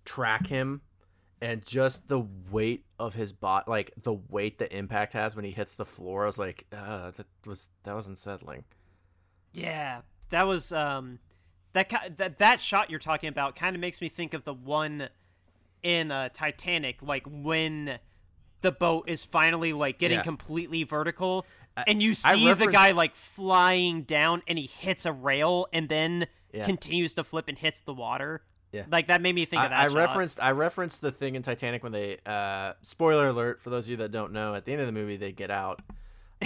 track 0.07 0.47
him 0.47 0.81
and 1.43 1.65
just 1.67 2.09
the 2.09 2.25
weight 2.51 2.85
of 2.99 3.15
his 3.15 3.33
bot 3.33 3.69
like 3.69 3.93
the 4.03 4.15
weight 4.29 4.59
the 4.59 4.75
impact 4.75 5.13
has 5.13 5.37
when 5.37 5.45
he 5.45 5.51
hits 5.51 5.75
the 5.75 5.85
floor. 5.85 6.23
I 6.23 6.27
was 6.27 6.39
like 6.39 6.67
uh, 6.73 7.11
that 7.13 7.27
was 7.45 7.69
that 7.83 7.95
was 7.95 8.07
unsettling 8.07 8.65
yeah 9.53 10.01
that 10.31 10.47
was 10.47 10.73
um 10.73 11.19
that 11.73 11.93
that 12.17 12.39
that 12.39 12.61
shot 12.61 12.91
you're 12.91 12.99
talking 12.99 13.29
about 13.29 13.57
kind 13.57 13.77
of 13.77 13.81
makes 13.81 14.01
me 14.01 14.09
think 14.09 14.35
of 14.35 14.45
the 14.45 14.55
one 14.55 15.09
in 15.83 16.11
uh, 16.11 16.29
titanic 16.31 16.99
like 17.03 17.25
when 17.27 17.99
the 18.61 18.71
boat 18.73 19.09
is 19.09 19.25
finally 19.25 19.73
like 19.73 19.99
getting 19.99 20.19
yeah. 20.19 20.23
completely 20.23 20.83
vertical 20.83 21.47
and 21.87 22.03
you 22.03 22.13
see 22.13 22.53
the 22.53 22.67
guy 22.67 22.91
like 22.91 23.15
flying 23.15 24.03
down 24.03 24.43
and 24.47 24.59
he 24.59 24.67
hits 24.67 25.07
a 25.07 25.13
rail 25.13 25.67
and 25.73 25.89
then 25.89 26.27
yeah. 26.53 26.67
continues 26.67 27.15
to 27.15 27.25
flip 27.25 27.47
and 27.49 27.57
hits 27.57 27.81
the 27.81 27.95
water 27.95 28.43
yeah, 28.73 28.85
like 28.89 29.09
that 29.09 29.21
made 29.21 29.35
me 29.35 29.47
think 29.47 29.63
of 29.63 29.71
that. 29.71 29.81
I, 29.81 29.89
shot. 29.89 29.97
referenced 29.97 30.41
I 30.41 30.53
referenced 30.53 31.01
the 31.01 31.11
thing 31.11 31.35
in 31.35 31.43
Titanic 31.43 31.83
when 31.83 31.93
they 31.93 32.19
uh, 32.25 32.75
spoiler 32.83 33.29
alert 33.29 33.61
for 33.61 33.71
those 33.71 33.87
of 33.87 33.91
you 33.91 33.97
that 33.97 34.13
don't 34.13 34.33
know. 34.33 34.55
At 34.55 34.65
the 34.65 34.73
end 34.73 34.81
of 34.81 34.87
the 34.87 34.93
movie, 34.93 35.17
they 35.17 35.33
get 35.33 35.51
out, 35.51 35.83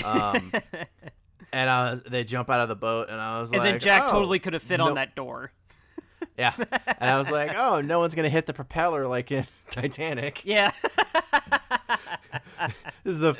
um, 0.02 0.50
and 1.54 1.70
I 1.70 1.90
was, 1.92 2.02
they 2.02 2.24
jump 2.24 2.50
out 2.50 2.60
of 2.60 2.68
the 2.68 2.76
boat, 2.76 3.08
and 3.08 3.20
I 3.20 3.40
was 3.40 3.50
like, 3.50 3.58
and 3.58 3.64
like, 3.64 3.72
then 3.74 3.80
Jack 3.80 4.12
oh, 4.12 4.32
too 4.32 4.40
could 4.40 4.52
have 4.52 4.62
fit 4.62 4.78
no. 4.78 4.88
on 4.88 4.94
that 4.94 5.14
door. 5.14 5.52
yeah, 6.38 6.52
and 6.58 7.10
I 7.10 7.18
was 7.18 7.30
like, 7.30 7.54
oh, 7.56 7.80
no 7.80 8.00
one's 8.00 8.14
gonna 8.14 8.28
hit 8.28 8.46
the 8.46 8.54
propeller 8.54 9.06
like 9.06 9.30
in 9.30 9.46
Titanic. 9.70 10.44
Yeah, 10.44 10.72
this 13.04 13.14
is 13.14 13.18
the 13.18 13.32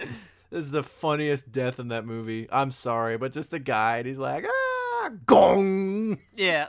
this 0.51 0.67
is 0.67 0.71
the 0.71 0.83
funniest 0.83 1.53
death 1.53 1.79
in 1.79 1.89
that 1.89 2.07
movie. 2.07 2.49
I'm 2.51 2.71
sorry, 2.71 3.19
but 3.19 3.33
just 3.33 3.51
the 3.51 3.59
guy, 3.59 3.99
and 3.99 4.07
he's 4.07 4.19
like, 4.19 4.45
ah, 4.49 5.11
gong. 5.27 6.19
Yeah 6.37 6.69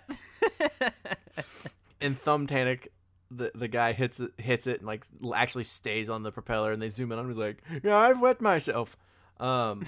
in 2.01 2.15
Thumbtanic, 2.15 2.87
the 3.31 3.51
the 3.55 3.67
guy 3.67 3.93
hits 3.93 4.19
it 4.19 4.31
hits 4.37 4.67
it 4.67 4.79
and 4.79 4.87
like 4.87 5.05
actually 5.33 5.63
stays 5.63 6.09
on 6.09 6.23
the 6.23 6.31
propeller, 6.31 6.71
and 6.71 6.81
they 6.81 6.89
zoom 6.89 7.11
in 7.11 7.19
on 7.19 7.25
him. 7.25 7.31
He's 7.31 7.37
like, 7.37 7.63
"Yeah, 7.83 7.97
I've 7.97 8.21
wet 8.21 8.41
myself." 8.41 8.95
Um, 9.39 9.85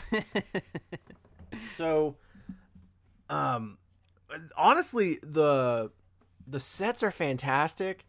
so, 1.73 2.15
um, 3.29 3.77
honestly, 4.57 5.19
the 5.21 5.91
the 6.47 6.59
sets 6.59 7.03
are 7.03 7.11
fantastic, 7.11 8.05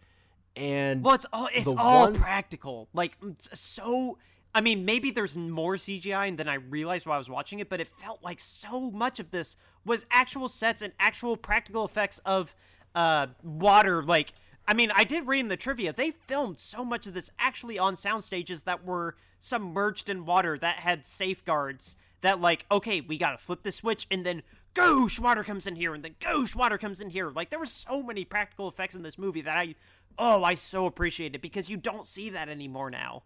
and 0.56 1.02
well, 1.02 1.14
it's 1.14 1.26
all 1.32 1.48
it's 1.52 1.72
all 1.76 2.06
one... 2.06 2.14
practical. 2.14 2.88
Like 2.92 3.16
so, 3.52 4.18
I 4.54 4.60
mean, 4.60 4.84
maybe 4.84 5.10
there's 5.10 5.36
more 5.36 5.76
CGI 5.76 6.36
than 6.36 6.48
I 6.48 6.54
realized 6.54 7.06
while 7.06 7.16
I 7.16 7.18
was 7.18 7.30
watching 7.30 7.60
it, 7.60 7.68
but 7.68 7.80
it 7.80 7.88
felt 7.88 8.22
like 8.22 8.40
so 8.40 8.90
much 8.90 9.20
of 9.20 9.30
this 9.30 9.56
was 9.84 10.06
actual 10.10 10.48
sets 10.48 10.82
and 10.82 10.92
actual 10.98 11.36
practical 11.36 11.84
effects 11.84 12.20
of 12.24 12.54
uh, 12.94 13.28
water. 13.42 14.02
Like, 14.02 14.32
I 14.66 14.74
mean, 14.74 14.90
I 14.94 15.04
did 15.04 15.26
read 15.26 15.40
in 15.40 15.48
the 15.48 15.56
trivia, 15.56 15.92
they 15.92 16.10
filmed 16.10 16.58
so 16.58 16.84
much 16.84 17.06
of 17.06 17.14
this 17.14 17.30
actually 17.38 17.78
on 17.78 17.96
sound 17.96 18.24
stages 18.24 18.64
that 18.64 18.84
were 18.84 19.16
submerged 19.40 20.10
in 20.10 20.24
water 20.24 20.58
that 20.58 20.76
had 20.76 21.06
safeguards 21.06 21.96
that, 22.20 22.40
like, 22.40 22.66
okay, 22.70 23.00
we 23.00 23.18
gotta 23.18 23.38
flip 23.38 23.62
the 23.62 23.72
switch 23.72 24.06
and 24.10 24.24
then 24.24 24.42
goosh, 24.74 25.18
water 25.18 25.44
comes 25.44 25.66
in 25.66 25.76
here, 25.76 25.94
and 25.94 26.04
then 26.04 26.14
goosh, 26.20 26.54
water 26.54 26.78
comes 26.78 27.00
in 27.00 27.10
here. 27.10 27.30
Like, 27.30 27.50
there 27.50 27.58
were 27.58 27.66
so 27.66 28.02
many 28.02 28.24
practical 28.24 28.68
effects 28.68 28.94
in 28.94 29.02
this 29.02 29.18
movie 29.18 29.40
that 29.42 29.56
I, 29.56 29.74
oh, 30.18 30.44
I 30.44 30.54
so 30.54 30.86
appreciate 30.86 31.34
it 31.34 31.42
because 31.42 31.70
you 31.70 31.76
don't 31.76 32.06
see 32.06 32.30
that 32.30 32.48
anymore 32.48 32.90
now. 32.90 33.22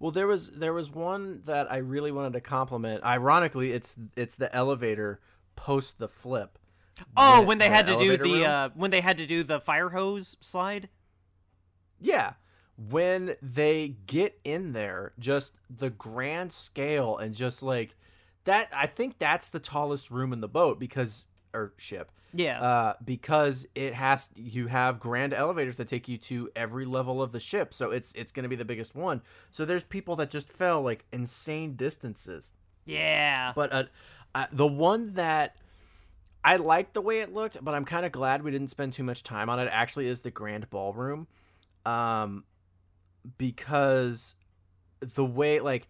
Well, 0.00 0.10
there 0.10 0.26
was 0.26 0.50
there 0.50 0.72
was 0.72 0.90
one 0.90 1.40
that 1.46 1.70
I 1.70 1.78
really 1.78 2.10
wanted 2.10 2.32
to 2.34 2.40
compliment. 2.40 3.04
Ironically, 3.04 3.72
it's 3.72 3.94
it's 4.16 4.36
the 4.36 4.54
elevator 4.54 5.20
post 5.56 5.98
the 5.98 6.08
flip. 6.08 6.58
Oh, 7.16 7.40
The- 7.40 7.46
when 7.46 7.58
they 7.58 7.68
the 7.68 7.74
had 7.74 7.86
to 7.86 7.98
do 7.98 8.16
the 8.16 8.44
uh, 8.44 8.68
when 8.74 8.90
they 8.90 9.00
had 9.00 9.16
to 9.18 9.26
do 9.26 9.44
the 9.44 9.60
fire 9.60 9.90
hose 9.90 10.36
slide. 10.40 10.88
Yeah. 12.00 12.34
When 12.76 13.36
they 13.40 13.96
get 14.06 14.38
in 14.42 14.72
there, 14.72 15.12
just 15.18 15.54
the 15.70 15.90
grand 15.90 16.52
scale 16.52 17.16
and 17.16 17.34
just 17.34 17.62
like 17.62 17.94
that 18.44 18.68
I 18.74 18.86
think 18.86 19.18
that's 19.18 19.48
the 19.48 19.60
tallest 19.60 20.10
room 20.10 20.32
in 20.32 20.40
the 20.40 20.48
boat 20.48 20.78
because 20.80 21.28
or 21.52 21.72
ship. 21.76 22.10
Yeah. 22.32 22.60
Uh 22.60 22.94
because 23.04 23.66
it 23.76 23.94
has 23.94 24.28
you 24.34 24.66
have 24.66 24.98
grand 24.98 25.32
elevators 25.32 25.76
that 25.76 25.86
take 25.86 26.08
you 26.08 26.18
to 26.18 26.50
every 26.56 26.84
level 26.84 27.22
of 27.22 27.30
the 27.30 27.40
ship. 27.40 27.72
So 27.72 27.92
it's 27.92 28.12
it's 28.14 28.32
going 28.32 28.42
to 28.42 28.48
be 28.48 28.56
the 28.56 28.64
biggest 28.64 28.94
one. 28.94 29.22
So 29.52 29.64
there's 29.64 29.84
people 29.84 30.16
that 30.16 30.30
just 30.30 30.50
fell 30.52 30.82
like 30.82 31.04
insane 31.12 31.76
distances. 31.76 32.52
yeah. 32.86 33.52
But 33.54 33.72
uh, 33.72 33.84
uh, 34.34 34.46
the 34.50 34.66
one 34.66 35.14
that 35.14 35.54
I 36.44 36.56
liked 36.56 36.92
the 36.92 37.00
way 37.00 37.20
it 37.20 37.32
looked, 37.32 37.64
but 37.64 37.74
I'm 37.74 37.84
kind 37.86 38.04
of 38.04 38.12
glad 38.12 38.42
we 38.42 38.50
didn't 38.50 38.68
spend 38.68 38.92
too 38.92 39.04
much 39.04 39.22
time 39.22 39.48
on 39.48 39.58
it. 39.60 39.68
Actually, 39.72 40.08
is 40.08 40.20
the 40.22 40.30
grand 40.30 40.68
ballroom, 40.68 41.26
um, 41.86 42.44
because 43.38 44.34
the 45.00 45.24
way 45.24 45.60
like 45.60 45.88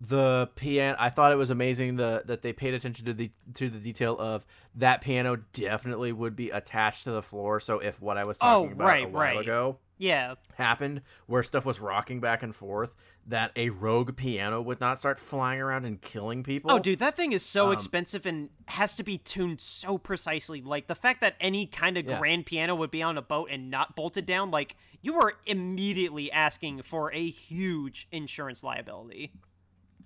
the 0.00 0.48
piano, 0.54 0.96
I 0.98 1.10
thought 1.10 1.32
it 1.32 1.38
was 1.38 1.50
amazing 1.50 1.96
the 1.96 2.22
that 2.26 2.42
they 2.42 2.52
paid 2.52 2.74
attention 2.74 3.04
to 3.06 3.14
the 3.14 3.30
to 3.54 3.68
the 3.68 3.78
detail 3.78 4.16
of 4.18 4.46
that 4.76 5.00
piano 5.00 5.36
definitely 5.52 6.12
would 6.12 6.36
be 6.36 6.50
attached 6.50 7.04
to 7.04 7.10
the 7.10 7.22
floor. 7.22 7.58
So 7.58 7.80
if 7.80 8.00
what 8.00 8.16
I 8.16 8.24
was 8.24 8.38
Oh, 8.40 8.62
talking 8.62 8.72
about 8.72 8.86
right, 8.86 9.04
a 9.04 9.08
while 9.08 9.22
right. 9.22 9.38
ago 9.40 9.78
yeah. 9.98 10.34
happened 10.54 11.02
where 11.26 11.42
stuff 11.42 11.66
was 11.66 11.80
rocking 11.80 12.20
back 12.20 12.42
and 12.42 12.54
forth 12.54 12.96
that 13.26 13.52
a 13.56 13.68
rogue 13.68 14.16
piano 14.16 14.62
would 14.62 14.80
not 14.80 14.98
start 14.98 15.20
flying 15.20 15.60
around 15.60 15.84
and 15.84 16.00
killing 16.00 16.42
people. 16.42 16.70
Oh, 16.70 16.78
dude, 16.78 16.98
that 17.00 17.14
thing 17.14 17.32
is 17.32 17.44
so 17.44 17.66
Um, 17.66 17.72
expensive 17.74 18.24
and 18.24 18.48
has 18.68 18.96
to 18.96 19.02
be 19.02 19.18
tuned 19.18 19.60
so 19.60 19.98
precisely. 19.98 20.62
Like 20.62 20.86
the 20.86 20.94
fact 20.94 21.20
that 21.20 21.34
any 21.38 21.66
kind 21.66 21.98
of 21.98 22.06
Yeah. 22.06 22.18
grand 22.18 22.46
piano 22.46 22.74
would 22.74 22.90
be 22.90 23.02
on 23.02 23.18
a 23.18 23.22
boat 23.22 23.50
and 23.50 23.70
not 23.70 23.94
bolted 23.94 24.24
down, 24.24 24.50
like 24.50 24.76
you 25.02 25.16
are 25.16 25.34
immediately 25.44 26.32
asking 26.32 26.82
for 26.82 27.12
a 27.12 27.28
huge 27.28 28.08
insurance 28.10 28.64
liability. 28.64 29.32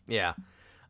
Yeah. 0.09 0.34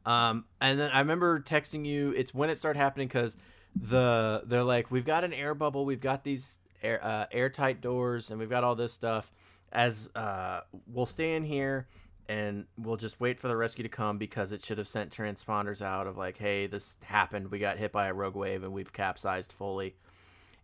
Um, 0.07 0.47
and 0.61 0.81
then 0.81 0.91
I 0.91 1.01
remember 1.01 1.39
texting 1.39 1.85
you. 1.85 2.13
It's 2.17 2.33
when 2.33 2.49
it 2.49 2.57
started 2.57 2.79
happening 2.79 3.09
because 3.09 3.37
the 3.77 4.43
they're 4.47 4.65
like, 4.65 4.91
we've 4.91 5.05
got 5.05 5.23
an 5.23 5.33
air 5.33 5.55
bubble, 5.55 5.85
we've 5.85 6.01
got 6.01 6.25
these 6.25 6.61
air 6.83 7.03
uh, 7.03 7.27
airtight 7.33 7.81
doors, 7.81 8.31
and 8.31 8.39
we've 8.39 8.51
got 8.51 8.65
all 8.65 8.75
this 8.75 8.93
stuff. 8.93 9.33
As 9.73 10.11
uh, 10.15 10.61
we'll 10.87 11.07
stay 11.07 11.35
in 11.35 11.45
here 11.45 11.87
and 12.29 12.67
we'll 12.79 12.97
just 12.97 13.21
wait 13.21 13.41
for 13.41 13.49
the 13.49 13.57
rescue 13.57 13.83
to 13.83 13.89
come 13.89 14.19
because 14.19 14.53
it 14.53 14.65
should 14.65 14.79
have 14.79 14.89
sent 14.89 15.11
transponders 15.11 15.83
out 15.83 16.07
of 16.07 16.17
like, 16.17 16.39
hey, 16.39 16.67
this 16.67 16.97
happened. 17.05 17.51
We 17.51 17.59
got 17.59 17.79
hit 17.79 17.93
by 17.93 18.07
a 18.07 18.15
rogue 18.15 18.37
wave 18.37 18.63
and 18.63 18.73
we've 18.73 18.93
capsized 18.93 19.53
fully. 19.53 19.97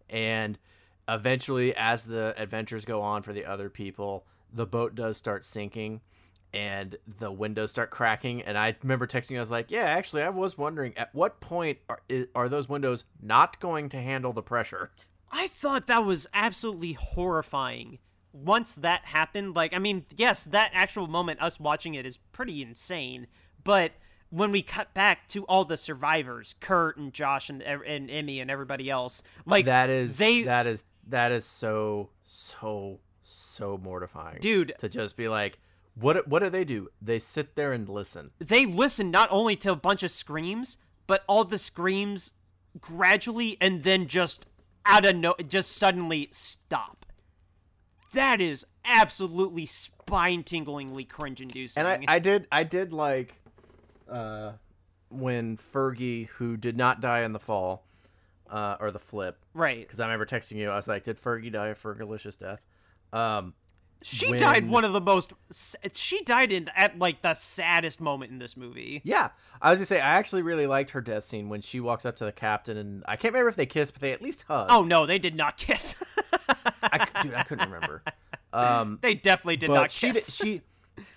And 0.08 0.58
eventually, 1.08 1.74
as 1.74 2.04
the 2.04 2.34
adventures 2.36 2.84
go 2.84 3.02
on 3.02 3.22
for 3.22 3.32
the 3.32 3.44
other 3.44 3.70
people, 3.70 4.24
the 4.52 4.66
boat 4.66 4.94
does 4.94 5.16
start 5.16 5.44
sinking 5.44 6.00
and 6.54 6.96
the 7.18 7.30
windows 7.30 7.70
start 7.70 7.90
cracking. 7.90 8.42
And 8.42 8.56
I 8.56 8.76
remember 8.82 9.06
texting 9.06 9.32
you, 9.32 9.38
I 9.38 9.40
was 9.40 9.50
like, 9.50 9.70
yeah, 9.70 9.84
actually, 9.84 10.22
I 10.22 10.30
was 10.30 10.56
wondering 10.56 10.96
at 10.96 11.14
what 11.14 11.40
point 11.40 11.78
are, 11.88 12.00
are 12.34 12.48
those 12.48 12.68
windows 12.68 13.04
not 13.20 13.60
going 13.60 13.88
to 13.90 13.98
handle 13.98 14.32
the 14.32 14.42
pressure? 14.42 14.90
I 15.30 15.48
thought 15.48 15.86
that 15.86 16.04
was 16.04 16.26
absolutely 16.32 16.94
horrifying. 16.94 17.98
Once 18.32 18.74
that 18.76 19.04
happened, 19.06 19.54
like, 19.54 19.72
I 19.74 19.78
mean, 19.78 20.04
yes, 20.16 20.44
that 20.44 20.70
actual 20.74 21.06
moment, 21.06 21.40
us 21.42 21.58
watching 21.58 21.94
it, 21.94 22.06
is 22.06 22.18
pretty 22.32 22.62
insane. 22.62 23.26
But 23.64 23.92
when 24.30 24.52
we 24.52 24.62
cut 24.62 24.92
back 24.94 25.26
to 25.28 25.44
all 25.44 25.64
the 25.64 25.76
survivors, 25.76 26.54
Kurt 26.60 26.96
and 26.98 27.12
Josh 27.12 27.48
and 27.50 27.62
and 27.62 28.10
Emmy 28.10 28.40
and 28.40 28.50
everybody 28.50 28.90
else, 28.90 29.22
like 29.46 29.64
That 29.64 29.90
is 29.90 30.18
they, 30.18 30.42
that 30.42 30.66
is 30.66 30.84
that 31.08 31.32
is 31.32 31.44
so 31.44 32.10
so 32.24 33.00
so 33.22 33.78
mortifying, 33.78 34.38
dude, 34.40 34.74
To 34.78 34.88
just 34.88 35.16
be 35.16 35.28
like, 35.28 35.58
what 35.94 36.28
what 36.28 36.42
do 36.42 36.50
they 36.50 36.64
do? 36.64 36.88
They 37.00 37.18
sit 37.18 37.56
there 37.56 37.72
and 37.72 37.88
listen. 37.88 38.30
they 38.38 38.66
listen 38.66 39.10
not 39.10 39.28
only 39.32 39.56
to 39.56 39.72
a 39.72 39.76
bunch 39.76 40.02
of 40.02 40.10
screams, 40.10 40.76
but 41.06 41.24
all 41.26 41.44
the 41.44 41.58
screams 41.58 42.32
gradually 42.80 43.56
and 43.60 43.82
then 43.82 44.06
just 44.06 44.46
out 44.88 45.04
of 45.04 45.14
no, 45.14 45.34
just 45.46 45.76
suddenly 45.76 46.28
stop. 46.32 47.06
That 48.14 48.40
is 48.40 48.66
absolutely 48.84 49.66
spine-tinglingly 49.66 51.08
cringe-inducing. 51.08 51.84
And 51.84 52.04
I, 52.08 52.14
I 52.14 52.18
did 52.18 52.48
I 52.50 52.64
did 52.64 52.92
like 52.92 53.34
uh 54.10 54.52
when 55.10 55.56
Fergie, 55.56 56.28
who 56.28 56.56
did 56.56 56.76
not 56.76 57.00
die 57.00 57.20
in 57.20 57.32
the 57.32 57.38
fall, 57.38 57.86
uh, 58.50 58.76
or 58.80 58.90
the 58.90 58.98
flip, 58.98 59.38
right. 59.54 59.80
because 59.80 60.00
I 60.00 60.04
remember 60.04 60.26
texting 60.26 60.56
you. 60.56 60.70
I 60.70 60.76
was 60.76 60.88
like, 60.88 61.04
"Did 61.04 61.18
Fergie 61.18 61.52
die 61.52 61.68
a 61.68 61.74
Fergalicious 61.74 62.38
death?" 62.38 62.60
Um, 63.12 63.54
She 64.02 64.30
when- 64.30 64.38
died 64.38 64.68
one 64.68 64.84
of 64.84 64.92
the 64.92 65.00
most. 65.00 65.32
She 65.92 66.22
died 66.22 66.52
in 66.52 66.70
at 66.76 66.98
like 66.98 67.22
the 67.22 67.34
saddest 67.34 68.00
moment 68.00 68.30
in 68.30 68.38
this 68.38 68.56
movie. 68.56 69.00
yeah, 69.04 69.30
I 69.60 69.70
was 69.70 69.80
gonna 69.80 69.86
say 69.86 70.00
I 70.00 70.14
actually 70.14 70.42
really 70.42 70.66
liked 70.66 70.90
her 70.90 71.00
death 71.00 71.24
scene 71.24 71.48
when 71.48 71.60
she 71.60 71.80
walks 71.80 72.06
up 72.06 72.16
to 72.16 72.24
the 72.24 72.32
captain, 72.32 72.76
and 72.76 73.02
I 73.08 73.16
can't 73.16 73.34
remember 73.34 73.48
if 73.48 73.56
they 73.56 73.66
kissed, 73.66 73.94
but 73.94 74.02
they 74.02 74.12
at 74.12 74.22
least 74.22 74.44
hugged. 74.46 74.70
Oh 74.70 74.84
no, 74.84 75.04
they 75.04 75.18
did 75.18 75.34
not 75.34 75.56
kiss. 75.56 76.02
I, 76.82 77.06
dude, 77.22 77.34
I 77.34 77.42
couldn't 77.42 77.70
remember. 77.70 78.02
Um, 78.52 78.98
they 79.02 79.14
definitely 79.14 79.56
did 79.56 79.70
not 79.70 79.90
she, 79.90 80.12
kiss. 80.12 80.34
she 80.34 80.62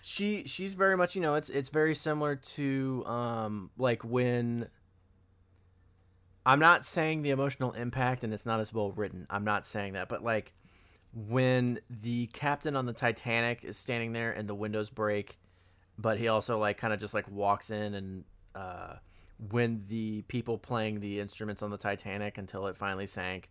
she 0.02 0.44
she's 0.46 0.74
very 0.74 0.98
much 0.98 1.16
you 1.16 1.22
know 1.22 1.36
it's 1.36 1.50
it's 1.50 1.70
very 1.70 1.96
similar 1.96 2.36
to 2.36 3.04
um 3.06 3.70
like 3.78 4.04
when 4.04 4.68
I'm 6.46 6.60
not 6.60 6.84
saying 6.84 7.22
the 7.22 7.30
emotional 7.30 7.72
impact 7.74 8.24
and 8.24 8.34
it's 8.34 8.46
not 8.46 8.60
as 8.60 8.74
well 8.74 8.92
written. 8.92 9.28
I'm 9.30 9.44
not 9.44 9.66
saying 9.66 9.94
that, 9.94 10.10
but 10.10 10.24
like 10.24 10.54
when 11.14 11.80
the 11.90 12.28
captain 12.28 12.76
on 12.76 12.86
the 12.86 12.94
Titanic 12.94 13.64
is 13.64 13.78
standing 13.78 14.14
there 14.14 14.32
and 14.32 14.48
the 14.48 14.56
windows 14.56 14.90
break, 14.90 15.38
but 15.98 16.18
he 16.18 16.28
also 16.28 16.58
like 16.58 16.78
kind 16.78 16.94
of 16.94 17.00
just 17.00 17.14
like 17.14 17.30
walks 17.30 17.70
in 17.70 17.94
and 17.94 18.24
uh 18.56 18.96
when 19.50 19.84
the 19.88 20.22
people 20.24 20.58
playing 20.58 21.00
the 21.00 21.20
instruments 21.20 21.64
on 21.64 21.72
the 21.72 21.78
Titanic 21.78 22.38
until 22.38 22.68
it 22.68 22.78
finally 22.78 23.08
sank 23.08 23.50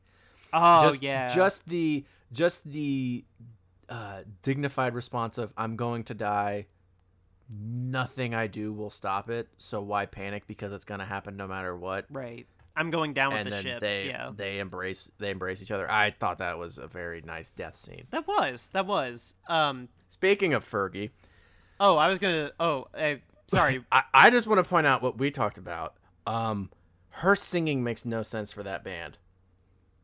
oh 0.52 0.90
just, 0.90 1.02
yeah. 1.02 1.34
just 1.34 1.68
the 1.68 2.04
just 2.32 2.70
the 2.70 3.24
uh, 3.88 4.20
dignified 4.42 4.94
response 4.94 5.38
of 5.38 5.52
"I'm 5.56 5.76
going 5.76 6.04
to 6.04 6.14
die." 6.14 6.66
Nothing 7.52 8.32
I 8.34 8.46
do 8.46 8.72
will 8.72 8.90
stop 8.90 9.28
it. 9.28 9.48
So 9.58 9.80
why 9.80 10.06
panic? 10.06 10.46
Because 10.46 10.72
it's 10.72 10.84
gonna 10.84 11.06
happen 11.06 11.36
no 11.36 11.48
matter 11.48 11.76
what. 11.76 12.06
right. 12.10 12.46
I'm 12.76 12.90
going 12.90 13.12
down 13.14 13.30
with 13.32 13.38
And 13.40 13.46
the 13.46 13.50
then 13.50 13.62
ship. 13.62 13.80
they 13.80 14.06
yeah. 14.08 14.30
they 14.34 14.58
embrace 14.58 15.10
they 15.18 15.30
embrace 15.30 15.62
each 15.62 15.70
other. 15.70 15.90
I 15.90 16.10
thought 16.10 16.38
that 16.38 16.58
was 16.58 16.78
a 16.78 16.86
very 16.86 17.20
nice 17.22 17.50
death 17.50 17.76
scene. 17.76 18.04
That 18.10 18.26
was. 18.26 18.70
That 18.70 18.86
was. 18.86 19.34
Um. 19.48 19.88
Speaking 20.08 20.54
of 20.54 20.64
Fergie, 20.64 21.10
Oh, 21.78 21.96
I 21.96 22.08
was 22.08 22.18
gonna. 22.18 22.50
Oh, 22.60 22.86
uh, 22.94 23.14
sorry. 23.46 23.84
I, 23.92 24.02
I 24.12 24.30
just 24.30 24.46
want 24.46 24.58
to 24.62 24.68
point 24.68 24.86
out 24.86 25.02
what 25.02 25.18
we 25.18 25.30
talked 25.30 25.58
about. 25.58 25.94
Um, 26.26 26.70
her 27.10 27.34
singing 27.34 27.82
makes 27.82 28.04
no 28.04 28.22
sense 28.22 28.52
for 28.52 28.62
that 28.62 28.84
band. 28.84 29.18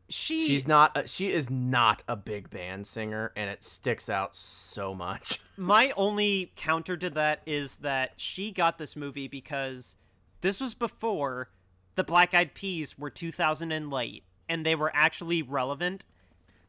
She. 0.09 0.45
She's 0.47 0.67
not. 0.67 0.95
A, 0.97 1.07
she 1.07 1.31
is 1.31 1.49
not 1.49 2.01
a 2.07 2.15
big 2.15 2.49
band 2.49 2.87
singer, 2.87 3.31
and 3.35 3.49
it 3.49 3.63
sticks 3.63 4.09
out 4.09 4.35
so 4.35 4.95
much. 4.95 5.39
My 5.57 5.91
only 5.97 6.51
counter 6.55 6.95
to 6.97 7.09
that 7.11 7.41
is 7.45 7.77
that 7.77 8.13
she 8.17 8.51
got 8.51 8.77
this 8.77 8.95
movie 8.95 9.27
because 9.27 9.97
this 10.41 10.61
was 10.61 10.73
before 10.75 11.49
the 11.97 12.05
Black 12.05 12.33
Eyed 12.33 12.53
Peas 12.53 12.97
were 12.97 13.09
2000 13.09 13.73
and 13.73 13.91
late, 13.91 14.23
and 14.47 14.65
they 14.65 14.75
were 14.75 14.91
actually 14.93 15.41
relevant. 15.41 16.05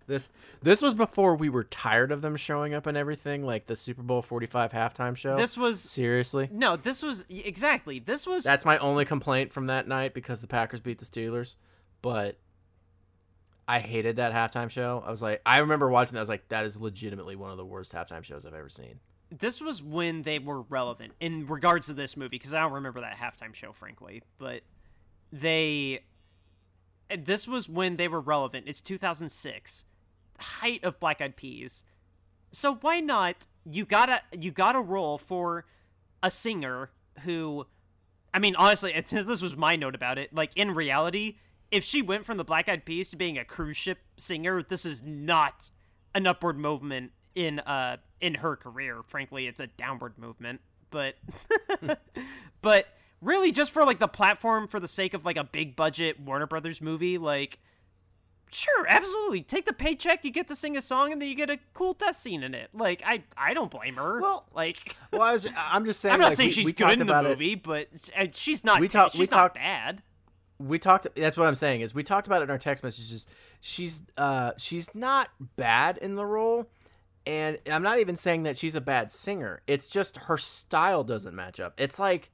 This 0.08 0.30
this 0.62 0.80
was 0.80 0.94
before 0.94 1.36
we 1.36 1.50
were 1.50 1.64
tired 1.64 2.10
of 2.12 2.22
them 2.22 2.34
showing 2.34 2.72
up 2.72 2.86
and 2.86 2.96
everything, 2.96 3.44
like 3.44 3.66
the 3.66 3.76
Super 3.76 4.02
Bowl 4.02 4.22
forty 4.22 4.46
five 4.46 4.72
halftime 4.72 5.14
show. 5.14 5.36
This 5.36 5.56
was 5.58 5.80
seriously. 5.80 6.48
no. 6.50 6.76
This 6.76 7.02
was 7.02 7.26
exactly. 7.28 7.98
This 7.98 8.26
was 8.26 8.42
That's 8.42 8.64
my 8.64 8.78
only 8.78 9.04
complaint 9.04 9.52
from 9.52 9.66
that 9.66 9.86
night 9.86 10.14
because 10.14 10.40
the 10.40 10.46
Packers 10.46 10.80
beat 10.80 10.98
the 10.98 11.04
Steelers, 11.04 11.56
but 12.00 12.38
I 13.68 13.80
hated 13.80 14.16
that 14.16 14.32
halftime 14.32 14.70
show. 14.70 15.04
I 15.06 15.10
was 15.10 15.20
like, 15.20 15.42
I 15.44 15.58
remember 15.58 15.90
watching 15.90 16.14
that. 16.14 16.20
I 16.20 16.22
was 16.22 16.30
like, 16.30 16.48
that 16.48 16.64
is 16.64 16.80
legitimately 16.80 17.36
one 17.36 17.50
of 17.50 17.58
the 17.58 17.66
worst 17.66 17.92
halftime 17.92 18.24
shows 18.24 18.46
I've 18.46 18.54
ever 18.54 18.70
seen. 18.70 19.00
this 19.30 19.60
was 19.60 19.82
when 19.82 20.22
they 20.22 20.38
were 20.38 20.62
relevant 20.62 21.12
in 21.20 21.46
regards 21.46 21.84
to 21.88 21.92
this 21.92 22.16
movie 22.16 22.30
because 22.38 22.54
I 22.54 22.60
don't 22.60 22.72
remember 22.72 23.02
that 23.02 23.18
halftime 23.18 23.54
show, 23.54 23.72
frankly. 23.74 24.22
But 24.38 24.62
they, 25.32 26.00
this 27.16 27.46
was 27.46 27.68
when 27.68 27.96
they 27.96 28.08
were 28.08 28.20
relevant. 28.20 28.64
It's 28.66 28.80
2006, 28.80 29.84
height 30.38 30.84
of 30.84 31.00
Black 31.00 31.20
Eyed 31.20 31.36
Peas. 31.36 31.84
So 32.52 32.76
why 32.76 33.00
not? 33.00 33.46
You 33.70 33.84
gotta 33.84 34.22
you 34.32 34.50
gotta 34.50 34.80
roll 34.80 35.18
for 35.18 35.66
a 36.22 36.30
singer 36.30 36.90
who, 37.24 37.66
I 38.32 38.38
mean, 38.38 38.56
honestly, 38.56 38.92
it's, 38.94 39.10
this 39.12 39.42
was 39.42 39.56
my 39.56 39.76
note 39.76 39.94
about 39.94 40.18
it. 40.18 40.34
Like 40.34 40.52
in 40.56 40.74
reality, 40.74 41.36
if 41.70 41.84
she 41.84 42.00
went 42.00 42.24
from 42.24 42.38
the 42.38 42.44
Black 42.44 42.68
Eyed 42.68 42.84
Peas 42.84 43.10
to 43.10 43.16
being 43.16 43.38
a 43.38 43.44
cruise 43.44 43.76
ship 43.76 43.98
singer, 44.16 44.62
this 44.62 44.86
is 44.86 45.02
not 45.02 45.70
an 46.14 46.26
upward 46.26 46.58
movement 46.58 47.12
in 47.34 47.60
uh 47.60 47.98
in 48.20 48.34
her 48.34 48.56
career. 48.56 49.02
Frankly, 49.06 49.46
it's 49.46 49.60
a 49.60 49.66
downward 49.66 50.18
movement. 50.18 50.60
But 50.90 51.16
but 52.62 52.86
really 53.20 53.52
just 53.52 53.70
for 53.72 53.84
like 53.84 53.98
the 53.98 54.08
platform 54.08 54.66
for 54.66 54.80
the 54.80 54.88
sake 54.88 55.14
of 55.14 55.24
like 55.24 55.36
a 55.36 55.44
big 55.44 55.76
budget 55.76 56.20
Warner 56.20 56.46
Brothers 56.46 56.80
movie, 56.80 57.18
like 57.18 57.58
sure, 58.50 58.86
absolutely. 58.88 59.42
Take 59.42 59.66
the 59.66 59.72
paycheck, 59.74 60.24
you 60.24 60.30
get 60.30 60.48
to 60.48 60.56
sing 60.56 60.76
a 60.76 60.80
song 60.80 61.12
and 61.12 61.20
then 61.20 61.28
you 61.28 61.34
get 61.34 61.50
a 61.50 61.58
cool 61.74 61.94
test 61.94 62.22
scene 62.22 62.42
in 62.42 62.54
it. 62.54 62.70
Like 62.72 63.02
I 63.04 63.22
I 63.36 63.54
don't 63.54 63.70
blame 63.70 63.96
her. 63.96 64.20
Well, 64.20 64.46
like 64.54 64.94
Well, 65.12 65.22
I 65.22 65.32
was, 65.32 65.46
I'm 65.56 65.84
just 65.84 66.00
saying. 66.00 66.14
I'm 66.14 66.20
not 66.20 66.28
like, 66.28 66.36
saying 66.36 66.48
we, 66.48 66.52
she's 66.54 66.64
we 66.66 66.72
good 66.72 66.84
talked 66.84 66.92
in 66.94 66.98
the 67.00 67.04
about 67.12 67.26
it- 67.26 67.30
movie, 67.30 67.54
but 67.56 67.88
she's 68.32 68.64
not 68.64 68.80
We 68.80 68.88
talk- 68.88 69.12
she's 69.12 69.20
we 69.20 69.24
not 69.26 69.30
talked- 69.30 69.54
bad. 69.56 70.02
we 70.58 70.78
talked 70.78 71.06
that's 71.14 71.36
what 71.36 71.46
i'm 71.46 71.54
saying 71.54 71.82
is 71.82 71.94
we 71.94 72.02
talked 72.02 72.26
about 72.26 72.40
it 72.42 72.44
in 72.44 72.50
our 72.50 72.58
text 72.58 72.82
messages 72.82 73.28
she's 73.60 74.02
uh 74.16 74.50
she's 74.58 74.92
not 74.92 75.28
bad 75.56 75.96
in 75.98 76.16
the 76.16 76.26
role 76.26 76.66
and 77.26 77.58
i'm 77.70 77.82
not 77.84 78.00
even 78.00 78.16
saying 78.16 78.42
that 78.42 78.56
she's 78.56 78.74
a 78.74 78.80
bad 78.80 79.12
singer 79.12 79.62
it's 79.68 79.88
just 79.88 80.16
her 80.16 80.36
style 80.36 81.04
doesn't 81.04 81.36
match 81.36 81.60
up 81.60 81.74
it's 81.78 82.00
like 82.00 82.32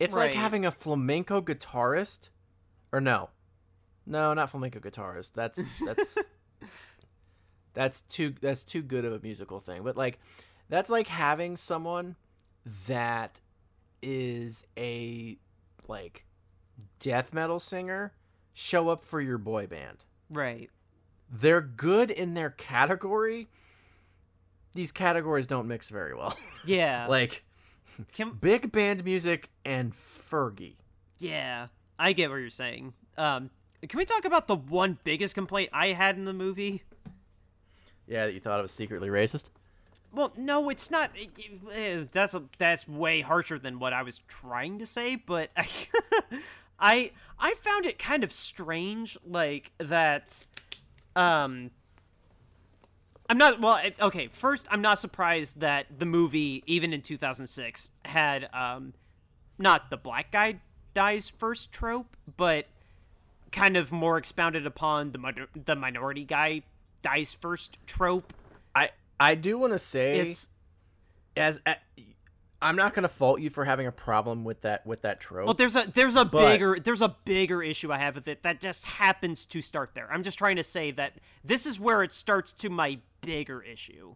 it's 0.00 0.14
like 0.14 0.32
having 0.34 0.66
a 0.66 0.70
flamenco 0.70 1.40
guitarist 1.40 2.30
or 2.92 3.00
no 3.00 3.30
no 4.06 4.34
not 4.34 4.50
flamenco 4.50 4.80
guitarist 4.80 5.32
that's 5.34 5.78
that's 5.80 6.18
that's 7.74 8.00
too 8.02 8.34
that's 8.40 8.64
too 8.64 8.82
good 8.82 9.04
of 9.04 9.12
a 9.12 9.20
musical 9.20 9.60
thing 9.60 9.82
but 9.82 9.96
like 9.96 10.18
that's 10.68 10.90
like 10.90 11.06
having 11.06 11.56
someone 11.56 12.16
that 12.86 13.40
is 14.02 14.66
a 14.78 15.36
like 15.88 16.24
death 16.98 17.34
metal 17.34 17.58
singer 17.58 18.12
show 18.52 18.88
up 18.88 19.04
for 19.04 19.20
your 19.20 19.38
boy 19.38 19.66
band. 19.66 20.04
Right. 20.28 20.70
They're 21.30 21.60
good 21.60 22.10
in 22.10 22.34
their 22.34 22.50
category. 22.50 23.48
These 24.74 24.92
categories 24.92 25.46
don't 25.46 25.66
mix 25.66 25.90
very 25.90 26.14
well. 26.14 26.36
Yeah. 26.66 27.06
like 27.08 27.42
Can, 28.12 28.32
big 28.40 28.72
band 28.72 29.04
music 29.04 29.48
and 29.64 29.92
Fergie. 29.92 30.76
yeah. 31.18 31.68
I 31.98 32.12
get 32.14 32.30
what 32.30 32.36
you're 32.36 32.48
saying. 32.50 32.94
Um 33.18 33.50
can 33.88 33.98
we 33.98 34.04
talk 34.04 34.24
about 34.24 34.46
the 34.46 34.56
one 34.56 34.98
biggest 35.04 35.34
complaint 35.34 35.70
I 35.72 35.88
had 35.92 36.16
in 36.16 36.24
the 36.24 36.32
movie? 36.32 36.82
Yeah, 38.06 38.26
that 38.26 38.32
you 38.34 38.40
thought 38.40 38.58
it 38.58 38.62
was 38.62 38.72
secretly 38.72 39.08
racist. 39.08 39.46
Well, 40.12 40.32
no, 40.36 40.68
it's 40.70 40.90
not. 40.90 41.12
eh, 41.72 42.04
That's 42.10 42.34
a, 42.34 42.42
that's 42.58 42.88
way 42.88 43.20
harsher 43.20 43.58
than 43.58 43.78
what 43.78 43.92
I 43.92 44.02
was 44.02 44.18
trying 44.26 44.80
to 44.80 44.86
say, 44.86 45.14
but 45.16 45.50
I, 45.56 45.68
I 46.80 47.10
I 47.38 47.54
found 47.54 47.86
it 47.86 47.98
kind 47.98 48.24
of 48.24 48.32
strange, 48.32 49.16
like 49.24 49.70
that. 49.78 50.44
Um, 51.14 51.70
I'm 53.30 53.38
not 53.38 53.60
well. 53.60 53.80
Okay, 54.00 54.26
first, 54.32 54.66
I'm 54.72 54.82
not 54.82 54.98
surprised 54.98 55.60
that 55.60 55.86
the 56.00 56.04
movie, 56.04 56.64
even 56.66 56.92
in 56.92 57.00
2006, 57.00 57.90
had 58.04 58.48
um, 58.52 58.92
not 59.56 59.88
the 59.88 59.96
black 59.96 60.32
guy 60.32 60.56
dies 60.94 61.28
first 61.28 61.70
trope, 61.70 62.16
but 62.36 62.66
kind 63.52 63.76
of 63.76 63.92
more 63.92 64.18
expounded 64.18 64.66
upon 64.66 65.12
the 65.12 65.46
the 65.64 65.76
minority 65.76 66.24
guy 66.24 66.62
dies 67.02 67.32
first 67.32 67.78
trope. 67.86 68.32
I 68.74 68.90
I 69.20 69.36
do 69.36 69.56
want 69.58 69.74
to 69.74 69.78
say 69.78 70.18
It's 70.18 70.48
as 71.36 71.60
I'm 72.60 72.74
not 72.74 72.94
going 72.94 73.04
to 73.04 73.08
fault 73.08 73.40
you 73.40 73.48
for 73.48 73.64
having 73.64 73.86
a 73.86 73.92
problem 73.92 74.42
with 74.44 74.62
that 74.62 74.84
with 74.84 75.02
that 75.02 75.20
trope. 75.20 75.46
Well, 75.46 75.54
there's 75.54 75.76
a 75.76 75.88
there's 75.94 76.16
a 76.16 76.24
But- 76.24 76.50
bigger 76.50 76.78
there's 76.82 77.02
a 77.02 77.14
bigger 77.24 77.62
issue 77.62 77.92
I 77.92 77.98
have 77.98 78.16
with 78.16 78.26
it 78.26 78.42
that 78.42 78.60
just 78.60 78.86
happens 78.86 79.46
to 79.46 79.62
start 79.62 79.90
there. 79.94 80.08
I'm 80.12 80.24
just 80.24 80.36
trying 80.36 80.56
to 80.56 80.64
say 80.64 80.90
that 80.92 81.12
this 81.44 81.64
is 81.64 81.78
where 81.78 82.02
it 82.02 82.10
starts 82.10 82.52
to 82.54 82.68
my 82.68 82.98
bigger 83.20 83.62
issue. 83.62 84.14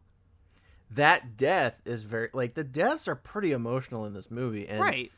that 0.90 1.36
death 1.36 1.82
is 1.84 2.02
very 2.02 2.28
like 2.32 2.54
the 2.54 2.64
deaths 2.64 3.08
are 3.08 3.16
pretty 3.16 3.52
emotional 3.52 4.04
in 4.04 4.12
this 4.12 4.30
movie 4.30 4.68
and 4.68 4.80
right. 4.80 5.12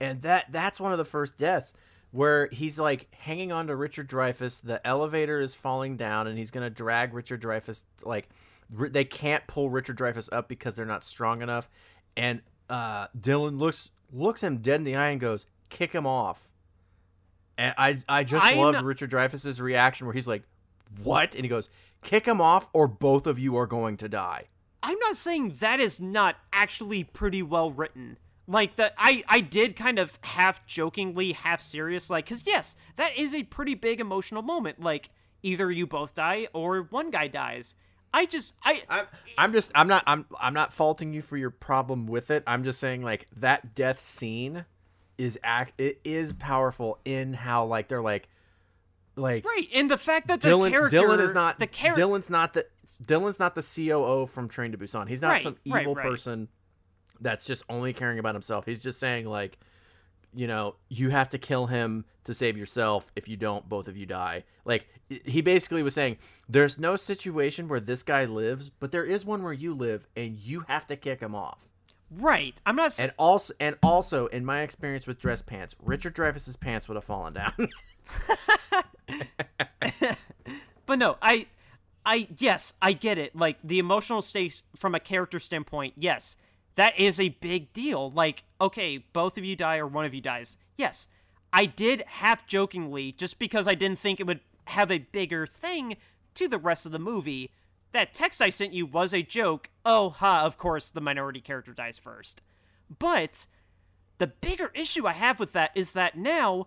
and 0.00 0.22
that 0.22 0.46
that's 0.50 0.80
one 0.80 0.92
of 0.92 0.98
the 0.98 1.04
first 1.04 1.36
deaths 1.36 1.74
where 2.16 2.48
he's 2.50 2.78
like 2.78 3.12
hanging 3.14 3.52
on 3.52 3.66
to 3.66 3.76
Richard 3.76 4.08
Dreyfuss. 4.08 4.62
The 4.62 4.84
elevator 4.86 5.38
is 5.40 5.54
falling 5.54 5.96
down, 5.96 6.26
and 6.26 6.38
he's 6.38 6.50
gonna 6.50 6.70
drag 6.70 7.12
Richard 7.12 7.42
Dreyfuss. 7.42 7.84
Like 8.02 8.28
they 8.70 9.04
can't 9.04 9.46
pull 9.46 9.70
Richard 9.70 9.98
Dreyfuss 9.98 10.28
up 10.32 10.48
because 10.48 10.74
they're 10.74 10.86
not 10.86 11.04
strong 11.04 11.42
enough. 11.42 11.68
And 12.16 12.40
uh, 12.70 13.08
Dylan 13.08 13.58
looks 13.58 13.90
looks 14.12 14.42
him 14.42 14.58
dead 14.58 14.76
in 14.76 14.84
the 14.84 14.96
eye 14.96 15.08
and 15.08 15.20
goes, 15.20 15.46
"Kick 15.68 15.92
him 15.92 16.06
off." 16.06 16.48
And 17.58 17.74
I 17.76 17.98
I 18.08 18.24
just 18.24 18.46
I'm 18.46 18.58
loved 18.58 18.80
Richard 18.82 19.10
Dreyfuss's 19.10 19.60
reaction 19.60 20.06
where 20.06 20.14
he's 20.14 20.26
like, 20.26 20.42
"What?" 21.02 21.34
And 21.34 21.44
he 21.44 21.48
goes, 21.48 21.68
"Kick 22.06 22.26
him 22.26 22.40
off, 22.40 22.68
or 22.72 22.86
both 22.86 23.26
of 23.26 23.38
you 23.38 23.56
are 23.56 23.66
going 23.66 23.96
to 23.98 24.08
die." 24.08 24.44
I'm 24.80 24.98
not 25.00 25.16
saying 25.16 25.56
that 25.58 25.80
is 25.80 26.00
not 26.00 26.36
actually 26.52 27.02
pretty 27.02 27.42
well 27.42 27.72
written. 27.72 28.18
Like 28.46 28.76
that 28.76 28.94
I 28.96 29.24
I 29.26 29.40
did 29.40 29.74
kind 29.74 29.98
of 29.98 30.16
half 30.22 30.64
jokingly, 30.66 31.32
half 31.32 31.60
serious 31.60 32.08
like 32.08 32.26
cuz 32.26 32.46
yes, 32.46 32.76
that 32.94 33.18
is 33.18 33.34
a 33.34 33.42
pretty 33.42 33.74
big 33.74 34.00
emotional 34.00 34.42
moment. 34.42 34.80
Like 34.80 35.10
either 35.42 35.70
you 35.72 35.88
both 35.88 36.14
die 36.14 36.46
or 36.52 36.82
one 36.82 37.10
guy 37.10 37.26
dies. 37.26 37.74
I 38.14 38.26
just 38.26 38.52
I 38.64 38.84
I'm, 38.88 39.06
I'm 39.36 39.52
just 39.52 39.72
I'm 39.74 39.88
not 39.88 40.04
I'm 40.06 40.26
I'm 40.38 40.54
not 40.54 40.72
faulting 40.72 41.12
you 41.12 41.22
for 41.22 41.36
your 41.36 41.50
problem 41.50 42.06
with 42.06 42.30
it. 42.30 42.44
I'm 42.46 42.62
just 42.62 42.78
saying 42.78 43.02
like 43.02 43.26
that 43.36 43.74
death 43.74 43.98
scene 43.98 44.64
is 45.18 45.36
act 45.42 45.72
it 45.78 46.00
is 46.04 46.32
powerful 46.32 47.00
in 47.04 47.34
how 47.34 47.64
like 47.64 47.88
they're 47.88 48.00
like 48.00 48.28
like 49.16 49.44
right, 49.44 49.66
and 49.74 49.90
the 49.90 49.98
fact 49.98 50.28
that 50.28 50.40
the 50.40 50.48
Dylan 50.48 50.70
character 50.70 50.98
Dylan 50.98 51.20
is 51.20 51.32
not 51.32 51.58
the 51.58 51.66
character 51.66 52.02
Dylan's 52.02 52.30
not 52.30 52.52
the 52.52 52.66
Dylan's 52.86 53.38
not 53.38 53.54
the 53.54 53.62
COO 53.62 54.26
from 54.26 54.48
Train 54.48 54.72
to 54.72 54.78
Busan. 54.78 55.08
He's 55.08 55.22
not 55.22 55.30
Right, 55.30 55.42
some 55.42 55.56
evil 55.64 55.94
right. 55.94 56.04
person 56.04 56.48
that's 57.20 57.46
just 57.46 57.64
only 57.68 57.92
caring 57.92 58.18
about 58.18 58.34
himself. 58.34 58.66
He's 58.66 58.82
just 58.82 59.00
saying 59.00 59.26
like 59.26 59.58
you 60.34 60.46
know, 60.46 60.76
you 60.90 61.08
have 61.08 61.30
to 61.30 61.38
kill 61.38 61.66
him 61.66 62.04
to 62.24 62.34
save 62.34 62.58
yourself. 62.58 63.10
If 63.16 63.26
you 63.26 63.38
don't, 63.38 63.66
both 63.68 63.88
of 63.88 63.96
you 63.96 64.04
die. 64.04 64.44
Like 64.66 64.86
he 65.08 65.40
basically 65.40 65.82
was 65.82 65.94
saying, 65.94 66.18
there's 66.46 66.78
no 66.78 66.94
situation 66.94 67.68
where 67.68 67.80
this 67.80 68.02
guy 68.02 68.26
lives, 68.26 68.68
but 68.68 68.92
there 68.92 69.04
is 69.04 69.24
one 69.24 69.42
where 69.42 69.54
you 69.54 69.72
live, 69.72 70.06
and 70.14 70.36
you 70.36 70.64
have 70.68 70.86
to 70.88 70.96
kick 70.96 71.20
him 71.20 71.34
off. 71.34 71.70
Right. 72.10 72.60
I'm 72.66 72.76
not 72.76 73.00
And 73.00 73.12
also, 73.18 73.54
and 73.58 73.76
also, 73.82 74.26
in 74.26 74.44
my 74.44 74.60
experience 74.60 75.06
with 75.06 75.18
dress 75.18 75.42
pants, 75.42 75.74
Richard 75.82 76.14
Dreyfuss's 76.14 76.56
pants 76.56 76.86
would 76.88 76.96
have 76.96 77.04
fallen 77.04 77.32
down. 77.32 77.54
But 80.86 81.00
no, 81.00 81.16
I 81.20 81.46
I 82.06 82.28
yes, 82.38 82.72
I 82.80 82.92
get 82.92 83.18
it. 83.18 83.36
Like 83.36 83.58
the 83.62 83.78
emotional 83.78 84.22
stakes 84.22 84.62
from 84.76 84.94
a 84.94 85.00
character 85.00 85.38
standpoint, 85.38 85.94
yes. 85.96 86.36
That 86.76 86.98
is 86.98 87.18
a 87.18 87.30
big 87.30 87.72
deal. 87.72 88.10
Like, 88.10 88.44
okay, 88.60 88.98
both 88.98 89.38
of 89.38 89.44
you 89.44 89.56
die 89.56 89.78
or 89.78 89.86
one 89.86 90.04
of 90.04 90.14
you 90.14 90.20
dies. 90.20 90.56
Yes. 90.76 91.08
I 91.52 91.64
did 91.64 92.04
half 92.06 92.46
jokingly, 92.46 93.12
just 93.12 93.38
because 93.38 93.66
I 93.66 93.74
didn't 93.74 93.98
think 93.98 94.20
it 94.20 94.26
would 94.26 94.40
have 94.66 94.90
a 94.90 94.98
bigger 94.98 95.46
thing 95.46 95.96
to 96.34 96.48
the 96.48 96.58
rest 96.58 96.84
of 96.84 96.92
the 96.92 96.98
movie. 96.98 97.50
That 97.92 98.12
text 98.12 98.42
I 98.42 98.50
sent 98.50 98.74
you 98.74 98.84
was 98.84 99.14
a 99.14 99.22
joke. 99.22 99.70
Oh, 99.86 100.10
ha, 100.10 100.42
of 100.44 100.58
course, 100.58 100.90
the 100.90 101.00
minority 101.00 101.40
character 101.40 101.72
dies 101.72 101.98
first. 101.98 102.42
But 102.98 103.46
the 104.18 104.26
bigger 104.26 104.70
issue 104.74 105.06
I 105.06 105.14
have 105.14 105.40
with 105.40 105.54
that 105.54 105.70
is 105.74 105.92
that 105.92 106.18
now 106.18 106.66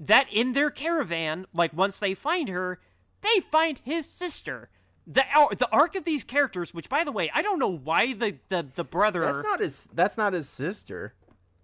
that 0.00 0.26
in 0.32 0.52
their 0.52 0.70
caravan, 0.70 1.46
like 1.52 1.72
once 1.72 1.98
they 1.98 2.14
find 2.14 2.48
her, 2.48 2.80
they 3.20 3.40
find 3.40 3.80
his 3.84 4.06
sister. 4.06 4.70
The 5.06 5.24
the 5.56 5.68
arc 5.70 5.94
of 5.96 6.04
these 6.04 6.22
characters, 6.22 6.74
which 6.74 6.88
by 6.88 7.02
the 7.02 7.12
way, 7.12 7.30
I 7.34 7.40
don't 7.42 7.58
know 7.58 7.68
why 7.76 8.12
the 8.12 8.36
the, 8.48 8.66
the 8.74 8.84
brother 8.84 9.20
that's 9.20 9.42
not 9.42 9.60
his. 9.60 9.88
That's 9.92 10.16
not 10.18 10.32
his 10.34 10.48
sister. 10.48 11.14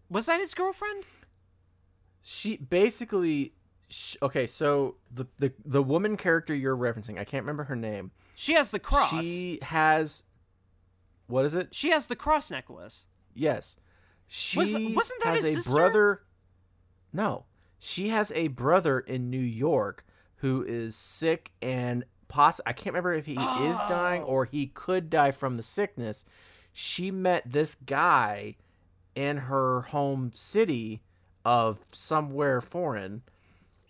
was 0.09 0.26
that 0.26 0.41
his 0.41 0.55
girlfriend. 0.55 1.05
She 2.22 2.57
basically. 2.57 3.53
sh 3.91 4.16
okay, 4.22 4.47
so 4.47 4.97
the, 5.12 5.26
the 5.39 5.53
the 5.64 5.82
woman 5.82 6.16
character 6.16 6.55
you're 6.55 6.76
referencing, 6.76 7.18
I 7.18 7.24
can't 7.24 7.43
remember 7.45 7.64
her 7.64 7.76
name. 7.76 8.12
She 8.35 8.55
has 8.55 8.70
the 8.70 8.78
cross. 8.78 9.11
She, 9.11 9.22
She 9.22 9.59
has. 9.62 10.24
What 11.26 11.45
is 11.45 11.55
it? 11.55 11.74
She 11.74 11.91
has 11.91 12.07
the 12.07 12.16
cross 12.16 12.51
necklace. 12.51 13.07
Yes. 13.35 13.76
She 14.26 14.59
wasn't 14.59 15.22
that 15.22 15.35
has 15.35 15.45
his 15.45 15.57
a 15.57 15.62
sister? 15.62 15.70
brother. 15.76 16.22
No. 17.12 17.45
She 17.87 18.09
has 18.09 18.32
a 18.35 18.49
brother 18.49 18.99
in 18.99 19.28
New 19.28 19.37
York 19.39 20.07
who 20.37 20.62
is 20.62 20.97
sick 20.97 21.53
and 21.61 22.05
poss 22.28 22.59
I 22.64 22.72
can't 22.72 22.95
remember 22.95 23.12
if 23.12 23.26
he 23.26 23.35
is 23.35 23.78
dying 23.89 24.22
Oh. 24.22 24.26
or 24.26 24.45
he 24.47 24.68
could 24.68 25.11
die 25.11 25.30
from 25.32 25.59
the 25.59 25.62
sickness. 25.62 26.24
she 26.72 27.11
met 27.11 27.43
this 27.45 27.74
guy 27.74 28.57
in 29.14 29.37
her 29.37 29.82
home 29.82 30.32
city 30.35 31.03
of 31.45 31.87
somewhere 31.93 32.61
foreign 32.62 33.22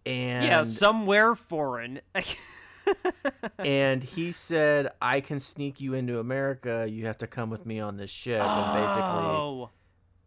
and 0.04 0.44
yeah, 0.44 0.62
somewhere 0.64 1.34
foreign. 1.36 2.00
and 3.58 4.02
he 4.02 4.32
said 4.32 4.90
I 5.00 5.20
can 5.20 5.38
sneak 5.40 5.80
you 5.80 5.94
into 5.94 6.18
America. 6.18 6.86
You 6.88 7.06
have 7.06 7.18
to 7.18 7.26
come 7.26 7.48
with 7.48 7.64
me 7.64 7.78
on 7.80 7.96
this 7.96 8.10
ship 8.10 8.42
and 8.42 8.82
basically 8.82 9.02
oh, 9.02 9.70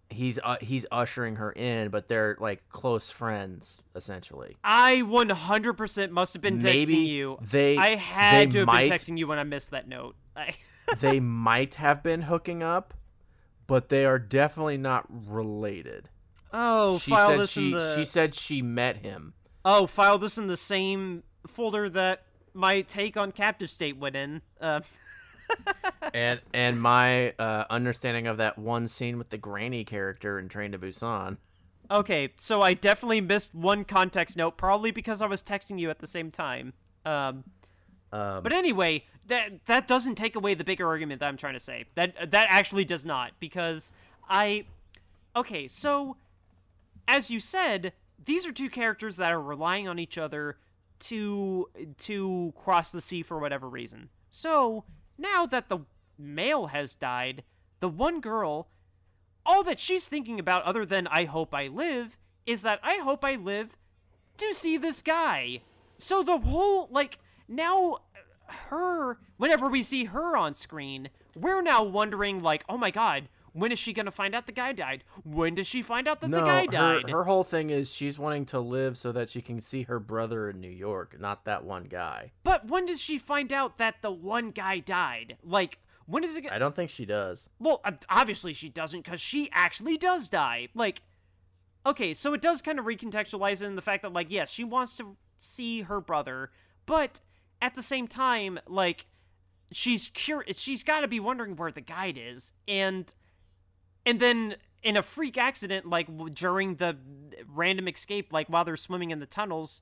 he's 0.09 0.39
uh, 0.43 0.57
he's 0.61 0.85
ushering 0.91 1.35
her 1.37 1.51
in, 1.51 1.89
but 1.89 2.07
they're 2.07 2.37
like 2.39 2.67
close 2.69 3.09
friends 3.11 3.81
essentially. 3.95 4.57
I 4.63 4.97
100% 4.97 6.09
must 6.11 6.33
have 6.33 6.41
been 6.41 6.59
texting 6.59 6.63
Maybe 6.63 6.95
you. 6.95 7.37
they 7.41 7.77
I 7.77 7.95
had 7.95 8.49
they 8.49 8.51
to 8.53 8.57
have 8.59 8.67
might 8.67 8.89
been 8.89 8.97
texting 8.97 9.17
you 9.17 9.27
when 9.27 9.39
I 9.39 9.43
missed 9.43 9.71
that 9.71 9.87
note. 9.87 10.15
I, 10.35 10.53
they 10.99 11.19
might 11.19 11.75
have 11.75 12.03
been 12.03 12.21
hooking 12.23 12.63
up, 12.63 12.93
but 13.67 13.89
they 13.89 14.05
are 14.05 14.19
definitely 14.19 14.77
not 14.77 15.05
related. 15.29 16.09
oh, 16.53 16.97
she 16.99 17.11
file 17.11 17.27
said 17.29 17.39
this 17.39 17.51
she 17.51 17.65
in 17.71 17.77
the. 17.77 17.95
she 17.95 18.05
said 18.05 18.33
she 18.33 18.61
met 18.61 18.97
him. 18.97 19.33
oh, 19.65 19.87
file 19.87 20.17
this 20.17 20.37
in 20.37 20.47
the 20.47 20.57
same 20.57 21.23
folder 21.45 21.89
that 21.89 22.23
my 22.53 22.81
take 22.81 23.17
on 23.17 23.31
Captive 23.31 23.69
State 23.69 23.97
went 23.97 24.15
in. 24.15 24.41
Uh, 24.59 24.79
and 26.13 26.39
and 26.53 26.81
my 26.81 27.31
uh, 27.39 27.65
understanding 27.69 28.27
of 28.27 28.37
that 28.37 28.57
one 28.57 28.87
scene 28.87 29.17
with 29.17 29.29
the 29.29 29.37
granny 29.37 29.83
character 29.83 30.39
in 30.39 30.49
Train 30.49 30.71
to 30.71 30.79
Busan. 30.79 31.37
okay, 31.89 32.33
so 32.37 32.61
I 32.61 32.73
definitely 32.73 33.21
missed 33.21 33.53
one 33.55 33.83
context 33.85 34.37
note, 34.37 34.57
probably 34.57 34.91
because 34.91 35.21
I 35.21 35.27
was 35.27 35.41
texting 35.41 35.79
you 35.79 35.89
at 35.89 35.99
the 35.99 36.07
same 36.07 36.31
time. 36.31 36.73
Um, 37.05 37.43
Um, 38.11 38.41
But 38.43 38.53
anyway, 38.53 39.05
that 39.27 39.65
that 39.65 39.87
doesn't 39.87 40.15
take 40.15 40.35
away 40.35 40.53
the 40.53 40.63
bigger 40.63 40.87
argument 40.87 41.19
that 41.19 41.27
I'm 41.27 41.37
trying 41.37 41.53
to 41.55 41.59
say. 41.59 41.85
That 41.95 42.31
that 42.31 42.47
actually 42.49 42.85
does 42.85 43.05
not 43.05 43.33
because 43.39 43.91
I 44.29 44.65
Okay, 45.35 45.67
so 45.67 46.17
as 47.07 47.29
you 47.29 47.39
said, 47.39 47.93
these 48.23 48.45
are 48.45 48.51
two 48.51 48.69
characters 48.69 49.17
that 49.17 49.31
are 49.31 49.41
relying 49.41 49.87
on 49.87 49.99
each 49.99 50.17
other 50.17 50.57
to 50.99 51.67
to 51.99 52.53
cross 52.57 52.91
the 52.91 53.01
sea 53.01 53.21
for 53.23 53.37
whatever 53.39 53.69
reason. 53.69 54.09
So, 54.29 54.83
now 55.18 55.45
that 55.45 55.70
the 55.70 55.80
male 56.18 56.68
has 56.68 56.95
died, 56.95 57.43
the 57.80 57.89
one 57.89 58.22
girl 58.22 58.70
all 59.47 59.63
that 59.63 59.80
she's 59.80 60.09
thinking 60.09 60.39
about 60.39 60.63
other 60.63 60.86
than 60.86 61.07
I 61.07 61.24
hope 61.24 61.53
I 61.53 61.68
live 61.68 62.18
is 62.45 62.63
that 62.63 62.80
I 62.84 62.97
hope 62.97 63.24
I 63.24 63.36
live 63.36 63.78
to 64.38 64.53
see 64.53 64.78
this 64.78 65.01
guy. 65.01 65.61
So 65.97 66.22
the 66.22 66.38
whole 66.38 66.89
like 66.91 67.18
now 67.47 67.99
her 68.47 69.20
whenever 69.38 69.70
we 69.70 69.82
see 69.82 70.05
her 70.05 70.36
on 70.36 70.53
screen, 70.53 71.09
we're 71.36 71.61
now 71.61 71.84
wondering 71.84 72.41
like, 72.41 72.63
"Oh 72.68 72.78
my 72.78 72.91
god, 72.91 73.30
when 73.57 73.71
is 73.71 73.79
she 73.79 73.93
going 73.93 74.05
to 74.05 74.11
find 74.11 74.35
out 74.35 74.45
the 74.45 74.51
guy 74.51 74.73
died? 74.73 75.03
When 75.23 75.55
does 75.55 75.67
she 75.67 75.81
find 75.81 76.07
out 76.07 76.21
that 76.21 76.29
no, 76.29 76.39
the 76.39 76.45
guy 76.45 76.61
her, 76.61 76.67
died?" 76.67 77.09
her 77.09 77.23
whole 77.23 77.43
thing 77.43 77.69
is 77.69 77.91
she's 77.91 78.19
wanting 78.19 78.45
to 78.47 78.59
live 78.59 78.97
so 78.97 79.11
that 79.11 79.29
she 79.29 79.41
can 79.41 79.61
see 79.61 79.83
her 79.83 79.99
brother 79.99 80.49
in 80.49 80.61
New 80.61 80.69
York, 80.69 81.19
not 81.19 81.45
that 81.45 81.63
one 81.63 81.85
guy. 81.85 82.31
But 82.43 82.67
when 82.67 82.85
does 82.85 83.01
she 83.01 83.17
find 83.17 83.51
out 83.51 83.77
that 83.77 84.01
the 84.01 84.11
one 84.11 84.51
guy 84.51 84.79
died? 84.79 85.37
Like 85.43 85.79
when 86.07 86.23
is 86.23 86.35
it 86.37 86.41
gonna 86.41 86.55
I 86.55 86.59
don't 86.59 86.73
think 86.73 86.89
she 86.89 87.05
does. 87.05 87.49
Well, 87.59 87.83
obviously 88.09 88.53
she 88.53 88.69
doesn't 88.69 89.03
because 89.03 89.21
she 89.21 89.49
actually 89.51 89.97
does 89.97 90.29
die. 90.29 90.69
Like, 90.73 91.01
okay, 91.85 92.13
so 92.13 92.33
it 92.33 92.41
does 92.41 92.61
kind 92.61 92.79
of 92.79 92.85
recontextualize 92.85 93.61
it 93.61 93.65
in 93.65 93.75
the 93.75 93.81
fact 93.81 94.03
that, 94.03 94.13
like, 94.13 94.27
yes, 94.29 94.49
she 94.49 94.63
wants 94.63 94.95
to 94.97 95.17
see 95.37 95.81
her 95.81 95.99
brother, 96.01 96.51
but 96.85 97.19
at 97.61 97.75
the 97.75 97.81
same 97.81 98.07
time, 98.07 98.57
like, 98.67 99.05
she's 99.71 100.09
curious. 100.13 100.59
She's 100.59 100.83
got 100.83 101.01
to 101.01 101.07
be 101.07 101.19
wondering 101.19 101.57
where 101.57 101.71
the 101.71 101.81
guide 101.81 102.17
is, 102.17 102.53
and 102.67 103.13
and 104.07 104.19
then 104.21 104.55
in 104.83 104.95
a 104.95 105.03
freak 105.03 105.37
accident, 105.37 105.85
like 105.85 106.07
during 106.33 106.75
the 106.75 106.95
random 107.53 107.89
escape, 107.89 108.31
like 108.31 108.47
while 108.47 108.63
they're 108.63 108.77
swimming 108.77 109.11
in 109.11 109.19
the 109.19 109.25
tunnels, 109.25 109.81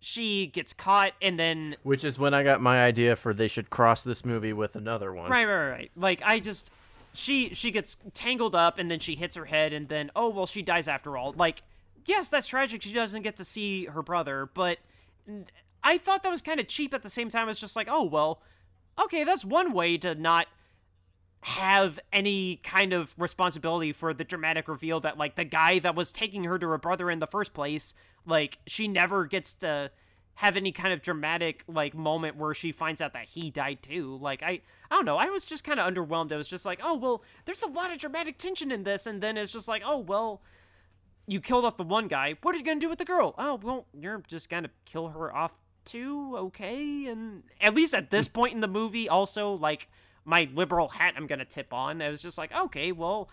she 0.00 0.46
gets 0.46 0.72
caught, 0.72 1.12
and 1.20 1.38
then 1.38 1.76
Which 1.82 2.02
is 2.02 2.18
when 2.18 2.32
I 2.32 2.42
got 2.42 2.60
my 2.62 2.82
idea 2.82 3.16
for 3.16 3.34
they 3.34 3.48
should 3.48 3.68
cross 3.68 4.02
this 4.02 4.24
movie 4.24 4.54
with 4.54 4.76
another 4.76 5.12
one. 5.12 5.30
Right, 5.30 5.44
right, 5.44 5.68
right. 5.68 5.90
Like 5.94 6.22
I 6.24 6.40
just 6.40 6.70
she 7.12 7.54
she 7.54 7.70
gets 7.70 7.98
tangled 8.14 8.54
up 8.54 8.78
and 8.78 8.90
then 8.90 8.98
she 8.98 9.14
hits 9.14 9.36
her 9.36 9.44
head 9.44 9.72
and 9.72 9.88
then 9.88 10.10
oh 10.16 10.30
well 10.30 10.46
she 10.46 10.62
dies 10.62 10.88
after 10.88 11.16
all. 11.16 11.34
Like 11.36 11.62
yes, 12.06 12.30
that's 12.30 12.46
tragic. 12.46 12.82
She 12.82 12.94
doesn't 12.94 13.22
get 13.22 13.36
to 13.36 13.44
see 13.44 13.84
her 13.86 14.02
brother, 14.02 14.48
but 14.54 14.78
I 15.84 15.98
thought 15.98 16.22
that 16.22 16.30
was 16.30 16.40
kind 16.40 16.60
of 16.60 16.66
cheap 16.66 16.94
at 16.94 17.02
the 17.02 17.10
same 17.10 17.28
time. 17.28 17.48
It's 17.50 17.60
just 17.60 17.76
like, 17.76 17.88
oh 17.90 18.04
well, 18.04 18.40
okay, 18.98 19.22
that's 19.24 19.44
one 19.44 19.72
way 19.72 19.98
to 19.98 20.14
not 20.14 20.46
have 21.42 22.00
any 22.12 22.56
kind 22.56 22.92
of 22.92 23.14
responsibility 23.18 23.92
for 23.92 24.12
the 24.12 24.24
dramatic 24.24 24.68
reveal 24.68 25.00
that 25.00 25.16
like 25.16 25.36
the 25.36 25.44
guy 25.44 25.78
that 25.78 25.94
was 25.94 26.10
taking 26.10 26.44
her 26.44 26.58
to 26.58 26.68
her 26.68 26.78
brother 26.78 27.10
in 27.10 27.18
the 27.18 27.26
first 27.26 27.54
place, 27.54 27.94
like 28.26 28.58
she 28.66 28.88
never 28.88 29.26
gets 29.26 29.54
to 29.54 29.90
have 30.36 30.56
any 30.56 30.70
kind 30.70 30.92
of 30.92 31.00
dramatic 31.00 31.64
like 31.66 31.94
moment 31.94 32.36
where 32.36 32.52
she 32.52 32.70
finds 32.70 33.00
out 33.00 33.14
that 33.14 33.24
he 33.24 33.50
died 33.50 33.82
too. 33.82 34.18
Like 34.20 34.42
I 34.42 34.60
I 34.90 34.96
don't 34.96 35.06
know, 35.06 35.16
I 35.16 35.26
was 35.26 35.44
just 35.44 35.64
kind 35.64 35.80
of 35.80 35.92
underwhelmed. 35.92 36.30
It 36.30 36.36
was 36.36 36.48
just 36.48 36.64
like, 36.66 36.80
"Oh, 36.82 36.94
well, 36.94 37.22
there's 37.44 37.62
a 37.62 37.68
lot 37.68 37.90
of 37.90 37.98
dramatic 37.98 38.38
tension 38.38 38.70
in 38.70 38.84
this." 38.84 39.06
And 39.06 39.22
then 39.22 39.36
it's 39.36 39.52
just 39.52 39.66
like, 39.66 39.82
"Oh, 39.84 39.98
well, 39.98 40.42
you 41.26 41.40
killed 41.40 41.64
off 41.64 41.76
the 41.76 41.84
one 41.84 42.06
guy. 42.06 42.36
What 42.42 42.54
are 42.54 42.58
you 42.58 42.64
going 42.64 42.78
to 42.78 42.84
do 42.84 42.90
with 42.90 42.98
the 42.98 43.04
girl?" 43.04 43.34
"Oh, 43.38 43.58
well, 43.62 43.86
you're 43.98 44.22
just 44.28 44.50
going 44.50 44.64
to 44.64 44.70
kill 44.84 45.08
her 45.08 45.34
off 45.34 45.52
too." 45.86 46.36
Okay. 46.36 47.06
And 47.06 47.42
at 47.60 47.74
least 47.74 47.94
at 47.94 48.10
this 48.10 48.28
point 48.28 48.52
in 48.54 48.60
the 48.60 48.68
movie 48.68 49.08
also 49.08 49.52
like 49.52 49.88
my 50.26 50.48
liberal 50.54 50.88
hat 50.88 51.14
I'm 51.16 51.26
going 51.26 51.38
to 51.38 51.46
tip 51.46 51.72
on. 51.72 52.02
I 52.02 52.10
was 52.10 52.20
just 52.20 52.36
like, 52.36 52.54
"Okay, 52.54 52.92
well, 52.92 53.30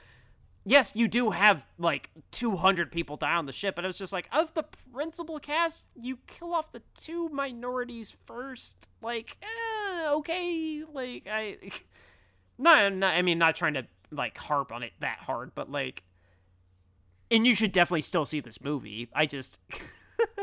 yes, 0.66 0.94
you 0.96 1.08
do 1.08 1.32
have 1.32 1.66
like 1.78 2.10
200 2.32 2.92
people 2.92 3.18
die 3.18 3.36
on 3.36 3.46
the 3.46 3.52
ship, 3.52 3.76
but 3.76 3.84
it 3.84 3.88
was 3.88 3.98
just 3.98 4.14
like, 4.14 4.28
of 4.32 4.54
the 4.54 4.64
principal 4.94 5.40
cast, 5.40 5.86
you 5.96 6.18
kill 6.28 6.54
off 6.54 6.72
the 6.72 6.82
two 7.00 7.30
minorities 7.30 8.16
first. 8.26 8.90
Like, 9.02 9.38
eh, 9.42 10.10
okay, 10.14 10.84
like 10.92 11.28
I, 11.30 11.58
not, 12.58 12.94
not, 12.94 13.14
I 13.14 13.22
mean, 13.22 13.38
not 13.38 13.56
trying 13.56 13.74
to 13.76 13.86
like 14.12 14.38
harp 14.38 14.72
on 14.72 14.84
it 14.84 14.94
that 15.00 15.20
hard, 15.20 15.52
but 15.56 15.72
like, 15.72 16.04
and 17.32 17.48
you 17.48 17.56
should 17.56 17.72
definitely 17.72 18.02
still 18.02 18.26
see 18.26 18.42
this 18.42 18.62
movie. 18.62 19.10
I 19.14 19.26
just, 19.26 19.60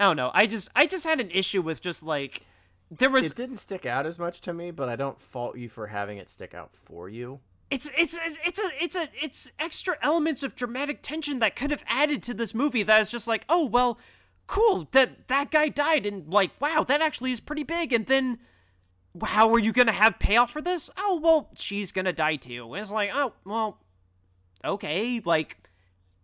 I 0.00 0.04
don't 0.04 0.16
know. 0.16 0.30
I 0.32 0.46
just, 0.46 0.70
I 0.74 0.86
just 0.86 1.04
had 1.04 1.20
an 1.20 1.30
issue 1.30 1.62
with 1.62 1.80
just 1.80 2.02
like. 2.02 2.44
There 2.90 3.10
was 3.10 3.26
It 3.26 3.36
didn't 3.36 3.56
stick 3.56 3.84
out 3.86 4.06
as 4.06 4.18
much 4.18 4.40
to 4.42 4.54
me, 4.54 4.70
but 4.70 4.88
I 4.88 4.96
don't 4.96 5.20
fault 5.20 5.56
you 5.56 5.68
for 5.68 5.86
having 5.88 6.18
it 6.18 6.28
stick 6.30 6.54
out 6.54 6.74
for 6.74 7.08
you. 7.08 7.40
it's 7.70 7.90
it's 7.96 8.16
it's 8.16 8.38
it's 8.44 8.58
a 8.58 8.84
it's 8.84 8.96
a 8.96 9.08
it's 9.22 9.50
extra 9.58 9.96
elements 10.00 10.42
of 10.42 10.56
dramatic 10.56 11.02
tension 11.02 11.38
that 11.40 11.54
could 11.54 11.70
have 11.70 11.84
added 11.86 12.22
to 12.22 12.32
this 12.34 12.54
movie 12.54 12.82
that 12.82 13.00
is 13.00 13.10
just 13.10 13.28
like 13.28 13.44
oh 13.50 13.66
well 13.66 13.98
cool 14.46 14.88
that 14.92 15.28
that 15.28 15.50
guy 15.50 15.68
died 15.68 16.06
and 16.06 16.32
like 16.32 16.50
wow 16.60 16.82
that 16.82 17.02
actually 17.02 17.30
is 17.30 17.40
pretty 17.40 17.62
big. 17.64 17.92
And 17.92 18.06
then 18.06 18.38
how 19.22 19.52
are 19.52 19.58
you 19.58 19.72
gonna 19.72 19.92
have 19.92 20.18
payoff 20.18 20.50
for 20.50 20.62
this? 20.62 20.88
Oh 20.96 21.20
well 21.22 21.50
she's 21.56 21.92
gonna 21.92 22.12
die 22.12 22.36
too. 22.36 22.72
And 22.72 22.80
it's 22.80 22.90
like 22.90 23.10
oh 23.12 23.34
well 23.44 23.80
okay 24.64 25.20
like 25.24 25.58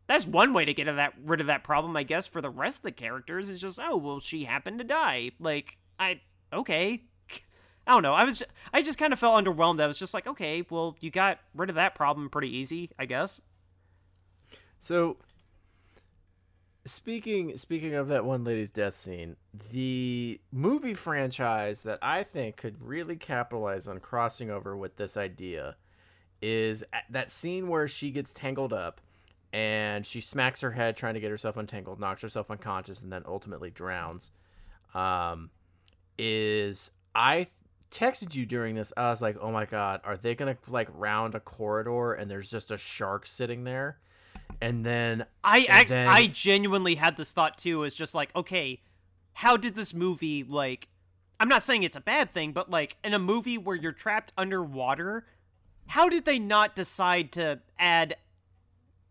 that's 0.07 0.27
one 0.27 0.53
way 0.55 0.65
to 0.65 0.73
get 0.75 0.89
of 0.89 0.97
that 0.97 1.13
rid 1.25 1.41
of 1.41 1.47
that 1.47 1.63
problem 1.63 1.97
i 1.97 2.03
guess 2.03 2.27
for 2.27 2.41
the 2.41 2.51
rest 2.51 2.81
of 2.81 2.83
the 2.83 2.91
characters 2.93 3.49
is 3.49 3.61
just 3.61 3.79
oh 3.81 3.97
well 3.97 4.19
she 4.19 4.45
happened 4.45 4.79
to 4.79 4.85
die. 4.85 5.31
Like 5.39 5.77
i 5.99 6.21
okay 6.55 7.03
I 7.87 7.93
don't 7.93 8.03
know. 8.03 8.15
I 8.15 8.25
was 8.25 8.43
I 8.73 8.83
just 8.83 8.99
kind 8.99 9.13
of 9.13 9.19
felt 9.19 9.43
underwhelmed. 9.43 9.81
I 9.81 9.87
was 9.87 9.99
just 9.99 10.15
like, 10.15 10.27
okay, 10.27 10.65
well, 10.71 10.97
you 11.01 11.11
got 11.11 11.39
rid 11.55 11.69
of 11.69 11.77
that 11.77 11.95
problem 11.95 12.31
pretty 12.31 12.57
easy, 12.57 12.91
I 12.99 13.05
guess. 13.07 13.41
So 14.79 15.19
speaking 16.87 17.57
speaking 17.57 17.95
of 17.95 18.09
that 18.09 18.25
one 18.25 18.45
lady's 18.45 18.71
death 18.71 18.95
scene, 18.95 19.37
the 19.71 20.41
movie 20.51 20.95
franchise 20.95 21.83
that 21.83 21.99
I 22.01 22.23
think 22.23 22.57
could 22.57 22.83
really 22.83 23.17
capitalize 23.17 23.87
on 23.87 24.01
crossing 24.01 24.51
over 24.51 24.77
with 24.77 24.97
this 24.97 25.17
idea 25.17 25.77
is 26.41 26.85
that 27.11 27.31
scene 27.31 27.69
where 27.69 27.89
she 27.89 28.11
gets 28.11 28.33
tangled 28.33 28.73
up 28.73 29.01
and 29.53 30.07
she 30.07 30.21
smacks 30.21 30.63
her 30.63 30.73
head 30.73 30.97
trying 30.97 31.15
to 31.15 31.21
get 31.21 31.31
herself 31.31 31.57
untangled, 31.57 32.01
knocks 32.01 32.23
herself 32.23 32.51
unconscious, 32.51 33.03
and 33.03 33.13
then 33.13 33.23
ultimately 33.27 33.71
drowns. 33.71 34.33
Um, 34.95 35.51
is 36.19 36.91
I 37.15 37.47
texted 37.91 38.35
you 38.35 38.47
during 38.47 38.75
this. 38.75 38.93
I 38.97 39.09
was 39.11 39.23
like, 39.23 39.37
"Oh 39.41 39.51
my 39.53 39.65
god, 39.67 40.01
are 40.05 40.17
they 40.17 40.35
gonna 40.35 40.57
like 40.69 40.89
round 40.95 41.35
a 41.35 41.41
corridor 41.41 42.13
and 42.15 42.31
there's 42.31 42.51
just 42.51 42.71
a 42.71 42.79
shark 42.79 43.27
sitting 43.27 43.65
there?" 43.65 43.99
And 44.61 44.85
then 44.85 45.27
I 45.43 45.59
And 45.61 45.73
I, 45.73 45.85
then- 45.85 46.09
I 46.09 46.27
genuinely 46.27 46.95
had 46.97 47.17
this 47.17 47.33
thought 47.33 47.59
too. 47.59 47.83
Is 47.85 47.95
just 47.95 48.15
like, 48.15 48.35
okay, 48.37 48.83
how 49.33 49.57
did 49.57 49.75
this 49.75 49.95
movie 49.95 50.45
like? 50.45 50.89
I'm 51.41 51.49
not 51.49 51.63
saying 51.63 51.83
it's 51.83 51.97
a 51.97 52.01
bad 52.01 52.31
thing, 52.31 52.53
but 52.53 52.71
like 52.71 52.97
in 53.03 53.13
a 53.15 53.19
movie 53.19 53.59
where 53.59 53.75
you're 53.77 53.93
trapped 53.93 54.33
underwater, 54.39 55.27
how 55.87 56.09
did 56.09 56.25
they 56.25 56.39
not 56.39 56.77
decide 56.77 57.33
to 57.33 57.61
add 57.79 58.17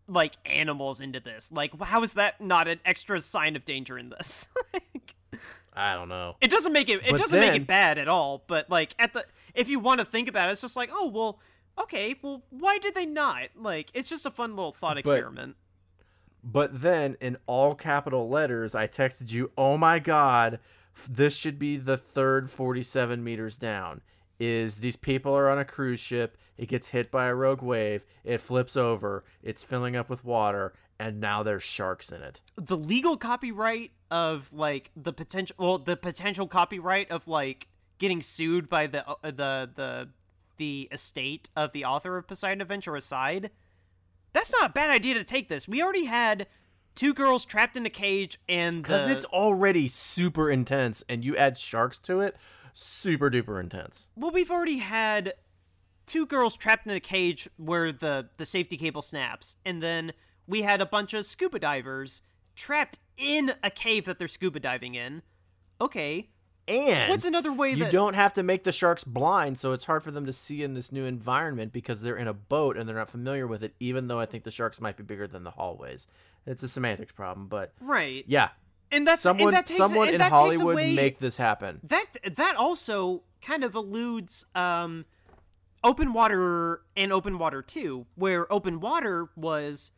like 0.08 0.34
animals 0.46 1.00
into 1.00 1.20
this? 1.20 1.52
Like, 1.52 1.78
how 1.80 2.02
is 2.02 2.14
that 2.14 2.40
not 2.40 2.66
an 2.68 2.80
extra 2.84 3.20
sign 3.20 3.56
of 3.56 3.64
danger 3.64 3.98
in 3.98 4.10
this? 4.10 4.48
Like, 4.72 5.13
I 5.76 5.94
don't 5.94 6.08
know. 6.08 6.36
It 6.40 6.50
doesn't 6.50 6.72
make 6.72 6.88
it. 6.88 7.02
It 7.04 7.10
But 7.10 7.20
doesn't 7.20 7.38
make 7.38 7.54
it 7.56 7.66
bad 7.66 7.98
at 7.98 8.08
all. 8.08 8.44
But 8.46 8.70
like 8.70 8.94
at 8.98 9.12
the, 9.12 9.24
if 9.54 9.68
you 9.68 9.80
want 9.80 10.00
to 10.00 10.04
think 10.04 10.28
about 10.28 10.48
it, 10.48 10.52
it's 10.52 10.60
just 10.60 10.76
like, 10.76 10.90
oh 10.92 11.08
well, 11.08 11.40
okay, 11.80 12.14
well, 12.22 12.42
why 12.50 12.78
did 12.78 12.94
they 12.94 13.06
not? 13.06 13.48
Like, 13.56 13.90
it's 13.94 14.08
just 14.08 14.26
a 14.26 14.30
fun 14.30 14.54
little 14.56 14.72
thought 14.72 14.98
experiment. 14.98 15.56
But 16.42 16.82
then 16.82 17.16
in 17.20 17.38
all 17.46 17.74
capital 17.74 18.28
letters, 18.28 18.74
I 18.74 18.86
texted 18.86 19.32
you, 19.32 19.50
"Oh 19.56 19.78
my 19.78 19.98
god, 19.98 20.60
this 21.08 21.34
should 21.36 21.58
be 21.58 21.76
the 21.76 21.96
third 21.96 22.50
47 22.50 23.24
meters 23.24 23.56
down." 23.56 24.02
Is 24.38 24.76
these 24.76 24.96
people 24.96 25.32
are 25.32 25.48
on 25.48 25.58
a 25.58 25.64
cruise 25.64 26.00
ship, 26.00 26.36
it 26.58 26.66
gets 26.68 26.88
hit 26.88 27.10
by 27.10 27.26
a 27.26 27.34
rogue 27.34 27.62
wave, 27.62 28.04
it 28.24 28.40
flips 28.40 28.76
over, 28.76 29.24
it's 29.42 29.62
filling 29.62 29.94
up 29.94 30.10
with 30.10 30.24
water, 30.24 30.74
and 30.98 31.20
now 31.20 31.42
there's 31.42 31.62
sharks 31.62 32.10
in 32.12 32.22
it. 32.22 32.40
the 32.56 32.76
legal 32.76 33.16
copyright 33.16 33.90
of 34.10 34.52
like 34.52 34.90
the 34.96 35.12
potential 35.12 35.56
well 35.58 35.78
the 35.78 35.96
potential 35.96 36.46
copyright 36.46 37.10
of 37.10 37.26
like 37.28 37.68
getting 37.98 38.22
sued 38.22 38.68
by 38.68 38.86
the 38.86 39.06
uh, 39.08 39.14
the 39.22 39.70
the 39.74 40.08
the 40.56 40.88
estate 40.92 41.50
of 41.56 41.72
the 41.72 41.84
author 41.84 42.16
of 42.16 42.26
Poseidon 42.28 42.60
Adventure 42.60 42.94
aside 42.96 43.50
that's 44.32 44.52
not 44.52 44.70
a 44.70 44.72
bad 44.72 44.90
idea 44.90 45.14
to 45.14 45.24
take 45.24 45.48
this 45.48 45.66
we 45.66 45.82
already 45.82 46.04
had 46.04 46.46
two 46.94 47.12
girls 47.12 47.44
trapped 47.44 47.76
in 47.76 47.84
a 47.86 47.90
cage 47.90 48.38
and 48.48 48.82
Because 48.82 49.06
the- 49.06 49.12
it's 49.12 49.24
already 49.26 49.88
super 49.88 50.48
intense, 50.48 51.02
and 51.08 51.24
you 51.24 51.36
add 51.36 51.58
sharks 51.58 51.98
to 52.00 52.20
it, 52.20 52.36
super 52.72 53.28
duper 53.30 53.58
intense. 53.58 54.08
well 54.16 54.30
we've 54.30 54.50
already 54.50 54.78
had 54.78 55.34
two 56.06 56.24
girls 56.26 56.56
trapped 56.56 56.86
in 56.86 56.92
a 56.92 57.00
cage 57.00 57.48
where 57.56 57.90
the 57.90 58.28
the 58.36 58.46
safety 58.46 58.76
cable 58.76 59.02
snaps 59.02 59.56
and 59.64 59.82
then 59.82 60.12
we 60.46 60.62
had 60.62 60.80
a 60.80 60.86
bunch 60.86 61.14
of 61.14 61.24
scuba 61.24 61.58
divers 61.58 62.22
trapped 62.56 62.98
in 63.16 63.52
a 63.62 63.70
cave 63.70 64.04
that 64.04 64.18
they're 64.18 64.28
scuba 64.28 64.60
diving 64.60 64.94
in 64.94 65.22
okay 65.80 66.28
And 66.66 67.10
What's 67.10 67.24
another 67.24 67.52
way 67.52 67.74
that 67.74 67.84
you 67.84 67.90
don't 67.90 68.14
have 68.14 68.32
to 68.34 68.42
make 68.42 68.64
the 68.64 68.72
sharks 68.72 69.04
blind, 69.04 69.58
so 69.58 69.72
it's 69.72 69.84
hard 69.84 70.02
for 70.02 70.10
them 70.10 70.24
to 70.24 70.32
see 70.32 70.62
in 70.62 70.72
this 70.74 70.90
new 70.90 71.04
environment 71.04 71.72
because 71.72 72.00
they're 72.00 72.16
in 72.16 72.26
a 72.26 72.32
boat 72.32 72.76
and 72.78 72.88
they're 72.88 72.96
not 72.96 73.10
familiar 73.10 73.46
with 73.46 73.62
it. 73.62 73.74
Even 73.80 74.08
though 74.08 74.18
I 74.18 74.24
think 74.24 74.44
the 74.44 74.50
sharks 74.50 74.80
might 74.80 74.96
be 74.96 75.02
bigger 75.02 75.26
than 75.26 75.44
the 75.44 75.50
hallways, 75.50 76.06
it's 76.46 76.62
a 76.62 76.68
semantics 76.68 77.12
problem. 77.12 77.48
But 77.48 77.74
right? 77.80 78.24
yeah, 78.26 78.48
And 78.90 79.06
that's 79.06 79.20
someone 79.20 79.48
and 79.48 79.56
that 79.56 79.66
takes, 79.66 79.76
someone 79.76 80.08
in 80.08 80.20
Hollywood 80.20 80.72
away, 80.72 80.94
make 80.94 81.18
this 81.18 81.36
happen. 81.36 81.80
that 81.84 82.06
that 82.34 82.56
also 82.56 83.24
kind 83.42 83.62
of 83.62 83.74
alludes 83.74 84.46
um 84.54 85.04
open 85.82 86.14
water 86.14 86.80
and 86.96 87.12
open 87.12 87.36
water 87.38 87.60
2 87.60 88.06
where 88.14 88.50
open 88.50 88.80
water 88.80 89.28
was 89.36 89.90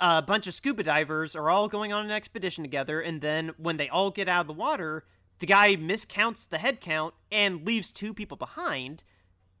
a 0.00 0.22
bunch 0.22 0.46
of 0.46 0.54
scuba 0.54 0.82
divers 0.82 1.36
are 1.36 1.50
all 1.50 1.68
going 1.68 1.92
on 1.92 2.04
an 2.04 2.10
expedition 2.10 2.64
together 2.64 3.00
and 3.00 3.20
then 3.20 3.50
when 3.58 3.76
they 3.76 3.88
all 3.88 4.10
get 4.10 4.28
out 4.28 4.42
of 4.42 4.46
the 4.46 4.52
water 4.52 5.04
the 5.38 5.46
guy 5.46 5.74
miscounts 5.74 6.48
the 6.48 6.58
head 6.58 6.80
count 6.80 7.14
and 7.30 7.66
leaves 7.66 7.90
two 7.90 8.14
people 8.14 8.36
behind 8.36 9.04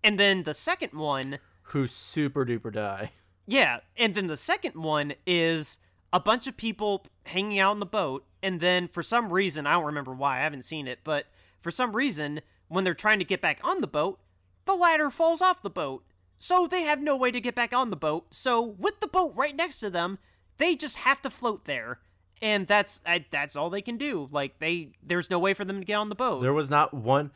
and 0.02 0.18
then 0.18 0.44
the 0.44 0.54
second 0.54 0.92
one 0.94 1.38
Who 1.64 1.86
super 1.86 2.44
duper 2.44 2.72
die? 2.72 3.12
Yeah, 3.46 3.80
and 3.96 4.14
then 4.14 4.28
the 4.28 4.36
second 4.36 4.76
one 4.76 5.14
is 5.26 5.78
a 6.12 6.20
bunch 6.20 6.46
of 6.46 6.56
people 6.56 7.04
hanging 7.24 7.58
out 7.58 7.72
on 7.72 7.80
the 7.80 7.86
boat, 7.86 8.24
and 8.42 8.60
then 8.60 8.88
for 8.88 9.02
some 9.02 9.32
reason, 9.32 9.66
I 9.66 9.72
don't 9.72 9.86
remember 9.86 10.14
why, 10.14 10.38
I 10.38 10.42
haven't 10.42 10.64
seen 10.64 10.86
it, 10.86 11.00
but 11.04 11.26
for 11.60 11.70
some 11.70 11.94
reason, 11.94 12.40
when 12.68 12.84
they're 12.84 12.94
trying 12.94 13.18
to 13.18 13.24
get 13.24 13.40
back 13.40 13.60
on 13.62 13.80
the 13.80 13.86
boat, 13.86 14.20
the 14.64 14.74
ladder 14.74 15.10
falls 15.10 15.42
off 15.42 15.62
the 15.62 15.70
boat. 15.70 16.04
So 16.36 16.66
they 16.66 16.82
have 16.82 17.02
no 17.02 17.16
way 17.16 17.30
to 17.30 17.40
get 17.40 17.54
back 17.54 17.74
on 17.74 17.90
the 17.90 17.96
boat. 17.96 18.32
So 18.32 18.62
with 18.62 19.00
the 19.00 19.08
boat 19.08 19.32
right 19.36 19.54
next 19.54 19.80
to 19.80 19.90
them, 19.90 20.18
they 20.60 20.76
just 20.76 20.98
have 20.98 21.20
to 21.22 21.30
float 21.30 21.64
there. 21.64 21.98
And 22.40 22.66
that's 22.66 23.02
I, 23.04 23.24
that's 23.30 23.56
all 23.56 23.68
they 23.68 23.82
can 23.82 23.96
do. 23.96 24.28
Like 24.30 24.58
they 24.60 24.92
there's 25.02 25.28
no 25.28 25.38
way 25.38 25.52
for 25.52 25.64
them 25.64 25.80
to 25.80 25.84
get 25.84 25.94
on 25.94 26.08
the 26.08 26.14
boat. 26.14 26.40
There 26.40 26.54
was 26.54 26.70
not 26.70 26.94
one. 26.94 27.32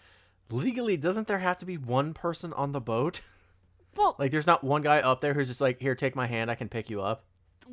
Legally, 0.51 0.97
doesn't 0.97 1.27
there 1.27 1.39
have 1.39 1.59
to 1.59 1.67
be 1.67 1.77
one 1.77 2.15
person 2.15 2.53
on 2.53 2.73
the 2.73 2.81
boat? 2.81 3.21
well, 3.97 4.15
Like, 4.19 4.31
there's 4.31 4.47
not 4.47 4.63
one 4.63 4.83
guy 4.83 5.01
up 5.01 5.21
there 5.21 5.35
who's 5.35 5.49
just 5.49 5.61
like, 5.61 5.81
"Here, 5.81 5.95
take 5.95 6.15
my 6.15 6.27
hand. 6.27 6.51
I 6.51 6.55
can 6.55 6.69
pick 6.69 6.89
you 6.89 7.03
up." 7.03 7.25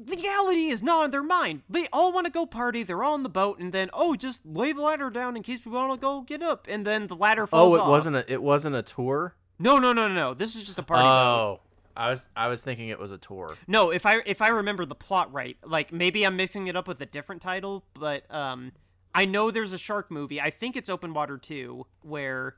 legality 0.08 0.70
is 0.70 0.82
not 0.82 1.04
on 1.04 1.12
their 1.12 1.24
mind. 1.24 1.62
They 1.70 1.88
all 1.91 2.14
want 2.14 2.26
to 2.26 2.32
go 2.32 2.45
party. 2.45 2.84
They're 2.84 3.04
all 3.04 3.14
on 3.14 3.24
the 3.24 3.30
boat, 3.30 3.60
and 3.60 3.74
then 3.74 3.89
oh, 3.93 4.16
just 4.16 4.45
lay 4.45 4.72
the 4.74 4.82
ladder 4.82 5.10
down 5.10 5.36
in 5.36 5.43
case 5.43 5.66
we 5.66 5.72
want 5.72 5.91
to 5.93 6.02
go 6.02 6.22
get 6.22 6.41
up. 6.41 6.68
And 6.70 6.86
then 6.86 7.08
the 7.08 7.16
ladder 7.16 7.43
oh, 7.43 7.47
falls 7.47 7.74
Oh, 7.74 7.76
it 7.76 7.82
off. 7.82 7.89
wasn't 7.89 8.16
a 8.18 8.32
it 8.32 8.41
wasn't 8.41 8.76
a 8.76 8.82
tour. 8.84 9.36
No, 9.60 9.78
no, 9.80 9.93
no, 9.93 10.08
no, 10.08 10.14
no. 10.14 10.34
This 10.34 10.56
is 10.56 10.64
just 10.64 10.80
a 10.80 10.84
party 10.84 11.04
boat. 11.04 11.08
Oh. 11.08 11.60
I 11.96 12.10
was 12.10 12.30
I 12.36 12.48
was 12.48 12.62
thinking 12.62 12.89
it 12.89 13.00
was 13.00 13.12
a 13.12 13.18
tour. 13.18 13.56
No, 13.68 13.92
if 13.92 14.06
I 14.06 14.18
if 14.26 14.42
I 14.42 14.50
remember 14.50 14.86
the 14.86 14.96
plot 14.96 15.32
right, 15.34 15.58
like 15.66 15.92
maybe 15.92 16.26
I'm 16.26 16.36
mixing 16.36 16.68
it 16.68 16.76
up 16.76 16.88
with 16.88 17.02
a 17.02 17.06
different 17.06 17.42
title, 17.42 17.84
but 17.94 18.32
um, 18.34 18.72
I 19.14 19.26
know 19.26 19.52
there's 19.52 19.74
a 19.74 19.78
shark 19.78 20.10
movie. 20.10 20.39
I 20.39 20.50
think 20.50 20.76
it's 20.76 20.89
Open 20.89 21.14
Water 21.14 21.38
2, 21.38 21.86
where 22.02 22.56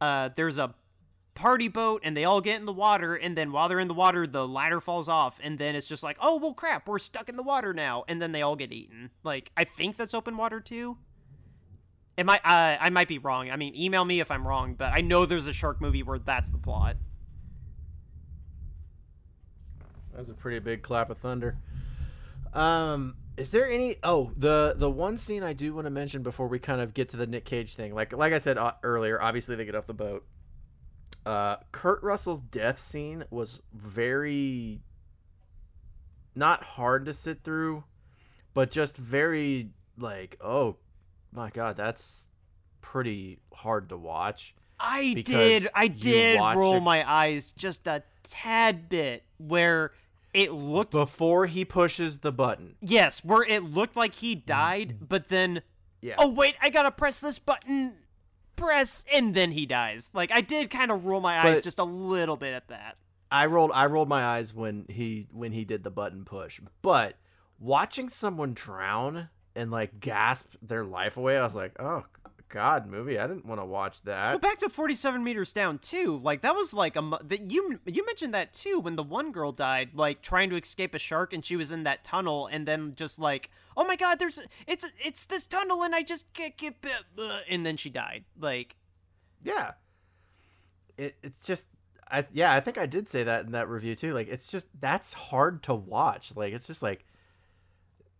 uh, 0.00 0.30
there's 0.34 0.58
a 0.58 0.74
party 1.34 1.68
boat 1.68 2.02
and 2.04 2.16
they 2.16 2.24
all 2.24 2.40
get 2.40 2.56
in 2.56 2.66
the 2.66 2.72
water, 2.72 3.14
and 3.14 3.36
then 3.36 3.52
while 3.52 3.68
they're 3.68 3.80
in 3.80 3.88
the 3.88 3.94
water, 3.94 4.26
the 4.26 4.46
ladder 4.46 4.80
falls 4.80 5.08
off, 5.08 5.38
and 5.42 5.58
then 5.58 5.74
it's 5.74 5.86
just 5.86 6.02
like, 6.02 6.18
oh 6.20 6.36
well, 6.36 6.52
crap, 6.52 6.88
we're 6.88 6.98
stuck 6.98 7.28
in 7.28 7.36
the 7.36 7.42
water 7.42 7.72
now, 7.72 8.04
and 8.08 8.20
then 8.20 8.32
they 8.32 8.42
all 8.42 8.56
get 8.56 8.72
eaten. 8.72 9.10
Like 9.24 9.50
I 9.56 9.64
think 9.64 9.96
that's 9.96 10.14
Open 10.14 10.36
Water 10.36 10.60
2. 10.60 10.96
It 12.16 12.26
might 12.26 12.40
uh, 12.44 12.76
I 12.78 12.90
might 12.90 13.08
be 13.08 13.18
wrong. 13.18 13.50
I 13.50 13.56
mean, 13.56 13.74
email 13.74 14.04
me 14.04 14.20
if 14.20 14.30
I'm 14.30 14.46
wrong, 14.46 14.74
but 14.74 14.92
I 14.92 15.00
know 15.00 15.24
there's 15.24 15.46
a 15.46 15.54
shark 15.54 15.80
movie 15.80 16.02
where 16.02 16.18
that's 16.18 16.50
the 16.50 16.58
plot. 16.58 16.96
That 20.09 20.09
was 20.20 20.30
a 20.30 20.34
pretty 20.34 20.58
big 20.60 20.82
clap 20.82 21.10
of 21.10 21.18
thunder. 21.18 21.56
Um, 22.52 23.16
is 23.36 23.50
there 23.50 23.68
any? 23.68 23.96
Oh, 24.02 24.32
the 24.36 24.74
the 24.76 24.90
one 24.90 25.16
scene 25.16 25.42
I 25.42 25.52
do 25.52 25.74
want 25.74 25.86
to 25.86 25.90
mention 25.90 26.22
before 26.22 26.46
we 26.48 26.58
kind 26.58 26.80
of 26.80 26.94
get 26.94 27.08
to 27.10 27.16
the 27.16 27.26
Nick 27.26 27.44
Cage 27.44 27.74
thing. 27.74 27.94
Like 27.94 28.12
like 28.12 28.32
I 28.32 28.38
said 28.38 28.58
uh, 28.58 28.72
earlier, 28.82 29.20
obviously 29.20 29.56
they 29.56 29.64
get 29.64 29.74
off 29.74 29.86
the 29.86 29.94
boat. 29.94 30.26
Uh, 31.24 31.56
Kurt 31.72 32.02
Russell's 32.02 32.40
death 32.40 32.78
scene 32.78 33.24
was 33.30 33.62
very 33.72 34.80
not 36.34 36.62
hard 36.62 37.06
to 37.06 37.14
sit 37.14 37.42
through, 37.42 37.84
but 38.54 38.70
just 38.70 38.96
very 38.96 39.70
like, 39.98 40.36
oh 40.40 40.76
my 41.32 41.50
god, 41.50 41.76
that's 41.76 42.28
pretty 42.80 43.38
hard 43.52 43.88
to 43.90 43.96
watch. 43.96 44.54
I 44.78 45.14
did. 45.14 45.68
I 45.74 45.88
did 45.88 46.38
roll 46.38 46.76
a- 46.76 46.80
my 46.80 47.08
eyes 47.10 47.52
just 47.52 47.86
a 47.86 48.02
tad 48.22 48.88
bit 48.88 49.24
where 49.38 49.92
it 50.32 50.52
looked. 50.52 50.92
Before 50.92 51.46
he 51.46 51.64
pushes 51.64 52.18
the 52.18 52.32
button, 52.32 52.76
yes, 52.80 53.24
where 53.24 53.42
it 53.42 53.64
looked 53.64 53.96
like 53.96 54.16
he 54.16 54.34
died, 54.34 54.94
mm-hmm. 54.94 55.04
but 55.08 55.28
then. 55.28 55.62
yeah. 56.00 56.14
Oh 56.18 56.28
wait, 56.28 56.54
I 56.60 56.70
gotta 56.70 56.90
press 56.90 57.20
this 57.20 57.38
button. 57.38 57.94
Press, 58.56 59.04
and 59.12 59.34
then 59.34 59.52
he 59.52 59.64
dies. 59.64 60.10
Like 60.12 60.30
I 60.32 60.40
did 60.42 60.70
kind 60.70 60.90
of 60.90 61.06
roll 61.06 61.20
my 61.20 61.38
eyes 61.38 61.58
But- 61.58 61.64
just 61.64 61.78
a 61.78 61.84
little 61.84 62.36
bit 62.36 62.54
at 62.54 62.68
that. 62.68 62.96
I 63.32 63.46
rolled 63.46 63.70
I 63.72 63.86
rolled 63.86 64.08
my 64.08 64.22
eyes 64.24 64.52
when 64.52 64.86
he 64.88 65.28
when 65.32 65.52
he 65.52 65.64
did 65.64 65.84
the 65.84 65.90
button 65.90 66.24
push. 66.24 66.60
But 66.82 67.14
watching 67.58 68.08
someone 68.08 68.54
drown 68.54 69.28
and 69.54 69.70
like 69.70 70.00
gasp 70.00 70.54
their 70.60 70.84
life 70.84 71.16
away, 71.16 71.38
I 71.38 71.44
was 71.44 71.54
like, 71.54 71.72
"Oh 71.80 72.04
god, 72.50 72.86
movie. 72.86 73.18
I 73.18 73.26
didn't 73.26 73.46
want 73.46 73.60
to 73.60 73.64
watch 73.64 74.02
that. 74.02 74.30
Well, 74.30 74.38
that." 74.38 74.42
back 74.42 74.58
to 74.58 74.68
forty-seven 74.68 75.24
meters 75.24 75.52
down 75.52 75.78
too. 75.78 76.18
Like 76.22 76.42
that 76.42 76.54
was 76.54 76.74
like 76.74 76.96
a 76.96 77.18
that 77.24 77.50
you 77.50 77.80
you 77.86 78.04
mentioned 78.04 78.34
that 78.34 78.52
too 78.52 78.80
when 78.80 78.96
the 78.96 79.02
one 79.02 79.32
girl 79.32 79.52
died, 79.52 79.90
like 79.94 80.20
trying 80.20 80.50
to 80.50 80.56
escape 80.56 80.94
a 80.94 80.98
shark, 80.98 81.32
and 81.32 81.44
she 81.44 81.56
was 81.56 81.72
in 81.72 81.84
that 81.84 82.04
tunnel, 82.04 82.46
and 82.46 82.68
then 82.68 82.94
just 82.94 83.18
like, 83.18 83.50
oh 83.76 83.84
my 83.84 83.96
god, 83.96 84.18
there's 84.18 84.40
it's 84.66 84.86
it's 84.98 85.24
this 85.24 85.46
tunnel, 85.46 85.82
and 85.82 85.94
I 85.94 86.02
just 86.02 86.32
can't 86.34 86.56
get 86.56 86.80
bit, 86.80 86.92
and 87.48 87.64
then 87.64 87.76
she 87.76 87.90
died. 87.90 88.24
Like 88.38 88.76
Yeah. 89.42 89.72
It 90.98 91.16
it's 91.22 91.44
just 91.44 91.68
I 92.10 92.26
yeah, 92.32 92.52
I 92.52 92.60
think 92.60 92.76
I 92.76 92.86
did 92.86 93.08
say 93.08 93.22
that 93.24 93.46
in 93.46 93.52
that 93.52 93.68
review 93.68 93.94
too. 93.94 94.12
Like 94.12 94.28
it's 94.28 94.46
just 94.46 94.66
that's 94.80 95.12
hard 95.12 95.62
to 95.64 95.74
watch. 95.74 96.32
Like 96.34 96.52
it's 96.52 96.66
just 96.66 96.82
like 96.82 97.04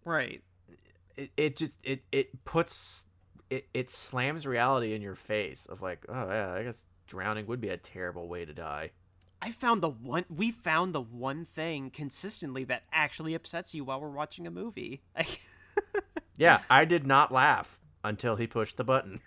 right. 0.05 0.43
it, 1.17 1.31
it 1.37 1.57
just 1.57 1.79
it 1.83 2.03
it 2.13 2.45
puts 2.45 3.07
it, 3.51 3.69
it 3.75 3.91
slams 3.91 4.47
reality 4.47 4.95
in 4.95 5.03
your 5.03 5.15
face 5.15 5.67
of 5.67 5.83
like, 5.83 6.05
oh 6.09 6.29
yeah, 6.29 6.53
I 6.53 6.63
guess 6.63 6.87
drowning 7.07 7.47
would 7.47 7.61
be 7.61 7.69
a 7.69 7.77
terrible 7.77 8.29
way 8.29 8.45
to 8.45 8.55
die. 8.55 8.93
I 9.43 9.53
found 9.53 9.83
the 9.83 9.89
one 9.89 10.25
we 10.29 10.51
found 10.51 10.95
the 10.95 11.01
one 11.01 11.45
thing 11.45 11.91
consistently 11.91 12.65
that 12.65 12.83
actually 12.93 13.35
upsets 13.35 13.75
you 13.75 13.85
while 13.85 14.01
we're 14.01 14.11
watching 14.11 14.47
a 14.47 14.51
movie. 14.51 15.03
Yeah, 16.41 16.63
I 16.71 16.87
did 16.87 17.07
not 17.07 17.31
laugh 17.31 17.79
until 18.03 18.37
he 18.37 18.47
pushed 18.47 18.79
the 18.79 18.85
button. 18.85 19.21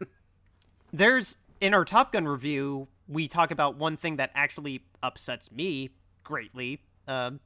There's 0.94 1.36
in 1.62 1.76
our 1.76 1.86
Top 1.86 2.12
Gun 2.12 2.28
review, 2.28 2.88
we 3.08 3.28
talk 3.28 3.52
about 3.52 3.78
one 3.78 3.98
thing 3.98 4.16
that 4.16 4.32
actually 4.34 4.84
upsets 5.04 5.52
me 5.52 5.92
greatly. 6.24 6.82
Um, 7.08 7.40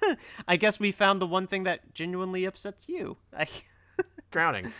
I 0.48 0.56
guess 0.56 0.78
we 0.78 0.92
found 0.92 1.22
the 1.22 1.26
one 1.26 1.46
thing 1.46 1.64
that 1.64 1.94
genuinely 1.94 2.44
upsets 2.44 2.86
you. 2.86 3.16
Drowning. 4.30 4.74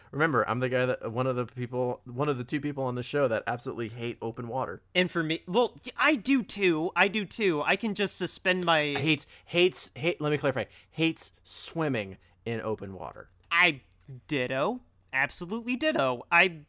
Remember, 0.10 0.48
I'm 0.48 0.60
the 0.60 0.68
guy 0.68 0.86
that 0.86 1.12
one 1.12 1.26
of 1.26 1.36
the 1.36 1.46
people, 1.46 2.00
one 2.04 2.28
of 2.28 2.38
the 2.38 2.44
two 2.44 2.60
people 2.60 2.84
on 2.84 2.94
the 2.94 3.02
show 3.02 3.28
that 3.28 3.42
absolutely 3.46 3.88
hate 3.88 4.18
open 4.22 4.48
water. 4.48 4.82
and 4.94 5.10
for 5.10 5.22
me, 5.22 5.42
well, 5.46 5.78
I 5.96 6.14
do 6.16 6.42
too. 6.42 6.90
I 6.96 7.08
do 7.08 7.24
too. 7.24 7.62
I 7.62 7.76
can 7.76 7.94
just 7.94 8.16
suspend 8.16 8.64
my. 8.64 8.94
Hates, 8.98 9.26
hates, 9.44 9.90
hate. 9.94 10.20
Let 10.20 10.32
me 10.32 10.38
clarify. 10.38 10.64
Hates 10.90 11.32
swimming 11.44 12.16
in 12.44 12.60
open 12.60 12.94
water. 12.94 13.28
I 13.50 13.80
ditto. 14.28 14.80
Absolutely 15.12 15.76
ditto. 15.76 16.26
I 16.30 16.60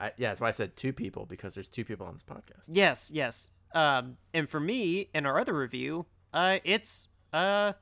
I, 0.00 0.12
yeah, 0.16 0.28
that's 0.28 0.40
why 0.40 0.48
I 0.48 0.52
said 0.52 0.76
two 0.76 0.92
people 0.92 1.26
because 1.26 1.54
there's 1.54 1.68
two 1.68 1.84
people 1.84 2.06
on 2.06 2.14
this 2.14 2.24
podcast. 2.24 2.64
yes, 2.68 3.10
yes. 3.12 3.50
Um, 3.74 4.16
and 4.32 4.48
for 4.48 4.60
me, 4.60 5.10
in 5.14 5.26
our 5.26 5.38
other 5.38 5.52
review, 5.52 6.06
uh, 6.32 6.58
it's 6.64 7.08
uh, 7.32 7.72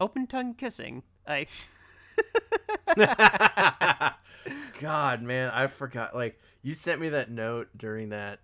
open 0.00 0.26
tongue 0.26 0.54
kissing. 0.54 1.02
I 1.26 1.46
God, 4.80 5.22
man, 5.22 5.50
I 5.50 5.66
forgot. 5.66 6.14
Like 6.14 6.38
you 6.62 6.74
sent 6.74 7.00
me 7.00 7.10
that 7.10 7.30
note 7.30 7.68
during 7.76 8.10
that 8.10 8.40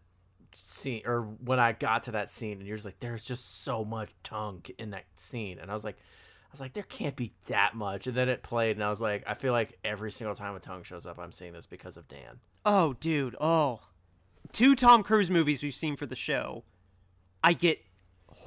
scene, 0.53 1.03
or 1.05 1.23
when 1.23 1.59
I 1.59 1.73
got 1.73 2.05
to 2.05 2.13
that 2.13 2.31
scene, 2.31 2.59
and 2.59 2.67
you're 2.67 2.77
just 2.77 2.87
like, 2.87 3.01
"There's 3.01 3.25
just 3.25 3.65
so 3.65 3.85
much 3.85 4.11
tongue 4.23 4.63
in 4.79 4.91
that 4.91 5.05
scene," 5.15 5.59
and 5.59 5.71
I 5.71 5.75
was 5.75 5.85
like, 5.85 5.97
"I 5.97 6.49
was 6.53 6.61
like, 6.61 6.73
there 6.73 6.85
can't 6.85 7.17
be 7.17 7.33
that 7.47 7.75
much." 7.75 8.07
And 8.07 8.17
then 8.17 8.29
it 8.29 8.43
played, 8.43 8.77
and 8.77 8.85
I 8.85 8.89
was 8.91 9.01
like, 9.01 9.25
"I 9.27 9.35
feel 9.35 9.53
like 9.53 9.79
every 9.85 10.13
single 10.13 10.35
time 10.37 10.55
a 10.55 10.61
tongue 10.61 10.83
shows 10.83 11.07
up, 11.07 11.19
I'm 11.19 11.33
seeing 11.33 11.53
this 11.53 11.67
because 11.67 11.97
of 11.97 12.09
Dan." 12.09 12.41
oh, 12.69 12.93
dude, 13.01 13.35
oh, 13.41 13.81
two 14.53 14.77
Tom 14.77 15.03
Cruise 15.03 15.31
movies 15.31 15.63
we've 15.63 15.75
seen 15.75 15.97
for 15.97 16.07
the 16.07 16.15
show. 16.15 16.65
I 17.43 17.55
get 17.55 17.81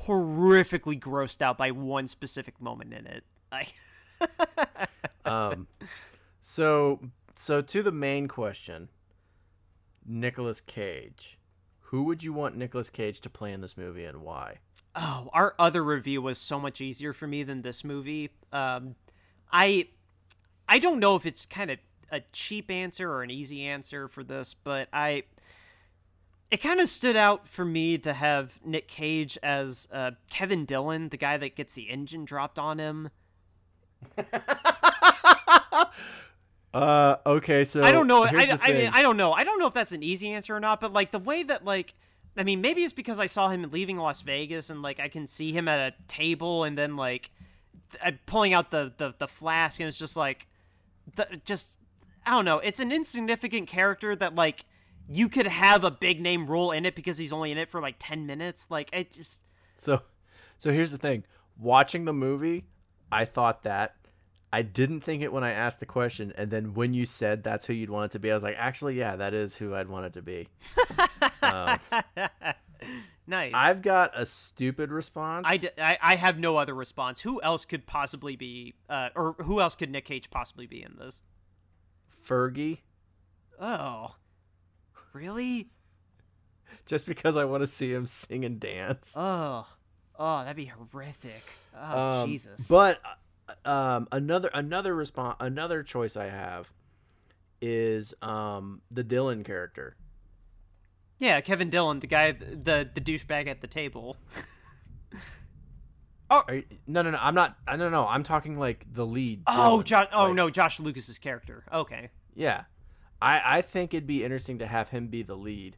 horrifically 0.05 0.99
grossed 0.99 1.41
out 1.41 1.57
by 1.57 1.71
one 1.71 2.07
specific 2.07 2.59
moment 2.61 2.93
in 2.93 3.07
it. 3.07 3.23
I 3.51 3.61
Um, 5.23 5.67
so 6.39 6.99
so 7.35 7.61
to 7.61 7.83
the 7.83 7.91
main 7.91 8.27
question, 8.27 8.89
Nicolas 10.05 10.61
Cage. 10.61 11.37
Who 11.85 12.03
would 12.03 12.23
you 12.23 12.33
want 12.33 12.55
Nicolas 12.55 12.89
Cage 12.89 13.19
to 13.21 13.29
play 13.29 13.51
in 13.51 13.61
this 13.61 13.77
movie, 13.77 14.05
and 14.05 14.21
why? 14.21 14.59
Oh, 14.95 15.29
our 15.33 15.55
other 15.59 15.83
review 15.83 16.21
was 16.21 16.37
so 16.37 16.59
much 16.59 16.81
easier 16.81 17.13
for 17.13 17.27
me 17.27 17.43
than 17.43 17.61
this 17.61 17.83
movie. 17.83 18.29
Um, 18.51 18.95
I, 19.51 19.87
I 20.67 20.79
don't 20.79 20.99
know 20.99 21.15
if 21.15 21.25
it's 21.25 21.45
kind 21.45 21.71
of 21.71 21.79
a 22.11 22.21
cheap 22.31 22.69
answer 22.71 23.09
or 23.09 23.23
an 23.23 23.31
easy 23.31 23.65
answer 23.65 24.07
for 24.07 24.23
this, 24.23 24.53
but 24.53 24.87
I, 24.93 25.23
it 26.49 26.57
kind 26.57 26.79
of 26.79 26.87
stood 26.87 27.15
out 27.15 27.47
for 27.47 27.65
me 27.65 27.97
to 27.99 28.13
have 28.13 28.59
Nick 28.65 28.87
Cage 28.87 29.37
as 29.43 29.87
uh, 29.91 30.11
Kevin 30.29 30.65
Dillon, 30.65 31.09
the 31.09 31.17
guy 31.17 31.37
that 31.37 31.55
gets 31.55 31.73
the 31.73 31.89
engine 31.89 32.23
dropped 32.25 32.59
on 32.59 32.79
him. 32.79 33.09
Uh, 36.73 37.17
okay, 37.25 37.65
so 37.65 37.83
I 37.83 37.91
don't 37.91 38.07
know. 38.07 38.23
I, 38.23 38.57
I 38.61 38.71
mean. 38.71 38.91
I 38.93 39.01
don't 39.01 39.17
know. 39.17 39.33
I 39.33 39.43
don't 39.43 39.59
know 39.59 39.67
if 39.67 39.73
that's 39.73 39.91
an 39.91 40.03
easy 40.03 40.29
answer 40.29 40.55
or 40.55 40.59
not, 40.61 40.79
but 40.79 40.93
like 40.93 41.11
the 41.11 41.19
way 41.19 41.43
that 41.43 41.65
like. 41.65 41.93
I 42.37 42.43
mean, 42.43 42.61
maybe 42.61 42.81
it's 42.83 42.93
because 42.93 43.19
I 43.19 43.25
saw 43.25 43.49
him 43.49 43.69
leaving 43.71 43.97
Las 43.97 44.21
Vegas 44.21 44.69
and 44.69 44.81
like 44.81 45.01
I 45.01 45.09
can 45.09 45.27
see 45.27 45.51
him 45.51 45.67
at 45.67 45.79
a 45.79 45.93
table 46.07 46.63
and 46.63 46.77
then 46.77 46.95
like 46.95 47.29
pulling 48.25 48.53
out 48.53 48.71
the, 48.71 48.93
the 48.97 49.13
the 49.17 49.27
flask 49.27 49.81
and 49.81 49.87
it's 49.89 49.97
just 49.97 50.15
like 50.15 50.47
the, 51.17 51.41
just 51.43 51.75
I 52.25 52.31
don't 52.31 52.45
know. 52.45 52.59
It's 52.59 52.79
an 52.79 52.93
insignificant 52.93 53.67
character 53.67 54.15
that 54.15 54.33
like 54.33 54.63
you 55.09 55.27
could 55.27 55.47
have 55.47 55.83
a 55.83 55.91
big 55.91 56.21
name 56.21 56.47
role 56.47 56.71
in 56.71 56.85
it 56.85 56.95
because 56.95 57.17
he's 57.17 57.33
only 57.33 57.51
in 57.51 57.57
it 57.57 57.69
for 57.69 57.81
like 57.81 57.95
10 57.99 58.25
minutes. 58.25 58.67
Like 58.69 58.89
it 58.93 59.11
just 59.11 59.41
So, 59.77 60.03
so 60.57 60.71
here's 60.71 60.91
the 60.91 60.97
thing. 60.97 61.25
Watching 61.59 62.05
the 62.05 62.13
movie, 62.13 62.65
I 63.11 63.25
thought 63.25 63.63
that. 63.63 63.95
I 64.53 64.63
didn't 64.63 65.01
think 65.01 65.23
it 65.23 65.31
when 65.31 65.45
I 65.45 65.51
asked 65.51 65.79
the 65.79 65.85
question, 65.85 66.33
and 66.37 66.51
then 66.51 66.73
when 66.73 66.93
you 66.93 67.05
said 67.05 67.41
that's 67.43 67.65
who 67.65 67.73
you'd 67.73 67.89
want 67.89 68.05
it 68.05 68.11
to 68.11 68.19
be, 68.19 68.31
I 68.31 68.33
was 68.33 68.43
like, 68.43 68.57
actually, 68.57 68.95
yeah, 68.95 69.15
that 69.15 69.33
is 69.33 69.55
who 69.55 69.73
I'd 69.73 69.87
want 69.87 70.07
it 70.07 70.13
to 70.13 70.21
be. 70.21 70.49
um, 71.41 71.79
nice. 73.27 73.53
I've 73.55 73.81
got 73.81 74.11
a 74.13 74.25
stupid 74.25 74.91
response. 74.91 75.45
I, 75.47 75.55
d- 75.55 75.69
I, 75.77 75.97
I 76.01 76.15
have 76.15 76.37
no 76.37 76.57
other 76.57 76.73
response. 76.73 77.21
Who 77.21 77.41
else 77.41 77.63
could 77.63 77.85
possibly 77.87 78.35
be, 78.35 78.73
uh, 78.89 79.09
or 79.15 79.35
who 79.39 79.61
else 79.61 79.75
could 79.75 79.89
Nick 79.89 80.03
Cage 80.03 80.29
possibly 80.29 80.67
be 80.67 80.83
in 80.83 80.97
this? 80.99 81.23
Fergie, 82.27 82.79
Oh, 83.61 84.07
really? 85.13 85.69
just 86.87 87.05
because 87.05 87.37
I 87.37 87.45
want 87.45 87.61
to 87.61 87.67
see 87.67 87.93
him 87.93 88.07
sing 88.07 88.43
and 88.43 88.59
dance. 88.59 89.13
Oh, 89.15 89.67
oh, 90.23 90.39
that'd 90.43 90.55
be 90.55 90.65
horrific. 90.65 91.43
Oh, 91.75 92.21
Um, 92.21 92.29
Jesus. 92.29 92.67
But 92.67 92.99
uh, 93.65 93.69
um, 93.69 94.07
another 94.11 94.49
another 94.53 94.93
response, 94.95 95.37
another 95.39 95.83
choice 95.83 96.15
I 96.15 96.25
have 96.29 96.71
is 97.61 98.13
um 98.21 98.81
the 98.91 99.03
Dylan 99.03 99.43
character. 99.45 99.95
yeah, 101.19 101.41
Kevin 101.41 101.69
Dillon, 101.69 101.99
the 101.99 102.07
guy, 102.07 102.31
the 102.31 102.89
the 102.93 103.01
douchebag 103.01 103.47
at 103.47 103.61
the 103.61 103.67
table. 103.67 104.17
Are 106.29 106.45
you- 106.55 106.63
no, 106.87 107.01
no, 107.01 107.11
no. 107.11 107.17
I'm 107.21 107.35
not. 107.35 107.57
I 107.67 107.75
don't 107.75 107.91
know. 107.91 108.07
I'm 108.07 108.23
talking 108.23 108.57
like 108.57 108.85
the 108.91 109.05
lead. 109.05 109.43
Oh, 109.47 109.81
Dylan. 109.81 109.83
Josh. 109.85 110.07
Oh 110.13 110.23
Like, 110.27 110.33
no, 110.35 110.49
Josh 110.49 110.79
Lucas's 110.79 111.19
character. 111.19 111.65
Okay, 111.73 112.09
Yeah, 112.35 112.63
I 113.21 113.57
I 113.57 113.61
think 113.61 113.93
it'd 113.93 114.07
be 114.07 114.23
interesting 114.23 114.59
to 114.59 114.67
have 114.67 114.89
him 114.89 115.07
be 115.07 115.23
the 115.23 115.35
lead. 115.35 115.75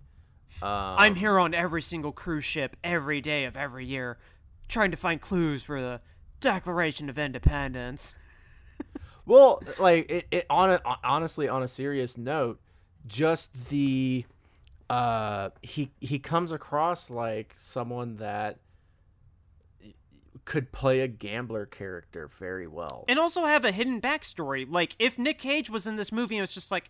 Um, 0.62 0.70
I'm 0.70 1.16
here 1.16 1.40
on 1.40 1.56
every 1.56 1.82
single 1.82 2.12
cruise 2.12 2.44
ship 2.46 2.76
every 2.84 3.20
day 3.20 3.46
of 3.46 3.58
every 3.58 3.88
year, 3.88 4.20
trying 4.74 4.92
to 4.92 4.98
find 4.98 5.22
clues 5.22 5.64
for 5.64 5.80
the 5.82 6.02
Declaration 6.42 7.10
of 7.10 7.18
Independence. 7.18 8.14
Well, 9.26 9.64
like 9.80 10.12
it, 10.12 10.28
it 10.32 10.46
on 10.50 10.70
a, 10.72 10.82
honestly 11.02 11.48
on 11.48 11.64
a 11.64 11.68
serious 11.70 12.18
note, 12.18 12.60
just 13.08 13.70
the 13.70 14.26
uh 14.90 15.52
he 15.62 15.92
he 16.02 16.20
comes 16.20 16.52
across 16.52 17.10
like 17.10 17.56
someone 17.58 18.18
that 18.18 18.60
could 20.46 20.74
play 20.74 21.00
a 21.00 21.08
gambler 21.08 21.66
character 21.66 22.28
very 22.38 22.68
well. 22.68 23.06
and 23.08 23.18
also 23.18 23.46
have 23.46 23.64
a 23.64 23.72
hidden 23.72 24.02
backstory. 24.02 24.70
Like 24.70 24.96
if 25.00 25.18
Nick 25.18 25.40
Cage 25.40 25.70
was 25.70 25.88
in 25.88 25.96
this 25.96 26.12
movie, 26.12 26.36
and 26.36 26.40
it 26.40 26.44
was 26.44 26.54
just 26.54 26.70
like, 26.70 26.90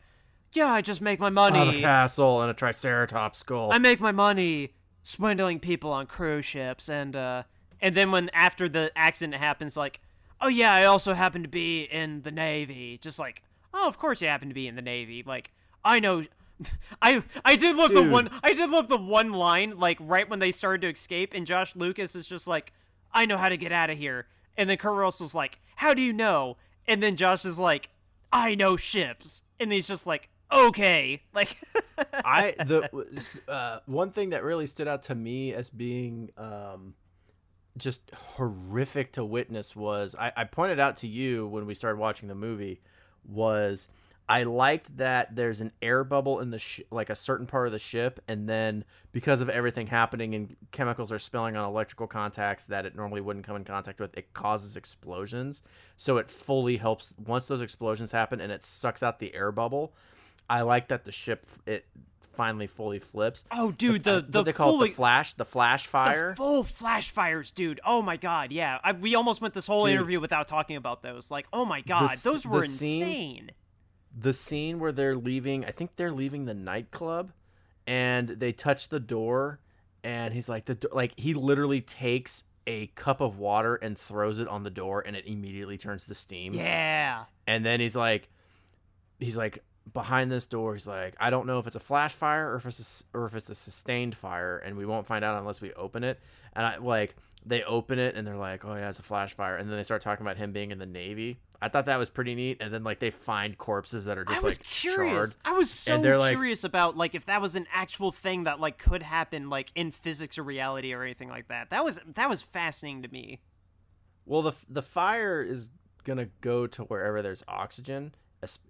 yeah, 0.53 0.71
I 0.71 0.81
just 0.81 1.01
make 1.01 1.19
my 1.19 1.27
I 1.27 1.51
have 1.51 1.61
a 1.61 1.65
money. 1.65 1.81
castle 1.81 2.41
and 2.41 2.49
a 2.49 2.53
triceratops 2.55 3.37
skull. 3.39 3.71
I 3.71 3.77
make 3.77 3.99
my 3.99 4.11
money 4.11 4.73
swindling 5.03 5.59
people 5.59 5.91
on 5.91 6.07
cruise 6.07 6.45
ships, 6.45 6.89
and 6.89 7.15
uh, 7.15 7.43
and 7.83 7.93
then 7.95 8.11
when 8.11 8.29
after 8.29 8.69
the 8.69 8.91
accident 8.95 9.35
happens, 9.35 9.75
like, 9.75 9.99
oh 10.39 10.47
yeah, 10.47 10.73
I 10.73 10.85
also 10.85 11.13
happen 11.13 11.43
to 11.43 11.49
be 11.49 11.83
in 11.83 12.21
the 12.21 12.31
navy. 12.31 12.97
Just 12.97 13.19
like, 13.19 13.43
oh, 13.73 13.87
of 13.89 13.99
course 13.99 14.21
you 14.21 14.29
happen 14.29 14.47
to 14.47 14.53
be 14.53 14.67
in 14.67 14.75
the 14.75 14.81
navy. 14.81 15.21
Like, 15.23 15.51
I 15.83 15.99
know. 15.99 16.23
I 17.01 17.23
I 17.43 17.57
did 17.57 17.75
love 17.75 17.93
the 17.93 18.03
one 18.03 18.29
I 18.41 18.53
did 18.53 18.69
love 18.69 18.87
the 18.87 18.97
one 18.97 19.33
line 19.33 19.77
like 19.77 19.97
right 19.99 20.29
when 20.29 20.39
they 20.39 20.51
started 20.51 20.81
to 20.81 20.89
escape 20.89 21.33
and 21.33 21.45
Josh 21.47 21.75
Lucas 21.75 22.15
is 22.15 22.27
just 22.27 22.47
like 22.47 22.71
I 23.11 23.25
know 23.25 23.37
how 23.37 23.49
to 23.49 23.57
get 23.57 23.71
out 23.71 23.89
of 23.89 23.97
here 23.97 24.27
and 24.55 24.69
then 24.69 24.77
Kurt 24.77 24.93
Russell's 24.93 25.33
like 25.33 25.59
how 25.75 25.95
do 25.95 26.01
you 26.01 26.13
know 26.13 26.57
and 26.87 27.01
then 27.01 27.15
Josh 27.15 27.43
is 27.43 27.59
like 27.59 27.89
I 28.31 28.53
know 28.53 28.77
ships 28.77 29.41
and 29.59 29.73
he's 29.73 29.87
just 29.87 30.05
like 30.05 30.29
okay 30.51 31.23
like 31.33 31.57
I 32.13 32.53
the 32.59 33.27
uh, 33.51 33.79
one 33.87 34.11
thing 34.11 34.29
that 34.29 34.43
really 34.43 34.67
stood 34.67 34.87
out 34.87 35.01
to 35.03 35.15
me 35.15 35.55
as 35.55 35.71
being 35.71 36.29
um, 36.37 36.93
just 37.77 38.11
horrific 38.15 39.13
to 39.13 39.25
witness 39.25 39.75
was 39.75 40.15
I, 40.17 40.31
I 40.35 40.43
pointed 40.43 40.79
out 40.79 40.97
to 40.97 41.07
you 41.07 41.47
when 41.47 41.65
we 41.65 41.73
started 41.73 41.97
watching 41.97 42.29
the 42.29 42.35
movie 42.35 42.81
was 43.25 43.89
I 44.27 44.43
liked 44.43 44.97
that 44.97 45.35
there's 45.35 45.59
an 45.59 45.73
air 45.81 46.03
bubble 46.03 46.39
in 46.39 46.49
the 46.49 46.59
sh- 46.59 46.81
like 46.91 47.09
a 47.09 47.15
certain 47.15 47.45
part 47.45 47.65
of 47.65 47.73
the 47.73 47.79
ship, 47.79 48.21
and 48.27 48.47
then 48.47 48.85
because 49.11 49.41
of 49.41 49.49
everything 49.49 49.87
happening 49.87 50.33
and 50.33 50.55
chemicals 50.71 51.11
are 51.11 51.19
spilling 51.19 51.57
on 51.57 51.65
electrical 51.65 52.07
contacts 52.07 52.65
that 52.65 52.85
it 52.85 52.95
normally 52.95 53.19
wouldn't 53.19 53.45
come 53.45 53.57
in 53.57 53.65
contact 53.65 53.99
with, 53.99 54.17
it 54.17 54.33
causes 54.33 54.77
explosions. 54.77 55.61
So 55.97 56.17
it 56.17 56.31
fully 56.31 56.77
helps 56.77 57.13
once 57.25 57.47
those 57.47 57.61
explosions 57.61 58.13
happen 58.13 58.39
and 58.39 58.51
it 58.51 58.63
sucks 58.63 59.03
out 59.03 59.19
the 59.19 59.35
air 59.35 59.51
bubble. 59.51 59.93
I 60.49 60.61
like 60.61 60.87
that 60.87 61.03
the 61.03 61.11
ship 61.11 61.45
it 61.65 61.85
finally 62.33 62.67
fully 62.67 62.99
flips. 62.99 63.45
oh 63.51 63.71
dude 63.71 64.03
the 64.03 64.15
what 64.15 64.31
the 64.31 64.43
they 64.43 64.53
call 64.53 64.71
fully, 64.73 64.89
it 64.89 64.91
the 64.91 64.95
flash, 64.95 65.33
the 65.33 65.45
flash 65.45 65.87
fire. 65.87 66.31
The 66.31 66.35
full 66.35 66.63
flash 66.63 67.11
fires, 67.11 67.51
dude. 67.51 67.79
Oh 67.85 68.01
my 68.01 68.17
god, 68.17 68.51
yeah. 68.51 68.79
I, 68.83 68.91
we 68.93 69.15
almost 69.15 69.41
went 69.41 69.53
this 69.53 69.67
whole 69.67 69.85
Dude. 69.85 69.93
interview 69.95 70.19
without 70.19 70.47
talking 70.47 70.75
about 70.75 71.01
those. 71.03 71.29
Like, 71.31 71.47
oh 71.53 71.65
my 71.65 71.81
god, 71.81 72.11
s- 72.11 72.23
those 72.23 72.43
the 72.43 72.49
were 72.49 72.65
scene- 72.65 73.03
insane. 73.03 73.51
the 74.17 74.33
scene 74.33 74.79
where 74.79 74.91
they're 74.91 75.15
leaving, 75.15 75.65
I 75.65 75.71
think 75.71 75.95
they're 75.95 76.11
leaving 76.11 76.45
the 76.45 76.53
nightclub, 76.53 77.31
and 77.87 78.27
they 78.29 78.51
touch 78.51 78.89
the 78.89 78.99
door, 78.99 79.59
and 80.03 80.33
he's 80.33 80.49
like 80.49 80.65
the 80.65 80.77
like 80.91 81.13
he 81.17 81.33
literally 81.33 81.81
takes 81.81 82.43
a 82.65 82.87
cup 82.87 83.19
of 83.19 83.39
water 83.39 83.75
and 83.75 83.97
throws 83.97 84.39
it 84.39 84.47
on 84.47 84.63
the 84.63 84.69
door, 84.69 85.03
and 85.05 85.15
it 85.15 85.25
immediately 85.27 85.77
turns 85.77 86.05
to 86.07 86.15
steam. 86.15 86.53
Yeah. 86.53 87.25
And 87.45 87.65
then 87.65 87.79
he's 87.81 87.95
like, 87.95 88.29
he's 89.19 89.35
like 89.37 89.59
behind 89.91 90.31
this 90.31 90.45
door. 90.45 90.73
He's 90.73 90.87
like, 90.87 91.15
I 91.19 91.29
don't 91.29 91.45
know 91.47 91.59
if 91.59 91.67
it's 91.67 91.75
a 91.75 91.79
flash 91.81 92.13
fire 92.13 92.51
or 92.51 92.55
if 92.55 92.65
it's 92.65 93.05
a, 93.13 93.17
or 93.17 93.25
if 93.25 93.35
it's 93.35 93.49
a 93.49 93.55
sustained 93.55 94.15
fire, 94.15 94.57
and 94.59 94.77
we 94.77 94.85
won't 94.85 95.05
find 95.07 95.25
out 95.25 95.37
unless 95.39 95.61
we 95.61 95.73
open 95.73 96.03
it. 96.03 96.19
And 96.53 96.65
I 96.65 96.77
like 96.77 97.15
they 97.45 97.63
open 97.63 97.99
it 97.99 98.15
and 98.15 98.25
they're 98.25 98.37
like, 98.37 98.63
oh 98.63 98.75
yeah, 98.75 98.89
it's 98.89 98.99
a 98.99 99.03
flash 99.03 99.33
fire. 99.35 99.57
And 99.57 99.69
then 99.69 99.75
they 99.77 99.83
start 99.83 100.01
talking 100.01 100.25
about 100.25 100.37
him 100.37 100.53
being 100.53 100.71
in 100.71 100.77
the 100.77 100.85
navy. 100.85 101.39
I 101.61 101.69
thought 101.69 101.85
that 101.85 101.97
was 101.97 102.09
pretty 102.09 102.35
neat. 102.35 102.57
And 102.61 102.73
then 102.73 102.83
like 102.83 102.99
they 102.99 103.09
find 103.09 103.57
corpses 103.57 104.05
that 104.05 104.17
are 104.17 104.23
just 104.23 104.37
I 104.39 104.43
was 104.43 104.59
like 104.59 104.65
curious. 104.67 105.35
charred. 105.35 105.55
I 105.55 105.57
was 105.57 105.69
so 105.69 106.01
they're 106.01 106.17
like- 106.17 106.33
curious 106.35 106.63
about 106.63 106.95
like 106.95 107.15
if 107.15 107.25
that 107.25 107.41
was 107.41 107.55
an 107.55 107.67
actual 107.73 108.11
thing 108.11 108.45
that 108.45 108.59
like 108.59 108.77
could 108.77 109.03
happen 109.03 109.49
like 109.49 109.71
in 109.75 109.91
physics 109.91 110.37
or 110.37 110.43
reality 110.43 110.93
or 110.93 111.03
anything 111.03 111.29
like 111.29 111.49
that. 111.49 111.69
That 111.71 111.83
was 111.83 111.99
that 112.15 112.29
was 112.29 112.41
fascinating 112.41 113.03
to 113.03 113.09
me. 113.09 113.41
Well, 114.25 114.41
the 114.41 114.53
the 114.69 114.81
fire 114.81 115.41
is 115.41 115.69
gonna 116.05 116.27
go 116.41 116.67
to 116.67 116.83
wherever 116.83 117.21
there's 117.21 117.43
oxygen, 117.47 118.13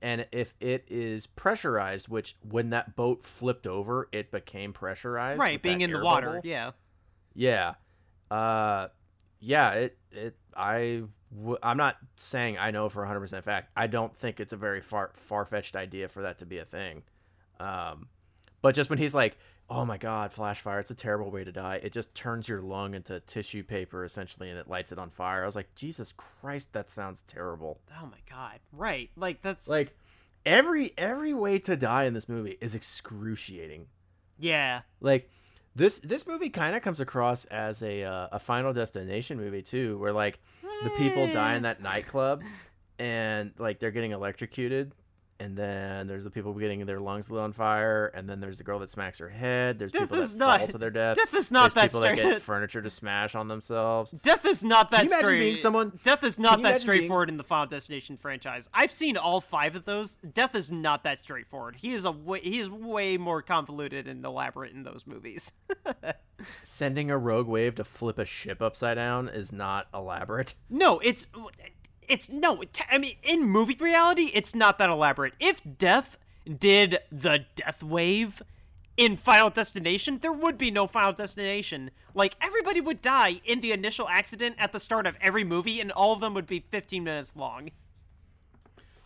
And 0.02 0.26
if 0.32 0.54
it 0.60 0.86
is 0.88 1.28
pressurized, 1.28 2.08
which 2.10 2.36
when 2.50 2.70
that 2.72 2.96
boat 2.96 3.24
flipped 3.24 3.68
over, 3.68 4.08
it 4.12 4.32
became 4.32 4.74
pressurized. 4.74 5.40
right, 5.40 5.62
being 5.62 5.82
in 5.82 5.92
the 5.92 6.00
water. 6.00 6.28
bubble. 6.28 6.42
Yeah. 6.44 6.72
Yeah. 7.36 7.74
Uh 8.32 8.88
yeah, 9.40 9.72
it 9.72 9.98
it 10.12 10.36
I 10.56 11.04
w- 11.36 11.58
I'm 11.62 11.78
not 11.78 11.98
saying 12.16 12.58
I 12.58 12.72
know 12.72 12.90
for 12.90 13.04
100% 13.06 13.44
fact. 13.44 13.72
I 13.76 13.88
don't 13.88 14.16
think 14.16 14.40
it's 14.40 14.54
a 14.54 14.58
very 14.58 14.82
far 14.82 15.12
far-fetched 15.16 15.76
idea 15.76 16.08
for 16.08 16.22
that 16.24 16.40
to 16.40 16.46
be 16.46 16.58
a 16.60 16.66
thing. 16.66 17.04
Um 17.60 18.08
but 18.62 18.76
just 18.76 18.90
when 18.90 19.00
he's 19.00 19.14
like, 19.14 19.38
"Oh 19.70 19.86
my 19.86 19.98
god, 19.98 20.32
flash 20.32 20.62
fire, 20.62 20.80
it's 20.80 20.92
a 20.92 20.96
terrible 20.96 21.32
way 21.32 21.44
to 21.44 21.52
die." 21.52 21.80
It 21.84 21.92
just 21.94 22.14
turns 22.16 22.48
your 22.48 22.62
lung 22.62 22.94
into 22.94 23.20
tissue 23.22 23.64
paper 23.64 24.04
essentially 24.04 24.50
and 24.50 24.60
it 24.60 24.68
lights 24.68 24.92
it 24.92 25.00
on 25.00 25.10
fire. 25.10 25.44
I 25.44 25.46
was 25.46 25.56
like, 25.56 25.74
"Jesus 25.76 26.14
Christ, 26.14 26.74
that 26.74 26.90
sounds 26.90 27.24
terrible." 27.28 27.80
Oh 28.02 28.06
my 28.06 28.18
god. 28.30 28.60
Right. 28.72 29.10
Like 29.16 29.42
that's 29.42 29.68
Like 29.68 29.96
every 30.46 30.92
every 30.98 31.34
way 31.34 31.60
to 31.60 31.76
die 31.78 32.04
in 32.04 32.14
this 32.14 32.28
movie 32.28 32.58
is 32.60 32.76
excruciating. 32.76 33.88
yeah. 34.38 34.82
like 35.00 35.30
this 35.76 36.00
this 36.00 36.28
movie 36.28 36.50
kind 36.50 36.76
of 36.76 36.82
comes 36.84 37.00
across 37.00 37.46
as 37.46 37.82
a 37.82 38.04
uh, 38.04 38.28
a 38.34 38.40
final 38.40 38.74
destination 38.74 39.38
movie 39.38 39.62
too 39.64 39.98
where 39.98 40.12
like 40.14 40.40
the 40.84 40.90
people 40.92 41.26
die 41.32 41.56
in 41.56 41.64
that 41.64 41.82
nightclub 41.82 42.44
and 43.00 43.54
like 43.58 43.80
they're 43.80 43.90
getting 43.92 44.12
electrocuted 44.12 44.92
and 45.44 45.58
then 45.58 46.08
there's 46.08 46.24
the 46.24 46.30
people 46.30 46.54
getting 46.54 46.86
their 46.86 47.00
lungs 47.00 47.30
lit 47.30 47.42
on 47.42 47.52
fire 47.52 48.08
and 48.16 48.30
then 48.30 48.40
there's 48.40 48.58
the 48.58 48.64
girl 48.64 48.80
that 48.80 48.90
smacks 48.90 49.20
her 49.20 49.30
head 49.30 49.78
there's 49.78 49.92
Death 49.92 50.04
people 50.10 50.18
that 50.26 50.36
not- 50.38 50.60
fall 50.60 50.68
to 50.70 50.78
their 50.78 50.90
death 50.90 51.18
Death 51.18 51.34
is 51.34 51.52
not 51.52 51.74
there's 51.74 51.74
that 51.74 51.82
people 51.90 52.00
that 52.02 52.18
straight. 52.18 52.32
get 52.34 52.42
furniture 52.42 52.82
to 52.82 52.90
smash 52.90 53.36
on 53.36 53.48
themselves 53.48 54.12
Death 54.22 54.46
is 54.46 54.64
not 54.64 54.90
that 54.92 54.98
Can 55.02 55.06
you 55.08 55.12
imagine 55.14 55.26
straight. 55.26 55.40
being 55.40 55.56
someone- 55.56 56.00
Death 56.04 56.24
is 56.24 56.40
not 56.40 56.52
that 56.52 56.60
imagine 56.60 56.72
being- 56.74 56.80
straightforward 56.80 57.30
in 57.30 57.38
the 57.38 57.44
Final 57.44 57.66
Destination 57.68 58.18
franchise. 58.18 58.70
I've 58.74 58.92
seen 58.92 59.18
all 59.18 59.42
five 59.42 59.76
of 59.76 59.86
those. 59.86 60.16
Death 60.16 60.56
is 60.56 60.72
not 60.72 61.04
that 61.04 61.20
straightforward. 61.20 61.76
He 61.82 61.94
is 61.94 62.06
a 62.06 62.12
way, 62.12 62.40
he 62.40 62.60
is 62.60 62.70
way 62.70 63.18
more 63.18 63.42
convoluted 63.42 64.08
and 64.08 64.24
elaborate 64.26 64.72
in 64.74 64.84
those 64.84 65.06
movies. 65.06 65.54
sending 66.64 67.10
a 67.12 67.18
rogue 67.18 67.48
wave 67.48 67.76
to 67.76 67.84
flip 67.84 68.18
a 68.18 68.26
ship 68.26 68.62
upside 68.62 68.96
down 68.96 69.30
is 69.30 69.52
not 69.54 69.88
elaborate 69.94 70.56
no, 70.70 71.00
it's 71.00 71.28
it's 72.08 72.30
no. 72.30 72.64
I 72.90 72.98
mean, 72.98 73.16
in 73.24 73.44
movie 73.44 73.78
reality, 73.80 74.32
it's 74.34 74.56
not 74.56 74.78
that 74.78 74.90
elaborate. 74.90 75.34
If 75.40 75.62
Death 75.78 76.18
did 76.46 77.00
the 77.12 77.46
Death 77.56 77.84
Wave 77.84 78.42
in 78.98 79.18
Final 79.18 79.50
Destination, 79.50 80.20
there 80.22 80.32
would 80.32 80.58
be 80.58 80.72
no 80.72 80.88
Final 80.88 81.14
Destination. 81.14 81.92
Like 82.14 82.36
everybody 82.42 82.82
would 82.82 83.02
die 83.02 83.42
in 83.44 83.62
the 83.62 83.72
initial 83.72 84.08
accident 84.08 84.56
at 84.60 84.72
the 84.72 84.80
start 84.80 85.08
of 85.08 85.16
every 85.22 85.44
movie, 85.44 85.80
and 85.80 85.92
all 85.92 86.14
of 86.14 86.20
them 86.20 86.34
would 86.34 86.48
be 86.48 86.66
15 86.72 87.04
minutes 87.04 87.36
long. 87.36 87.72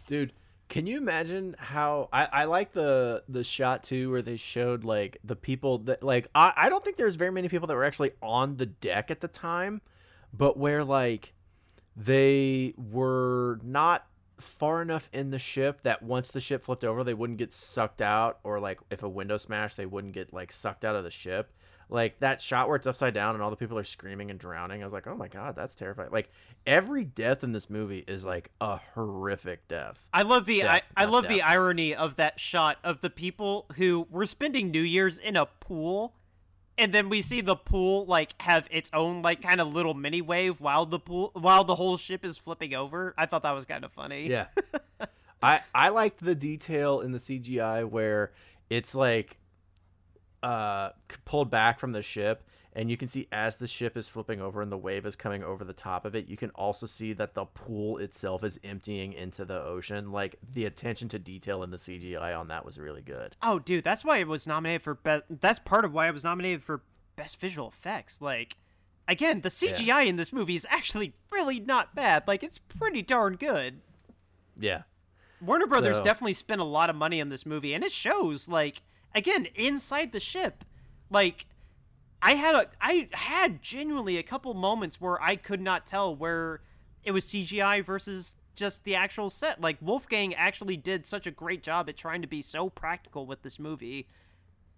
Dude, 0.05 0.33
can 0.69 0.85
you 0.85 0.97
imagine 0.97 1.55
how 1.57 2.09
I, 2.11 2.25
I 2.25 2.43
like 2.45 2.73
the 2.73 3.23
the 3.29 3.43
shot 3.43 3.83
too 3.83 4.11
where 4.11 4.21
they 4.21 4.37
showed 4.37 4.83
like 4.83 5.17
the 5.23 5.35
people 5.35 5.77
that 5.79 6.03
like 6.03 6.27
I, 6.35 6.53
I 6.55 6.69
don't 6.69 6.83
think 6.83 6.97
there's 6.97 7.15
very 7.15 7.31
many 7.31 7.47
people 7.47 7.67
that 7.67 7.75
were 7.75 7.85
actually 7.85 8.11
on 8.21 8.57
the 8.57 8.65
deck 8.65 9.09
at 9.09 9.21
the 9.21 9.27
time, 9.27 9.81
but 10.33 10.57
where 10.57 10.83
like 10.83 11.33
they 11.97 12.75
were 12.77 13.59
not 13.63 14.05
far 14.39 14.83
enough 14.83 15.09
in 15.11 15.31
the 15.31 15.39
ship 15.39 15.81
that 15.81 16.03
once 16.03 16.29
the 16.29 16.39
ship 16.39 16.61
flipped 16.61 16.83
over 16.83 17.03
they 17.03 17.15
wouldn't 17.15 17.39
get 17.39 17.51
sucked 17.51 18.03
out 18.03 18.37
or 18.43 18.59
like 18.59 18.79
if 18.91 19.01
a 19.01 19.09
window 19.09 19.35
smashed 19.35 19.77
they 19.77 19.85
wouldn't 19.85 20.13
get 20.13 20.31
like 20.31 20.51
sucked 20.51 20.85
out 20.85 20.95
of 20.95 21.03
the 21.03 21.09
ship. 21.09 21.51
Like 21.89 22.19
that 22.19 22.41
shot 22.41 22.67
where 22.67 22.75
it's 22.75 22.85
upside 22.85 23.13
down 23.13 23.33
and 23.33 23.41
all 23.41 23.49
the 23.49 23.55
people 23.55 23.79
are 23.79 23.83
screaming 23.83 24.29
and 24.29 24.37
drowning 24.37 24.81
i 24.81 24.83
was 24.83 24.91
like 24.93 25.07
oh 25.07 25.15
my 25.15 25.27
god 25.27 25.55
that's 25.55 25.73
terrifying. 25.73 26.09
Like 26.11 26.29
every 26.67 27.03
death 27.03 27.43
in 27.43 27.51
this 27.51 27.69
movie 27.69 28.03
is 28.07 28.25
like 28.25 28.51
a 28.61 28.77
horrific 28.93 29.67
death. 29.67 30.05
I 30.13 30.21
love 30.21 30.45
the 30.45 30.63
I, 30.63 30.73
Death, 30.73 30.87
I 30.95 31.03
not 31.05 31.13
love 31.13 31.27
the 31.27 31.41
irony 31.41 31.95
of 31.95 32.17
that 32.17 32.39
shot 32.39 32.77
of 32.83 33.01
the 33.01 33.09
people 33.09 33.65
who 33.77 34.05
were 34.11 34.27
spending 34.27 34.69
New 34.69 34.81
Year's 34.81 35.17
in 35.17 35.35
a 35.35 35.47
pool, 35.47 36.13
and 36.77 36.93
then 36.93 37.09
we 37.09 37.21
see 37.21 37.41
the 37.41 37.55
pool 37.55 38.05
like 38.05 38.39
have 38.41 38.67
its 38.71 38.89
own 38.93 39.21
like 39.21 39.41
kind 39.41 39.59
of 39.59 39.73
little 39.73 39.93
mini 39.93 40.21
wave 40.21 40.61
while 40.61 40.85
the 40.85 40.99
pool 40.99 41.31
while 41.33 41.63
the 41.63 41.75
whole 41.75 41.97
ship 41.97 42.23
is 42.23 42.37
flipping 42.37 42.73
over. 42.73 43.13
I 43.17 43.25
thought 43.25 43.43
that 43.43 43.51
was 43.51 43.65
kind 43.65 43.83
of 43.83 43.91
funny. 43.91 44.27
Yeah. 44.29 44.47
I 45.41 45.61
I 45.73 45.89
liked 45.89 46.23
the 46.23 46.35
detail 46.35 47.01
in 47.01 47.11
the 47.11 47.19
CGI 47.19 47.87
where 47.89 48.31
it's 48.69 48.93
like 48.95 49.37
uh 50.43 50.89
pulled 51.25 51.49
back 51.49 51.79
from 51.79 51.93
the 51.93 52.01
ship 52.01 52.43
and 52.77 52.89
you 52.91 52.95
can 52.95 53.07
see 53.07 53.27
as 53.31 53.57
the 53.57 53.65
ship 53.65 53.97
is 53.97 54.07
flipping 54.07 54.39
over 54.39 54.61
and 54.61 54.71
the 54.71 54.77
wave 54.77 55.05
is 55.07 55.15
coming 55.15 55.43
over 55.43 55.63
the 55.65 55.73
top 55.73 56.05
of 56.05 56.15
it, 56.15 56.27
you 56.29 56.37
can 56.37 56.51
also 56.51 56.85
see 56.85 57.11
that 57.13 57.33
the 57.33 57.43
pool 57.43 57.97
itself 57.97 58.43
is 58.43 58.59
emptying 58.63 59.13
into 59.13 59.43
the 59.43 59.59
ocean. 59.61 60.11
Like 60.11 60.35
the 60.53 60.65
attention 60.65 61.09
to 61.09 61.17
detail 61.19 61.63
in 61.63 61.71
the 61.71 61.77
CGI 61.77 62.37
on 62.39 62.47
that 62.49 62.63
was 62.63 62.79
really 62.79 63.01
good. 63.01 63.35
Oh, 63.41 63.57
dude, 63.57 63.83
that's 63.83 64.05
why 64.05 64.19
it 64.19 64.27
was 64.27 64.45
nominated 64.45 64.83
for 64.83 64.93
best. 64.93 65.23
That's 65.29 65.57
part 65.57 65.85
of 65.85 65.93
why 65.93 66.07
it 66.07 66.11
was 66.13 66.23
nominated 66.23 66.61
for 66.63 66.83
best 67.15 67.39
visual 67.39 67.67
effects. 67.67 68.21
Like, 68.21 68.57
again, 69.07 69.41
the 69.41 69.49
CGI 69.49 70.05
in 70.05 70.15
this 70.15 70.31
movie 70.31 70.53
is 70.55 70.67
actually 70.69 71.13
really 71.31 71.59
not 71.59 71.95
bad. 71.95 72.27
Like, 72.27 72.43
it's 72.43 72.59
pretty 72.59 73.01
darn 73.01 73.37
good. 73.37 73.81
Yeah. 74.55 74.83
Warner 75.41 75.65
Brothers 75.65 75.97
So- 75.97 76.03
definitely 76.03 76.33
spent 76.33 76.61
a 76.61 76.65
lot 76.65 76.91
of 76.91 76.95
money 76.95 77.19
on 77.21 77.29
this 77.29 77.43
movie, 77.45 77.73
and 77.73 77.83
it 77.83 77.91
shows. 77.91 78.47
Like, 78.47 78.83
again, 79.15 79.47
inside 79.55 80.11
the 80.11 80.19
ship, 80.19 80.63
like. 81.09 81.47
I 82.27 82.33
had 82.33 82.55
a 82.55 82.67
I 82.81 83.07
had 83.13 83.61
genuinely 83.61 84.17
a 84.17 84.23
couple 84.23 84.53
moments 84.53 84.99
where 84.99 85.21
I 85.23 85.37
could 85.37 85.61
not 85.61 85.87
tell 85.87 86.13
where 86.13 86.59
it 87.05 87.11
was 87.11 87.23
CGI 87.23 87.85
versus 87.85 88.35
just 88.53 88.83
the 88.83 88.95
actual 88.95 89.29
set. 89.29 89.61
Like 89.61 89.77
Wolfgang 89.79 90.33
actually 90.33 90.75
did 90.75 91.05
such 91.05 91.25
a 91.25 91.31
great 91.31 91.63
job 91.63 91.87
at 91.87 91.95
trying 91.95 92.21
to 92.23 92.27
be 92.27 92.41
so 92.41 92.69
practical 92.69 93.25
with 93.25 93.43
this 93.43 93.59
movie. 93.59 94.09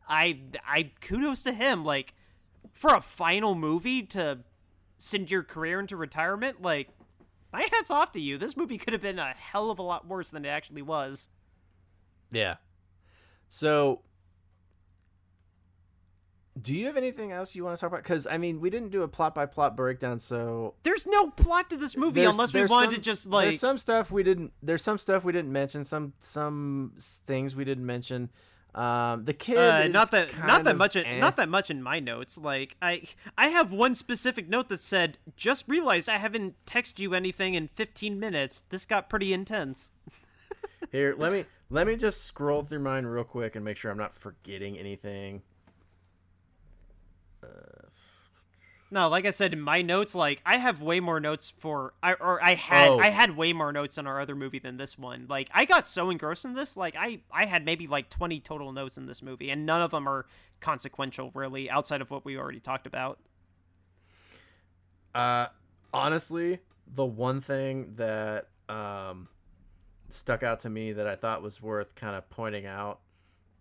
I 0.07 0.41
I 0.63 0.91
kudos 1.01 1.41
to 1.41 1.51
him 1.51 1.83
like 1.83 2.13
for 2.71 2.93
a 2.93 3.01
final 3.01 3.55
movie 3.55 4.03
to 4.03 4.41
send 4.99 5.31
your 5.31 5.41
career 5.41 5.79
into 5.79 5.97
retirement 5.97 6.61
like 6.61 6.89
my 7.51 7.67
hats 7.71 7.89
off 7.89 8.11
to 8.11 8.21
you. 8.21 8.37
This 8.37 8.55
movie 8.55 8.77
could 8.77 8.93
have 8.93 9.01
been 9.01 9.17
a 9.17 9.33
hell 9.33 9.71
of 9.71 9.79
a 9.79 9.83
lot 9.83 10.07
worse 10.07 10.29
than 10.29 10.45
it 10.45 10.49
actually 10.49 10.83
was. 10.83 11.29
Yeah. 12.29 12.57
So 13.47 14.01
do 16.61 16.73
you 16.73 16.87
have 16.87 16.97
anything 16.97 17.31
else 17.31 17.55
you 17.55 17.63
want 17.63 17.77
to 17.77 17.81
talk 17.81 17.89
about? 17.91 18.03
Because 18.03 18.27
I 18.27 18.37
mean, 18.37 18.59
we 18.59 18.69
didn't 18.69 18.89
do 18.89 19.03
a 19.03 19.07
plot 19.07 19.33
by 19.35 19.45
plot 19.45 19.75
breakdown, 19.77 20.19
so 20.19 20.73
There's 20.83 21.05
no 21.07 21.29
plot 21.29 21.69
to 21.69 21.77
this 21.77 21.95
movie 21.95 22.21
There's- 22.21 22.33
unless 22.33 22.53
we 22.53 22.65
wanted 22.65 22.87
some- 22.87 22.95
to 22.95 23.01
just 23.01 23.25
like 23.27 23.49
there's 23.51 23.59
some 23.61 23.77
stuff 23.77 24.11
we 24.11 24.23
didn't 24.23 24.53
there's 24.63 24.81
some 24.81 24.97
stuff 24.97 25.23
we 25.23 25.31
didn't 25.33 25.51
mention 25.51 25.83
some 25.83 26.13
some 26.19 26.93
things 26.99 27.55
we 27.55 27.63
didn't 27.65 27.85
mention. 27.85 28.29
Um 28.75 29.25
the 29.25 29.33
kid 29.33 29.57
Uh, 29.57 29.81
is 29.87 29.93
not 29.93 30.11
that 30.11 30.37
not 30.45 30.63
that 30.65 30.77
much 30.77 30.95
in, 30.95 31.19
not 31.19 31.37
that 31.37 31.49
much 31.49 31.71
in 31.71 31.81
my 31.81 31.99
notes 31.99 32.37
like 32.37 32.75
i 32.83 33.01
i 33.35 33.47
have 33.47 33.71
one 33.71 33.95
specific 33.95 34.47
note 34.47 34.69
that 34.69 34.77
said 34.79 35.17
just 35.35 35.67
realized 35.67 36.07
i 36.07 36.17
haven't 36.17 36.53
texted 36.67 36.99
you 36.99 37.15
anything 37.15 37.55
in 37.55 37.67
15 37.69 38.19
minutes. 38.19 38.61
This 38.69 38.85
got 38.85 39.09
pretty 39.09 39.33
intense. 39.33 39.89
Here 40.91 41.15
let 41.17 41.31
me 41.31 41.45
let 41.71 41.87
me 41.87 41.95
just 41.95 42.23
scroll 42.25 42.61
through 42.63 42.79
mine 42.79 43.05
real 43.07 43.23
quick 43.23 43.55
and 43.55 43.65
make 43.65 43.75
sure 43.77 43.89
i'm 43.89 43.97
not 43.97 44.13
forgetting 44.13 44.77
anything 44.77 45.41
no 48.91 49.07
like 49.09 49.25
i 49.25 49.29
said 49.29 49.53
in 49.53 49.61
my 49.61 49.81
notes 49.81 50.15
like 50.15 50.41
i 50.45 50.57
have 50.57 50.81
way 50.81 50.99
more 50.99 51.19
notes 51.19 51.49
for 51.49 51.93
i 52.01 52.13
or 52.13 52.43
i 52.43 52.55
had 52.55 52.87
Oh. 52.89 52.99
i 52.99 53.09
had 53.09 53.37
way 53.37 53.53
more 53.53 53.71
notes 53.71 53.97
on 53.97 54.07
our 54.07 54.19
other 54.19 54.35
movie 54.35 54.59
than 54.59 54.77
this 54.77 54.97
one 54.97 55.25
like 55.29 55.49
i 55.53 55.65
got 55.65 55.85
so 55.85 56.09
engrossed 56.09 56.45
in 56.45 56.53
this 56.53 56.75
like 56.75 56.95
i 56.97 57.21
i 57.31 57.45
had 57.45 57.65
maybe 57.65 57.85
like 57.87 58.09
20 58.09 58.39
total 58.39 58.71
notes 58.71 58.97
in 58.97 59.05
this 59.05 59.21
movie 59.21 59.49
and 59.51 59.65
none 59.65 59.81
of 59.81 59.91
them 59.91 60.07
are 60.07 60.25
consequential 60.59 61.31
really 61.33 61.69
outside 61.69 62.01
of 62.01 62.09
what 62.09 62.25
we 62.25 62.37
already 62.37 62.59
talked 62.59 62.87
about 62.87 63.19
uh 65.15 65.47
honestly 65.93 66.59
the 66.93 67.05
one 67.05 67.41
thing 67.41 67.93
that 67.95 68.47
um 68.67 69.27
stuck 70.09 70.41
out 70.43 70.59
to 70.61 70.69
me 70.69 70.91
that 70.93 71.07
i 71.07 71.15
thought 71.15 71.41
was 71.41 71.61
worth 71.61 71.95
kind 71.95 72.15
of 72.15 72.27
pointing 72.29 72.65
out 72.65 72.99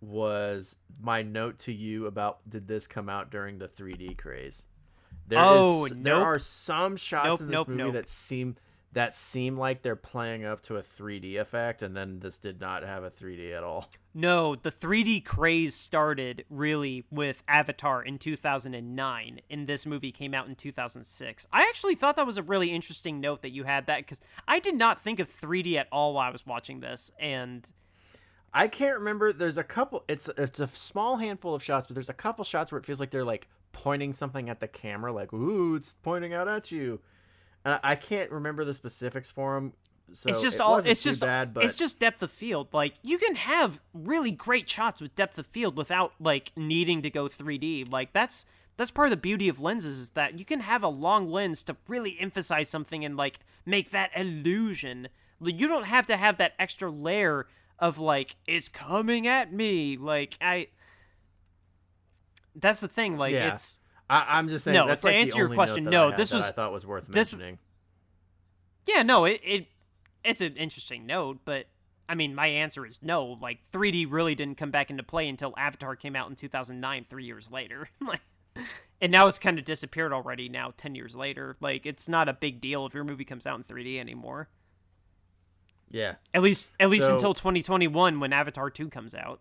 was 0.00 0.76
my 1.00 1.22
note 1.22 1.58
to 1.60 1.72
you 1.72 2.06
about 2.06 2.38
did 2.48 2.66
this 2.68 2.86
come 2.86 3.08
out 3.08 3.30
during 3.30 3.58
the 3.58 3.68
3d 3.68 4.16
craze 4.18 4.66
There 5.26 5.38
oh, 5.40 5.86
is 5.86 5.92
Oh, 5.92 5.94
there 5.94 6.14
nope. 6.14 6.26
are 6.26 6.38
some 6.38 6.96
shots 6.96 7.26
Nope, 7.26 7.40
in 7.40 7.46
this 7.48 7.54
nope, 7.54 7.68
movie 7.68 7.90
that 7.92 8.08
seem 8.08 8.56
that 8.94 9.14
seem 9.14 9.54
like 9.54 9.82
they're 9.82 9.94
playing 9.96 10.46
up 10.46 10.62
to 10.62 10.76
a 10.76 10.82
3d 10.82 11.38
effect 11.38 11.82
and 11.82 11.94
then 11.94 12.20
this 12.20 12.38
did 12.38 12.58
not 12.58 12.82
have 12.82 13.04
a 13.04 13.10
3d 13.10 13.54
at 13.54 13.62
all 13.62 13.86
No, 14.14 14.54
the 14.56 14.70
3D 14.72 15.24
craze 15.24 15.74
started 15.74 16.44
really 16.50 17.04
with 17.10 17.42
Avatar 17.46 18.02
in 18.02 18.18
2009, 18.18 19.40
and 19.50 19.66
this 19.68 19.84
movie 19.86 20.10
came 20.10 20.34
out 20.34 20.48
in 20.48 20.56
2006. 20.56 21.46
I 21.52 21.62
actually 21.68 21.94
thought 21.94 22.16
that 22.16 22.26
was 22.26 22.38
a 22.38 22.42
really 22.42 22.72
interesting 22.72 23.20
note 23.20 23.42
that 23.42 23.50
you 23.50 23.62
had 23.64 23.86
that 23.86 23.98
because 23.98 24.20
I 24.48 24.58
did 24.58 24.74
not 24.74 25.00
think 25.00 25.20
of 25.20 25.28
3D 25.30 25.76
at 25.76 25.86
all 25.92 26.14
while 26.14 26.26
I 26.26 26.30
was 26.32 26.44
watching 26.46 26.80
this, 26.80 27.12
and 27.20 27.70
I 28.52 28.68
can't 28.68 28.98
remember. 28.98 29.32
There's 29.32 29.58
a 29.58 29.64
couple. 29.64 30.04
It's 30.08 30.28
it's 30.36 30.60
a 30.60 30.68
small 30.68 31.16
handful 31.16 31.54
of 31.54 31.62
shots, 31.62 31.86
but 31.86 31.94
there's 31.94 32.08
a 32.08 32.14
couple 32.14 32.44
shots 32.44 32.72
where 32.72 32.78
it 32.78 32.86
feels 32.86 33.00
like 33.00 33.10
they're 33.10 33.24
like 33.24 33.48
pointing 33.72 34.12
something 34.12 34.48
at 34.48 34.60
the 34.60 34.68
camera, 34.68 35.12
like 35.12 35.32
"Ooh, 35.32 35.76
it's 35.76 35.94
pointing 36.02 36.32
out 36.32 36.48
at 36.48 36.70
you." 36.70 37.00
And 37.64 37.74
I, 37.74 37.80
I 37.82 37.94
can't 37.94 38.30
remember 38.30 38.64
the 38.64 38.74
specifics 38.74 39.30
for 39.30 39.54
them. 39.54 39.72
So 40.12 40.30
it's 40.30 40.40
just 40.40 40.56
it 40.56 40.62
all 40.62 40.78
it's 40.78 41.02
just 41.02 41.20
bad, 41.20 41.52
but 41.52 41.64
it's 41.64 41.76
just 41.76 42.00
depth 42.00 42.22
of 42.22 42.32
field. 42.32 42.68
Like 42.72 42.94
you 43.02 43.18
can 43.18 43.34
have 43.34 43.80
really 43.92 44.30
great 44.30 44.68
shots 44.68 45.00
with 45.00 45.14
depth 45.14 45.38
of 45.38 45.46
field 45.46 45.76
without 45.76 46.14
like 46.18 46.52
needing 46.56 47.02
to 47.02 47.10
go 47.10 47.28
3D. 47.28 47.90
Like 47.92 48.12
that's 48.12 48.46
that's 48.78 48.90
part 48.90 49.06
of 49.06 49.10
the 49.10 49.16
beauty 49.18 49.48
of 49.48 49.60
lenses 49.60 49.98
is 49.98 50.10
that 50.10 50.38
you 50.38 50.44
can 50.44 50.60
have 50.60 50.82
a 50.82 50.88
long 50.88 51.30
lens 51.30 51.62
to 51.64 51.76
really 51.88 52.16
emphasize 52.18 52.70
something 52.70 53.04
and 53.04 53.16
like 53.16 53.40
make 53.66 53.90
that 53.90 54.10
illusion. 54.16 55.08
You 55.40 55.68
don't 55.68 55.84
have 55.84 56.06
to 56.06 56.16
have 56.16 56.38
that 56.38 56.54
extra 56.58 56.90
layer 56.90 57.46
of 57.78 57.98
like 57.98 58.36
it's 58.46 58.68
coming 58.68 59.26
at 59.26 59.52
me. 59.52 59.96
Like 59.96 60.36
I 60.40 60.68
That's 62.54 62.80
the 62.80 62.88
thing 62.88 63.16
like 63.16 63.32
Yeah. 63.32 63.52
it's 63.52 63.78
I, 64.10 64.38
I'm 64.38 64.48
just 64.48 64.64
saying 64.64 64.74
No, 64.74 64.86
that's 64.86 65.02
to 65.02 65.08
like 65.08 65.16
the 65.16 65.20
answer 65.20 65.36
your 65.38 65.48
question, 65.50 65.84
no, 65.84 66.10
this 66.10 66.32
was- 66.32 66.44
I 66.44 66.50
thought 66.50 66.72
was 66.72 66.86
worth 66.86 67.06
this- 67.06 67.32
mentioning. 67.32 67.58
Yeah, 68.86 69.02
no, 69.02 69.26
it, 69.26 69.40
it 69.44 69.66
it's 70.24 70.40
an 70.40 70.56
interesting 70.56 71.04
note, 71.06 71.40
but 71.44 71.66
I 72.08 72.14
mean, 72.14 72.34
my 72.34 72.46
answer 72.46 72.86
is 72.86 73.00
no. 73.02 73.36
Like 73.40 73.58
3D 73.70 74.06
really 74.10 74.34
didn't 74.34 74.56
come 74.56 74.70
back 74.70 74.88
into 74.90 75.02
play 75.02 75.28
until 75.28 75.52
Avatar 75.58 75.94
came 75.94 76.16
out 76.16 76.30
in 76.30 76.36
2009, 76.36 77.04
3 77.04 77.24
years 77.24 77.50
later. 77.50 77.88
like 78.00 78.20
and 79.00 79.12
now 79.12 79.26
it's 79.28 79.38
kind 79.38 79.58
of 79.58 79.64
disappeared 79.66 80.12
already 80.12 80.48
now 80.48 80.72
10 80.76 80.94
years 80.94 81.14
later. 81.14 81.56
Like 81.60 81.84
it's 81.84 82.08
not 82.08 82.28
a 82.30 82.32
big 82.32 82.60
deal 82.62 82.86
if 82.86 82.94
your 82.94 83.04
movie 83.04 83.24
comes 83.26 83.46
out 83.46 83.56
in 83.58 83.62
3D 83.62 84.00
anymore. 84.00 84.48
Yeah, 85.90 86.16
At 86.34 86.42
least 86.42 86.72
at 86.78 86.90
least 86.90 87.06
So- 87.06 87.14
until 87.14 87.34
2021 87.34 88.20
when 88.20 88.32
Avatar 88.32 88.70
2 88.70 88.88
comes 88.90 89.14
out. 89.14 89.40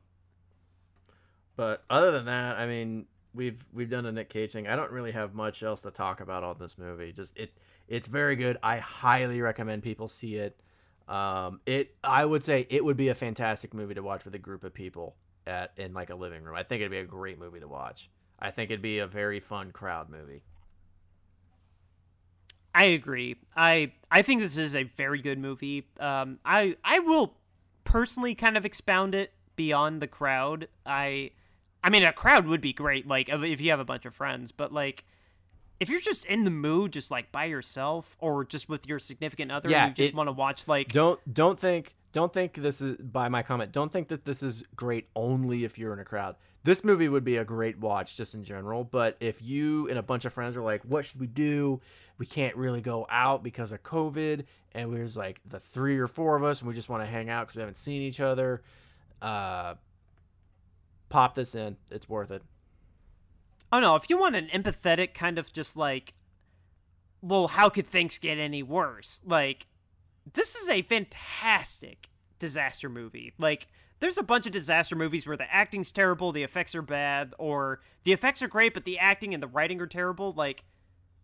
but 1.56 1.84
other 1.90 2.12
than 2.12 2.26
that, 2.26 2.58
I 2.58 2.68
mean, 2.68 3.06
we've 3.34 3.64
we've 3.74 3.90
done 3.90 4.06
a 4.06 4.12
Nick 4.12 4.30
Cage 4.30 4.52
thing. 4.52 4.68
I 4.68 4.76
don't 4.76 4.92
really 4.92 5.12
have 5.12 5.34
much 5.34 5.64
else 5.64 5.82
to 5.82 5.92
talk 5.92 6.22
about 6.22 6.44
on 6.44 6.58
this 6.60 6.78
movie. 6.78 7.12
Just 7.12 7.38
it 7.38 7.52
it's 7.88 8.08
very 8.08 8.36
good. 8.36 8.58
I 8.64 8.78
highly 8.78 9.42
recommend 9.42 9.84
people 9.84 10.08
see 10.08 10.36
it. 10.36 10.60
Um, 11.08 11.62
it 11.66 11.96
I 12.04 12.26
would 12.26 12.44
say 12.44 12.68
it 12.70 12.84
would 12.84 12.98
be 12.98 13.10
a 13.10 13.16
fantastic 13.16 13.74
movie 13.74 13.94
to 13.96 14.04
watch 14.04 14.26
with 14.26 14.36
a 14.36 14.40
group 14.40 14.64
of 14.64 14.74
people 14.74 15.16
at 15.46 15.72
in 15.78 15.94
like 15.94 16.10
a 16.10 16.16
living 16.16 16.44
room. 16.44 16.56
I 16.56 16.64
think 16.64 16.82
it'd 16.82 16.92
be 16.92 16.98
a 16.98 17.06
great 17.06 17.40
movie 17.40 17.60
to 17.60 17.68
watch. 17.68 18.10
I 18.40 18.52
think 18.52 18.70
it'd 18.70 18.82
be 18.82 19.00
a 19.00 19.08
very 19.08 19.40
fun 19.40 19.72
crowd 19.72 20.10
movie. 20.10 20.44
I 22.78 22.86
agree. 22.86 23.38
I 23.56 23.92
I 24.12 24.22
think 24.22 24.42
this 24.42 24.56
is 24.58 24.76
a 24.76 24.84
very 24.84 25.20
good 25.20 25.40
movie. 25.40 25.88
Um, 26.00 26.38
I 26.46 26.78
I 26.84 27.00
will 27.00 27.34
personally 27.84 28.36
kind 28.36 28.56
of 28.56 28.66
expound 28.66 29.16
it 29.16 29.34
beyond 29.56 30.00
the 30.00 30.08
crowd. 30.08 30.68
I 30.86 31.32
I 31.84 31.90
mean, 31.90 32.04
a 32.04 32.14
crowd 32.14 32.46
would 32.46 32.62
be 32.62 32.74
great, 32.74 33.08
like 33.08 33.30
if 33.30 33.60
you 33.60 33.72
have 33.72 33.80
a 33.80 33.86
bunch 33.86 34.06
of 34.06 34.14
friends, 34.14 34.52
but 34.52 34.72
like 34.72 35.06
if 35.80 35.90
you're 35.90 36.02
just 36.02 36.26
in 36.26 36.44
the 36.44 36.52
mood, 36.52 36.94
just 36.94 37.10
like 37.10 37.32
by 37.32 37.46
yourself 37.46 38.16
or 38.20 38.46
just 38.46 38.70
with 38.70 38.88
your 38.88 39.00
significant 39.00 39.52
other, 39.52 39.70
Yeah, 39.70 39.88
and 39.88 39.98
you 39.98 40.06
just 40.06 40.16
want 40.16 40.28
to 40.28 40.34
watch 40.34 40.68
like 40.68 40.92
Don't 40.92 41.20
don't 41.34 41.58
think 41.58 41.96
don't 42.12 42.32
think 42.32 42.54
this 42.54 42.80
is 42.80 42.98
by 42.98 43.28
my 43.28 43.42
comment. 43.42 43.72
Don't 43.72 43.92
think 43.92 44.10
that 44.10 44.24
this 44.24 44.44
is 44.44 44.64
great 44.76 45.08
only 45.16 45.64
if 45.64 45.80
you're 45.80 45.94
in 45.94 46.00
a 46.00 46.06
crowd. 46.06 46.36
This 46.64 46.84
movie 46.84 47.10
would 47.10 47.24
be 47.24 47.38
a 47.38 47.46
great 47.46 47.80
watch 47.80 48.18
just 48.18 48.34
in 48.34 48.44
general, 48.44 48.84
but 48.84 49.18
if 49.20 49.42
you 49.42 49.88
and 49.88 49.98
a 49.98 50.04
bunch 50.04 50.26
of 50.26 50.34
friends 50.34 50.58
are 50.58 50.62
like, 50.62 50.84
"What 50.84 51.06
should 51.06 51.20
we 51.20 51.28
do? 51.28 51.80
We 52.18 52.26
can't 52.26 52.56
really 52.56 52.82
go 52.82 53.06
out 53.10 53.44
because 53.44 53.72
of 53.72 53.84
COVID." 53.84 54.46
And 54.74 54.90
we're 54.92 55.06
just 55.06 55.18
like 55.18 55.40
the 55.46 55.60
three 55.60 55.98
or 55.98 56.08
four 56.08 56.36
of 56.36 56.44
us 56.44 56.62
and 56.62 56.68
we 56.68 56.76
just 56.76 56.90
want 56.90 57.02
to 57.02 57.08
hang 57.08 57.30
out 57.30 57.48
cuz 57.48 57.56
we 57.56 57.62
haven't 57.62 57.78
seen 57.78 58.02
each 58.02 58.20
other. 58.20 58.62
Uh 59.22 59.76
pop 61.10 61.36
this 61.36 61.56
in. 61.56 61.78
It's 61.90 62.08
worth 62.08 62.32
it. 62.32 62.44
Oh 63.72 63.80
no, 63.80 63.96
if 63.96 64.10
you 64.10 64.20
want 64.20 64.36
an 64.36 64.48
empathetic 64.48 65.14
kind 65.14 65.40
of 65.40 65.52
just 65.52 65.76
like 65.76 66.14
well, 67.22 67.48
how 67.48 67.70
could 67.70 67.88
things 67.88 68.18
get 68.20 68.38
any 68.38 68.62
worse? 68.62 69.22
Like 69.26 69.68
this 70.34 70.56
is 70.56 70.70
a 70.70 70.84
fantastic 70.84 72.10
disaster 72.40 72.90
movie. 72.90 73.34
Like 73.38 73.68
there's 74.00 74.18
a 74.18 74.24
bunch 74.24 74.46
of 74.46 74.52
disaster 74.52 74.96
movies 74.96 75.26
where 75.26 75.38
the 75.38 75.52
acting's 75.52 75.92
terrible, 75.92 76.32
the 76.32 76.44
effects 76.44 76.76
are 76.76 76.84
bad, 76.84 77.34
or 77.40 77.82
the 78.04 78.14
effects 78.14 78.42
are 78.42 78.48
great 78.48 78.74
but 78.74 78.86
the 78.86 79.00
acting 79.00 79.34
and 79.34 79.42
the 79.42 79.48
writing 79.48 79.82
are 79.82 79.88
terrible. 79.88 80.34
Like 80.34 80.64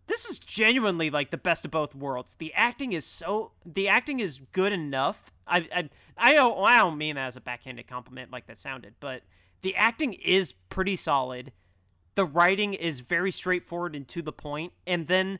this 0.06 0.24
is 0.26 0.38
genuinely 0.38 1.10
like 1.10 1.30
the 1.30 1.36
best 1.36 1.64
of 1.64 1.70
both 1.70 1.94
worlds. 1.94 2.34
The 2.34 2.52
acting 2.54 2.92
is 2.92 3.04
so 3.04 3.52
the 3.64 3.88
acting 3.88 4.20
is 4.20 4.40
good 4.52 4.72
enough. 4.72 5.32
I 5.46 5.66
I 5.74 5.90
I 6.16 6.34
don't 6.34 6.58
I 6.68 6.78
don't 6.78 6.98
mean 6.98 7.16
that 7.16 7.26
as 7.26 7.36
a 7.36 7.40
backhanded 7.40 7.86
compliment 7.86 8.30
like 8.30 8.46
that 8.46 8.58
sounded, 8.58 8.94
but 9.00 9.22
the 9.62 9.74
acting 9.76 10.12
is 10.12 10.52
pretty 10.52 10.96
solid. 10.96 11.52
The 12.16 12.24
writing 12.26 12.74
is 12.74 13.00
very 13.00 13.30
straightforward 13.30 13.96
and 13.96 14.06
to 14.08 14.22
the 14.22 14.32
point. 14.32 14.72
And 14.86 15.06
then 15.06 15.38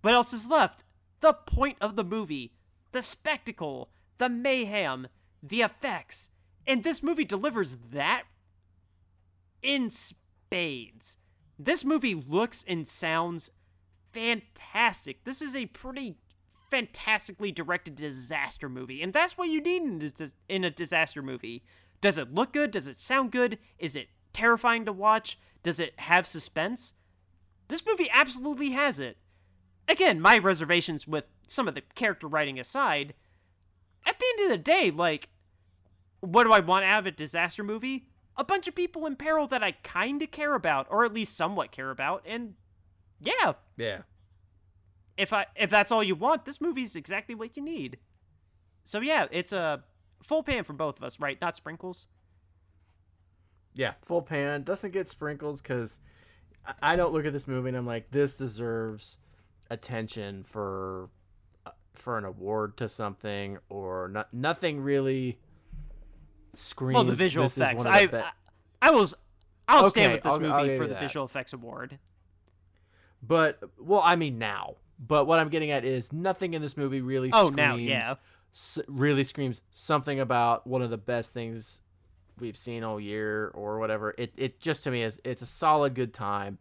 what 0.00 0.14
else 0.14 0.32
is 0.32 0.48
left? 0.48 0.84
The 1.20 1.34
point 1.34 1.76
of 1.80 1.94
the 1.94 2.02
movie, 2.02 2.54
the 2.92 3.02
spectacle, 3.02 3.90
the 4.18 4.28
mayhem, 4.28 5.06
the 5.42 5.62
effects. 5.62 6.30
And 6.66 6.82
this 6.82 7.02
movie 7.02 7.24
delivers 7.24 7.76
that 7.92 8.24
in 9.62 9.90
spades. 9.90 11.18
This 11.58 11.84
movie 11.84 12.14
looks 12.14 12.64
and 12.66 12.86
sounds 12.86 13.50
fantastic. 14.12 15.24
This 15.24 15.42
is 15.42 15.56
a 15.56 15.66
pretty 15.66 16.16
fantastically 16.70 17.52
directed 17.52 17.96
disaster 17.96 18.68
movie, 18.68 19.02
and 19.02 19.12
that's 19.12 19.36
what 19.36 19.48
you 19.48 19.60
need 19.60 19.82
in, 19.82 19.98
dis- 19.98 20.34
in 20.48 20.64
a 20.64 20.70
disaster 20.70 21.22
movie. 21.22 21.64
Does 22.00 22.18
it 22.18 22.34
look 22.34 22.52
good? 22.52 22.70
Does 22.70 22.88
it 22.88 22.96
sound 22.96 23.30
good? 23.30 23.58
Is 23.78 23.96
it 23.96 24.08
terrifying 24.32 24.84
to 24.86 24.92
watch? 24.92 25.38
Does 25.62 25.78
it 25.78 25.98
have 26.00 26.26
suspense? 26.26 26.94
This 27.68 27.86
movie 27.86 28.08
absolutely 28.12 28.70
has 28.70 28.98
it. 28.98 29.18
Again, 29.88 30.20
my 30.20 30.38
reservations 30.38 31.06
with 31.06 31.28
some 31.46 31.68
of 31.68 31.74
the 31.74 31.82
character 31.94 32.26
writing 32.26 32.58
aside, 32.58 33.14
at 34.04 34.18
the 34.18 34.26
end 34.32 34.44
of 34.44 34.48
the 34.50 34.62
day, 34.62 34.90
like, 34.90 35.28
what 36.20 36.44
do 36.44 36.52
I 36.52 36.60
want 36.60 36.84
out 36.84 37.00
of 37.00 37.06
a 37.06 37.10
disaster 37.10 37.62
movie? 37.62 38.06
A 38.36 38.44
bunch 38.44 38.66
of 38.66 38.74
people 38.74 39.06
in 39.06 39.16
peril 39.16 39.46
that 39.48 39.62
I 39.62 39.72
kind 39.72 40.22
of 40.22 40.30
care 40.30 40.54
about, 40.54 40.86
or 40.90 41.04
at 41.04 41.12
least 41.12 41.36
somewhat 41.36 41.72
care 41.72 41.90
about, 41.90 42.24
and 42.26 42.54
yeah, 43.22 43.52
Yeah. 43.76 44.02
if 45.16 45.32
I 45.32 45.46
if 45.56 45.70
that's 45.70 45.90
all 45.92 46.02
you 46.04 46.14
want, 46.14 46.44
this 46.44 46.60
movie's 46.60 46.96
exactly 46.96 47.34
what 47.34 47.56
you 47.56 47.62
need. 47.62 47.98
So 48.84 49.00
yeah, 49.00 49.26
it's 49.30 49.52
a 49.52 49.82
full 50.22 50.42
pan 50.42 50.64
for 50.64 50.72
both 50.72 50.98
of 50.98 51.04
us, 51.04 51.18
right? 51.20 51.40
Not 51.40 51.56
sprinkles. 51.56 52.06
Yeah, 53.74 53.92
full 54.02 54.22
pan 54.22 54.64
doesn't 54.64 54.90
get 54.92 55.08
sprinkles 55.08 55.62
because 55.62 56.00
I 56.82 56.96
don't 56.96 57.12
look 57.12 57.24
at 57.24 57.32
this 57.32 57.48
movie 57.48 57.68
and 57.68 57.76
I'm 57.76 57.86
like, 57.86 58.10
this 58.10 58.36
deserves 58.36 59.18
attention 59.70 60.44
for 60.44 61.08
uh, 61.64 61.70
for 61.94 62.18
an 62.18 62.24
award 62.24 62.76
to 62.78 62.88
something 62.88 63.58
or 63.70 64.08
not. 64.08 64.32
Nothing 64.34 64.80
really 64.80 65.38
screams. 66.52 66.94
Well, 66.96 67.04
the 67.04 67.14
visual 67.14 67.46
this 67.46 67.56
effects. 67.56 67.86
I, 67.86 68.06
be- 68.06 68.16
I 68.18 68.30
I 68.82 68.90
was 68.90 69.14
I'll 69.68 69.88
stand 69.88 70.12
with 70.12 70.22
this 70.22 70.32
I'll- 70.32 70.52
I'll 70.52 70.64
movie 70.64 70.76
for 70.76 70.86
the 70.86 70.94
that. 70.94 71.00
visual 71.00 71.24
effects 71.24 71.52
award. 71.54 71.98
But 73.22 73.60
well, 73.78 74.02
I 74.04 74.16
mean 74.16 74.38
now. 74.38 74.76
But 75.04 75.26
what 75.26 75.38
I'm 75.40 75.48
getting 75.48 75.70
at 75.70 75.84
is 75.84 76.12
nothing 76.12 76.54
in 76.54 76.62
this 76.62 76.76
movie 76.76 77.00
really. 77.00 77.30
Oh, 77.32 77.46
screams, 77.46 77.56
now, 77.56 77.74
yeah. 77.76 78.14
s- 78.52 78.78
really 78.86 79.24
screams 79.24 79.60
something 79.70 80.20
about 80.20 80.66
one 80.66 80.80
of 80.82 80.90
the 80.90 80.98
best 80.98 81.32
things 81.32 81.80
we've 82.38 82.56
seen 82.56 82.84
all 82.84 83.00
year 83.00 83.48
or 83.48 83.78
whatever. 83.78 84.14
It 84.16 84.32
it 84.36 84.60
just 84.60 84.84
to 84.84 84.90
me 84.90 85.02
is 85.02 85.20
it's 85.24 85.42
a 85.42 85.46
solid 85.46 85.94
good 85.94 86.14
time. 86.14 86.58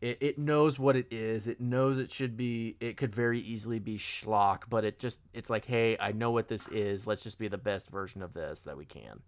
It 0.00 0.18
it 0.20 0.38
knows 0.38 0.78
what 0.78 0.96
it 0.96 1.06
is. 1.12 1.46
It 1.48 1.60
knows 1.60 1.98
it 1.98 2.10
should 2.10 2.36
be. 2.36 2.76
It 2.80 2.96
could 2.96 3.14
very 3.14 3.38
easily 3.40 3.78
be 3.78 3.98
schlock, 3.98 4.62
but 4.68 4.84
it 4.84 4.98
just 4.98 5.20
it's 5.32 5.48
like, 5.48 5.64
hey, 5.64 5.96
I 6.00 6.12
know 6.12 6.32
what 6.32 6.48
this 6.48 6.66
is. 6.68 7.06
Let's 7.06 7.22
just 7.22 7.38
be 7.38 7.48
the 7.48 7.58
best 7.58 7.88
version 7.90 8.20
of 8.20 8.34
this 8.34 8.62
that 8.62 8.76
we 8.76 8.84
can. 8.84 9.20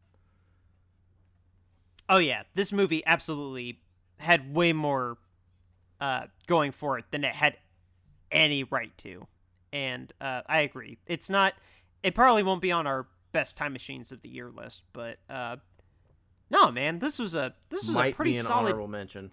Oh 2.08 2.18
yeah, 2.18 2.42
this 2.54 2.72
movie 2.72 3.02
absolutely 3.06 3.80
had 4.18 4.54
way 4.54 4.72
more 4.72 5.18
uh, 6.00 6.26
going 6.46 6.72
for 6.72 6.98
it 6.98 7.04
than 7.10 7.24
it 7.24 7.34
had 7.34 7.56
any 8.30 8.64
right 8.64 8.96
to, 8.98 9.26
and 9.72 10.12
uh, 10.20 10.42
I 10.46 10.60
agree. 10.60 10.98
It's 11.06 11.30
not. 11.30 11.54
It 12.02 12.14
probably 12.14 12.42
won't 12.42 12.60
be 12.62 12.72
on 12.72 12.86
our 12.86 13.06
best 13.32 13.56
time 13.56 13.72
machines 13.72 14.12
of 14.12 14.22
the 14.22 14.28
year 14.28 14.50
list, 14.50 14.82
but 14.92 15.18
uh, 15.28 15.56
no, 16.50 16.70
man, 16.70 16.98
this 16.98 17.18
was 17.18 17.34
a 17.34 17.54
this 17.70 17.86
was 17.86 17.96
a 17.96 18.12
pretty 18.12 18.32
be 18.32 18.38
an 18.38 18.44
solid. 18.44 18.68
honorable 18.70 18.88
mention. 18.88 19.30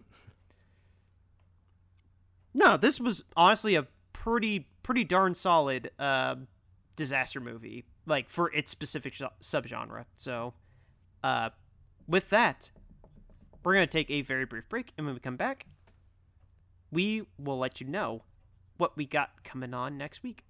No, 2.54 2.78
this 2.78 3.00
was 3.00 3.24
honestly 3.36 3.76
a 3.76 3.86
pretty 4.14 4.68
pretty 4.84 5.04
darn 5.04 5.34
solid 5.34 5.92
uh, 6.00 6.36
disaster 6.96 7.40
movie, 7.40 7.86
like 8.06 8.30
for 8.30 8.52
its 8.54 8.72
specific 8.72 9.14
sh- 9.14 9.24
subgenre. 9.42 10.06
So, 10.16 10.54
uh, 11.24 11.50
with 12.08 12.30
that, 12.30 12.72
we're 13.64 13.74
gonna 13.74 13.88
take 13.88 14.10
a 14.10 14.22
very 14.22 14.46
brief 14.46 14.70
break, 14.70 14.94
and 14.98 15.06
when 15.06 15.16
we 15.16 15.20
come 15.20 15.36
back, 15.38 15.66
we 16.96 17.24
will 17.38 17.60
let 17.60 17.82
you 17.82 17.88
know 17.88 18.24
what 18.78 18.96
we 18.96 19.06
got 19.06 19.44
coming 19.44 19.74
on 19.74 19.98
next 19.98 20.24
week. 20.24 20.46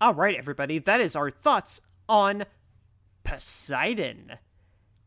All 0.00 0.14
right, 0.14 0.36
everybody, 0.36 0.78
that 0.78 1.02
is 1.02 1.14
our 1.14 1.30
thoughts 1.30 1.82
on 2.08 2.46
Poseidon. 3.22 4.38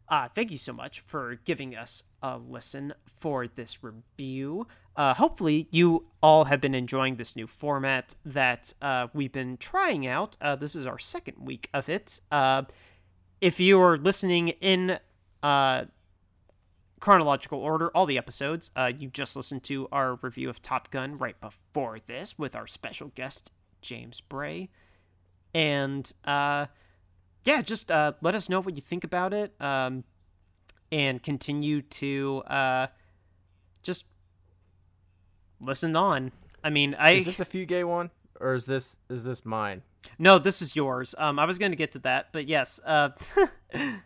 Uh, 0.10 0.28
thank 0.36 0.52
you 0.52 0.58
so 0.58 0.74
much 0.74 1.00
for 1.02 1.40
giving 1.46 1.76
us 1.76 2.04
a 2.22 2.38
listen 2.38 2.94
for 3.20 3.48
this 3.48 3.84
review. 3.84 4.68
Uh, 4.96 5.14
hopefully, 5.14 5.68
you 5.72 6.06
all 6.22 6.46
have 6.46 6.62
been 6.62 6.76
enjoying 6.76 7.16
this 7.16 7.36
new 7.36 7.48
format 7.48 8.14
that 8.26 8.74
uh, 8.82 9.08
we've 9.14 9.32
been 9.32 9.58
trying 9.58 10.06
out. 10.06 10.38
Uh, 10.42 10.56
this 10.56 10.76
is 10.76 10.86
our 10.86 11.00
second 11.00 11.38
week 11.40 11.70
of 11.74 11.90
it. 11.90 12.20
Uh, 12.32 12.64
if 13.42 13.60
you 13.60 13.82
are 13.82 13.98
listening 13.98 14.50
in 14.50 15.00
uh, 15.42 15.86
chronological 17.00 17.60
order, 17.60 17.90
all 17.96 18.06
the 18.06 18.18
episodes, 18.18 18.72
you 18.98 19.10
just 19.10 19.36
listened 19.36 19.64
to 19.64 19.88
our 19.92 20.20
review 20.22 20.50
of 20.50 20.62
Top 20.62 20.92
Gun 20.92 21.18
right 21.18 21.40
before 21.42 22.00
this 22.06 22.38
with 22.38 22.56
our 22.56 22.68
special 22.68 23.12
guest, 23.16 23.52
James 23.82 24.22
Bray. 24.22 24.70
And 25.56 26.12
yeah, 27.46 27.62
just 27.62 27.92
uh, 27.92 28.14
let 28.22 28.36
us 28.36 28.50
know 28.50 28.60
what 28.62 28.76
you 28.76 28.82
think 28.82 29.04
about 29.04 29.34
it 29.34 29.54
um, 29.62 30.04
and 30.92 31.22
continue 31.22 31.82
to 31.82 32.44
uh, 32.48 32.88
just 33.82 34.06
listen 35.60 35.96
on. 35.96 36.32
I 36.64 36.70
mean, 36.70 36.96
I 36.98 37.12
Is 37.12 37.26
this 37.26 37.40
a 37.40 37.46
few 37.46 37.66
gay 37.66 37.84
one, 37.84 38.10
or 38.40 38.54
is 38.54 38.66
this 38.66 38.98
is 39.10 39.24
this 39.24 39.46
mine? 39.46 39.82
no, 40.20 40.38
this 40.38 40.62
is 40.62 40.76
yours. 40.76 41.16
Um, 41.18 41.40
I 41.40 41.46
was 41.46 41.58
going 41.58 41.72
to 41.72 41.78
get 41.78 41.94
to 41.94 42.00
that, 42.00 42.28
but 42.32 42.48
yes. 42.48 42.80
Uh, 42.86 43.10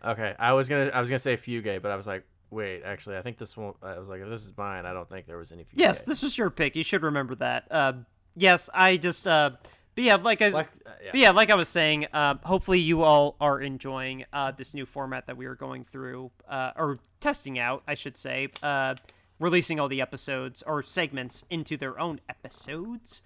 Okay, 0.04 0.34
I 0.38 0.54
was 0.54 0.68
gonna 0.68 0.90
I 0.94 1.00
was 1.00 1.10
gonna 1.10 1.18
say 1.18 1.36
few 1.36 1.60
gay, 1.60 1.76
but 1.76 1.90
I 1.90 1.96
was 1.96 2.06
like, 2.06 2.24
wait, 2.50 2.82
actually, 2.84 3.18
I 3.18 3.22
think 3.22 3.36
this 3.36 3.54
one. 3.54 3.74
I 3.82 3.98
was 3.98 4.08
like, 4.08 4.22
if 4.22 4.28
this 4.30 4.42
is 4.44 4.52
mine, 4.56 4.86
I 4.86 4.94
don't 4.94 5.08
think 5.10 5.26
there 5.26 5.36
was 5.36 5.52
any 5.52 5.64
few. 5.64 5.78
yes, 5.78 6.04
this 6.04 6.22
was 6.22 6.38
your 6.38 6.48
pick. 6.48 6.74
You 6.74 6.82
should 6.82 7.02
remember 7.02 7.34
that. 7.34 7.68
Uh, 7.70 7.92
yes, 8.34 8.70
I 8.72 8.96
just. 8.96 9.26
Uh, 9.26 9.50
but 9.98 10.04
yeah, 10.04 10.14
like 10.14 10.42
I, 10.42 10.48
like 10.50 10.68
uh, 10.86 10.90
yeah. 11.06 11.10
Yeah, 11.12 11.30
like 11.32 11.50
I 11.50 11.56
was 11.56 11.68
saying, 11.68 12.06
uh, 12.12 12.36
hopefully 12.44 12.78
you 12.78 13.02
all 13.02 13.34
are 13.40 13.60
enjoying 13.60 14.24
uh, 14.32 14.52
this 14.52 14.72
new 14.72 14.86
format 14.86 15.26
that 15.26 15.36
we 15.36 15.46
are 15.46 15.56
going 15.56 15.82
through, 15.82 16.30
uh, 16.48 16.70
or 16.76 17.00
testing 17.18 17.58
out, 17.58 17.82
I 17.88 17.94
should 17.94 18.16
say, 18.16 18.46
uh, 18.62 18.94
releasing 19.40 19.80
all 19.80 19.88
the 19.88 20.00
episodes 20.00 20.62
or 20.62 20.84
segments 20.84 21.44
into 21.50 21.76
their 21.76 21.98
own 21.98 22.20
episodes. 22.28 23.22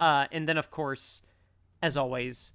Uh, 0.00 0.24
and 0.32 0.48
then, 0.48 0.56
of 0.56 0.70
course, 0.70 1.20
as 1.82 1.98
always, 1.98 2.52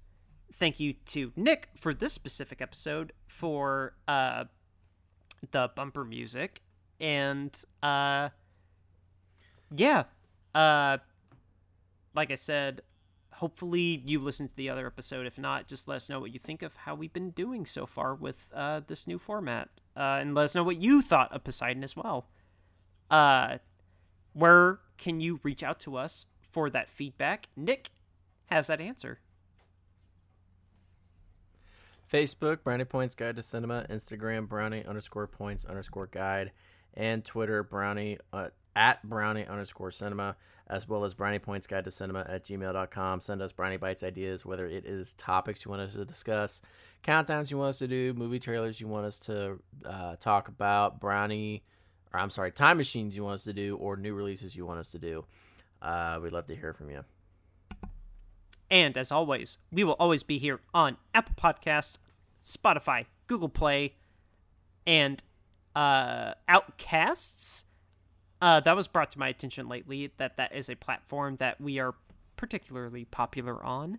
thank 0.54 0.80
you 0.80 0.94
to 1.06 1.30
Nick 1.36 1.68
for 1.78 1.94
this 1.94 2.12
specific 2.12 2.60
episode 2.60 3.12
for 3.28 3.94
uh, 4.08 4.46
the 5.52 5.70
bumper 5.76 6.04
music. 6.04 6.60
And 6.98 7.56
uh, 7.84 8.30
yeah, 9.76 10.02
uh, 10.56 10.98
like 12.16 12.32
I 12.32 12.34
said, 12.34 12.82
hopefully 13.40 14.02
you 14.04 14.20
listen 14.20 14.46
to 14.46 14.54
the 14.54 14.68
other 14.68 14.86
episode. 14.86 15.26
If 15.26 15.38
not, 15.38 15.66
just 15.66 15.88
let 15.88 15.96
us 15.96 16.08
know 16.10 16.20
what 16.20 16.32
you 16.32 16.38
think 16.38 16.60
of 16.60 16.76
how 16.76 16.94
we've 16.94 17.12
been 17.12 17.30
doing 17.30 17.64
so 17.64 17.86
far 17.86 18.14
with 18.14 18.50
uh, 18.54 18.82
this 18.86 19.06
new 19.06 19.18
format, 19.18 19.70
uh, 19.96 20.18
and 20.20 20.34
let 20.34 20.44
us 20.44 20.54
know 20.54 20.62
what 20.62 20.76
you 20.76 21.00
thought 21.00 21.32
of 21.32 21.42
Poseidon 21.42 21.82
as 21.82 21.96
well. 21.96 22.26
Uh, 23.10 23.56
where 24.34 24.80
can 24.98 25.20
you 25.20 25.40
reach 25.42 25.62
out 25.62 25.80
to 25.80 25.96
us 25.96 26.26
for 26.52 26.68
that 26.68 26.90
feedback? 26.90 27.48
Nick 27.56 27.90
has 28.50 28.66
that 28.66 28.78
answer. 28.80 29.20
Facebook, 32.12 32.62
Brownie 32.62 32.84
Points 32.84 33.14
Guide 33.14 33.36
to 33.36 33.42
Cinema, 33.42 33.86
Instagram, 33.88 34.48
Brownie 34.48 34.84
underscore 34.84 35.26
points 35.26 35.64
underscore 35.64 36.08
guide, 36.08 36.50
and 36.92 37.24
Twitter, 37.24 37.62
Brownie 37.62 38.18
uh, 38.34 38.48
at 38.76 39.02
Brownie 39.08 39.46
underscore 39.46 39.90
cinema, 39.90 40.36
as 40.66 40.88
well 40.88 41.04
as 41.04 41.14
Brownie 41.14 41.38
Points 41.38 41.66
Guide 41.66 41.84
to 41.84 41.90
Cinema 41.90 42.26
at 42.28 42.44
gmail.com. 42.44 43.20
Send 43.20 43.42
us 43.42 43.52
Brownie 43.52 43.76
Bites 43.76 44.02
ideas, 44.02 44.44
whether 44.44 44.66
it 44.66 44.84
is 44.84 45.14
topics 45.14 45.64
you 45.64 45.70
want 45.70 45.82
us 45.82 45.94
to 45.94 46.04
discuss, 46.04 46.62
countdowns 47.02 47.50
you 47.50 47.58
want 47.58 47.70
us 47.70 47.78
to 47.78 47.88
do, 47.88 48.14
movie 48.14 48.38
trailers 48.38 48.80
you 48.80 48.88
want 48.88 49.06
us 49.06 49.18
to 49.20 49.58
uh, 49.84 50.16
talk 50.16 50.48
about, 50.48 51.00
Brownie, 51.00 51.62
or 52.12 52.20
I'm 52.20 52.30
sorry, 52.30 52.52
time 52.52 52.76
machines 52.76 53.16
you 53.16 53.24
want 53.24 53.34
us 53.34 53.44
to 53.44 53.52
do, 53.52 53.76
or 53.76 53.96
new 53.96 54.14
releases 54.14 54.54
you 54.54 54.66
want 54.66 54.78
us 54.80 54.90
to 54.92 54.98
do. 54.98 55.24
Uh, 55.82 56.18
we'd 56.22 56.32
love 56.32 56.46
to 56.46 56.56
hear 56.56 56.72
from 56.74 56.90
you. 56.90 57.04
And 58.70 58.96
as 58.96 59.10
always, 59.10 59.58
we 59.72 59.82
will 59.82 59.96
always 59.98 60.22
be 60.22 60.38
here 60.38 60.60
on 60.72 60.96
Apple 61.12 61.34
Podcasts, 61.36 61.98
Spotify, 62.44 63.06
Google 63.26 63.48
Play, 63.48 63.94
and 64.86 65.22
uh, 65.74 66.34
Outcasts. 66.48 67.64
Uh, 68.40 68.60
that 68.60 68.74
was 68.74 68.88
brought 68.88 69.10
to 69.12 69.18
my 69.18 69.28
attention 69.28 69.68
lately 69.68 70.12
that 70.16 70.36
that 70.36 70.54
is 70.54 70.68
a 70.68 70.74
platform 70.74 71.36
that 71.36 71.60
we 71.60 71.78
are 71.78 71.94
particularly 72.36 73.04
popular 73.04 73.62
on. 73.64 73.98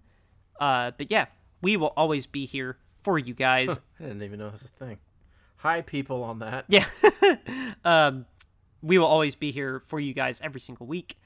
Uh, 0.59 0.91
but 0.97 1.11
yeah, 1.11 1.25
we 1.61 1.77
will 1.77 1.93
always 1.95 2.25
be 2.25 2.45
here 2.45 2.77
for 3.03 3.19
you 3.19 3.33
guys. 3.33 3.79
I 3.99 4.03
didn't 4.03 4.23
even 4.23 4.39
know 4.39 4.47
it 4.47 4.53
was 4.53 4.65
a 4.65 4.67
thing. 4.67 4.97
Hi, 5.57 5.81
people 5.81 6.23
on 6.23 6.39
that. 6.39 6.65
Yeah. 6.67 6.85
um, 7.85 8.25
we 8.81 8.97
will 8.97 9.05
always 9.05 9.35
be 9.35 9.51
here 9.51 9.83
for 9.87 9.99
you 9.99 10.13
guys 10.13 10.41
every 10.43 10.59
single 10.59 10.87
week 10.87 11.17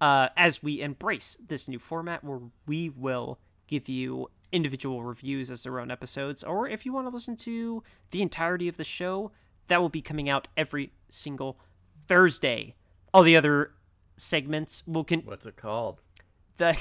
uh, 0.00 0.28
as 0.36 0.62
we 0.62 0.80
embrace 0.80 1.36
this 1.46 1.68
new 1.68 1.78
format 1.78 2.24
where 2.24 2.40
we 2.66 2.88
will 2.90 3.38
give 3.68 3.88
you 3.88 4.28
individual 4.52 5.02
reviews 5.02 5.50
as 5.50 5.62
their 5.62 5.80
own 5.80 5.90
episodes. 5.90 6.42
Or 6.42 6.68
if 6.68 6.84
you 6.84 6.92
want 6.92 7.06
to 7.06 7.14
listen 7.14 7.36
to 7.38 7.82
the 8.10 8.20
entirety 8.20 8.68
of 8.68 8.76
the 8.76 8.84
show, 8.84 9.32
that 9.68 9.80
will 9.80 9.88
be 9.88 10.02
coming 10.02 10.28
out 10.28 10.48
every 10.56 10.92
single 11.08 11.58
Thursday. 12.08 12.74
All 13.12 13.22
the 13.22 13.36
other 13.36 13.72
segments 14.16 14.82
will 14.86 15.04
con- 15.04 15.22
What's 15.24 15.46
it 15.46 15.56
called? 15.56 16.00
the 16.58 16.76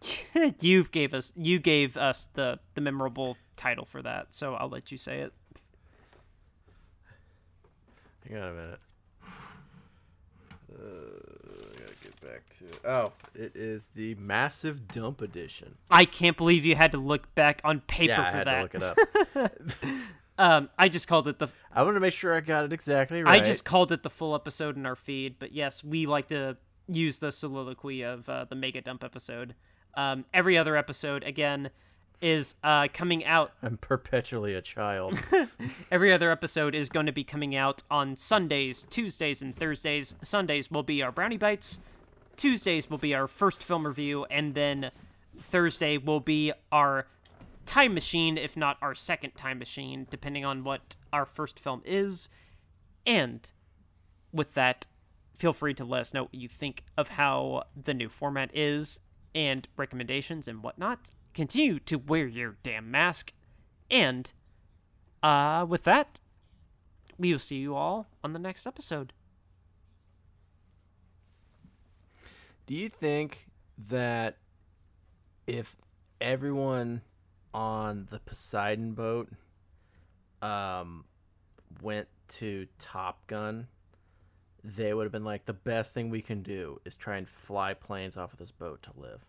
you've 0.60 0.90
gave 0.90 1.12
us 1.12 1.32
you 1.36 1.58
gave 1.58 1.96
us 1.98 2.26
the 2.32 2.58
the 2.74 2.80
memorable 2.80 3.36
title 3.56 3.84
for 3.84 4.00
that 4.02 4.32
so 4.32 4.54
i'll 4.54 4.68
let 4.70 4.90
you 4.90 4.96
say 4.96 5.20
it 5.20 5.32
Hang 8.28 8.38
on 8.42 8.48
a 8.48 8.54
minute. 8.54 8.78
Uh, 10.72 10.82
I 10.82 11.78
gotta 11.78 11.94
get 12.02 12.20
back 12.20 12.42
to. 12.58 12.88
Oh, 12.88 13.12
it 13.34 13.52
is 13.54 13.86
the 13.94 14.14
Massive 14.16 14.88
Dump 14.88 15.20
Edition. 15.20 15.76
i 15.90 16.04
can't 16.04 16.36
believe 16.36 16.64
you 16.64 16.74
had 16.74 16.90
to 16.92 16.98
look 16.98 17.32
back 17.34 17.60
on 17.64 17.80
paper 17.80 18.12
Yeah, 18.12 18.22
I 18.22 18.30
for 18.30 18.36
had 18.36 18.46
that 18.48 18.72
to 18.72 18.78
look 18.78 18.98
it 19.36 19.36
up. 19.36 19.52
um 20.38 20.68
i 20.78 20.88
just 20.88 21.08
called 21.08 21.28
it 21.28 21.38
the 21.38 21.48
I 21.72 21.82
want 21.82 21.96
to 21.96 22.00
make 22.00 22.14
sure 22.14 22.34
I 22.34 22.40
got 22.40 22.64
it 22.64 22.72
exactly 22.72 23.22
right. 23.22 23.42
i 23.42 23.44
just 23.44 23.64
called 23.64 23.92
it 23.92 24.02
the 24.02 24.10
full 24.10 24.34
episode 24.34 24.76
in 24.76 24.86
our 24.86 24.96
feed 24.96 25.36
but 25.38 25.52
yes 25.52 25.84
we 25.84 26.06
like 26.06 26.28
to 26.28 26.56
use 26.88 27.18
the 27.18 27.32
soliloquy 27.32 28.02
of 28.02 28.28
uh, 28.28 28.44
the 28.44 28.54
mega 28.54 28.80
dump 28.80 29.04
episode 29.04 29.54
um 29.94 30.24
every 30.32 30.56
other 30.56 30.76
episode 30.76 31.22
again 31.24 31.70
is 32.20 32.54
uh 32.64 32.88
coming 32.92 33.24
out 33.24 33.52
I'm 33.62 33.76
perpetually 33.76 34.54
a 34.54 34.62
child. 34.62 35.18
Every 35.90 36.12
other 36.12 36.30
episode 36.30 36.74
is 36.74 36.88
going 36.88 37.06
to 37.06 37.12
be 37.12 37.24
coming 37.24 37.54
out 37.54 37.82
on 37.90 38.16
Sundays, 38.16 38.86
Tuesdays, 38.88 39.42
and 39.42 39.54
Thursdays. 39.54 40.14
Sundays 40.22 40.70
will 40.70 40.82
be 40.82 41.02
our 41.02 41.12
Brownie 41.12 41.36
Bites. 41.36 41.78
Tuesdays 42.36 42.90
will 42.90 42.98
be 42.98 43.14
our 43.14 43.26
first 43.26 43.62
film 43.62 43.86
review, 43.86 44.24
and 44.30 44.54
then 44.54 44.90
Thursday 45.38 45.98
will 45.98 46.20
be 46.20 46.52
our 46.70 47.06
time 47.66 47.94
machine, 47.94 48.38
if 48.38 48.56
not 48.56 48.78
our 48.80 48.94
second 48.94 49.32
time 49.36 49.58
machine, 49.58 50.06
depending 50.10 50.44
on 50.44 50.64
what 50.64 50.96
our 51.12 51.26
first 51.26 51.58
film 51.58 51.82
is. 51.84 52.28
And 53.06 53.50
with 54.32 54.54
that, 54.54 54.86
feel 55.34 55.52
free 55.52 55.74
to 55.74 55.84
let 55.84 56.00
us 56.02 56.14
know 56.14 56.24
what 56.24 56.34
you 56.34 56.48
think 56.48 56.84
of 56.96 57.10
how 57.10 57.64
the 57.80 57.94
new 57.94 58.08
format 58.08 58.50
is 58.54 59.00
and 59.34 59.68
recommendations 59.76 60.48
and 60.48 60.62
whatnot. 60.62 61.10
Continue 61.34 61.78
to 61.80 61.96
wear 61.96 62.26
your 62.26 62.56
damn 62.62 62.90
mask. 62.90 63.32
And 63.90 64.32
uh, 65.22 65.66
with 65.68 65.84
that, 65.84 66.20
we 67.18 67.32
will 67.32 67.38
see 67.38 67.56
you 67.56 67.74
all 67.74 68.06
on 68.24 68.32
the 68.32 68.38
next 68.38 68.66
episode. 68.66 69.12
Do 72.66 72.74
you 72.74 72.88
think 72.88 73.46
that 73.88 74.38
if 75.46 75.76
everyone 76.20 77.02
on 77.56 78.06
the 78.10 78.20
Poseidon 78.20 78.92
boat 78.92 79.28
um 80.42 81.04
went 81.82 82.06
to 82.28 82.66
Top 82.78 83.26
Gun, 83.26 83.66
they 84.62 84.92
would 84.94 85.04
have 85.04 85.12
been 85.12 85.24
like 85.24 85.46
the 85.46 85.52
best 85.52 85.94
thing 85.94 86.10
we 86.10 86.22
can 86.22 86.42
do 86.42 86.80
is 86.84 86.96
try 86.96 87.16
and 87.16 87.28
fly 87.28 87.74
planes 87.74 88.16
off 88.16 88.32
of 88.32 88.38
this 88.38 88.50
boat 88.50 88.82
to 88.82 88.90
live. 88.96 89.24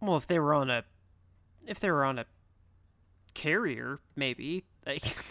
Well, 0.00 0.16
if 0.16 0.26
they 0.26 0.38
were 0.38 0.54
on 0.54 0.70
a, 0.70 0.84
if 1.66 1.80
they 1.80 1.90
were 1.90 2.04
on 2.04 2.18
a 2.18 2.26
carrier, 3.32 4.00
maybe 4.14 4.64
like. 4.86 5.16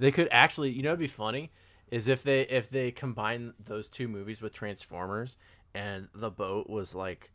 They 0.00 0.10
could 0.10 0.28
actually, 0.32 0.70
you 0.70 0.82
know, 0.82 0.90
it'd 0.90 0.98
be 0.98 1.06
funny 1.06 1.52
is 1.90 2.08
if 2.08 2.22
they 2.22 2.42
if 2.42 2.70
they 2.70 2.90
combine 2.90 3.52
those 3.62 3.88
two 3.88 4.08
movies 4.08 4.40
with 4.40 4.52
Transformers 4.52 5.36
and 5.74 6.08
the 6.14 6.30
boat 6.30 6.70
was 6.70 6.94
like 6.94 7.30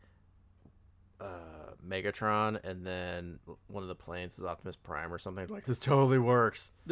uh 1.20 1.72
Megatron 1.86 2.58
and 2.64 2.86
then 2.86 3.38
one 3.68 3.82
of 3.82 3.88
the 3.88 3.94
planes 3.94 4.38
is 4.38 4.44
Optimus 4.44 4.76
Prime 4.76 5.12
or 5.12 5.18
something 5.18 5.46
like 5.48 5.64
this 5.64 5.78
totally 5.78 6.18
works. 6.18 6.72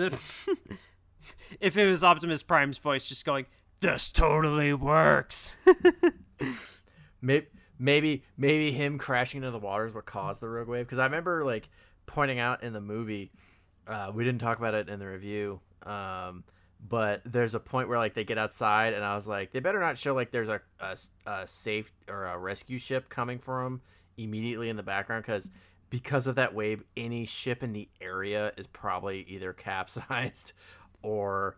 if 1.61 1.77
it 1.77 1.89
was 1.89 2.05
Optimus 2.05 2.43
Prime's 2.43 2.79
voice 2.79 3.07
just 3.07 3.25
going, 3.25 3.47
"This 3.81 4.11
totally 4.13 4.73
works." 4.73 5.57
Maybe 7.21 7.47
maybe 7.79 8.25
maybe 8.37 8.73
him 8.73 8.99
crashing 8.99 9.39
into 9.39 9.51
the 9.51 9.59
water 9.59 9.85
is 9.85 9.95
what 9.95 10.05
caused 10.05 10.41
the 10.41 10.49
rogue 10.49 10.69
wave 10.69 10.87
because 10.87 10.99
i 10.99 11.05
remember 11.05 11.45
like 11.45 11.69
pointing 12.07 12.39
out 12.39 12.63
in 12.63 12.73
the 12.73 12.81
movie 12.81 13.33
uh, 13.87 14.11
we 14.15 14.25
didn't 14.25 14.41
talk 14.41 14.59
about 14.59 14.75
it 14.75 14.89
in 14.89 14.99
the 14.99 15.07
review 15.07 15.61
um, 15.85 16.45
but 16.89 17.21
there's 17.27 17.55
a 17.55 17.61
point 17.61 17.89
where 17.89 17.99
like 17.99 18.15
they 18.15 18.25
get 18.25 18.39
outside 18.39 18.93
and 18.95 19.05
i 19.05 19.15
was 19.15 19.27
like 19.27 19.53
they 19.53 19.61
better 19.61 19.81
not 19.81 19.99
show 19.99 20.15
like 20.15 20.31
there's 20.31 20.49
a, 20.49 20.61
a, 20.81 20.97
a 21.27 21.47
safe 21.47 21.93
or 22.09 22.27
a 22.27 22.39
rescue 22.39 22.79
ship 22.79 23.09
coming 23.09 23.39
for 23.39 23.65
them 23.65 23.81
immediately 24.17 24.69
in 24.69 24.77
the 24.77 24.83
background 24.83 25.23
because 25.25 25.51
because 25.91 26.27
of 26.27 26.35
that 26.37 26.55
wave 26.55 26.83
any 26.97 27.25
ship 27.25 27.63
in 27.63 27.73
the 27.73 27.89
area 28.01 28.53
is 28.57 28.67
probably 28.67 29.25
either 29.29 29.53
capsized 29.53 30.53
or 31.03 31.57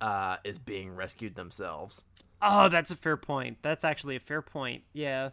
uh, 0.00 0.36
is 0.44 0.58
being 0.58 0.94
rescued 0.94 1.34
themselves 1.34 2.04
Oh, 2.40 2.68
that's 2.68 2.90
a 2.90 2.96
fair 2.96 3.16
point. 3.16 3.58
That's 3.62 3.84
actually 3.84 4.16
a 4.16 4.20
fair 4.20 4.42
point. 4.42 4.84
Yeah. 4.92 5.30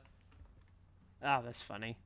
Oh, 1.23 1.41
that's 1.43 1.61
funny. 1.61 1.97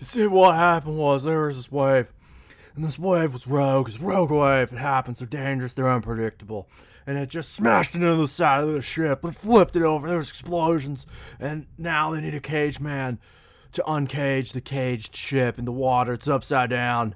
You 0.00 0.06
see, 0.06 0.26
what 0.26 0.56
happened 0.56 0.96
was 0.96 1.24
there 1.24 1.46
was 1.46 1.56
this 1.56 1.70
wave, 1.70 2.10
and 2.74 2.82
this 2.82 2.98
wave 2.98 3.34
was 3.34 3.46
rogue. 3.46 3.88
It's 3.88 4.00
rogue 4.00 4.30
wave. 4.30 4.72
It 4.72 4.78
happens. 4.78 5.18
They're 5.18 5.28
dangerous. 5.28 5.74
They're 5.74 5.90
unpredictable. 5.90 6.68
And 7.06 7.18
it 7.18 7.28
just 7.28 7.52
smashed 7.52 7.94
into 7.94 8.14
the 8.14 8.26
side 8.26 8.64
of 8.64 8.72
the 8.72 8.80
ship 8.80 9.22
and 9.22 9.36
flipped 9.36 9.76
it 9.76 9.82
over. 9.82 10.08
There 10.08 10.16
was 10.16 10.30
explosions, 10.30 11.06
and 11.38 11.66
now 11.76 12.10
they 12.10 12.22
need 12.22 12.34
a 12.34 12.40
cage 12.40 12.80
man 12.80 13.18
to 13.72 13.82
uncage 13.82 14.52
the 14.52 14.62
caged 14.62 15.14
ship 15.14 15.58
in 15.58 15.66
the 15.66 15.72
water. 15.72 16.14
It's 16.14 16.28
upside 16.28 16.70
down. 16.70 17.14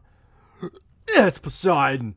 It's 1.09 1.39
Poseidon. 1.39 2.17